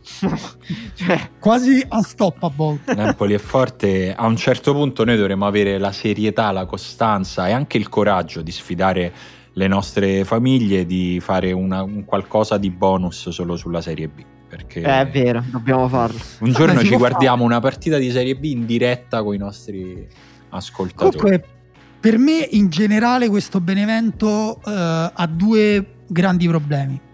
cioè, 0.94 1.28
quasi 1.38 1.86
unstoppable. 1.90 2.78
Napoli 2.96 3.34
è 3.34 3.38
forte. 3.38 4.14
A 4.14 4.24
un 4.24 4.36
certo 4.36 4.72
punto 4.72 5.04
noi 5.04 5.18
dovremmo 5.18 5.44
avere 5.44 5.76
la 5.76 5.92
serietà, 5.92 6.52
la 6.52 6.64
costanza 6.64 7.48
e 7.48 7.52
anche 7.52 7.76
il 7.76 7.90
coraggio 7.90 8.40
di 8.40 8.50
sfidare 8.50 9.12
le 9.52 9.66
nostre 9.68 10.24
famiglie 10.24 10.86
di 10.86 11.20
fare 11.20 11.52
una, 11.52 11.82
un 11.82 12.06
qualcosa 12.06 12.56
di 12.56 12.70
bonus 12.70 13.28
solo 13.28 13.56
sulla 13.56 13.82
Serie 13.82 14.08
B. 14.08 14.24
Perché 14.48 14.80
è 14.80 15.06
vero, 15.06 15.44
dobbiamo 15.50 15.86
farlo. 15.86 16.18
Un 16.38 16.52
giorno 16.52 16.82
ci 16.82 16.96
guardiamo 16.96 17.42
fare. 17.42 17.46
una 17.46 17.60
partita 17.60 17.98
di 17.98 18.10
Serie 18.10 18.36
B 18.36 18.44
in 18.44 18.64
diretta 18.64 19.22
con 19.22 19.34
i 19.34 19.38
nostri 19.38 20.08
ascoltatori. 20.48 21.14
Comunque, 21.14 21.44
per 22.00 22.16
me 22.16 22.38
in 22.52 22.70
generale 22.70 23.28
questo 23.28 23.60
Benevento 23.60 24.60
uh, 24.64 24.70
ha 25.12 25.28
due 25.30 25.96
grandi 26.06 26.48
problemi. 26.48 27.08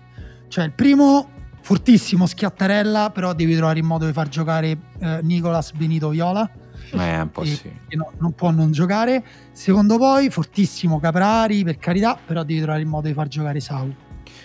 Cioè, 0.56 0.64
il 0.64 0.72
primo, 0.72 1.28
fortissimo 1.60 2.24
Schiattarella, 2.24 3.10
però 3.10 3.34
devi 3.34 3.54
trovare 3.54 3.78
il 3.78 3.84
modo 3.84 4.06
di 4.06 4.12
far 4.14 4.28
giocare 4.30 4.78
eh, 4.98 5.18
Nicolas 5.20 5.72
Benito 5.72 6.08
Viola. 6.08 6.50
Eh, 6.92 7.20
un 7.20 7.30
po' 7.30 7.42
e, 7.42 7.46
sì. 7.48 7.70
E 7.88 7.94
no, 7.94 8.12
non 8.20 8.32
può 8.32 8.50
non 8.50 8.72
giocare. 8.72 9.22
Secondo 9.52 9.98
poi, 9.98 10.30
fortissimo 10.30 10.98
Caprari, 10.98 11.62
per 11.62 11.76
carità, 11.76 12.16
però 12.24 12.42
devi 12.42 12.60
trovare 12.60 12.80
il 12.80 12.86
modo 12.86 13.06
di 13.06 13.12
far 13.12 13.28
giocare 13.28 13.60
Sau. 13.60 13.94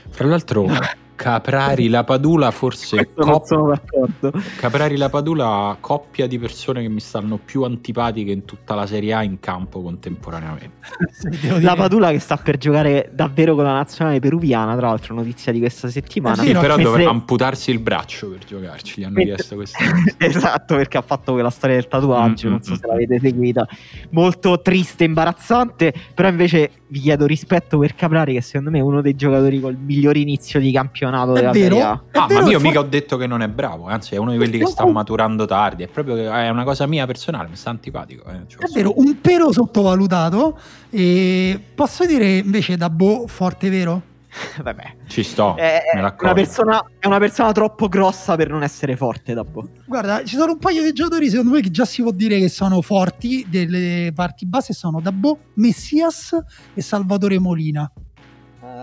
Fra 0.09 0.27
l'altro, 0.27 0.67
Caprari 1.21 1.87
la 1.87 2.03
Padula 2.03 2.49
forse 2.49 3.11
cop- 3.13 3.45
sono 3.45 3.67
d'accordo. 3.67 4.33
Caprari 4.57 4.97
la 4.97 5.09
Padula 5.09 5.77
coppia 5.79 6.25
di 6.25 6.39
persone 6.39 6.81
che 6.81 6.89
mi 6.89 6.99
stanno 6.99 7.37
più 7.37 7.61
antipatiche 7.61 8.31
in 8.31 8.43
tutta 8.43 8.73
la 8.73 8.87
Serie 8.87 9.13
A 9.13 9.21
in 9.21 9.39
campo 9.39 9.83
contemporaneamente. 9.83 10.77
la 11.61 11.75
Padula 11.75 12.09
che 12.09 12.17
sta 12.17 12.37
per 12.37 12.57
giocare 12.57 13.11
davvero 13.13 13.53
con 13.53 13.65
la 13.65 13.73
nazionale 13.73 14.19
peruviana, 14.19 14.75
tra 14.75 14.87
l'altro 14.87 15.13
notizia 15.13 15.51
di 15.51 15.59
questa 15.59 15.89
settimana. 15.89 16.41
Eh 16.41 16.47
sì, 16.47 16.51
però 16.53 16.75
dovrà 16.75 17.07
amputarsi 17.07 17.69
il 17.69 17.77
braccio 17.77 18.29
per 18.31 18.39
giocarci, 18.43 19.01
gli 19.01 19.03
hanno 19.03 19.21
chiesto 19.21 19.53
questo. 19.53 19.77
esatto, 20.17 20.75
perché 20.75 20.97
ha 20.97 21.03
fatto 21.03 21.33
quella 21.33 21.51
storia 21.51 21.75
del 21.75 21.87
tatuaggio, 21.87 22.47
mm-hmm. 22.47 22.55
non 22.55 22.63
so 22.63 22.75
se 22.75 22.87
l'avete 22.87 23.19
seguita. 23.19 23.67
Molto 24.09 24.59
triste, 24.59 25.03
imbarazzante, 25.03 25.93
però 26.15 26.29
invece 26.29 26.80
vi 26.91 26.99
chiedo 26.99 27.25
rispetto 27.25 27.79
per 27.79 27.95
Caprari 27.95 28.33
che 28.33 28.41
secondo 28.41 28.69
me 28.69 28.79
è 28.79 28.81
uno 28.81 29.01
dei 29.01 29.15
giocatori 29.15 29.59
col 29.59 29.77
miglior 29.77 30.17
inizio 30.17 30.59
di 30.59 30.71
campionato 30.71 30.89
campionato 30.91 31.33
della 31.33 31.51
vero, 31.51 31.75
Serie 31.75 31.81
A. 31.81 32.01
Ah, 32.11 32.27
ma 32.29 32.49
io 32.49 32.59
mica 32.59 32.79
ho 32.79 32.83
detto 32.83 33.17
che 33.17 33.27
non 33.27 33.41
è 33.41 33.47
bravo, 33.47 33.87
anzi 33.87 34.15
è 34.15 34.17
uno 34.17 34.31
di 34.31 34.37
quelli 34.37 34.57
che 34.57 34.65
sta 34.65 34.85
maturando 34.85 35.45
tardi, 35.45 35.83
è 35.83 35.87
proprio 35.87 36.15
è 36.31 36.49
una 36.49 36.63
cosa 36.63 36.85
mia 36.85 37.05
personale, 37.05 37.49
mi 37.49 37.55
sta 37.55 37.69
antipatico. 37.69 38.23
Eh. 38.29 38.47
Cioè, 38.47 38.65
è 38.65 38.71
vero, 38.73 38.93
un 38.97 39.19
pelo 39.21 39.51
sottovalutato 39.51 40.57
e 40.89 41.59
posso 41.73 42.05
dire 42.05 42.37
invece 42.37 42.77
da 42.77 42.89
Bo 42.89 43.25
forte 43.27 43.69
vero? 43.69 44.09
Vabbè. 44.63 44.95
Ci 45.07 45.23
sto, 45.23 45.55
È, 45.55 45.81
me 45.93 46.15
è 46.15 46.23
una 46.23 46.33
persona, 46.33 46.83
è 46.99 47.07
una 47.07 47.19
persona 47.19 47.51
troppo 47.51 47.87
grossa 47.87 48.35
per 48.35 48.49
non 48.49 48.63
essere 48.63 48.95
forte 48.95 49.33
dopo. 49.33 49.67
Guarda, 49.85 50.23
ci 50.23 50.35
sono 50.35 50.53
un 50.53 50.57
paio 50.57 50.83
di 50.83 50.93
giocatori 50.93 51.29
secondo 51.29 51.51
me 51.51 51.61
che 51.61 51.71
già 51.71 51.85
si 51.85 52.01
può 52.01 52.11
dire 52.11 52.39
che 52.39 52.49
sono 52.49 52.81
forti 52.81 53.45
delle 53.49 54.11
parti 54.15 54.45
base 54.45 54.73
sono 54.73 55.01
Dabò, 55.01 55.37
Messias 55.55 56.37
e 56.73 56.81
Salvatore 56.81 57.39
Molina. 57.39 57.91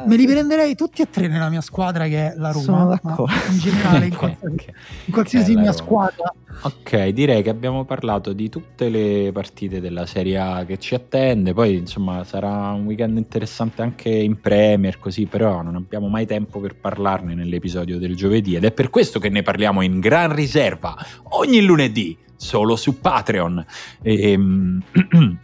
Me 0.07 0.17
li 0.17 0.27
prenderei 0.27 0.75
tutti 0.75 1.03
e 1.03 1.11
tre 1.11 1.29
nella 1.29 1.49
mia 1.49 1.61
squadra 1.61 2.07
che 2.07 2.33
è 2.33 2.35
la 2.37 2.51
Roma. 2.51 2.65
Sono 2.65 2.87
d'accordo. 2.87 3.35
In 3.51 3.59
generale, 3.59 4.07
in 4.07 4.15
qualsiasi, 4.17 4.55
ok. 4.55 4.67
in 5.05 5.13
qualsiasi 5.13 5.51
Ok, 5.51 5.57
la 5.57 5.61
mia 5.61 5.71
Roma. 5.71 5.83
squadra. 5.83 6.35
Ok, 6.63 7.09
direi 7.09 7.43
che 7.43 7.51
abbiamo 7.51 7.85
parlato 7.85 8.33
di 8.33 8.49
tutte 8.49 8.89
le 8.89 9.31
partite 9.33 9.81
della 9.81 10.07
Serie 10.07 10.39
A 10.39 10.65
che 10.65 10.79
ci 10.79 10.95
attende, 10.95 11.53
poi 11.53 11.77
insomma 11.77 12.25
sarà 12.25 12.73
un 12.73 12.85
weekend 12.87 13.17
interessante 13.17 13.83
anche 13.83 14.09
in 14.09 14.41
Premier, 14.41 14.99
così 14.99 15.27
però 15.27 15.63
non 15.63 15.77
abbiamo 15.77 16.09
mai 16.09 16.27
tempo 16.27 16.59
per 16.59 16.75
parlarne 16.75 17.35
nell'episodio 17.35 17.99
del 17.99 18.17
giovedì 18.17 18.57
ed 18.57 18.65
è 18.65 18.73
per 18.73 18.91
questo 18.91 19.21
che 19.21 19.29
ne 19.29 19.43
parliamo 19.43 19.83
in 19.83 20.01
gran 20.01 20.35
riserva 20.35 20.97
ogni 21.31 21.61
lunedì, 21.61 22.17
solo 22.35 22.75
su 22.75 22.99
Patreon. 22.99 23.65
E, 24.03 24.33
ehm, 24.33 24.83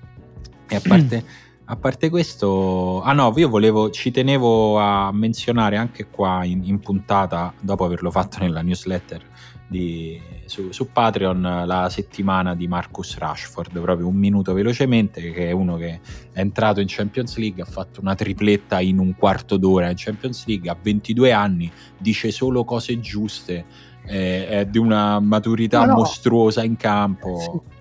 e 0.68 0.76
a 0.76 0.80
parte... 0.84 1.42
A 1.66 1.76
parte 1.76 2.10
questo, 2.10 3.00
ah 3.02 3.14
no, 3.14 3.32
io 3.36 3.48
volevo, 3.48 3.90
ci 3.90 4.10
tenevo 4.10 4.78
a 4.78 5.10
menzionare 5.12 5.76
anche 5.76 6.08
qua 6.08 6.44
in, 6.44 6.62
in 6.64 6.78
puntata, 6.78 7.54
dopo 7.58 7.84
averlo 7.84 8.10
fatto 8.10 8.38
nella 8.40 8.60
newsletter 8.60 9.22
di- 9.66 10.20
su, 10.44 10.70
su 10.72 10.92
Patreon, 10.92 11.62
la 11.64 11.88
settimana 11.88 12.54
di 12.54 12.68
Marcus 12.68 13.16
Rashford, 13.16 13.80
proprio 13.80 14.06
un 14.06 14.16
minuto 14.16 14.52
velocemente, 14.52 15.32
che 15.32 15.48
è 15.48 15.52
uno 15.52 15.76
che 15.76 16.00
è 16.32 16.40
entrato 16.40 16.80
in 16.80 16.86
Champions 16.88 17.36
League, 17.38 17.62
ha 17.62 17.66
fatto 17.66 18.00
una 18.00 18.14
tripletta 18.14 18.80
in 18.80 18.98
un 18.98 19.14
quarto 19.16 19.56
d'ora 19.56 19.88
in 19.88 19.96
Champions 19.96 20.44
League, 20.46 20.68
ha 20.68 20.76
22 20.80 21.32
anni, 21.32 21.72
dice 21.98 22.30
solo 22.30 22.64
cose 22.64 23.00
giuste, 23.00 23.64
eh, 24.06 24.46
è 24.48 24.66
di 24.66 24.78
una 24.78 25.18
maturità 25.18 25.80
No, 25.80 25.86
no. 25.86 25.94
mostruosa 25.94 26.62
in 26.62 26.76
campo. 26.76 27.38
Sì. 27.38 27.72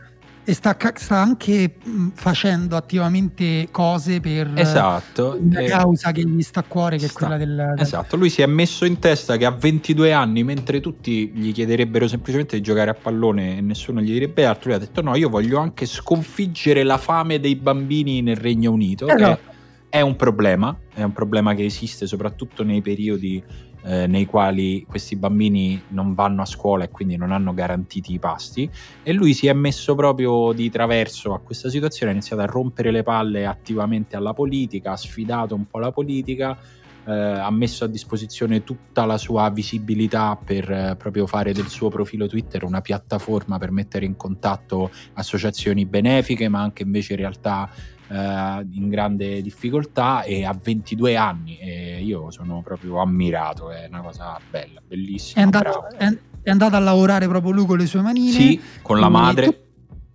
E 0.46 0.54
sta, 0.54 0.76
sta 0.96 1.16
anche 1.16 1.76
facendo 2.16 2.76
attivamente 2.76 3.70
cose 3.72 4.20
per 4.20 4.52
eh, 4.54 4.60
Esatto. 4.62 5.38
una 5.40 5.60
eh, 5.62 5.68
causa 5.68 6.12
che 6.12 6.26
gli 6.28 6.42
sta 6.42 6.60
a 6.60 6.64
cuore, 6.68 6.98
che 6.98 7.08
sta- 7.08 7.14
è 7.14 7.18
quella 7.18 7.38
del, 7.38 7.76
Esatto, 7.78 8.18
lui 8.18 8.30
si 8.30 8.42
è 8.42 8.46
messo 8.46 8.84
in 8.84 9.00
testa 9.00 9.38
che 9.38 9.46
a 9.46 9.52
22 9.52 10.12
anni, 10.12 10.44
mentre 10.44 10.82
tutti 10.82 11.30
gli 11.34 11.54
chiederebbero 11.54 12.10
semplicemente 12.10 12.58
di 12.58 12.62
giocare 12.62 12.90
a 12.90 12.94
pallone 12.94 13.58
e 13.58 13.62
nessuno 13.62 14.02
gli 14.02 14.12
direbbe 14.12 14.46
altro, 14.46 14.70
lui 14.72 14.76
ha 14.76 14.80
detto 14.80 15.02
no, 15.02 15.16
io 15.16 15.30
voglio 15.30 15.60
anche 15.60 15.86
sconfiggere 15.86 16.84
la 16.84 16.98
fame 16.98 17.40
dei 17.40 17.56
bambini 17.56 18.22
nel 18.22 18.36
Regno 18.36 18.72
Unito, 18.74 19.06
che 19.06 19.14
Esatto. 19.14 19.52
è 19.88 20.02
un 20.02 20.18
problema, 20.18 20.78
è 20.94 21.04
un 21.04 21.14
problema 21.14 21.54
che 21.54 21.64
esiste 21.64 22.06
soprattutto 22.06 22.64
nei 22.64 22.82
periodi 22.82 23.42
eh, 23.84 24.08
nei 24.08 24.26
quali 24.26 24.86
questi 24.88 25.16
bambini 25.16 25.82
non 25.90 26.14
vanno 26.14 26.42
a 26.42 26.46
scuola 26.46 26.86
e 26.86 26.90
quindi 26.90 27.18
non 27.18 27.32
hanno 27.32 27.54
garantiti 27.54 28.14
i 28.14 28.20
pasti. 28.20 28.70
E 29.04 29.14
lui 29.14 29.34
si 29.34 29.48
è 29.48 29.54
messo 29.54 29.96
proprio 29.96 30.54
di 30.54 30.70
traverso 30.70 31.34
a 31.34 31.40
questa 31.40 31.70
situazione, 31.70 32.12
ha 32.12 32.16
iniziato 32.16 32.42
a 32.42 32.46
rompere 32.46 32.92
le 32.92 33.04
palle 33.04 33.46
attivamente 33.46 34.16
alla 34.16 34.34
politica, 34.34 34.92
ha 34.92 34.98
sfidato 34.98 35.56
un 35.56 35.68
po' 35.68 35.80
la 35.80 35.92
politica, 35.92 36.58
eh, 37.06 37.12
ha 37.12 37.52
messo 37.52 37.84
a 37.84 37.88
disposizione 37.88 38.64
tutta 38.64 39.06
la 39.06 39.18
sua 39.18 39.50
visibilità 39.50 40.40
per 40.42 40.72
eh, 40.72 40.96
proprio 40.98 41.28
fare 41.28 41.52
del 41.52 41.68
suo 41.68 41.90
profilo 41.90 42.28
Twitter 42.28 42.64
una 42.64 42.82
piattaforma 42.82 43.58
per 43.58 43.72
mettere 43.72 44.06
in 44.06 44.16
contatto 44.16 44.90
associazioni 45.14 45.86
benefiche, 45.86 46.48
ma 46.48 46.62
anche 46.62 46.84
invece 46.84 47.16
realtà 47.16 47.70
eh, 48.10 48.66
in 48.72 48.90
grande 48.90 49.42
difficoltà 49.42 50.24
e 50.24 50.46
a 50.46 50.56
22 50.62 51.16
anni 51.16 51.58
e 51.60 52.02
io 52.04 52.32
sono 52.32 52.62
proprio 52.64 53.00
ammirato, 53.02 53.70
è 53.72 53.88
una 53.90 54.02
cosa 54.02 54.40
bella, 54.50 54.80
è, 54.80 54.84
bellissima. 54.88 55.44
andato, 55.44 55.86
bravo. 55.90 55.98
è, 55.98 56.18
è 56.44 56.50
andato 56.50 56.76
a 56.76 56.80
lavorare 56.80 57.28
proprio 57.28 57.52
lui 57.52 57.66
con 57.66 57.78
le 57.78 57.86
sue 57.86 58.02
manine. 58.02 58.32
Sì, 58.32 58.62
con 58.82 59.00
la 59.00 59.10
madre. 59.10 59.60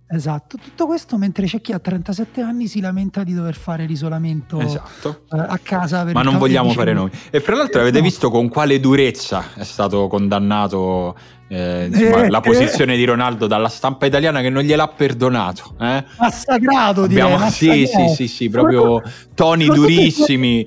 esatto, 0.07 0.57
tutto 0.57 0.85
questo 0.87 1.17
mentre 1.17 1.45
c'è 1.45 1.61
chi 1.61 1.71
a 1.71 1.79
37 1.79 2.41
anni 2.41 2.67
si 2.67 2.79
lamenta 2.79 3.23
di 3.23 3.33
dover 3.33 3.55
fare 3.55 3.85
l'isolamento 3.85 4.59
Esatto. 4.59 5.23
eh, 5.31 5.37
a 5.39 5.59
casa. 5.61 6.03
Ma 6.11 6.21
non 6.23 6.37
vogliamo 6.37 6.71
fare 6.71 6.93
noi. 6.93 7.09
E 7.29 7.39
fra 7.39 7.55
l'altro 7.55 7.81
avete 7.81 7.97
No. 7.99 8.03
visto 8.03 8.29
con 8.29 8.49
quale 8.49 8.79
durezza 8.79 9.53
è 9.55 9.63
stato 9.63 10.07
condannato 10.07 11.15
eh, 11.49 11.85
insomma, 11.91 12.23
Eh, 12.25 12.29
la 12.29 12.39
posizione 12.41 12.95
di 12.95 13.03
Ronaldo 13.03 13.47
dalla 13.47 13.67
stampa 13.69 14.05
italiana 14.05 14.39
che 14.41 14.49
non 14.49 14.63
gliel'ha 14.63 14.87
perdonato. 14.87 15.75
eh? 15.79 16.03
Massacrato, 16.17 17.07
direi. 17.07 17.23
Abbiamo- 17.23 17.49
sì, 17.49 17.85
sì, 17.87 18.07
sì, 18.15 18.27
sì, 18.27 18.49
proprio 18.49 19.01
toni 19.33 19.65
durissimi. 19.65 20.65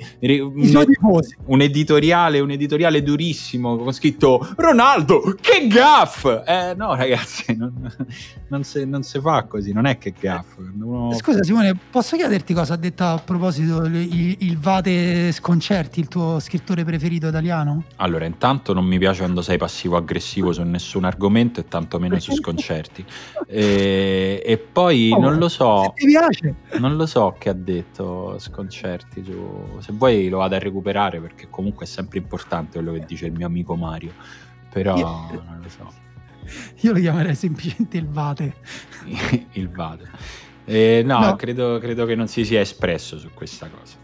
un, 1.47 1.61
editoriale, 1.61 2.41
un 2.41 2.51
editoriale 2.51 3.03
durissimo 3.03 3.77
con 3.77 3.93
scritto 3.93 4.47
Ronaldo, 4.57 5.37
che 5.41 5.67
gaff! 5.69 6.25
Eh, 6.47 6.75
no, 6.77 6.95
ragazzi, 6.95 7.55
non, 7.57 7.91
non 8.49 9.03
si 9.03 9.21
fa 9.21 9.45
così, 9.45 9.73
non 9.73 9.87
è 9.87 9.99
che 9.99 10.13
gaff. 10.19 10.57
Uno- 10.59 11.13
Scusa 11.15 11.43
Simone, 11.43 11.77
posso 11.91 12.17
chiederti 12.17 12.55
cosa 12.55 12.75
ha 12.75 12.77
detto 12.77 13.05
a 13.05 13.21
proposito 13.25 13.85
il, 13.85 13.95
il, 13.95 14.37
il 14.41 14.59
Vate 14.59 15.33
Sconcerti, 15.33 16.01
il 16.01 16.09
tuo 16.09 16.39
scrittore 16.41 16.85
preferito 16.85 17.29
italiano? 17.29 17.85
Allora, 17.97 18.25
intanto 18.25 18.73
non 18.73 18.85
mi 18.85 18.99
piace 18.99 19.21
quando 19.21 19.43
sei 19.43 19.59
passivo-aggressivo 19.59 20.53
su 20.53 20.61
nessun 20.73 21.05
argomento 21.05 21.61
e 21.61 21.69
tantomeno 21.69 22.19
su 22.19 22.33
sconcerti. 22.33 23.05
E, 23.47 24.43
e 24.45 24.59
poi 24.59 25.13
Oh, 25.13 25.21
non 25.21 25.37
lo 25.39 25.49
so, 25.49 25.95
non 26.79 26.97
lo 26.97 27.07
so 27.07 27.37
che 27.39 27.49
ha 27.49 27.53
detto 27.55 28.37
sconcerti. 28.39 29.23
su- 29.25 29.77
Se 29.79 29.93
vuoi 29.93 30.29
lo 30.29 30.39
vado 30.39 30.57
a 30.57 30.59
recuperare 30.59 31.21
perché 31.21 31.47
comunque 31.49 31.85
è 31.87 31.89
sempre 31.89 32.19
importante 32.19 32.79
quello 32.83 32.93
che 32.99 33.05
dice 33.07 33.27
il 33.27 33.33
mio 33.33 33.47
amico 33.47 33.77
Mario. 33.77 34.13
Però 34.73 34.97
Io- 34.97 35.43
non 35.47 35.61
lo 35.63 35.69
so, 35.69 35.93
Io 36.81 36.93
lo 36.93 36.99
chiamerei 36.99 37.35
semplicemente 37.37 37.97
il 37.99 38.09
Vate. 38.09 38.55
il 39.53 39.69
vado. 39.69 40.05
Eh, 40.65 41.03
no, 41.05 41.19
No. 41.21 41.37
Credo, 41.37 41.79
credo 41.79 42.05
che 42.07 42.15
non 42.15 42.27
si 42.29 42.45
sia 42.45 42.61
espresso 42.61 43.19
su 43.19 43.31
questa 43.35 43.69
cosa. 43.69 43.97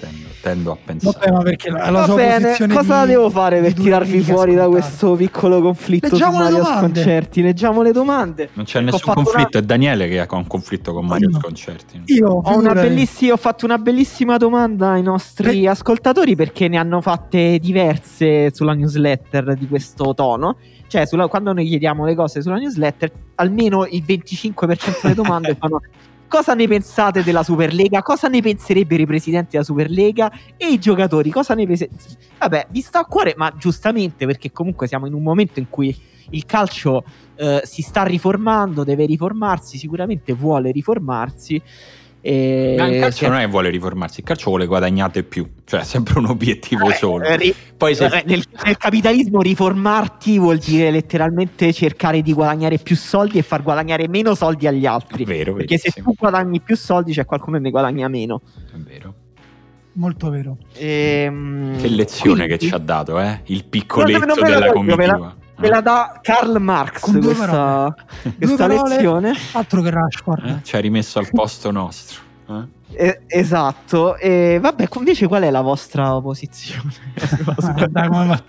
Tendo, 0.00 0.28
tendo 0.40 0.72
a 0.72 0.78
pensare. 0.82 1.18
Vabbè, 1.18 1.30
ma 1.32 1.42
perché 1.42 1.70
la, 1.70 1.90
la 1.90 1.98
Va 2.00 2.04
sua 2.06 2.14
bene, 2.16 2.56
cosa 2.72 3.02
di- 3.04 3.10
devo 3.10 3.28
fare 3.28 3.60
per 3.60 3.74
tirarvi 3.74 4.20
fuori 4.22 4.54
da 4.54 4.66
questo 4.66 5.14
piccolo 5.14 5.60
conflitto 5.60 6.08
Leggiamo 6.10 6.32
su 6.32 6.38
le 6.38 6.44
Mario 6.44 6.62
domande. 6.62 7.00
Sconcerti? 7.00 7.42
Leggiamo 7.42 7.82
le 7.82 7.92
domande. 7.92 8.48
Non 8.54 8.64
c'è 8.64 8.80
nessun 8.80 9.12
conflitto, 9.14 9.58
è 9.58 9.62
Daniele 9.62 10.08
che 10.08 10.18
ha 10.20 10.26
un 10.30 10.46
conflitto 10.46 10.94
con 10.94 11.04
Mario 11.04 11.28
no. 11.28 11.38
Sconcerti. 11.38 12.02
Io 12.06 12.28
Ho, 12.28 12.56
una 12.58 12.72
bellissi- 12.72 13.30
ho 13.30 13.36
fatto 13.36 13.66
una 13.66 13.76
bellissima 13.76 14.38
domanda 14.38 14.92
ai 14.92 15.02
nostri 15.02 15.66
ascoltatori 15.66 16.34
perché 16.34 16.68
ne 16.68 16.78
hanno 16.78 17.02
fatte 17.02 17.58
diverse 17.58 18.50
sulla 18.54 18.72
newsletter 18.72 19.54
di 19.56 19.68
questo 19.68 20.14
tono. 20.14 20.56
Cioè, 20.86 21.06
sulla- 21.06 21.28
quando 21.28 21.52
noi 21.52 21.66
chiediamo 21.66 22.04
le 22.06 22.14
cose 22.14 22.40
sulla 22.42 22.56
newsletter, 22.56 23.12
almeno 23.36 23.86
il 23.86 24.02
25% 24.02 25.00
delle 25.02 25.14
domande 25.14 25.56
sono 25.60 25.80
cosa 26.30 26.54
ne 26.54 26.68
pensate 26.68 27.24
della 27.24 27.42
Superlega, 27.42 28.02
cosa 28.02 28.28
ne 28.28 28.40
penserebbero 28.40 29.02
i 29.02 29.06
presidenti 29.06 29.50
della 29.50 29.64
Superlega 29.64 30.30
e 30.56 30.68
i 30.68 30.78
giocatori, 30.78 31.28
cosa 31.28 31.54
ne 31.54 31.66
pensate... 31.66 31.90
Vabbè, 32.38 32.68
vi 32.70 32.80
sta 32.80 33.00
a 33.00 33.04
cuore, 33.04 33.34
ma 33.36 33.52
giustamente 33.58 34.26
perché 34.26 34.52
comunque 34.52 34.86
siamo 34.86 35.06
in 35.06 35.12
un 35.12 35.24
momento 35.24 35.58
in 35.58 35.68
cui 35.68 35.94
il 36.30 36.46
calcio 36.46 37.04
eh, 37.34 37.62
si 37.64 37.82
sta 37.82 38.04
riformando, 38.04 38.84
deve 38.84 39.06
riformarsi, 39.06 39.76
sicuramente 39.76 40.32
vuole 40.32 40.70
riformarsi. 40.70 41.60
E 42.22 42.74
Ma 42.76 42.86
il 42.88 43.00
calcio 43.00 43.16
si 43.16 43.24
è- 43.24 43.28
non 43.28 43.38
è 43.38 43.40
che 43.44 43.46
vuole 43.50 43.70
riformarsi, 43.70 44.20
il 44.20 44.26
calcio 44.26 44.50
vuole 44.50 44.66
guadagnare 44.66 45.22
più, 45.22 45.48
cioè 45.64 45.80
è 45.80 45.84
sempre 45.84 46.18
un 46.18 46.26
obiettivo 46.26 46.90
solo. 46.90 47.24
eh, 47.24 47.36
ri- 47.36 47.54
Poi 47.76 47.94
se 47.94 48.04
eh, 48.06 48.22
nel, 48.26 48.44
nel 48.64 48.76
capitalismo 48.76 49.40
riformarti 49.40 50.38
vuol 50.38 50.58
dire 50.58 50.90
letteralmente 50.90 51.72
cercare 51.72 52.20
di 52.20 52.34
guadagnare 52.34 52.76
più 52.76 52.94
soldi 52.94 53.38
e 53.38 53.42
far 53.42 53.62
guadagnare 53.62 54.06
meno 54.08 54.34
soldi 54.34 54.66
agli 54.66 54.84
altri. 54.84 55.24
è 55.24 55.26
vero, 55.26 55.54
Perché 55.54 55.78
se 55.78 55.90
tu 55.92 56.12
guadagni 56.14 56.60
più 56.60 56.76
soldi 56.76 57.12
c'è 57.12 57.24
qualcuno 57.24 57.56
che 57.56 57.62
ne 57.62 57.70
guadagna 57.70 58.06
meno. 58.08 58.42
è 58.70 58.76
vero. 58.76 59.14
Molto 59.94 60.28
vero. 60.30 60.56
Ehm, 60.76 61.78
Che 61.80 61.88
lezione 61.88 62.44
quindi- 62.46 62.58
che 62.58 62.66
ci 62.68 62.74
ha 62.74 62.78
dato, 62.78 63.18
eh? 63.18 63.40
Il 63.46 63.64
piccoletto 63.64 64.18
me 64.40 64.48
la 64.50 64.58
della 64.58 64.72
comitiva. 64.72 65.36
Me 65.60 65.68
la 65.68 65.80
dà 65.80 66.18
Karl 66.22 66.56
Marx 66.60 67.00
Con 67.00 67.20
due 67.20 67.34
questa, 67.34 67.94
Due 68.22 68.32
questa 68.38 68.66
parole, 68.66 68.94
lezione. 68.94 69.32
Altro 69.52 69.82
che 69.82 69.90
Rashford. 69.90 70.46
Eh? 70.46 70.58
Ci 70.62 70.76
ha 70.76 70.80
rimesso 70.80 71.18
al 71.18 71.28
posto 71.30 71.70
nostro. 71.70 72.20
eh? 72.48 72.78
Eh, 72.92 73.20
esatto. 73.28 74.16
E 74.16 74.58
vabbè, 74.60 74.88
invece 74.96 75.28
qual 75.28 75.42
è 75.44 75.50
la 75.50 75.60
vostra 75.60 76.20
posizione? 76.20 76.90
Guarda 77.56 78.08
come 78.08 78.26
va. 78.26 78.42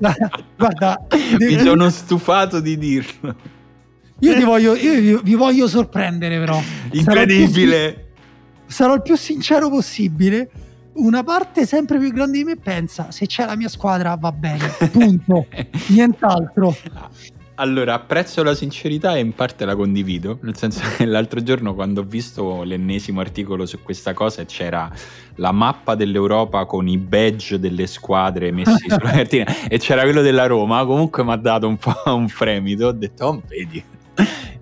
Guarda, 0.56 0.98
Mi 1.38 1.58
sono 1.58 1.90
stufato 1.90 2.60
di 2.60 2.78
dirlo. 2.78 3.34
io, 4.20 4.34
ti 4.34 4.42
voglio, 4.44 4.74
io 4.74 4.92
vi- 5.00 5.20
vi 5.22 5.34
voglio 5.34 5.68
sorprendere 5.68 6.38
però. 6.38 6.58
Incredibile. 6.92 8.00
Sarò 8.66 8.94
il 8.94 9.02
più 9.02 9.16
sincero 9.16 9.68
possibile. 9.68 10.50
Una 10.94 11.24
parte 11.24 11.66
sempre 11.66 11.98
più 11.98 12.12
grande 12.12 12.38
di 12.38 12.44
me 12.44 12.56
pensa: 12.56 13.10
se 13.10 13.26
c'è 13.26 13.44
la 13.44 13.56
mia 13.56 13.68
squadra 13.68 14.14
va 14.16 14.32
bene, 14.32 14.68
punto, 14.90 15.46
nient'altro. 15.88 16.76
Allora, 17.56 17.94
apprezzo 17.94 18.42
la 18.42 18.54
sincerità 18.54 19.14
e 19.14 19.20
in 19.20 19.32
parte 19.32 19.64
la 19.64 19.76
condivido, 19.76 20.38
nel 20.42 20.56
senso 20.56 20.82
che 20.96 21.04
l'altro 21.04 21.40
giorno 21.42 21.74
quando 21.74 22.00
ho 22.00 22.04
visto 22.04 22.64
l'ennesimo 22.64 23.20
articolo 23.20 23.64
su 23.64 23.80
questa 23.82 24.12
cosa 24.12 24.44
c'era 24.44 24.90
la 25.36 25.52
mappa 25.52 25.94
dell'Europa 25.94 26.64
con 26.64 26.88
i 26.88 26.98
badge 26.98 27.60
delle 27.60 27.86
squadre 27.86 28.50
messi 28.50 28.88
sulla 28.88 29.10
cartina 29.14 29.68
e 29.68 29.78
c'era 29.78 30.02
quello 30.02 30.20
della 30.20 30.46
Roma, 30.46 30.84
comunque 30.84 31.22
mi 31.22 31.32
ha 31.32 31.36
dato 31.36 31.68
un 31.68 31.76
po' 31.76 31.94
un 32.06 32.28
fremito, 32.28 32.86
ho 32.88 32.92
detto, 32.92 33.26
oh, 33.26 33.42
vedi. 33.46 33.82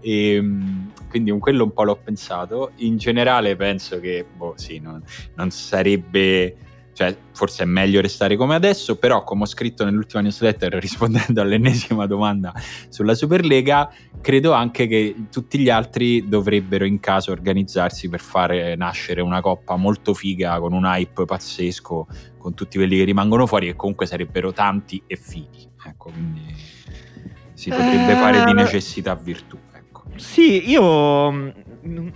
E, 0.00 0.34
ehm, 0.34 0.91
quindi 1.12 1.30
con 1.30 1.40
quello 1.40 1.64
un 1.64 1.74
po' 1.74 1.84
l'ho 1.84 2.00
pensato. 2.02 2.72
In 2.76 2.96
generale 2.96 3.54
penso 3.54 4.00
che, 4.00 4.24
boh, 4.34 4.54
sì, 4.56 4.78
non, 4.78 5.02
non 5.34 5.50
sarebbe 5.50 6.56
cioè 6.94 7.16
forse 7.32 7.64
è 7.64 7.66
meglio 7.66 8.00
restare 8.00 8.34
come 8.36 8.54
adesso, 8.54 8.96
però 8.96 9.24
come 9.24 9.42
ho 9.42 9.46
scritto 9.46 9.84
nell'ultima 9.84 10.22
newsletter 10.22 10.72
rispondendo 10.80 11.42
all'ennesima 11.42 12.06
domanda 12.06 12.54
sulla 12.88 13.14
Superlega, 13.14 13.92
credo 14.22 14.52
anche 14.52 14.86
che 14.86 15.14
tutti 15.30 15.58
gli 15.58 15.68
altri 15.68 16.26
dovrebbero 16.28 16.86
in 16.86 16.98
caso 16.98 17.30
organizzarsi 17.30 18.08
per 18.08 18.20
fare 18.20 18.74
nascere 18.74 19.20
una 19.20 19.42
coppa 19.42 19.76
molto 19.76 20.14
figa 20.14 20.58
con 20.60 20.72
un 20.72 20.84
hype 20.84 21.26
pazzesco 21.26 22.06
con 22.38 22.54
tutti 22.54 22.78
quelli 22.78 22.96
che 22.96 23.04
rimangono 23.04 23.46
fuori 23.46 23.68
e 23.68 23.76
comunque 23.76 24.06
sarebbero 24.06 24.52
tanti 24.52 25.02
e 25.06 25.16
fighi. 25.16 25.68
Ecco, 25.84 26.10
quindi 26.10 26.40
si 27.52 27.68
potrebbe 27.68 28.12
eh... 28.12 28.16
fare 28.16 28.44
di 28.44 28.52
necessità 28.54 29.14
virtù. 29.14 29.58
Sì, 30.22 30.70
io 30.70 31.32
mm, 31.32 32.08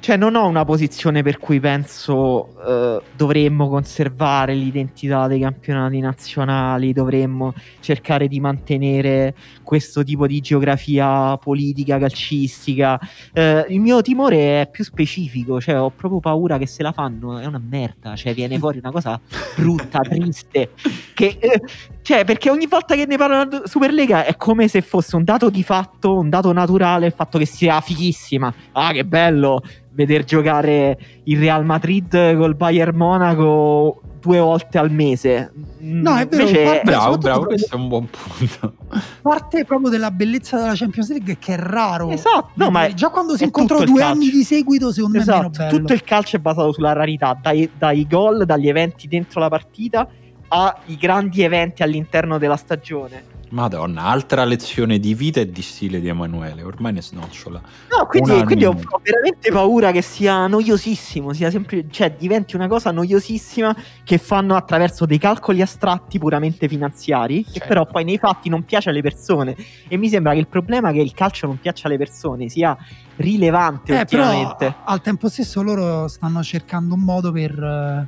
cioè, 0.00 0.16
non 0.16 0.36
ho 0.36 0.46
una 0.46 0.64
posizione 0.64 1.22
per 1.22 1.38
cui 1.38 1.58
penso 1.58 2.14
uh, 2.14 3.02
dovremmo 3.16 3.68
conservare 3.68 4.54
l'identità 4.54 5.26
dei 5.26 5.40
campionati 5.40 5.98
nazionali, 5.98 6.92
dovremmo 6.92 7.52
cercare 7.80 8.28
di 8.28 8.38
mantenere 8.38 9.34
questo 9.64 10.04
tipo 10.04 10.28
di 10.28 10.40
geografia 10.40 11.36
politica, 11.36 11.98
calcistica. 11.98 12.98
Uh, 13.34 13.70
il 13.70 13.80
mio 13.80 14.00
timore 14.00 14.62
è 14.62 14.70
più 14.70 14.84
specifico, 14.84 15.60
cioè 15.60 15.80
ho 15.80 15.90
proprio 15.90 16.20
paura 16.20 16.58
che 16.58 16.66
se 16.66 16.84
la 16.84 16.92
fanno 16.92 17.38
è 17.38 17.44
una 17.44 17.60
merda, 17.62 18.14
cioè 18.14 18.34
viene 18.34 18.56
fuori 18.56 18.78
una 18.78 18.92
cosa 18.92 19.20
brutta, 19.56 19.98
triste, 20.08 20.70
che, 21.12 21.38
uh, 21.42 21.66
cioè, 22.08 22.24
perché 22.24 22.48
ogni 22.48 22.66
volta 22.66 22.94
che 22.94 23.04
ne 23.04 23.18
parlano 23.18 23.66
Superlega 23.66 24.24
è 24.24 24.34
come 24.38 24.66
se 24.66 24.80
fosse 24.80 25.14
un 25.14 25.24
dato 25.24 25.50
di 25.50 25.62
fatto, 25.62 26.18
un 26.18 26.30
dato 26.30 26.50
naturale, 26.54 27.04
il 27.04 27.12
fatto 27.12 27.36
che 27.36 27.44
sia 27.44 27.82
fighissima. 27.82 28.50
Ah, 28.72 28.92
che 28.92 29.04
bello! 29.04 29.62
veder 29.90 30.24
giocare 30.24 30.96
il 31.24 31.38
Real 31.38 31.66
Madrid 31.66 32.08
col 32.38 32.54
Bayern 32.54 32.96
Monaco 32.96 34.00
due 34.20 34.38
volte 34.38 34.78
al 34.78 34.90
mese. 34.90 35.52
No, 35.80 36.16
è 36.16 36.26
vero, 36.26 36.44
Invece, 36.44 36.64
parte, 36.64 36.82
bravo, 36.84 37.18
bravo, 37.18 37.44
questo 37.44 37.74
è 37.74 37.78
un 37.78 37.88
buon 37.88 38.08
punto. 38.08 38.72
Parte 39.20 39.66
proprio 39.66 39.90
della 39.90 40.10
bellezza 40.10 40.56
della 40.56 40.74
Champions 40.74 41.10
League 41.10 41.36
che 41.38 41.52
è 41.52 41.58
raro. 41.58 42.08
Esatto, 42.08 42.52
no, 42.54 42.70
ma 42.70 42.90
già 42.94 43.10
quando 43.10 43.36
si 43.36 43.44
incontrano 43.44 43.84
due 43.84 44.02
anni 44.02 44.30
di 44.30 44.44
seguito, 44.44 44.92
secondo 44.92 45.18
esatto, 45.18 45.40
me 45.40 45.44
è 45.44 45.48
meno 45.50 45.58
bello. 45.58 45.78
Tutto 45.78 45.92
il 45.92 46.02
calcio 46.04 46.36
è 46.36 46.38
basato 46.38 46.72
sulla 46.72 46.94
rarità, 46.94 47.38
dai, 47.38 47.70
dai 47.76 48.06
gol, 48.06 48.46
dagli 48.46 48.68
eventi 48.68 49.08
dentro 49.08 49.40
la 49.40 49.50
partita 49.50 50.08
ai 50.48 50.96
grandi 50.96 51.42
eventi 51.42 51.82
all'interno 51.82 52.38
della 52.38 52.56
stagione. 52.56 53.36
Madonna, 53.50 54.04
altra 54.04 54.44
lezione 54.44 54.98
di 54.98 55.14
vita 55.14 55.40
e 55.40 55.50
di 55.50 55.62
stile 55.62 56.00
di 56.00 56.08
Emanuele, 56.08 56.62
ormai 56.62 56.92
ne 56.92 57.02
snocciola. 57.02 57.60
No, 57.90 58.06
quindi, 58.06 58.44
quindi 58.44 58.64
ho, 58.64 58.70
ho, 58.70 59.00
veramente 59.02 59.50
paura 59.50 59.90
che 59.90 60.02
sia 60.02 60.46
noiosissimo, 60.46 61.32
sia 61.32 61.50
sempre, 61.50 61.86
cioè 61.90 62.12
diventi 62.12 62.56
una 62.56 62.68
cosa 62.68 62.90
noiosissima 62.90 63.74
che 64.04 64.18
fanno 64.18 64.54
attraverso 64.54 65.06
dei 65.06 65.18
calcoli 65.18 65.62
astratti 65.62 66.18
puramente 66.18 66.68
finanziari, 66.68 67.42
certo. 67.44 67.58
che 67.58 67.66
però 67.66 67.86
poi 67.86 68.04
nei 68.04 68.18
fatti 68.18 68.48
non 68.48 68.64
piace 68.64 68.90
alle 68.90 69.02
persone. 69.02 69.56
E 69.88 69.96
mi 69.96 70.08
sembra 70.08 70.32
che 70.32 70.38
il 70.38 70.48
problema 70.48 70.90
è 70.90 70.92
che 70.92 71.00
il 71.00 71.14
calcio 71.14 71.46
non 71.46 71.58
piaccia 71.58 71.86
alle 71.86 71.98
persone 71.98 72.48
sia 72.48 72.76
rilevante 73.16 73.94
eh, 73.94 74.00
ultimamente. 74.00 74.66
Però, 74.66 74.74
al 74.84 75.00
tempo 75.00 75.28
stesso 75.28 75.62
loro 75.62 76.06
stanno 76.08 76.42
cercando 76.42 76.94
un 76.94 77.00
modo 77.00 77.32
per 77.32 78.06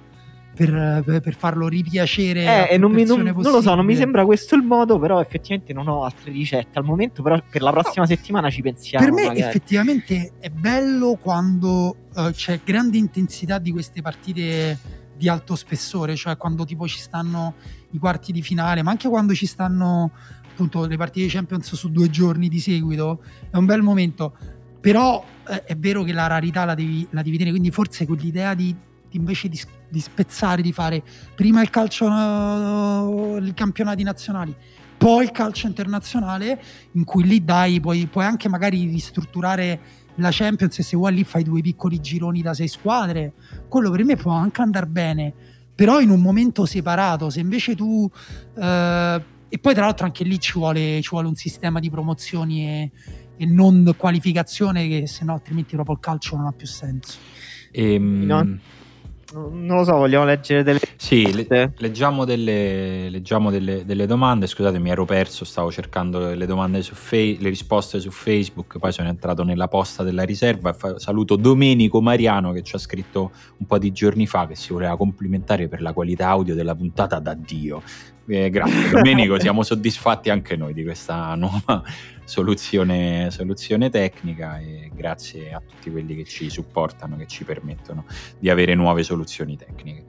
per, 0.66 1.20
per, 1.23 1.35
farlo 1.37 1.69
ripiacere. 1.69 2.69
Eh, 2.69 2.77
non, 2.77 2.93
mi, 2.93 3.05
non, 3.05 3.20
non, 3.20 3.53
lo 3.53 3.62
so, 3.62 3.74
non 3.74 3.87
mi 3.87 3.97
sembra 3.97 4.27
questo 4.27 4.55
il 4.57 4.62
modo, 4.62 4.99
però 4.99 5.19
effettivamente 5.20 5.73
non 5.73 5.89
ho 5.89 6.05
altre 6.05 6.31
ricette 6.31 6.78
al 6.78 6.85
momento, 6.85 7.23
però 7.23 7.41
per 7.49 7.62
la 7.62 7.70
prossima 7.70 8.05
no. 8.05 8.07
settimana 8.07 8.51
ci 8.51 8.61
pensiamo. 8.61 9.05
Per 9.05 9.15
me 9.15 9.23
magari. 9.28 9.41
effettivamente 9.41 10.32
è 10.39 10.51
bello 10.51 11.16
quando 11.20 11.97
uh, 12.15 12.31
c'è 12.31 12.61
grande 12.62 12.99
intensità 12.99 13.59
di 13.59 13.70
queste 13.73 14.03
partite 14.03 14.78
di 15.16 15.28
alto 15.28 15.55
spessore, 15.55 16.15
cioè 16.15 16.37
quando 16.37 16.66
tipo 16.66 16.87
ci 16.87 16.99
stanno 16.99 17.55
i 17.93 17.99
quarti 17.99 18.31
di 18.31 18.43
finale, 18.43 18.82
ma 18.82 18.91
anche 18.91 19.09
quando 19.09 19.35
ci 19.35 19.47
stanno 19.47 20.11
appunto 20.47 20.85
le 20.85 20.97
partite 20.99 21.27
di 21.27 21.32
Champions 21.32 21.74
su 21.74 21.91
due 21.91 22.11
giorni 22.11 22.49
di 22.49 22.61
seguito, 22.61 23.23
è 23.51 23.57
un 23.57 23.65
bel 23.65 23.81
momento. 23.81 24.37
Però 24.78 25.24
eh, 25.49 25.65
è 25.65 25.77
vero 25.77 26.03
che 26.03 26.12
la 26.12 26.27
rarità 26.27 26.66
la 26.66 26.74
devi, 26.74 27.07
la 27.11 27.23
devi 27.23 27.37
tenere, 27.37 27.57
quindi 27.57 27.70
forse 27.70 28.07
quell'idea 28.07 28.55
di 28.55 28.74
invece 29.16 29.49
di, 29.49 29.61
di, 29.89 30.01
spezzare, 30.01 30.62
di 30.62 30.73
fare 30.73 31.03
prima 31.35 31.62
il 31.62 31.70
calcio, 31.70 32.07
uh, 32.07 33.43
i 33.43 33.55
campionati 33.55 34.03
nazionali, 34.03 34.55
poi 34.97 35.24
il 35.24 35.31
calcio 35.31 35.66
internazionale, 35.66 36.62
in 36.93 37.05
cui 37.05 37.24
lì 37.24 37.43
dai, 37.43 37.81
puoi, 37.81 38.07
puoi 38.07 38.24
anche 38.24 38.49
magari 38.49 38.87
ristrutturare 38.87 39.81
la 40.16 40.28
Champions 40.31 40.78
e 40.78 40.82
se 40.82 40.97
vuoi 40.97 41.15
lì 41.15 41.24
fai 41.24 41.43
due 41.43 41.62
piccoli 41.62 42.01
gironi 42.01 42.43
da 42.43 42.53
sei 42.53 42.69
squadre, 42.69 43.32
quello 43.69 43.91
per 43.91 44.05
me 44.05 44.16
può 44.16 44.32
anche 44.32 44.61
andare 44.61 44.87
bene, 44.87 45.32
però 45.74 46.01
in 46.01 46.11
un 46.11 46.20
momento 46.20 46.66
separato, 46.66 47.31
se 47.31 47.41
invece 47.41 47.74
tu... 47.74 48.11
Uh, 48.55 49.23
e 49.53 49.59
poi 49.59 49.74
tra 49.74 49.87
l'altro 49.87 50.07
anche 50.07 50.23
lì 50.23 50.39
ci 50.39 50.53
vuole, 50.53 51.01
ci 51.03 51.09
vuole 51.11 51.27
un 51.27 51.35
sistema 51.35 51.81
di 51.81 51.91
promozioni 51.91 52.69
e, 52.69 52.91
e 53.37 53.47
non 53.47 53.95
qualificazione 53.97 54.87
che 54.87 55.09
se 55.09 55.24
no 55.24 55.32
altrimenti 55.32 55.74
proprio 55.74 55.97
il 55.97 56.01
calcio 56.01 56.37
non 56.37 56.47
ha 56.47 56.53
più 56.53 56.69
senso. 56.69 57.19
Ehm... 57.73 58.23
No 58.27 58.59
non 59.32 59.77
lo 59.77 59.85
so, 59.85 59.97
vogliamo 59.97 60.24
leggere 60.24 60.62
delle 60.62 60.81
Sì, 60.97 61.32
le, 61.32 61.73
leggiamo, 61.77 62.24
delle, 62.24 63.09
leggiamo 63.11 63.51
delle, 63.51 63.85
delle, 63.85 64.07
domande. 64.07 64.47
Scusate, 64.47 64.78
mi 64.78 64.90
ero 64.90 65.05
perso, 65.05 65.44
stavo 65.44 65.70
cercando 65.70 66.35
le 66.35 66.47
domande 66.47 66.82
su 66.82 66.94
fe- 66.94 67.36
le 67.39 67.48
risposte 67.48 68.01
su 68.01 68.11
Facebook, 68.11 68.78
poi 68.78 68.93
sono 68.93 69.09
entrato 69.09 69.44
nella 69.44 69.69
posta 69.69 70.02
della 70.02 70.24
riserva 70.24 70.73
fa- 70.73 70.98
saluto 70.98 71.36
Domenico 71.36 72.01
Mariano 72.01 72.52
che 72.52 72.62
ci 72.62 72.74
ha 72.74 72.78
scritto 72.78 73.31
un 73.59 73.66
po' 73.66 73.78
di 73.78 73.93
giorni 73.93 74.27
fa 74.27 74.47
che 74.47 74.57
si 74.57 74.73
voleva 74.73 74.97
complimentare 74.97 75.69
per 75.69 75.81
la 75.81 75.93
qualità 75.93 76.28
audio 76.28 76.55
della 76.55 76.74
puntata 76.74 77.19
da 77.19 77.35
Dio. 77.35 77.82
Eh, 78.27 78.51
grazie 78.51 78.90
Domenico, 78.90 79.39
siamo 79.39 79.62
soddisfatti 79.62 80.31
anche 80.31 80.57
noi 80.57 80.74
di 80.74 80.82
questa 80.82 81.35
nuova 81.35 81.82
soluzione, 82.31 83.28
soluzione 83.32 83.90
tecnica 83.90 84.61
e 84.61 84.89
grazie 84.94 85.52
a 85.52 85.61
tutti 85.61 85.90
quelli 85.90 86.15
che 86.15 86.24
ci 86.24 86.48
supportano, 86.48 87.16
che 87.16 87.27
ci 87.27 87.43
permettono 87.43 88.05
di 88.39 88.48
avere 88.48 88.77
nuove 88.77 89.02
soluzioni 89.02 89.57
tecniche. 89.57 90.05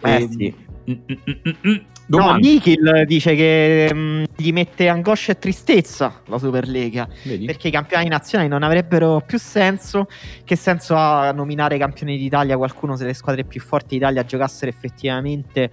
Eh, 0.00 0.14
e, 0.14 0.28
sì. 0.28 0.54
mm, 0.90 0.94
mm, 1.12 1.70
mm, 1.70 1.76
no, 2.06 2.34
Nikhil 2.34 3.04
dice 3.06 3.36
che 3.36 3.94
mh, 3.94 4.24
gli 4.34 4.50
mette 4.50 4.88
angoscia 4.88 5.30
e 5.30 5.38
tristezza 5.38 6.22
la 6.26 6.38
Superlega 6.38 7.08
Vedi? 7.22 7.44
perché 7.44 7.68
i 7.68 7.70
campionati 7.70 8.08
nazionali 8.08 8.50
non 8.50 8.64
avrebbero 8.64 9.22
più 9.24 9.38
senso. 9.38 10.08
Che 10.42 10.56
senso 10.56 10.96
ha 10.96 11.30
nominare 11.30 11.78
campioni 11.78 12.18
d'Italia 12.18 12.56
qualcuno 12.56 12.96
se 12.96 13.04
le 13.04 13.14
squadre 13.14 13.44
più 13.44 13.60
forti 13.60 13.94
d'Italia 13.94 14.24
giocassero 14.24 14.72
effettivamente 14.72 15.70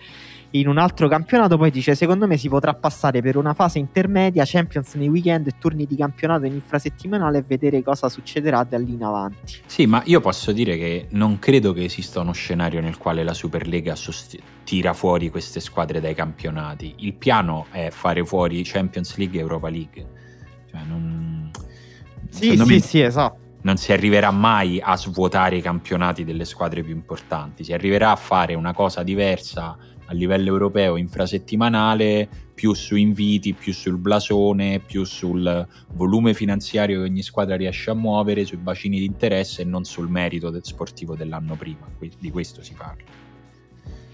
in 0.51 0.67
un 0.67 0.77
altro 0.77 1.07
campionato. 1.07 1.57
Poi 1.57 1.71
dice: 1.71 1.95
Secondo 1.95 2.27
me 2.27 2.37
si 2.37 2.49
potrà 2.49 2.73
passare 2.73 3.21
per 3.21 3.37
una 3.37 3.53
fase 3.53 3.79
intermedia, 3.79 4.43
Champions 4.45 4.93
nei 4.95 5.09
weekend 5.09 5.47
e 5.47 5.53
turni 5.59 5.85
di 5.85 5.95
campionato 5.95 6.45
in 6.45 6.53
infrasettimanale 6.53 7.39
e 7.39 7.43
vedere 7.45 7.83
cosa 7.83 8.09
succederà 8.09 8.63
da 8.63 8.77
lì 8.77 8.93
in 8.93 9.03
avanti. 9.03 9.57
Sì, 9.65 9.85
ma 9.85 10.01
io 10.05 10.19
posso 10.19 10.51
dire 10.51 10.77
che 10.77 11.07
non 11.11 11.39
credo 11.39 11.73
che 11.73 11.83
esista 11.83 12.19
uno 12.19 12.33
scenario 12.33 12.81
nel 12.81 12.97
quale 12.97 13.23
la 13.23 13.33
Superlega 13.33 13.95
sost- 13.95 14.37
tira 14.63 14.93
fuori 14.93 15.29
queste 15.29 15.59
squadre 15.59 15.99
dai 15.99 16.15
campionati. 16.15 16.93
Il 16.99 17.13
piano 17.13 17.67
è 17.71 17.89
fare 17.91 18.25
fuori 18.25 18.61
Champions 18.63 19.15
League 19.17 19.37
e 19.37 19.41
Europa 19.41 19.69
League. 19.69 20.07
Cioè, 20.69 20.81
non. 20.87 21.51
Sì, 22.29 22.57
sì, 22.57 22.79
sì, 22.79 23.01
esatto 23.01 23.45
non 23.59 23.75
si 23.75 23.91
arriverà 23.91 24.31
mai 24.31 24.79
a 24.81 24.95
svuotare 24.95 25.57
i 25.57 25.61
campionati 25.61 26.23
delle 26.23 26.45
squadre 26.45 26.83
più 26.83 26.93
importanti, 26.93 27.65
si 27.65 27.73
arriverà 27.73 28.11
a 28.11 28.15
fare 28.15 28.53
una 28.53 28.73
cosa 28.73 29.03
diversa 29.03 29.77
a 30.07 30.13
livello 30.13 30.47
europeo 30.47 30.97
infrasettimanale, 30.97 32.27
più 32.53 32.73
su 32.73 32.95
inviti, 32.95 33.53
più 33.53 33.71
sul 33.71 33.97
blasone, 33.97 34.79
più 34.79 35.03
sul 35.03 35.67
volume 35.93 36.33
finanziario 36.33 36.99
che 36.99 37.09
ogni 37.09 37.21
squadra 37.21 37.55
riesce 37.55 37.91
a 37.91 37.93
muovere, 37.93 38.45
sui 38.45 38.57
bacini 38.57 38.99
di 38.99 39.05
interesse 39.05 39.61
e 39.61 39.65
non 39.65 39.83
sul 39.83 40.09
merito 40.09 40.49
del 40.49 40.63
sportivo 40.63 41.15
dell'anno 41.15 41.55
prima. 41.55 41.87
Di 42.19 42.31
questo 42.31 42.63
si 42.63 42.73
parla. 42.73 43.03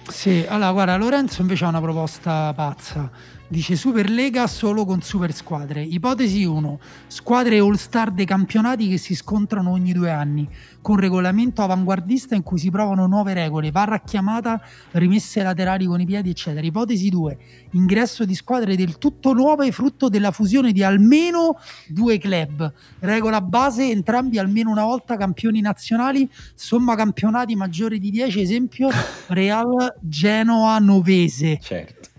Sì, 0.08 0.46
allora 0.48 0.72
guarda, 0.72 0.98
Lorenzo 0.98 1.42
invece 1.42 1.64
ha 1.66 1.70
una 1.70 1.80
proposta 1.80 2.52
pazza. 2.54 3.10
Dice 3.46 3.76
Superlega 3.76 4.48
solo 4.48 4.86
con 4.86 5.02
super 5.02 5.34
squadre. 5.34 5.84
Ipotesi 5.84 6.46
1. 6.46 6.80
Squadre 7.08 7.60
all-star 7.60 8.12
dei 8.12 8.26
campionati 8.26 8.88
che 8.88 8.98
si 8.98 9.14
scontrano 9.14 9.70
ogni 9.70 9.92
due 9.92 10.10
anni, 10.10 10.48
con 10.82 10.96
regolamento 10.96 11.62
avanguardista 11.62 12.36
in 12.36 12.42
cui 12.42 12.58
si 12.58 12.72
provano 12.72 13.06
nuove 13.06 13.34
regole, 13.34 13.72
barra 13.72 14.00
chiamata, 14.00 14.62
rimesse 14.92 15.44
laterali 15.44 15.86
con 15.86 16.00
i 16.00 16.06
piedi, 16.06 16.30
eccetera. 16.30 16.66
Ipotesi 16.66 17.10
2. 17.10 17.38
Ingresso 17.72 18.26
di 18.26 18.34
squadre 18.34 18.76
del 18.78 18.98
tutto 18.98 19.34
nuove 19.34 19.72
frutto 19.72 20.08
della 20.08 20.32
fusione 20.32 20.72
di 20.72 20.82
almeno 20.82 21.60
due 21.88 22.18
club. 22.18 22.74
Regola 23.00 23.42
base, 23.42 23.92
entrambi 23.92 24.40
almeno 24.40 24.72
una 24.72 24.86
volta 24.86 25.18
campioni 25.18 25.60
nazionali, 25.60 26.28
somma 26.56 26.96
campionati 26.96 27.56
maggiore 27.56 28.00
di 28.00 28.10
10, 28.10 28.42
esempio 28.42 28.90
Real 29.28 29.96
Genoa 30.02 30.80
Novese. 30.80 31.60
Certo 31.62 32.13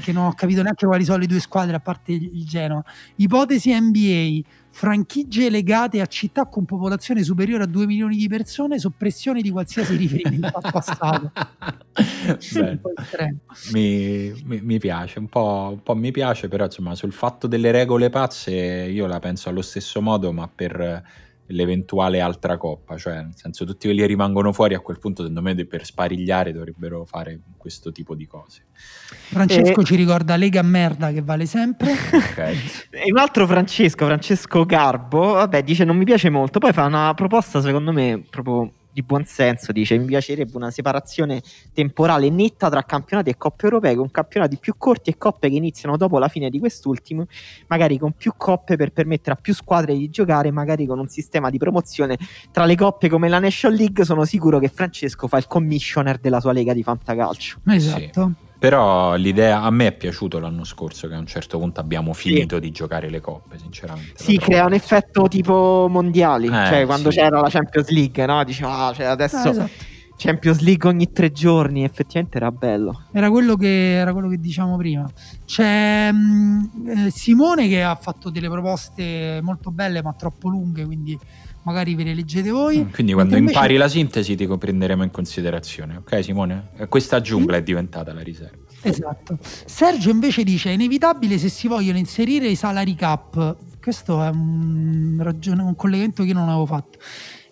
che 0.00 0.12
non 0.12 0.26
ho 0.26 0.34
capito 0.34 0.62
neanche 0.62 0.86
quali 0.86 1.04
sono 1.04 1.18
le 1.18 1.26
due 1.26 1.40
squadre 1.40 1.76
a 1.76 1.80
parte 1.80 2.12
il 2.12 2.44
Genoa. 2.44 2.82
Ipotesi 3.16 3.72
NBA, 3.72 4.48
franchigie 4.70 5.50
legate 5.50 6.00
a 6.00 6.06
città 6.06 6.46
con 6.46 6.64
popolazione 6.64 7.22
superiore 7.22 7.64
a 7.64 7.66
2 7.66 7.86
milioni 7.86 8.16
di 8.16 8.28
persone, 8.28 8.78
soppressione 8.78 9.40
di 9.40 9.50
qualsiasi 9.50 9.96
riferimento 9.96 10.58
al 10.60 10.72
passato. 10.72 11.32
mi, 13.72 14.32
mi, 14.44 14.60
mi, 14.60 14.78
piace, 14.78 15.18
un 15.18 15.28
po', 15.28 15.70
un 15.72 15.82
po' 15.82 15.94
mi 15.94 16.10
piace, 16.10 16.48
però 16.48 16.64
insomma 16.64 16.94
sul 16.94 17.12
fatto 17.12 17.46
delle 17.46 17.70
regole 17.70 18.10
pazze 18.10 18.52
io 18.52 19.06
la 19.06 19.18
penso 19.18 19.48
allo 19.48 19.62
stesso 19.62 20.00
modo, 20.00 20.32
ma 20.32 20.48
per 20.52 21.02
l'eventuale 21.48 22.20
altra 22.20 22.56
coppa, 22.56 22.96
cioè 22.96 23.16
nel 23.16 23.34
senso 23.34 23.64
tutti 23.64 23.86
quelli 23.86 24.00
che 24.00 24.06
rimangono 24.06 24.52
fuori 24.52 24.74
a 24.74 24.80
quel 24.80 24.98
punto 24.98 25.22
secondo 25.22 25.42
me 25.42 25.66
per 25.66 25.84
sparigliare 25.84 26.52
dovrebbero 26.52 27.04
fare 27.04 27.40
questo 27.56 27.92
tipo 27.92 28.14
di 28.14 28.26
cose. 28.26 28.66
Francesco 28.72 29.80
e... 29.80 29.84
ci 29.84 29.96
ricorda 29.96 30.36
Lega 30.36 30.62
merda 30.62 31.12
che 31.12 31.22
vale 31.22 31.46
sempre. 31.46 31.92
okay. 32.12 32.56
e 32.90 33.10
un 33.12 33.18
altro 33.18 33.46
Francesco, 33.46 34.06
Francesco 34.06 34.64
Garbo, 34.64 35.32
vabbè 35.32 35.62
dice 35.62 35.84
non 35.84 35.96
mi 35.96 36.04
piace 36.04 36.30
molto, 36.30 36.58
poi 36.58 36.72
fa 36.72 36.84
una 36.84 37.12
proposta 37.14 37.60
secondo 37.60 37.92
me 37.92 38.24
proprio 38.28 38.72
di 38.94 39.02
buon 39.02 39.24
senso, 39.24 39.72
dice 39.72 39.98
mi 39.98 40.04
piacerebbe 40.04 40.56
una 40.56 40.70
separazione 40.70 41.42
temporale 41.72 42.30
netta 42.30 42.70
tra 42.70 42.84
campionati 42.84 43.28
e 43.28 43.36
coppe 43.36 43.64
europee 43.64 43.96
con 43.96 44.08
campionati 44.08 44.56
più 44.56 44.74
corti 44.78 45.10
e 45.10 45.18
coppe 45.18 45.50
che 45.50 45.56
iniziano 45.56 45.96
dopo 45.96 46.20
la 46.20 46.28
fine 46.28 46.48
di 46.48 46.60
quest'ultimo, 46.60 47.26
magari 47.66 47.98
con 47.98 48.12
più 48.12 48.34
coppe 48.36 48.76
per 48.76 48.92
permettere 48.92 49.32
a 49.32 49.38
più 49.40 49.52
squadre 49.52 49.94
di 49.94 50.08
giocare, 50.10 50.52
magari 50.52 50.86
con 50.86 51.00
un 51.00 51.08
sistema 51.08 51.50
di 51.50 51.58
promozione 51.58 52.16
tra 52.52 52.64
le 52.66 52.76
coppe 52.76 53.08
come 53.08 53.28
la 53.28 53.40
National 53.40 53.76
League, 53.76 54.04
sono 54.04 54.24
sicuro 54.24 54.60
che 54.60 54.68
Francesco 54.68 55.26
fa 55.26 55.38
il 55.38 55.48
commissioner 55.48 56.18
della 56.18 56.38
sua 56.38 56.52
lega 56.52 56.72
di 56.72 56.84
fantacalcio. 56.84 57.58
Esatto. 57.66 58.32
Sì. 58.38 58.43
Però 58.64 59.14
l'idea 59.16 59.60
a 59.60 59.70
me 59.70 59.88
è 59.88 59.92
piaciuto 59.92 60.38
l'anno 60.38 60.64
scorso 60.64 61.06
che 61.06 61.14
a 61.14 61.18
un 61.18 61.26
certo 61.26 61.58
punto 61.58 61.80
abbiamo 61.80 62.14
finito 62.14 62.54
sì. 62.54 62.62
di 62.62 62.70
giocare 62.70 63.10
le 63.10 63.20
coppe, 63.20 63.58
sinceramente. 63.58 64.14
Sì, 64.14 64.38
crea 64.38 64.64
un 64.64 64.72
effetto 64.72 65.28
tipo 65.28 65.86
mondiali, 65.90 66.46
eh, 66.46 66.66
cioè 66.68 66.86
quando 66.86 67.10
sì. 67.10 67.18
c'era 67.18 67.42
la 67.42 67.50
Champions 67.50 67.90
League, 67.90 68.24
no? 68.24 68.42
Diceva, 68.42 68.86
ah, 68.86 68.94
cioè 68.94 69.04
adesso 69.04 69.36
ah, 69.36 69.48
esatto. 69.50 69.92
Champions 70.16 70.60
League 70.60 70.88
ogni 70.88 71.12
tre 71.12 71.30
giorni, 71.30 71.84
effettivamente 71.84 72.38
era 72.38 72.50
bello. 72.50 73.02
Era 73.12 73.28
quello 73.28 73.56
che, 73.56 73.96
era 73.96 74.12
quello 74.12 74.28
che 74.28 74.38
diciamo 74.38 74.78
prima. 74.78 75.06
C'è 75.44 76.10
mh, 76.10 76.70
mm, 76.78 76.88
eh, 76.88 77.10
Simone 77.10 77.68
che 77.68 77.82
ha 77.82 77.94
fatto 77.96 78.30
delle 78.30 78.48
proposte 78.48 79.40
molto 79.42 79.72
belle 79.72 80.02
ma 80.02 80.14
troppo 80.14 80.48
lunghe, 80.48 80.86
quindi 80.86 81.18
magari 81.64 81.94
ve 81.94 82.04
le 82.04 82.14
leggete 82.14 82.50
voi. 82.50 82.84
Mm, 82.84 82.90
quindi 82.90 83.12
quando 83.12 83.36
invece... 83.36 83.54
impari 83.54 83.76
la 83.76 83.88
sintesi 83.88 84.36
ti 84.36 84.46
prenderemo 84.46 85.02
in 85.02 85.10
considerazione, 85.10 85.96
ok 85.96 86.22
Simone? 86.22 86.68
Eh, 86.76 86.88
questa 86.88 87.20
giungla 87.20 87.56
sì. 87.56 87.60
è 87.60 87.62
diventata 87.62 88.12
la 88.12 88.22
riserva. 88.22 88.62
Esatto. 88.82 89.38
Sergio 89.40 90.10
invece 90.10 90.44
dice: 90.44 90.70
è 90.70 90.72
inevitabile 90.72 91.38
se 91.38 91.48
si 91.48 91.68
vogliono 91.68 91.98
inserire 91.98 92.46
i 92.46 92.54
salary 92.54 92.94
cap. 92.94 93.56
Questo 93.80 94.22
è 94.22 94.28
un, 94.28 95.18
ragione, 95.20 95.62
un 95.62 95.76
collegamento 95.76 96.22
che 96.22 96.28
io 96.28 96.34
non 96.34 96.48
avevo 96.48 96.64
fatto 96.64 96.98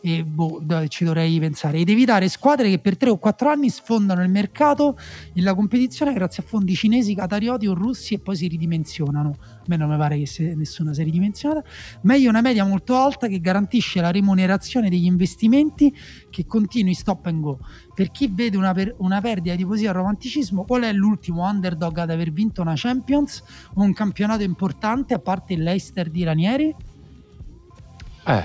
e 0.04 0.24
boh, 0.24 0.60
ci 0.88 1.04
dovrei 1.04 1.38
pensare 1.38 1.78
ed 1.78 1.88
evitare 1.88 2.28
squadre 2.28 2.68
che 2.68 2.80
per 2.80 2.96
3 2.96 3.10
o 3.10 3.18
4 3.18 3.48
anni 3.48 3.70
sfondano 3.70 4.22
il 4.22 4.28
mercato 4.28 4.98
e 5.32 5.40
la 5.40 5.54
competizione 5.54 6.12
grazie 6.12 6.42
a 6.42 6.46
fondi 6.46 6.74
cinesi, 6.74 7.14
catarioti 7.14 7.68
o 7.68 7.74
russi 7.74 8.14
e 8.14 8.18
poi 8.18 8.36
si 8.36 8.48
ridimensionano. 8.48 9.36
A 9.62 9.64
me 9.66 9.76
non 9.76 9.88
mi 9.88 9.96
pare 9.96 10.18
che 10.18 10.26
se, 10.26 10.54
nessuna 10.54 10.92
sia 10.92 11.04
ridimensionata. 11.04 11.62
Meglio 12.02 12.28
una 12.28 12.40
media 12.40 12.64
molto 12.64 12.96
alta 12.96 13.28
che 13.28 13.40
garantisce 13.40 14.00
la 14.00 14.10
remunerazione 14.10 14.90
degli 14.90 15.04
investimenti 15.04 15.94
che 16.30 16.44
continui 16.46 16.94
stop 16.94 17.26
and 17.26 17.40
go. 17.40 17.58
Per 17.94 18.10
chi 18.10 18.28
vede 18.28 18.56
una, 18.56 18.72
per, 18.72 18.94
una 18.98 19.20
perdita 19.20 19.54
di 19.54 19.64
poesia 19.64 19.90
al 19.90 19.96
romanticismo, 19.96 20.64
qual 20.64 20.82
è 20.82 20.92
l'ultimo 20.92 21.48
underdog 21.48 21.96
ad 21.98 22.10
aver 22.10 22.32
vinto 22.32 22.60
una 22.60 22.74
Champions 22.74 23.42
o 23.74 23.82
un 23.82 23.92
campionato 23.92 24.42
importante 24.42 25.14
a 25.14 25.20
parte 25.20 25.52
il 25.52 25.62
Leicester 25.62 26.10
di 26.10 26.24
Ranieri? 26.24 26.74
Eh, 28.24 28.44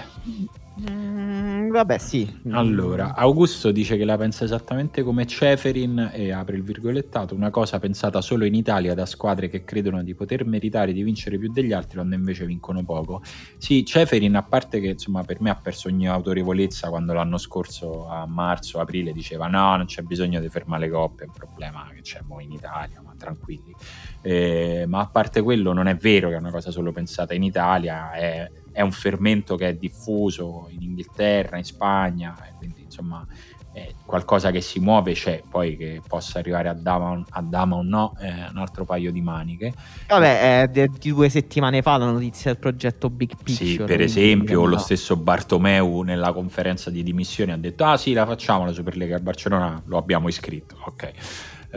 Mm, 0.80 1.72
vabbè, 1.72 1.98
sì. 1.98 2.42
Allora, 2.52 3.16
Augusto 3.16 3.72
dice 3.72 3.98
che 3.98 4.06
la 4.06 4.16
pensa 4.16 4.44
esattamente 4.44 5.02
come 5.02 5.26
Ceferin 5.26 6.12
e 6.14 6.32
apre 6.32 6.56
il 6.56 6.64
virgolettato, 6.64 7.34
una 7.34 7.50
cosa 7.50 7.80
pensata 7.80 8.22
solo 8.22 8.46
in 8.46 8.54
Italia 8.54 8.94
da 8.94 9.08
squadre 9.08 9.50
che 9.50 9.64
credono 9.64 10.04
di 10.04 10.14
poter 10.14 10.46
meritare 10.46 10.94
di 10.94 11.02
vincere 11.02 11.40
più 11.40 11.52
degli 11.52 11.74
altri 11.74 11.96
quando 11.96 12.16
invece 12.16 12.46
vincono 12.46 12.84
poco. 12.84 13.24
Sì, 13.58 13.84
Ceferin, 13.84 14.36
a 14.36 14.44
parte 14.44 14.80
che 14.80 14.90
insomma 14.90 15.24
per 15.24 15.42
me 15.42 15.50
ha 15.50 15.56
perso 15.56 15.88
ogni 15.88 16.08
autorevolezza 16.08 16.90
quando 16.90 17.14
l'anno 17.14 17.38
scorso 17.38 18.08
a 18.08 18.28
marzo, 18.28 18.80
aprile 18.80 19.12
diceva 19.12 19.48
no, 19.48 19.78
non 19.78 19.86
c'è 19.86 20.04
bisogno 20.04 20.40
di 20.40 20.50
fermare 20.50 20.86
le 20.86 20.92
coppe, 20.92 21.24
è 21.24 21.28
un 21.28 21.34
problema 21.34 21.90
che 21.94 22.02
c'è 22.02 22.20
in 22.40 22.52
Italia, 22.52 23.02
ma 23.04 23.16
tranquilli. 23.18 23.74
Eh, 24.22 24.86
ma 24.88 25.02
a 25.02 25.08
parte 25.08 25.42
quello 25.42 25.74
non 25.74 25.88
è 25.88 25.96
vero 25.96 26.30
che 26.30 26.36
è 26.36 26.40
una 26.40 26.52
cosa 26.52 26.72
solo 26.72 26.92
pensata 26.92 27.34
in 27.34 27.44
Italia, 27.44 28.12
è 28.12 28.50
è 28.78 28.82
un 28.82 28.92
fermento 28.92 29.56
che 29.56 29.70
è 29.70 29.74
diffuso 29.74 30.68
in 30.70 30.84
Inghilterra, 30.84 31.58
in 31.58 31.64
Spagna, 31.64 32.38
quindi 32.60 32.84
insomma 32.84 33.26
è 33.74 33.92
qualcosa 34.06 34.52
che 34.52 34.62
si 34.62 34.80
muove 34.80 35.14
c'è, 35.14 35.42
poi 35.50 35.76
che 35.76 36.00
possa 36.08 36.38
arrivare 36.38 36.70
a 36.70 36.74
Dama, 36.74 37.24
a 37.28 37.42
Dama 37.42 37.76
o 37.76 37.82
no 37.82 38.14
è 38.20 38.46
un 38.52 38.58
altro 38.58 38.86
paio 38.86 39.12
di 39.12 39.20
maniche. 39.20 39.74
Vabbè, 40.08 40.62
è 40.62 40.68
di 40.68 41.10
due 41.12 41.28
settimane 41.28 41.82
fa 41.82 41.98
la 41.98 42.12
notizia 42.12 42.52
del 42.52 42.60
progetto 42.60 43.10
Big 43.10 43.32
Picture. 43.36 43.66
Sì, 43.66 43.78
per 43.78 44.02
esempio 44.02 44.66
lo 44.66 44.78
stesso 44.78 45.16
Bartomeu 45.16 46.02
nella 46.02 46.32
conferenza 46.32 46.92
di 46.92 47.02
dimissioni 47.02 47.52
ha 47.52 47.58
detto 47.58 47.84
ah 47.84 47.98
sì 47.98 48.14
la 48.14 48.28
facciamo 48.28 48.64
la 48.64 48.74
Superlega 48.74 49.16
a 49.16 49.20
Barcellona, 49.20 49.82
lo 49.86 49.98
abbiamo 49.98 50.28
iscritto, 50.28 50.76
ok. 50.86 51.14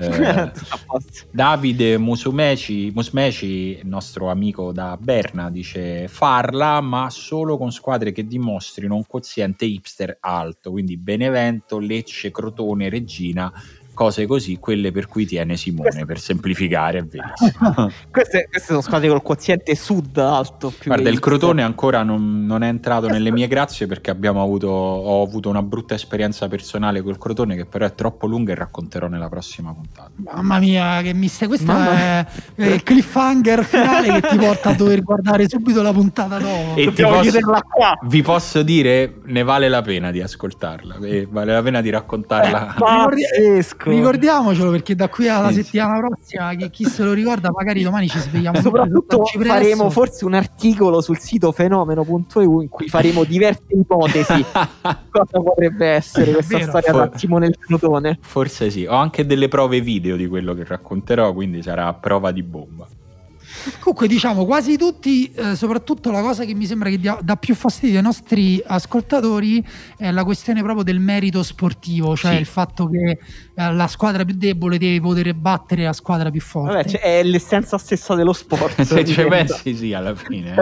Eh, 0.01 0.53
Davide 1.31 1.99
Musumeci, 1.99 2.91
Musmeci, 2.95 3.79
il 3.83 3.87
nostro 3.87 4.31
amico 4.31 4.73
da 4.73 4.97
Berna, 4.99 5.51
dice 5.51 6.09
farla, 6.09 6.81
ma 6.81 7.11
solo 7.11 7.59
con 7.59 7.71
squadre 7.71 8.13
che 8.13 8.27
dimostrino 8.27 8.95
un 8.95 9.07
quoziente 9.07 9.65
hipster 9.67 10.17
alto, 10.21 10.71
quindi 10.71 10.97
Benevento, 10.97 11.79
Lecce, 11.79 12.31
Crotone, 12.31 12.89
Regina 12.89 13.53
cose 14.01 14.25
così, 14.25 14.57
quelle 14.59 14.93
per 14.93 15.07
cui 15.09 15.27
tiene 15.27 15.59
Simone, 15.59 15.83
queste... 15.83 16.07
per 16.07 16.19
semplificare, 16.21 16.99
è 17.01 17.05
vero. 17.05 17.35
queste, 18.11 18.49
queste, 18.51 18.69
sono 18.69 18.81
squadre 18.81 19.11
col 19.11 19.21
quoziente 19.21 19.75
sud 19.75 20.17
alto. 20.17 20.71
Più 20.71 20.91
Guarda, 20.91 21.11
il 21.11 21.19
Crotone 21.19 21.63
ancora 21.63 22.03
non, 22.03 22.47
non, 22.47 22.63
è 22.63 22.69
entrato 22.69 23.09
nelle 23.09 23.31
mie 23.31 23.47
grazie 23.47 23.87
perché 23.87 24.11
abbiamo 24.11 24.43
avuto, 24.43 24.69
ho 24.69 25.23
avuto 25.23 25.51
una 25.51 25.61
brutta 25.61 25.93
esperienza 25.93 26.49
personale 26.49 27.03
col 27.03 27.19
Crotone 27.19 27.57
che 27.57 27.67
però 27.67 27.85
è 27.85 27.95
troppo 27.95 28.27
lunga 28.27 28.53
e 28.53 28.55
racconterò 28.55 29.07
nella 29.07 29.29
prossima 29.29 29.75
puntata. 29.75 30.13
Mamma 30.15 30.59
mia, 30.61 31.03
che 31.03 31.13
miste, 31.13 31.47
questo 31.47 31.71
è, 31.71 32.25
è 32.55 32.65
il 32.65 32.83
cliffhanger 32.83 33.65
finale 33.65 34.19
che 34.19 34.29
ti 34.29 34.37
porta 34.39 34.71
a 34.71 34.75
dover 34.75 35.03
guardare 35.03 35.47
subito 35.47 35.83
la 35.83 35.93
puntata 35.93 36.39
dopo. 36.39 36.75
E 36.77 36.91
posso, 36.91 37.39
vi 38.07 38.23
posso 38.23 38.63
dire, 38.63 39.17
ne 39.25 39.43
vale 39.43 39.69
la 39.69 39.83
pena 39.83 40.11
di 40.11 40.23
ascoltarla, 40.23 40.97
vale 41.29 41.53
la 41.53 41.63
pena 41.63 41.83
di 41.83 41.91
raccontarla. 41.91 42.77
Eh, 43.93 43.97
Ricordiamocelo 43.97 44.71
perché 44.71 44.95
da 44.95 45.09
qui 45.09 45.29
alla 45.29 45.49
sì, 45.49 45.63
settimana 45.63 45.99
prossima, 45.99 46.55
che 46.55 46.71
chi 46.71 46.85
se 46.85 47.03
lo 47.03 47.13
ricorda, 47.13 47.51
magari 47.51 47.83
domani 47.83 48.09
ci 48.09 48.19
svegliamo. 48.19 48.59
Soprattutto 48.63 49.25
faremo 49.25 49.91
forse 49.91 50.25
un 50.25 50.35
articolo 50.35 51.01
sul 51.01 51.19
sito 51.19 51.53
fenomeno.eu 51.53 52.61
in 52.61 52.69
cui 52.69 52.89
faremo 52.89 53.25
diverse 53.25 53.65
ipotesi. 53.69 54.45
Cosa 55.11 55.41
potrebbe 55.43 55.87
essere 55.87 56.33
questa 56.33 56.57
Vero. 56.57 56.69
storia 56.69 56.93
For- 56.93 57.09
da 57.09 57.19
Simone 57.19 57.51
Plutone? 57.51 58.19
Forse 58.21 58.71
sì, 58.71 58.85
ho 58.87 58.95
anche 58.95 59.27
delle 59.27 59.49
prove 59.49 59.81
video 59.81 60.17
di 60.17 60.27
quello 60.27 60.55
che 60.55 60.65
racconterò, 60.65 61.33
quindi 61.33 61.63
sarà 61.63 61.93
prova 61.95 62.31
di 62.31 62.43
bomba. 62.43 62.87
Comunque 63.81 64.09
diciamo 64.09 64.45
quasi 64.45 64.77
tutti, 64.77 65.31
eh, 65.33 65.55
soprattutto 65.55 66.11
la 66.11 66.21
cosa 66.21 66.45
che 66.45 66.55
mi 66.55 66.67
sembra 66.67 66.89
che 66.89 66.99
dia, 66.99 67.19
dà 67.23 67.37
più 67.37 67.55
fastidio 67.55 67.99
ai 67.99 68.03
nostri 68.03 68.63
ascoltatori 68.65 69.65
è 69.97 70.11
la 70.11 70.25
questione 70.25 70.63
proprio 70.63 70.83
del 70.83 71.01
merito 71.01 71.43
sportivo, 71.43 72.17
cioè 72.17 72.35
sì. 72.35 72.41
il 72.41 72.47
fatto 72.47 72.89
che 72.89 73.19
eh, 73.55 73.73
la 73.73 73.87
squadra 73.87 74.25
più 74.25 74.35
debole 74.35 74.79
deve 74.79 75.01
poter 75.01 75.35
battere 75.35 75.85
la 75.85 75.93
squadra 75.93 76.31
più 76.31 76.41
forte. 76.41 76.75
Vabbè, 76.75 76.89
cioè, 76.89 77.01
è 77.01 77.23
l'essenza 77.23 77.79
stessa 77.79 78.15
dello 78.15 78.33
sport. 78.33 78.81
Se 78.83 79.05
ci 79.05 79.25
pensi 79.25 79.75
sì, 79.75 79.93
alla 79.93 80.15
fine. 80.15 80.55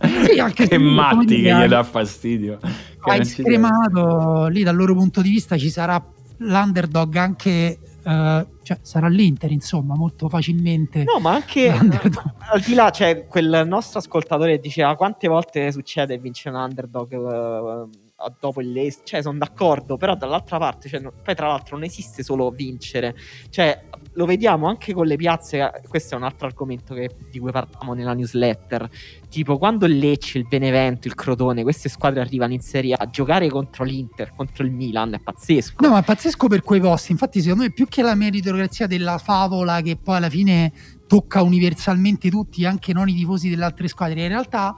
Eh. 0.00 0.24
sì, 0.26 0.38
anche 0.38 0.66
che 0.68 0.78
matti 0.78 1.42
che 1.42 1.54
gli 1.54 1.66
dà 1.66 1.82
fastidio. 1.82 2.58
Hai 3.00 3.24
scremato, 3.24 4.46
lì 4.48 4.62
dal 4.62 4.76
loro 4.76 4.94
punto 4.94 5.22
di 5.22 5.30
vista 5.30 5.56
ci 5.56 5.70
sarà 5.70 6.02
l'underdog 6.38 7.16
anche 7.16 7.78
uh, 8.04 8.46
cioè, 8.62 8.78
sarà 8.82 9.08
l'Inter, 9.08 9.50
insomma, 9.50 9.94
molto 9.94 10.28
facilmente. 10.28 11.04
No, 11.04 11.20
ma 11.20 11.34
anche 11.34 11.68
al 11.70 12.60
di 12.64 12.74
là, 12.74 12.90
c'è 12.90 13.26
quel 13.26 13.64
nostro 13.66 13.98
ascoltatore 13.98 14.56
che 14.56 14.60
diceva 14.60 14.94
quante 14.96 15.28
volte 15.28 15.72
succede 15.72 16.18
vincere 16.18 16.56
un 16.56 16.62
underdog 16.62 17.12
uh, 17.12 17.90
dopo 18.38 18.60
il 18.60 18.72
Leicester, 18.72 19.06
cioè 19.06 19.22
sono 19.22 19.38
d'accordo, 19.38 19.96
però 19.96 20.14
dall'altra 20.14 20.58
parte, 20.58 20.88
cioè, 20.88 21.00
no, 21.00 21.12
poi 21.22 21.34
tra 21.34 21.46
l'altro 21.46 21.76
non 21.76 21.84
esiste 21.84 22.22
solo 22.22 22.50
vincere, 22.50 23.14
cioè 23.48 23.84
lo 24.14 24.26
vediamo 24.26 24.66
anche 24.66 24.92
con 24.92 25.06
le 25.06 25.16
piazze, 25.16 25.82
questo 25.88 26.14
è 26.14 26.18
un 26.18 26.24
altro 26.24 26.46
argomento 26.46 26.94
che, 26.94 27.10
di 27.30 27.38
cui 27.38 27.50
parliamo 27.50 27.94
nella 27.94 28.12
newsletter, 28.12 28.90
tipo 29.28 29.56
quando 29.58 29.86
il 29.86 29.98
Lecce, 29.98 30.38
il 30.38 30.46
Benevento, 30.48 31.08
il 31.08 31.14
Crotone, 31.14 31.62
queste 31.62 31.88
squadre 31.88 32.20
arrivano 32.20 32.52
in 32.52 32.60
Serie 32.60 32.94
A, 32.94 33.06
giocare 33.06 33.48
contro 33.48 33.84
l'Inter, 33.84 34.32
contro 34.34 34.64
il 34.64 34.72
Milan 34.72 35.14
è 35.14 35.20
pazzesco. 35.20 35.82
No, 35.84 35.90
ma 35.90 36.00
è 36.00 36.04
pazzesco 36.04 36.48
per 36.48 36.62
quei 36.62 36.80
posti, 36.80 37.12
infatti 37.12 37.40
secondo 37.40 37.64
me 37.64 37.72
più 37.72 37.86
che 37.86 38.02
la 38.02 38.14
meritocrazia 38.14 38.86
della 38.86 39.18
favola 39.18 39.80
che 39.80 39.96
poi 39.96 40.16
alla 40.16 40.30
fine 40.30 40.72
tocca 41.06 41.42
universalmente 41.42 42.30
tutti, 42.30 42.64
anche 42.64 42.92
non 42.92 43.08
i 43.08 43.14
tifosi 43.14 43.48
delle 43.48 43.64
altre 43.64 43.88
squadre, 43.88 44.22
in 44.22 44.28
realtà 44.28 44.76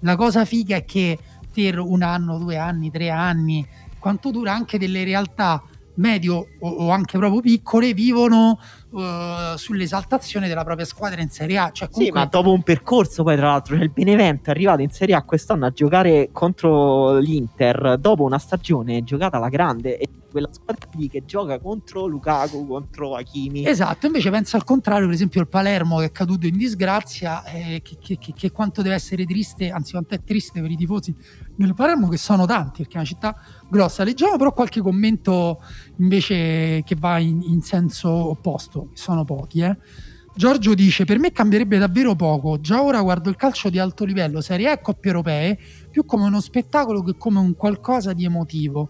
la 0.00 0.16
cosa 0.16 0.44
figa 0.44 0.76
è 0.76 0.84
che 0.84 1.18
per 1.54 1.78
un 1.78 2.02
anno, 2.02 2.38
due 2.38 2.56
anni, 2.56 2.90
tre 2.90 3.10
anni, 3.10 3.66
quanto 3.98 4.30
dura 4.30 4.52
anche 4.52 4.78
delle 4.78 5.04
realtà 5.04 5.62
medio 5.96 6.46
o, 6.58 6.90
anche 6.90 7.18
proprio 7.18 7.40
piccole 7.40 7.94
vivono 7.94 8.58
uh, 8.90 9.56
sull'esaltazione 9.56 10.48
della 10.48 10.64
propria 10.64 10.84
squadra 10.84 11.20
in 11.20 11.30
Serie 11.30 11.58
A. 11.58 11.70
Cioè, 11.70 11.88
comunque... 11.88 12.18
Sì, 12.18 12.24
ma 12.24 12.28
dopo 12.28 12.52
un 12.52 12.62
percorso 12.62 13.22
poi 13.22 13.36
tra 13.36 13.50
l'altro 13.50 13.76
cioè 13.76 13.84
il 13.84 13.90
Benevento 13.90 14.48
è 14.48 14.52
arrivato 14.52 14.82
in 14.82 14.90
Serie 14.90 15.14
A 15.14 15.22
quest'anno 15.22 15.66
a 15.66 15.70
giocare 15.70 16.30
contro 16.32 17.18
l'Inter 17.18 17.96
dopo 17.98 18.24
una 18.24 18.38
stagione 18.38 19.04
giocata 19.04 19.36
alla 19.36 19.48
grande 19.48 19.98
e 19.98 20.08
quella 20.34 20.48
squadra 20.50 20.88
lì 20.94 21.08
che 21.08 21.24
gioca 21.24 21.60
contro 21.60 22.06
Lukaku, 22.06 22.66
contro 22.66 23.14
Hakimi. 23.14 23.64
Esatto, 23.64 24.06
invece 24.06 24.30
pensa 24.30 24.56
al 24.56 24.64
contrario, 24.64 25.06
per 25.06 25.14
esempio 25.14 25.40
il 25.40 25.46
Palermo 25.46 25.98
che 25.98 26.06
è 26.06 26.10
caduto 26.10 26.48
in 26.48 26.56
disgrazia, 26.56 27.44
eh, 27.44 27.80
che, 27.84 27.98
che, 28.00 28.18
che, 28.18 28.32
che, 28.34 28.50
quanto 28.50 28.82
deve 28.82 28.96
essere 28.96 29.24
triste, 29.26 29.70
anzi 29.70 29.92
quanto 29.92 30.16
è 30.16 30.24
triste 30.24 30.60
per 30.60 30.72
i 30.72 30.76
tifosi 30.76 31.14
del 31.54 31.72
Palermo 31.72 32.08
che 32.08 32.16
sono 32.16 32.46
tanti, 32.46 32.78
perché 32.78 32.94
è 32.94 32.96
una 32.96 33.06
città 33.06 33.36
grossa. 33.70 34.02
Leggiamo 34.02 34.36
però 34.36 34.52
qualche 34.52 34.80
commento 34.80 35.62
invece 35.98 36.82
che 36.84 36.96
va 36.98 37.18
in, 37.18 37.40
in 37.42 37.62
senso 37.62 38.10
opposto, 38.10 38.88
sono 38.94 39.24
pochi, 39.24 39.60
eh. 39.60 39.78
Giorgio 40.36 40.74
dice: 40.74 41.04
Per 41.04 41.20
me 41.20 41.30
cambierebbe 41.30 41.78
davvero 41.78 42.16
poco. 42.16 42.58
Già 42.58 42.82
ora 42.82 43.00
guardo 43.00 43.30
il 43.30 43.36
calcio 43.36 43.70
di 43.70 43.78
alto 43.78 44.04
livello, 44.04 44.40
Serie 44.40 44.68
A 44.68 44.72
e 44.72 44.80
coppie 44.80 45.10
europee, 45.10 45.56
più 45.88 46.04
come 46.04 46.24
uno 46.24 46.40
spettacolo 46.40 47.04
che 47.04 47.14
come 47.16 47.38
un 47.38 47.54
qualcosa 47.54 48.12
di 48.12 48.24
emotivo. 48.24 48.88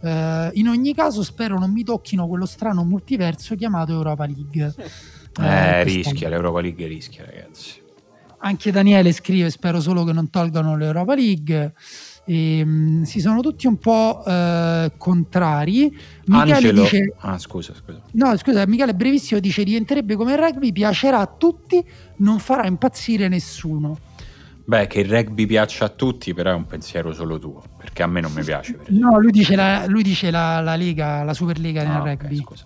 Uh, 0.00 0.50
in 0.52 0.68
ogni 0.68 0.94
caso, 0.94 1.22
spero 1.22 1.58
non 1.58 1.72
mi 1.72 1.82
tocchino 1.82 2.28
quello 2.28 2.46
strano 2.46 2.84
multiverso 2.84 3.56
chiamato 3.56 3.92
Europa 3.92 4.26
League. 4.26 4.74
Eh, 5.40 5.44
eh 5.46 5.82
rischia 5.84 6.28
l'Europa 6.28 6.60
League, 6.60 6.86
rischia, 6.86 7.24
ragazzi. 7.24 7.82
Anche 8.38 8.70
Daniele 8.70 9.12
scrive: 9.12 9.50
Spero 9.50 9.80
solo 9.80 10.04
che 10.04 10.12
non 10.12 10.30
tolgano 10.30 10.76
l'Europa 10.76 11.14
League. 11.14 11.74
E, 12.24 12.62
um, 12.62 13.02
si 13.02 13.20
sono 13.20 13.40
tutti 13.40 13.66
un 13.66 13.78
po' 13.78 14.22
uh, 14.24 14.92
contrari. 14.96 15.96
Michele 16.26 16.52
Angelo. 16.52 16.82
dice: 16.82 17.14
Ah, 17.18 17.38
scusa, 17.38 17.74
scusa. 17.74 18.00
No, 18.12 18.36
scusa, 18.36 18.64
Michele 18.66 18.94
Brevissimo 18.94 19.40
dice: 19.40 19.64
Diventerebbe 19.64 20.14
come 20.14 20.32
il 20.32 20.38
rugby, 20.38 20.70
piacerà 20.70 21.18
a 21.18 21.26
tutti, 21.26 21.84
non 22.18 22.38
farà 22.38 22.66
impazzire 22.66 23.26
nessuno. 23.26 23.98
Beh, 24.68 24.86
che 24.86 25.00
il 25.00 25.08
rugby 25.08 25.46
piaccia 25.46 25.86
a 25.86 25.88
tutti, 25.88 26.34
però 26.34 26.50
è 26.50 26.54
un 26.54 26.66
pensiero 26.66 27.14
solo 27.14 27.38
tuo, 27.38 27.62
perché 27.78 28.02
a 28.02 28.06
me 28.06 28.20
non 28.20 28.30
mi 28.32 28.44
piace. 28.44 28.78
no, 28.88 29.18
lui 29.18 29.30
dice, 29.30 29.56
la, 29.56 29.86
lui 29.86 30.02
dice 30.02 30.30
la, 30.30 30.60
la, 30.60 30.76
Lega, 30.76 31.22
la 31.22 31.32
Superlega 31.32 31.82
nel 31.84 31.96
ah, 31.96 32.04
rugby. 32.04 32.38
Okay, 32.40 32.58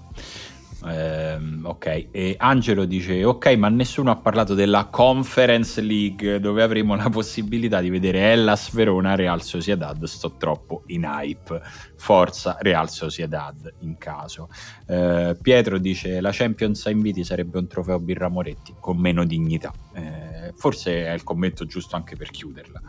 eh, 0.85 1.39
ok, 1.63 2.09
e 2.11 2.35
Angelo 2.39 2.85
dice: 2.85 3.25
Ok, 3.25 3.55
ma 3.57 3.69
nessuno 3.69 4.11
ha 4.11 4.17
parlato 4.17 4.55
della 4.55 4.87
Conference 4.87 5.81
League 5.81 6.41
dove 6.41 6.63
avremo 6.63 6.95
la 6.97 7.09
possibilità 7.09 7.81
di 7.81 7.91
vedere 7.91 8.33
Hellas 8.33 8.73
Verona, 8.73 9.15
Real 9.15 9.43
Sociedad. 9.43 10.03
Sto 10.05 10.37
troppo 10.37 10.83
in 10.87 11.05
hype. 11.05 11.61
Forza 11.97 12.57
Real 12.61 12.91
Sociedad 12.91 13.73
in 13.81 13.97
caso. 13.97 14.49
Eh, 14.87 15.37
Pietro 15.41 15.79
dice: 15.79 16.21
La 16.21 16.31
Champions 16.33 16.85
inviti 16.87 17.23
sarebbe 17.25 17.59
un 17.59 17.69
trofeo 17.69 18.01
Birra 18.01 18.29
Moretti 18.29 18.75
con 18.81 18.97
meno 18.99 19.25
dignità. 19.25 19.73
Eh, 19.95 20.53
forse 20.57 21.07
è 21.07 21.13
il 21.13 21.23
commento 21.23 21.65
giusto 21.65 21.97
anche 21.97 22.17
per 22.17 22.31
chiuderla. 22.31 22.81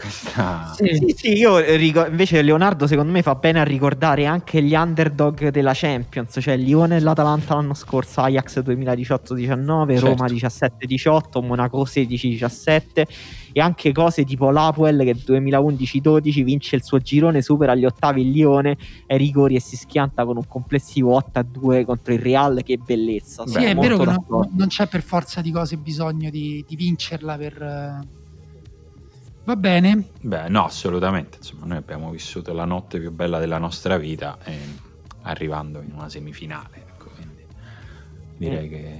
Questa... 0.00 0.72
Sì. 0.74 0.94
sì, 0.94 1.14
sì, 1.14 1.32
io 1.36 1.58
ric- 1.58 2.06
invece 2.08 2.40
Leonardo 2.40 2.86
secondo 2.86 3.12
me 3.12 3.20
fa 3.20 3.34
bene 3.34 3.60
a 3.60 3.64
ricordare 3.64 4.24
anche 4.24 4.62
gli 4.62 4.72
underdog 4.72 5.50
della 5.50 5.72
Champions, 5.74 6.38
cioè 6.40 6.56
Lione 6.56 6.96
e 6.96 7.00
l'Atalanta 7.00 7.54
l'anno 7.54 7.74
scorso, 7.74 8.22
Ajax 8.22 8.60
2018-19, 8.60 9.90
certo. 9.90 10.06
Roma 10.06 10.26
17-18, 10.26 11.44
Monaco 11.44 11.82
16-17 11.82 13.02
e 13.52 13.60
anche 13.60 13.92
cose 13.92 14.24
tipo 14.24 14.50
l'Apuel 14.50 15.02
che 15.04 15.14
2011-12 15.14 16.42
vince 16.44 16.76
il 16.76 16.82
suo 16.82 16.98
girone, 16.98 17.42
supera 17.42 17.74
gli 17.74 17.84
ottavi 17.84 18.22
il 18.22 18.30
Lione 18.30 18.78
ai 19.06 19.18
rigori 19.18 19.56
e 19.56 19.60
si 19.60 19.76
schianta 19.76 20.24
con 20.24 20.38
un 20.38 20.46
complessivo 20.48 21.22
8-2 21.30 21.84
contro 21.84 22.14
il 22.14 22.20
Real, 22.20 22.62
che 22.64 22.78
bellezza. 22.78 23.46
Sì, 23.46 23.58
Beh, 23.58 23.70
è 23.70 23.74
vero 23.74 23.98
che 23.98 24.04
non, 24.06 24.48
non, 24.52 24.68
c'è 24.68 24.86
per 24.86 25.02
forza 25.02 25.42
di 25.42 25.50
cose 25.50 25.76
bisogno 25.76 26.30
di, 26.30 26.64
di 26.66 26.76
vincerla 26.76 27.36
per 27.36 28.18
Va 29.50 29.56
bene? 29.56 30.10
Beh, 30.20 30.48
no, 30.48 30.66
assolutamente. 30.66 31.38
Insomma, 31.38 31.66
noi 31.66 31.78
abbiamo 31.78 32.12
vissuto 32.12 32.52
la 32.52 32.64
notte 32.64 33.00
più 33.00 33.10
bella 33.10 33.40
della 33.40 33.58
nostra 33.58 33.96
vita 33.96 34.38
eh, 34.44 34.56
arrivando 35.22 35.80
in 35.80 35.90
una 35.92 36.08
semifinale. 36.08 36.84
Ecco, 36.86 37.08
quindi 37.16 37.44
direi 38.36 38.68
mm. 38.68 38.70
che 38.70 38.98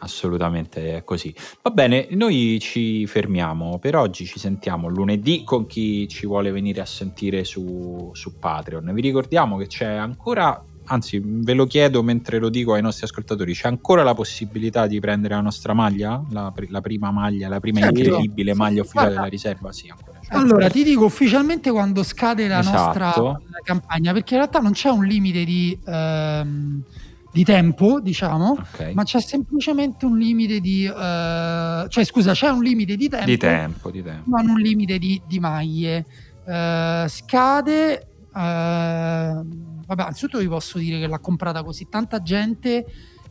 assolutamente 0.00 0.96
è 0.96 1.04
così. 1.04 1.34
Va 1.62 1.70
bene, 1.70 2.08
noi 2.10 2.58
ci 2.60 3.06
fermiamo 3.06 3.78
per 3.78 3.96
oggi, 3.96 4.26
ci 4.26 4.38
sentiamo 4.38 4.88
lunedì 4.88 5.42
con 5.42 5.64
chi 5.64 6.06
ci 6.06 6.26
vuole 6.26 6.50
venire 6.50 6.82
a 6.82 6.86
sentire 6.86 7.42
su, 7.44 8.10
su 8.12 8.38
Patreon. 8.38 8.92
Vi 8.92 9.00
ricordiamo 9.00 9.56
che 9.56 9.68
c'è 9.68 9.86
ancora 9.86 10.62
anzi 10.88 11.20
ve 11.24 11.54
lo 11.54 11.66
chiedo 11.66 12.02
mentre 12.02 12.38
lo 12.38 12.48
dico 12.48 12.74
ai 12.74 12.82
nostri 12.82 13.04
ascoltatori, 13.04 13.52
c'è 13.52 13.68
ancora 13.68 14.02
la 14.02 14.14
possibilità 14.14 14.86
di 14.86 15.00
prendere 15.00 15.34
la 15.34 15.40
nostra 15.40 15.72
maglia? 15.72 16.22
La, 16.30 16.52
la 16.68 16.80
prima 16.80 17.10
maglia, 17.10 17.48
la 17.48 17.60
prima 17.60 17.80
certo. 17.80 17.98
incredibile 17.98 18.54
maglia 18.54 18.82
ufficiale 18.82 19.10
della 19.10 19.26
riserva? 19.26 19.72
Sì, 19.72 19.88
ancora. 19.88 20.18
Certo. 20.20 20.36
Allora, 20.36 20.68
ti 20.68 20.82
dico 20.82 21.04
ufficialmente 21.04 21.70
quando 21.70 22.02
scade 22.02 22.48
la 22.48 22.60
esatto. 22.60 23.22
nostra 23.22 23.40
campagna, 23.62 24.12
perché 24.12 24.34
in 24.34 24.40
realtà 24.40 24.58
non 24.58 24.72
c'è 24.72 24.90
un 24.90 25.04
limite 25.04 25.44
di... 25.44 25.78
Ehm, 25.86 26.82
di 27.30 27.44
tempo, 27.44 28.00
diciamo, 28.00 28.56
okay. 28.58 28.94
ma 28.94 29.04
c'è 29.04 29.20
semplicemente 29.20 30.06
un 30.06 30.16
limite 30.16 30.60
di, 30.60 30.86
uh, 30.86 31.86
cioè 31.86 32.02
scusa, 32.02 32.32
c'è 32.32 32.48
un 32.48 32.62
limite 32.62 32.96
di 32.96 33.08
tempo, 33.08 33.26
di 33.26 33.36
tempo, 33.36 33.90
di 33.90 34.02
tempo. 34.02 34.36
non 34.36 34.48
un 34.48 34.56
limite 34.56 34.98
di, 34.98 35.20
di 35.26 35.38
maglie. 35.38 36.06
Uh, 36.44 37.06
scade, 37.06 38.07
vabbè, 38.32 40.02
anzitutto 40.02 40.38
vi 40.38 40.48
posso 40.48 40.78
dire 40.78 41.00
che 41.00 41.06
l'ha 41.06 41.18
comprata 41.18 41.62
così 41.62 41.88
tanta 41.88 42.22
gente 42.22 42.84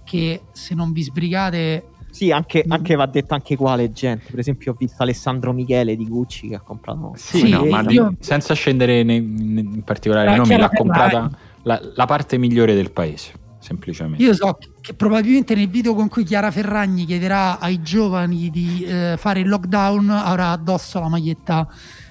che 0.03 0.41
se 0.51 0.73
non 0.73 0.91
vi 0.91 1.03
sbrigate 1.03 1.89
sì, 2.17 2.31
anche, 2.31 2.63
mm. 2.65 2.71
anche, 2.71 2.95
va 2.95 3.05
detto 3.05 3.35
anche 3.35 3.55
quale 3.55 3.91
gente. 3.91 4.25
Per 4.31 4.39
esempio, 4.39 4.71
ho 4.71 4.75
visto 4.75 5.03
Alessandro 5.03 5.53
Michele 5.53 5.95
di 5.95 6.07
Gucci 6.07 6.47
che 6.47 6.55
ha 6.55 6.61
comprato. 6.61 7.13
Sì, 7.15 7.39
sì 7.41 7.49
no, 7.49 7.63
ma 7.65 7.81
io... 7.89 8.15
senza 8.19 8.55
scendere 8.55 9.03
nei, 9.03 9.17
in 9.17 9.83
particolare 9.83 10.33
i 10.33 10.35
nomi, 10.35 10.57
l'ha 10.57 10.69
comprata 10.69 11.29
la, 11.61 11.79
la, 11.93 12.05
parte 12.05 12.39
migliore 12.39 12.73
del 12.73 12.91
paese. 12.91 13.33
Semplicemente. 13.59 14.23
Io 14.23 14.33
so 14.33 14.57
che 14.81 14.95
probabilmente 14.95 15.53
nel 15.53 15.67
video 15.67 15.93
con 15.93 16.07
cui 16.07 16.23
Chiara 16.23 16.49
Ferragni 16.49 17.05
chiederà 17.05 17.59
ai 17.59 17.83
giovani 17.83 18.49
di 18.49 18.83
eh, 18.83 19.15
fare 19.17 19.41
il 19.41 19.47
lockdown 19.49 20.09
avrà 20.09 20.51
addosso 20.51 20.99
la 20.99 21.09
maglietta 21.09 21.67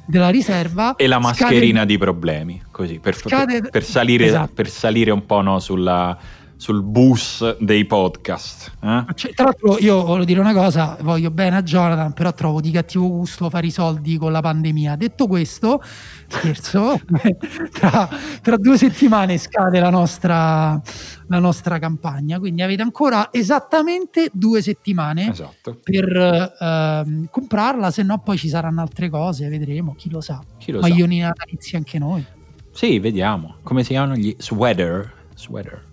della 0.07 0.28
riserva 0.28 0.97
e 0.97 1.07
la 1.07 1.19
mascherina 1.19 1.81
scade... 1.81 1.87
di 1.87 1.99
problemi, 1.99 2.62
così 2.70 2.99
per, 2.99 3.16
scade... 3.16 3.61
per, 3.61 3.70
per, 3.70 3.85
salire, 3.85 4.27
esatto. 4.27 4.53
per 4.55 4.69
salire, 4.69 5.11
un 5.11 5.27
po' 5.27 5.41
no, 5.41 5.59
sulla, 5.59 6.16
sul 6.57 6.83
bus 6.83 7.57
dei 7.59 7.85
podcast. 7.85 8.73
Eh? 8.83 9.05
Cioè, 9.15 9.35
tra 9.35 9.45
l'altro, 9.45 9.78
io 9.78 10.03
voglio 10.05 10.24
dire 10.24 10.41
una 10.41 10.55
cosa: 10.55 10.97
voglio 11.03 11.31
bene 11.31 11.57
a 11.57 11.62
Jonathan, 11.62 12.12
però 12.12 12.33
trovo 12.33 12.61
di 12.61 12.70
cattivo 12.70 13.09
gusto 13.09 13.51
fare 13.51 13.66
i 13.66 13.70
soldi 13.70 14.16
con 14.16 14.33
la 14.33 14.41
pandemia. 14.41 14.97
Detto 14.97 15.27
questo, 15.27 15.83
scherzo, 16.27 16.99
tra, 17.73 18.09
tra, 18.41 18.57
due 18.57 18.78
settimane 18.78 19.39
scade 19.39 19.78
la 19.78 19.91
nostra, 19.91 20.81
la 21.27 21.39
nostra, 21.39 21.78
campagna. 21.78 22.39
Quindi 22.39 22.62
avete 22.62 22.83
ancora 22.83 23.28
esattamente 23.31 24.31
due 24.33 24.62
settimane 24.62 25.31
esatto. 25.31 25.78
per 25.83 26.55
uh, 26.59 27.27
comprarla, 27.31 27.91
se 27.91 28.03
no 28.03 28.19
poi 28.20 28.39
ci 28.39 28.49
saranno 28.49 28.81
altre 28.81 29.11
cose, 29.11 29.49
vedremo, 29.49 29.95
chi 29.95 30.11
lo 30.11 30.20
sa. 30.20 30.43
Chi 30.59 30.73
lo 30.73 30.81
Maglioni 30.81 31.19
natalizi 31.19 31.77
anche 31.77 31.99
noi. 31.99 32.24
Sì, 32.73 32.99
vediamo. 32.99 33.57
Come 33.62 33.83
si 33.83 33.91
chiamano 33.91 34.16
gli 34.16 34.35
sweater? 34.39 35.15
Sweater 35.35 35.85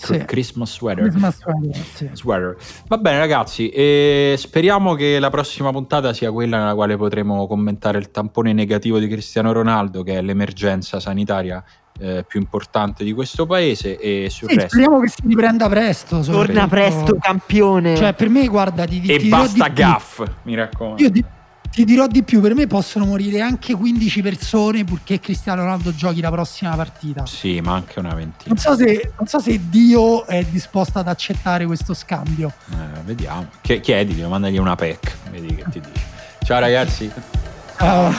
sì. 0.00 0.24
Christmas 0.24 0.72
sweater. 0.72 1.04
Christmas 1.04 1.38
sweater, 1.38 1.84
sì. 1.94 2.10
sweater. 2.12 2.56
Va 2.86 2.98
bene 2.98 3.18
ragazzi, 3.18 3.68
e 3.68 4.34
speriamo 4.38 4.94
che 4.94 5.18
la 5.18 5.30
prossima 5.30 5.70
puntata 5.70 6.12
sia 6.12 6.30
quella 6.30 6.58
nella 6.58 6.74
quale 6.74 6.96
potremo 6.96 7.46
commentare 7.46 7.98
il 7.98 8.10
tampone 8.10 8.52
negativo 8.52 8.98
di 8.98 9.08
Cristiano 9.08 9.52
Ronaldo, 9.52 10.02
che 10.02 10.18
è 10.18 10.22
l'emergenza 10.22 11.00
sanitaria 11.00 11.62
eh, 12.00 12.24
più 12.26 12.40
importante 12.40 13.04
di 13.04 13.12
questo 13.12 13.46
paese 13.46 13.98
e 13.98 14.28
sul 14.30 14.48
Sì, 14.48 14.54
resto 14.54 14.70
speriamo 14.70 15.00
che 15.00 15.08
si 15.08 15.22
riprenda 15.26 15.68
presto. 15.68 16.20
Torna 16.20 16.66
presto, 16.66 17.16
campione. 17.20 17.96
Cioè, 17.96 18.14
per 18.14 18.28
me, 18.28 18.46
guarda, 18.48 18.84
ti, 18.84 19.00
ti 19.00 19.12
e 19.12 19.28
basta 19.28 19.68
di 19.68 19.72
più. 19.74 19.84
gaff 19.84 20.22
mi 20.42 20.54
raccomando 20.54 21.02
Io 21.02 21.10
ti, 21.10 21.24
ti 21.72 21.86
dirò 21.86 22.06
di 22.06 22.22
più, 22.22 22.42
per 22.42 22.54
me 22.54 22.66
possono 22.66 23.06
morire 23.06 23.40
anche 23.40 23.74
15 23.74 24.20
persone 24.20 24.84
purché 24.84 25.18
Cristiano 25.18 25.62
Ronaldo 25.62 25.94
giochi 25.94 26.20
la 26.20 26.30
prossima 26.30 26.76
partita. 26.76 27.24
sì 27.24 27.60
ma 27.60 27.72
anche 27.72 27.98
una 27.98 28.14
ventina. 28.14 28.54
Non 28.54 28.58
so, 28.58 28.76
se, 28.76 29.12
non 29.16 29.26
so 29.26 29.40
se 29.40 29.58
Dio 29.70 30.26
è 30.26 30.44
disposto 30.44 30.98
ad 30.98 31.08
accettare 31.08 31.64
questo 31.64 31.94
scambio. 31.94 32.52
Eh, 32.70 33.00
vediamo. 33.04 33.48
Chiedili 33.62 34.22
mandagli 34.22 34.58
una 34.58 34.74
PEC 34.74 35.16
vedi 35.30 35.54
che 35.54 35.64
ti 35.70 35.80
dice. 35.80 36.04
Ciao 36.44 36.60
ragazzi. 36.60 37.10
Ah, 37.76 38.12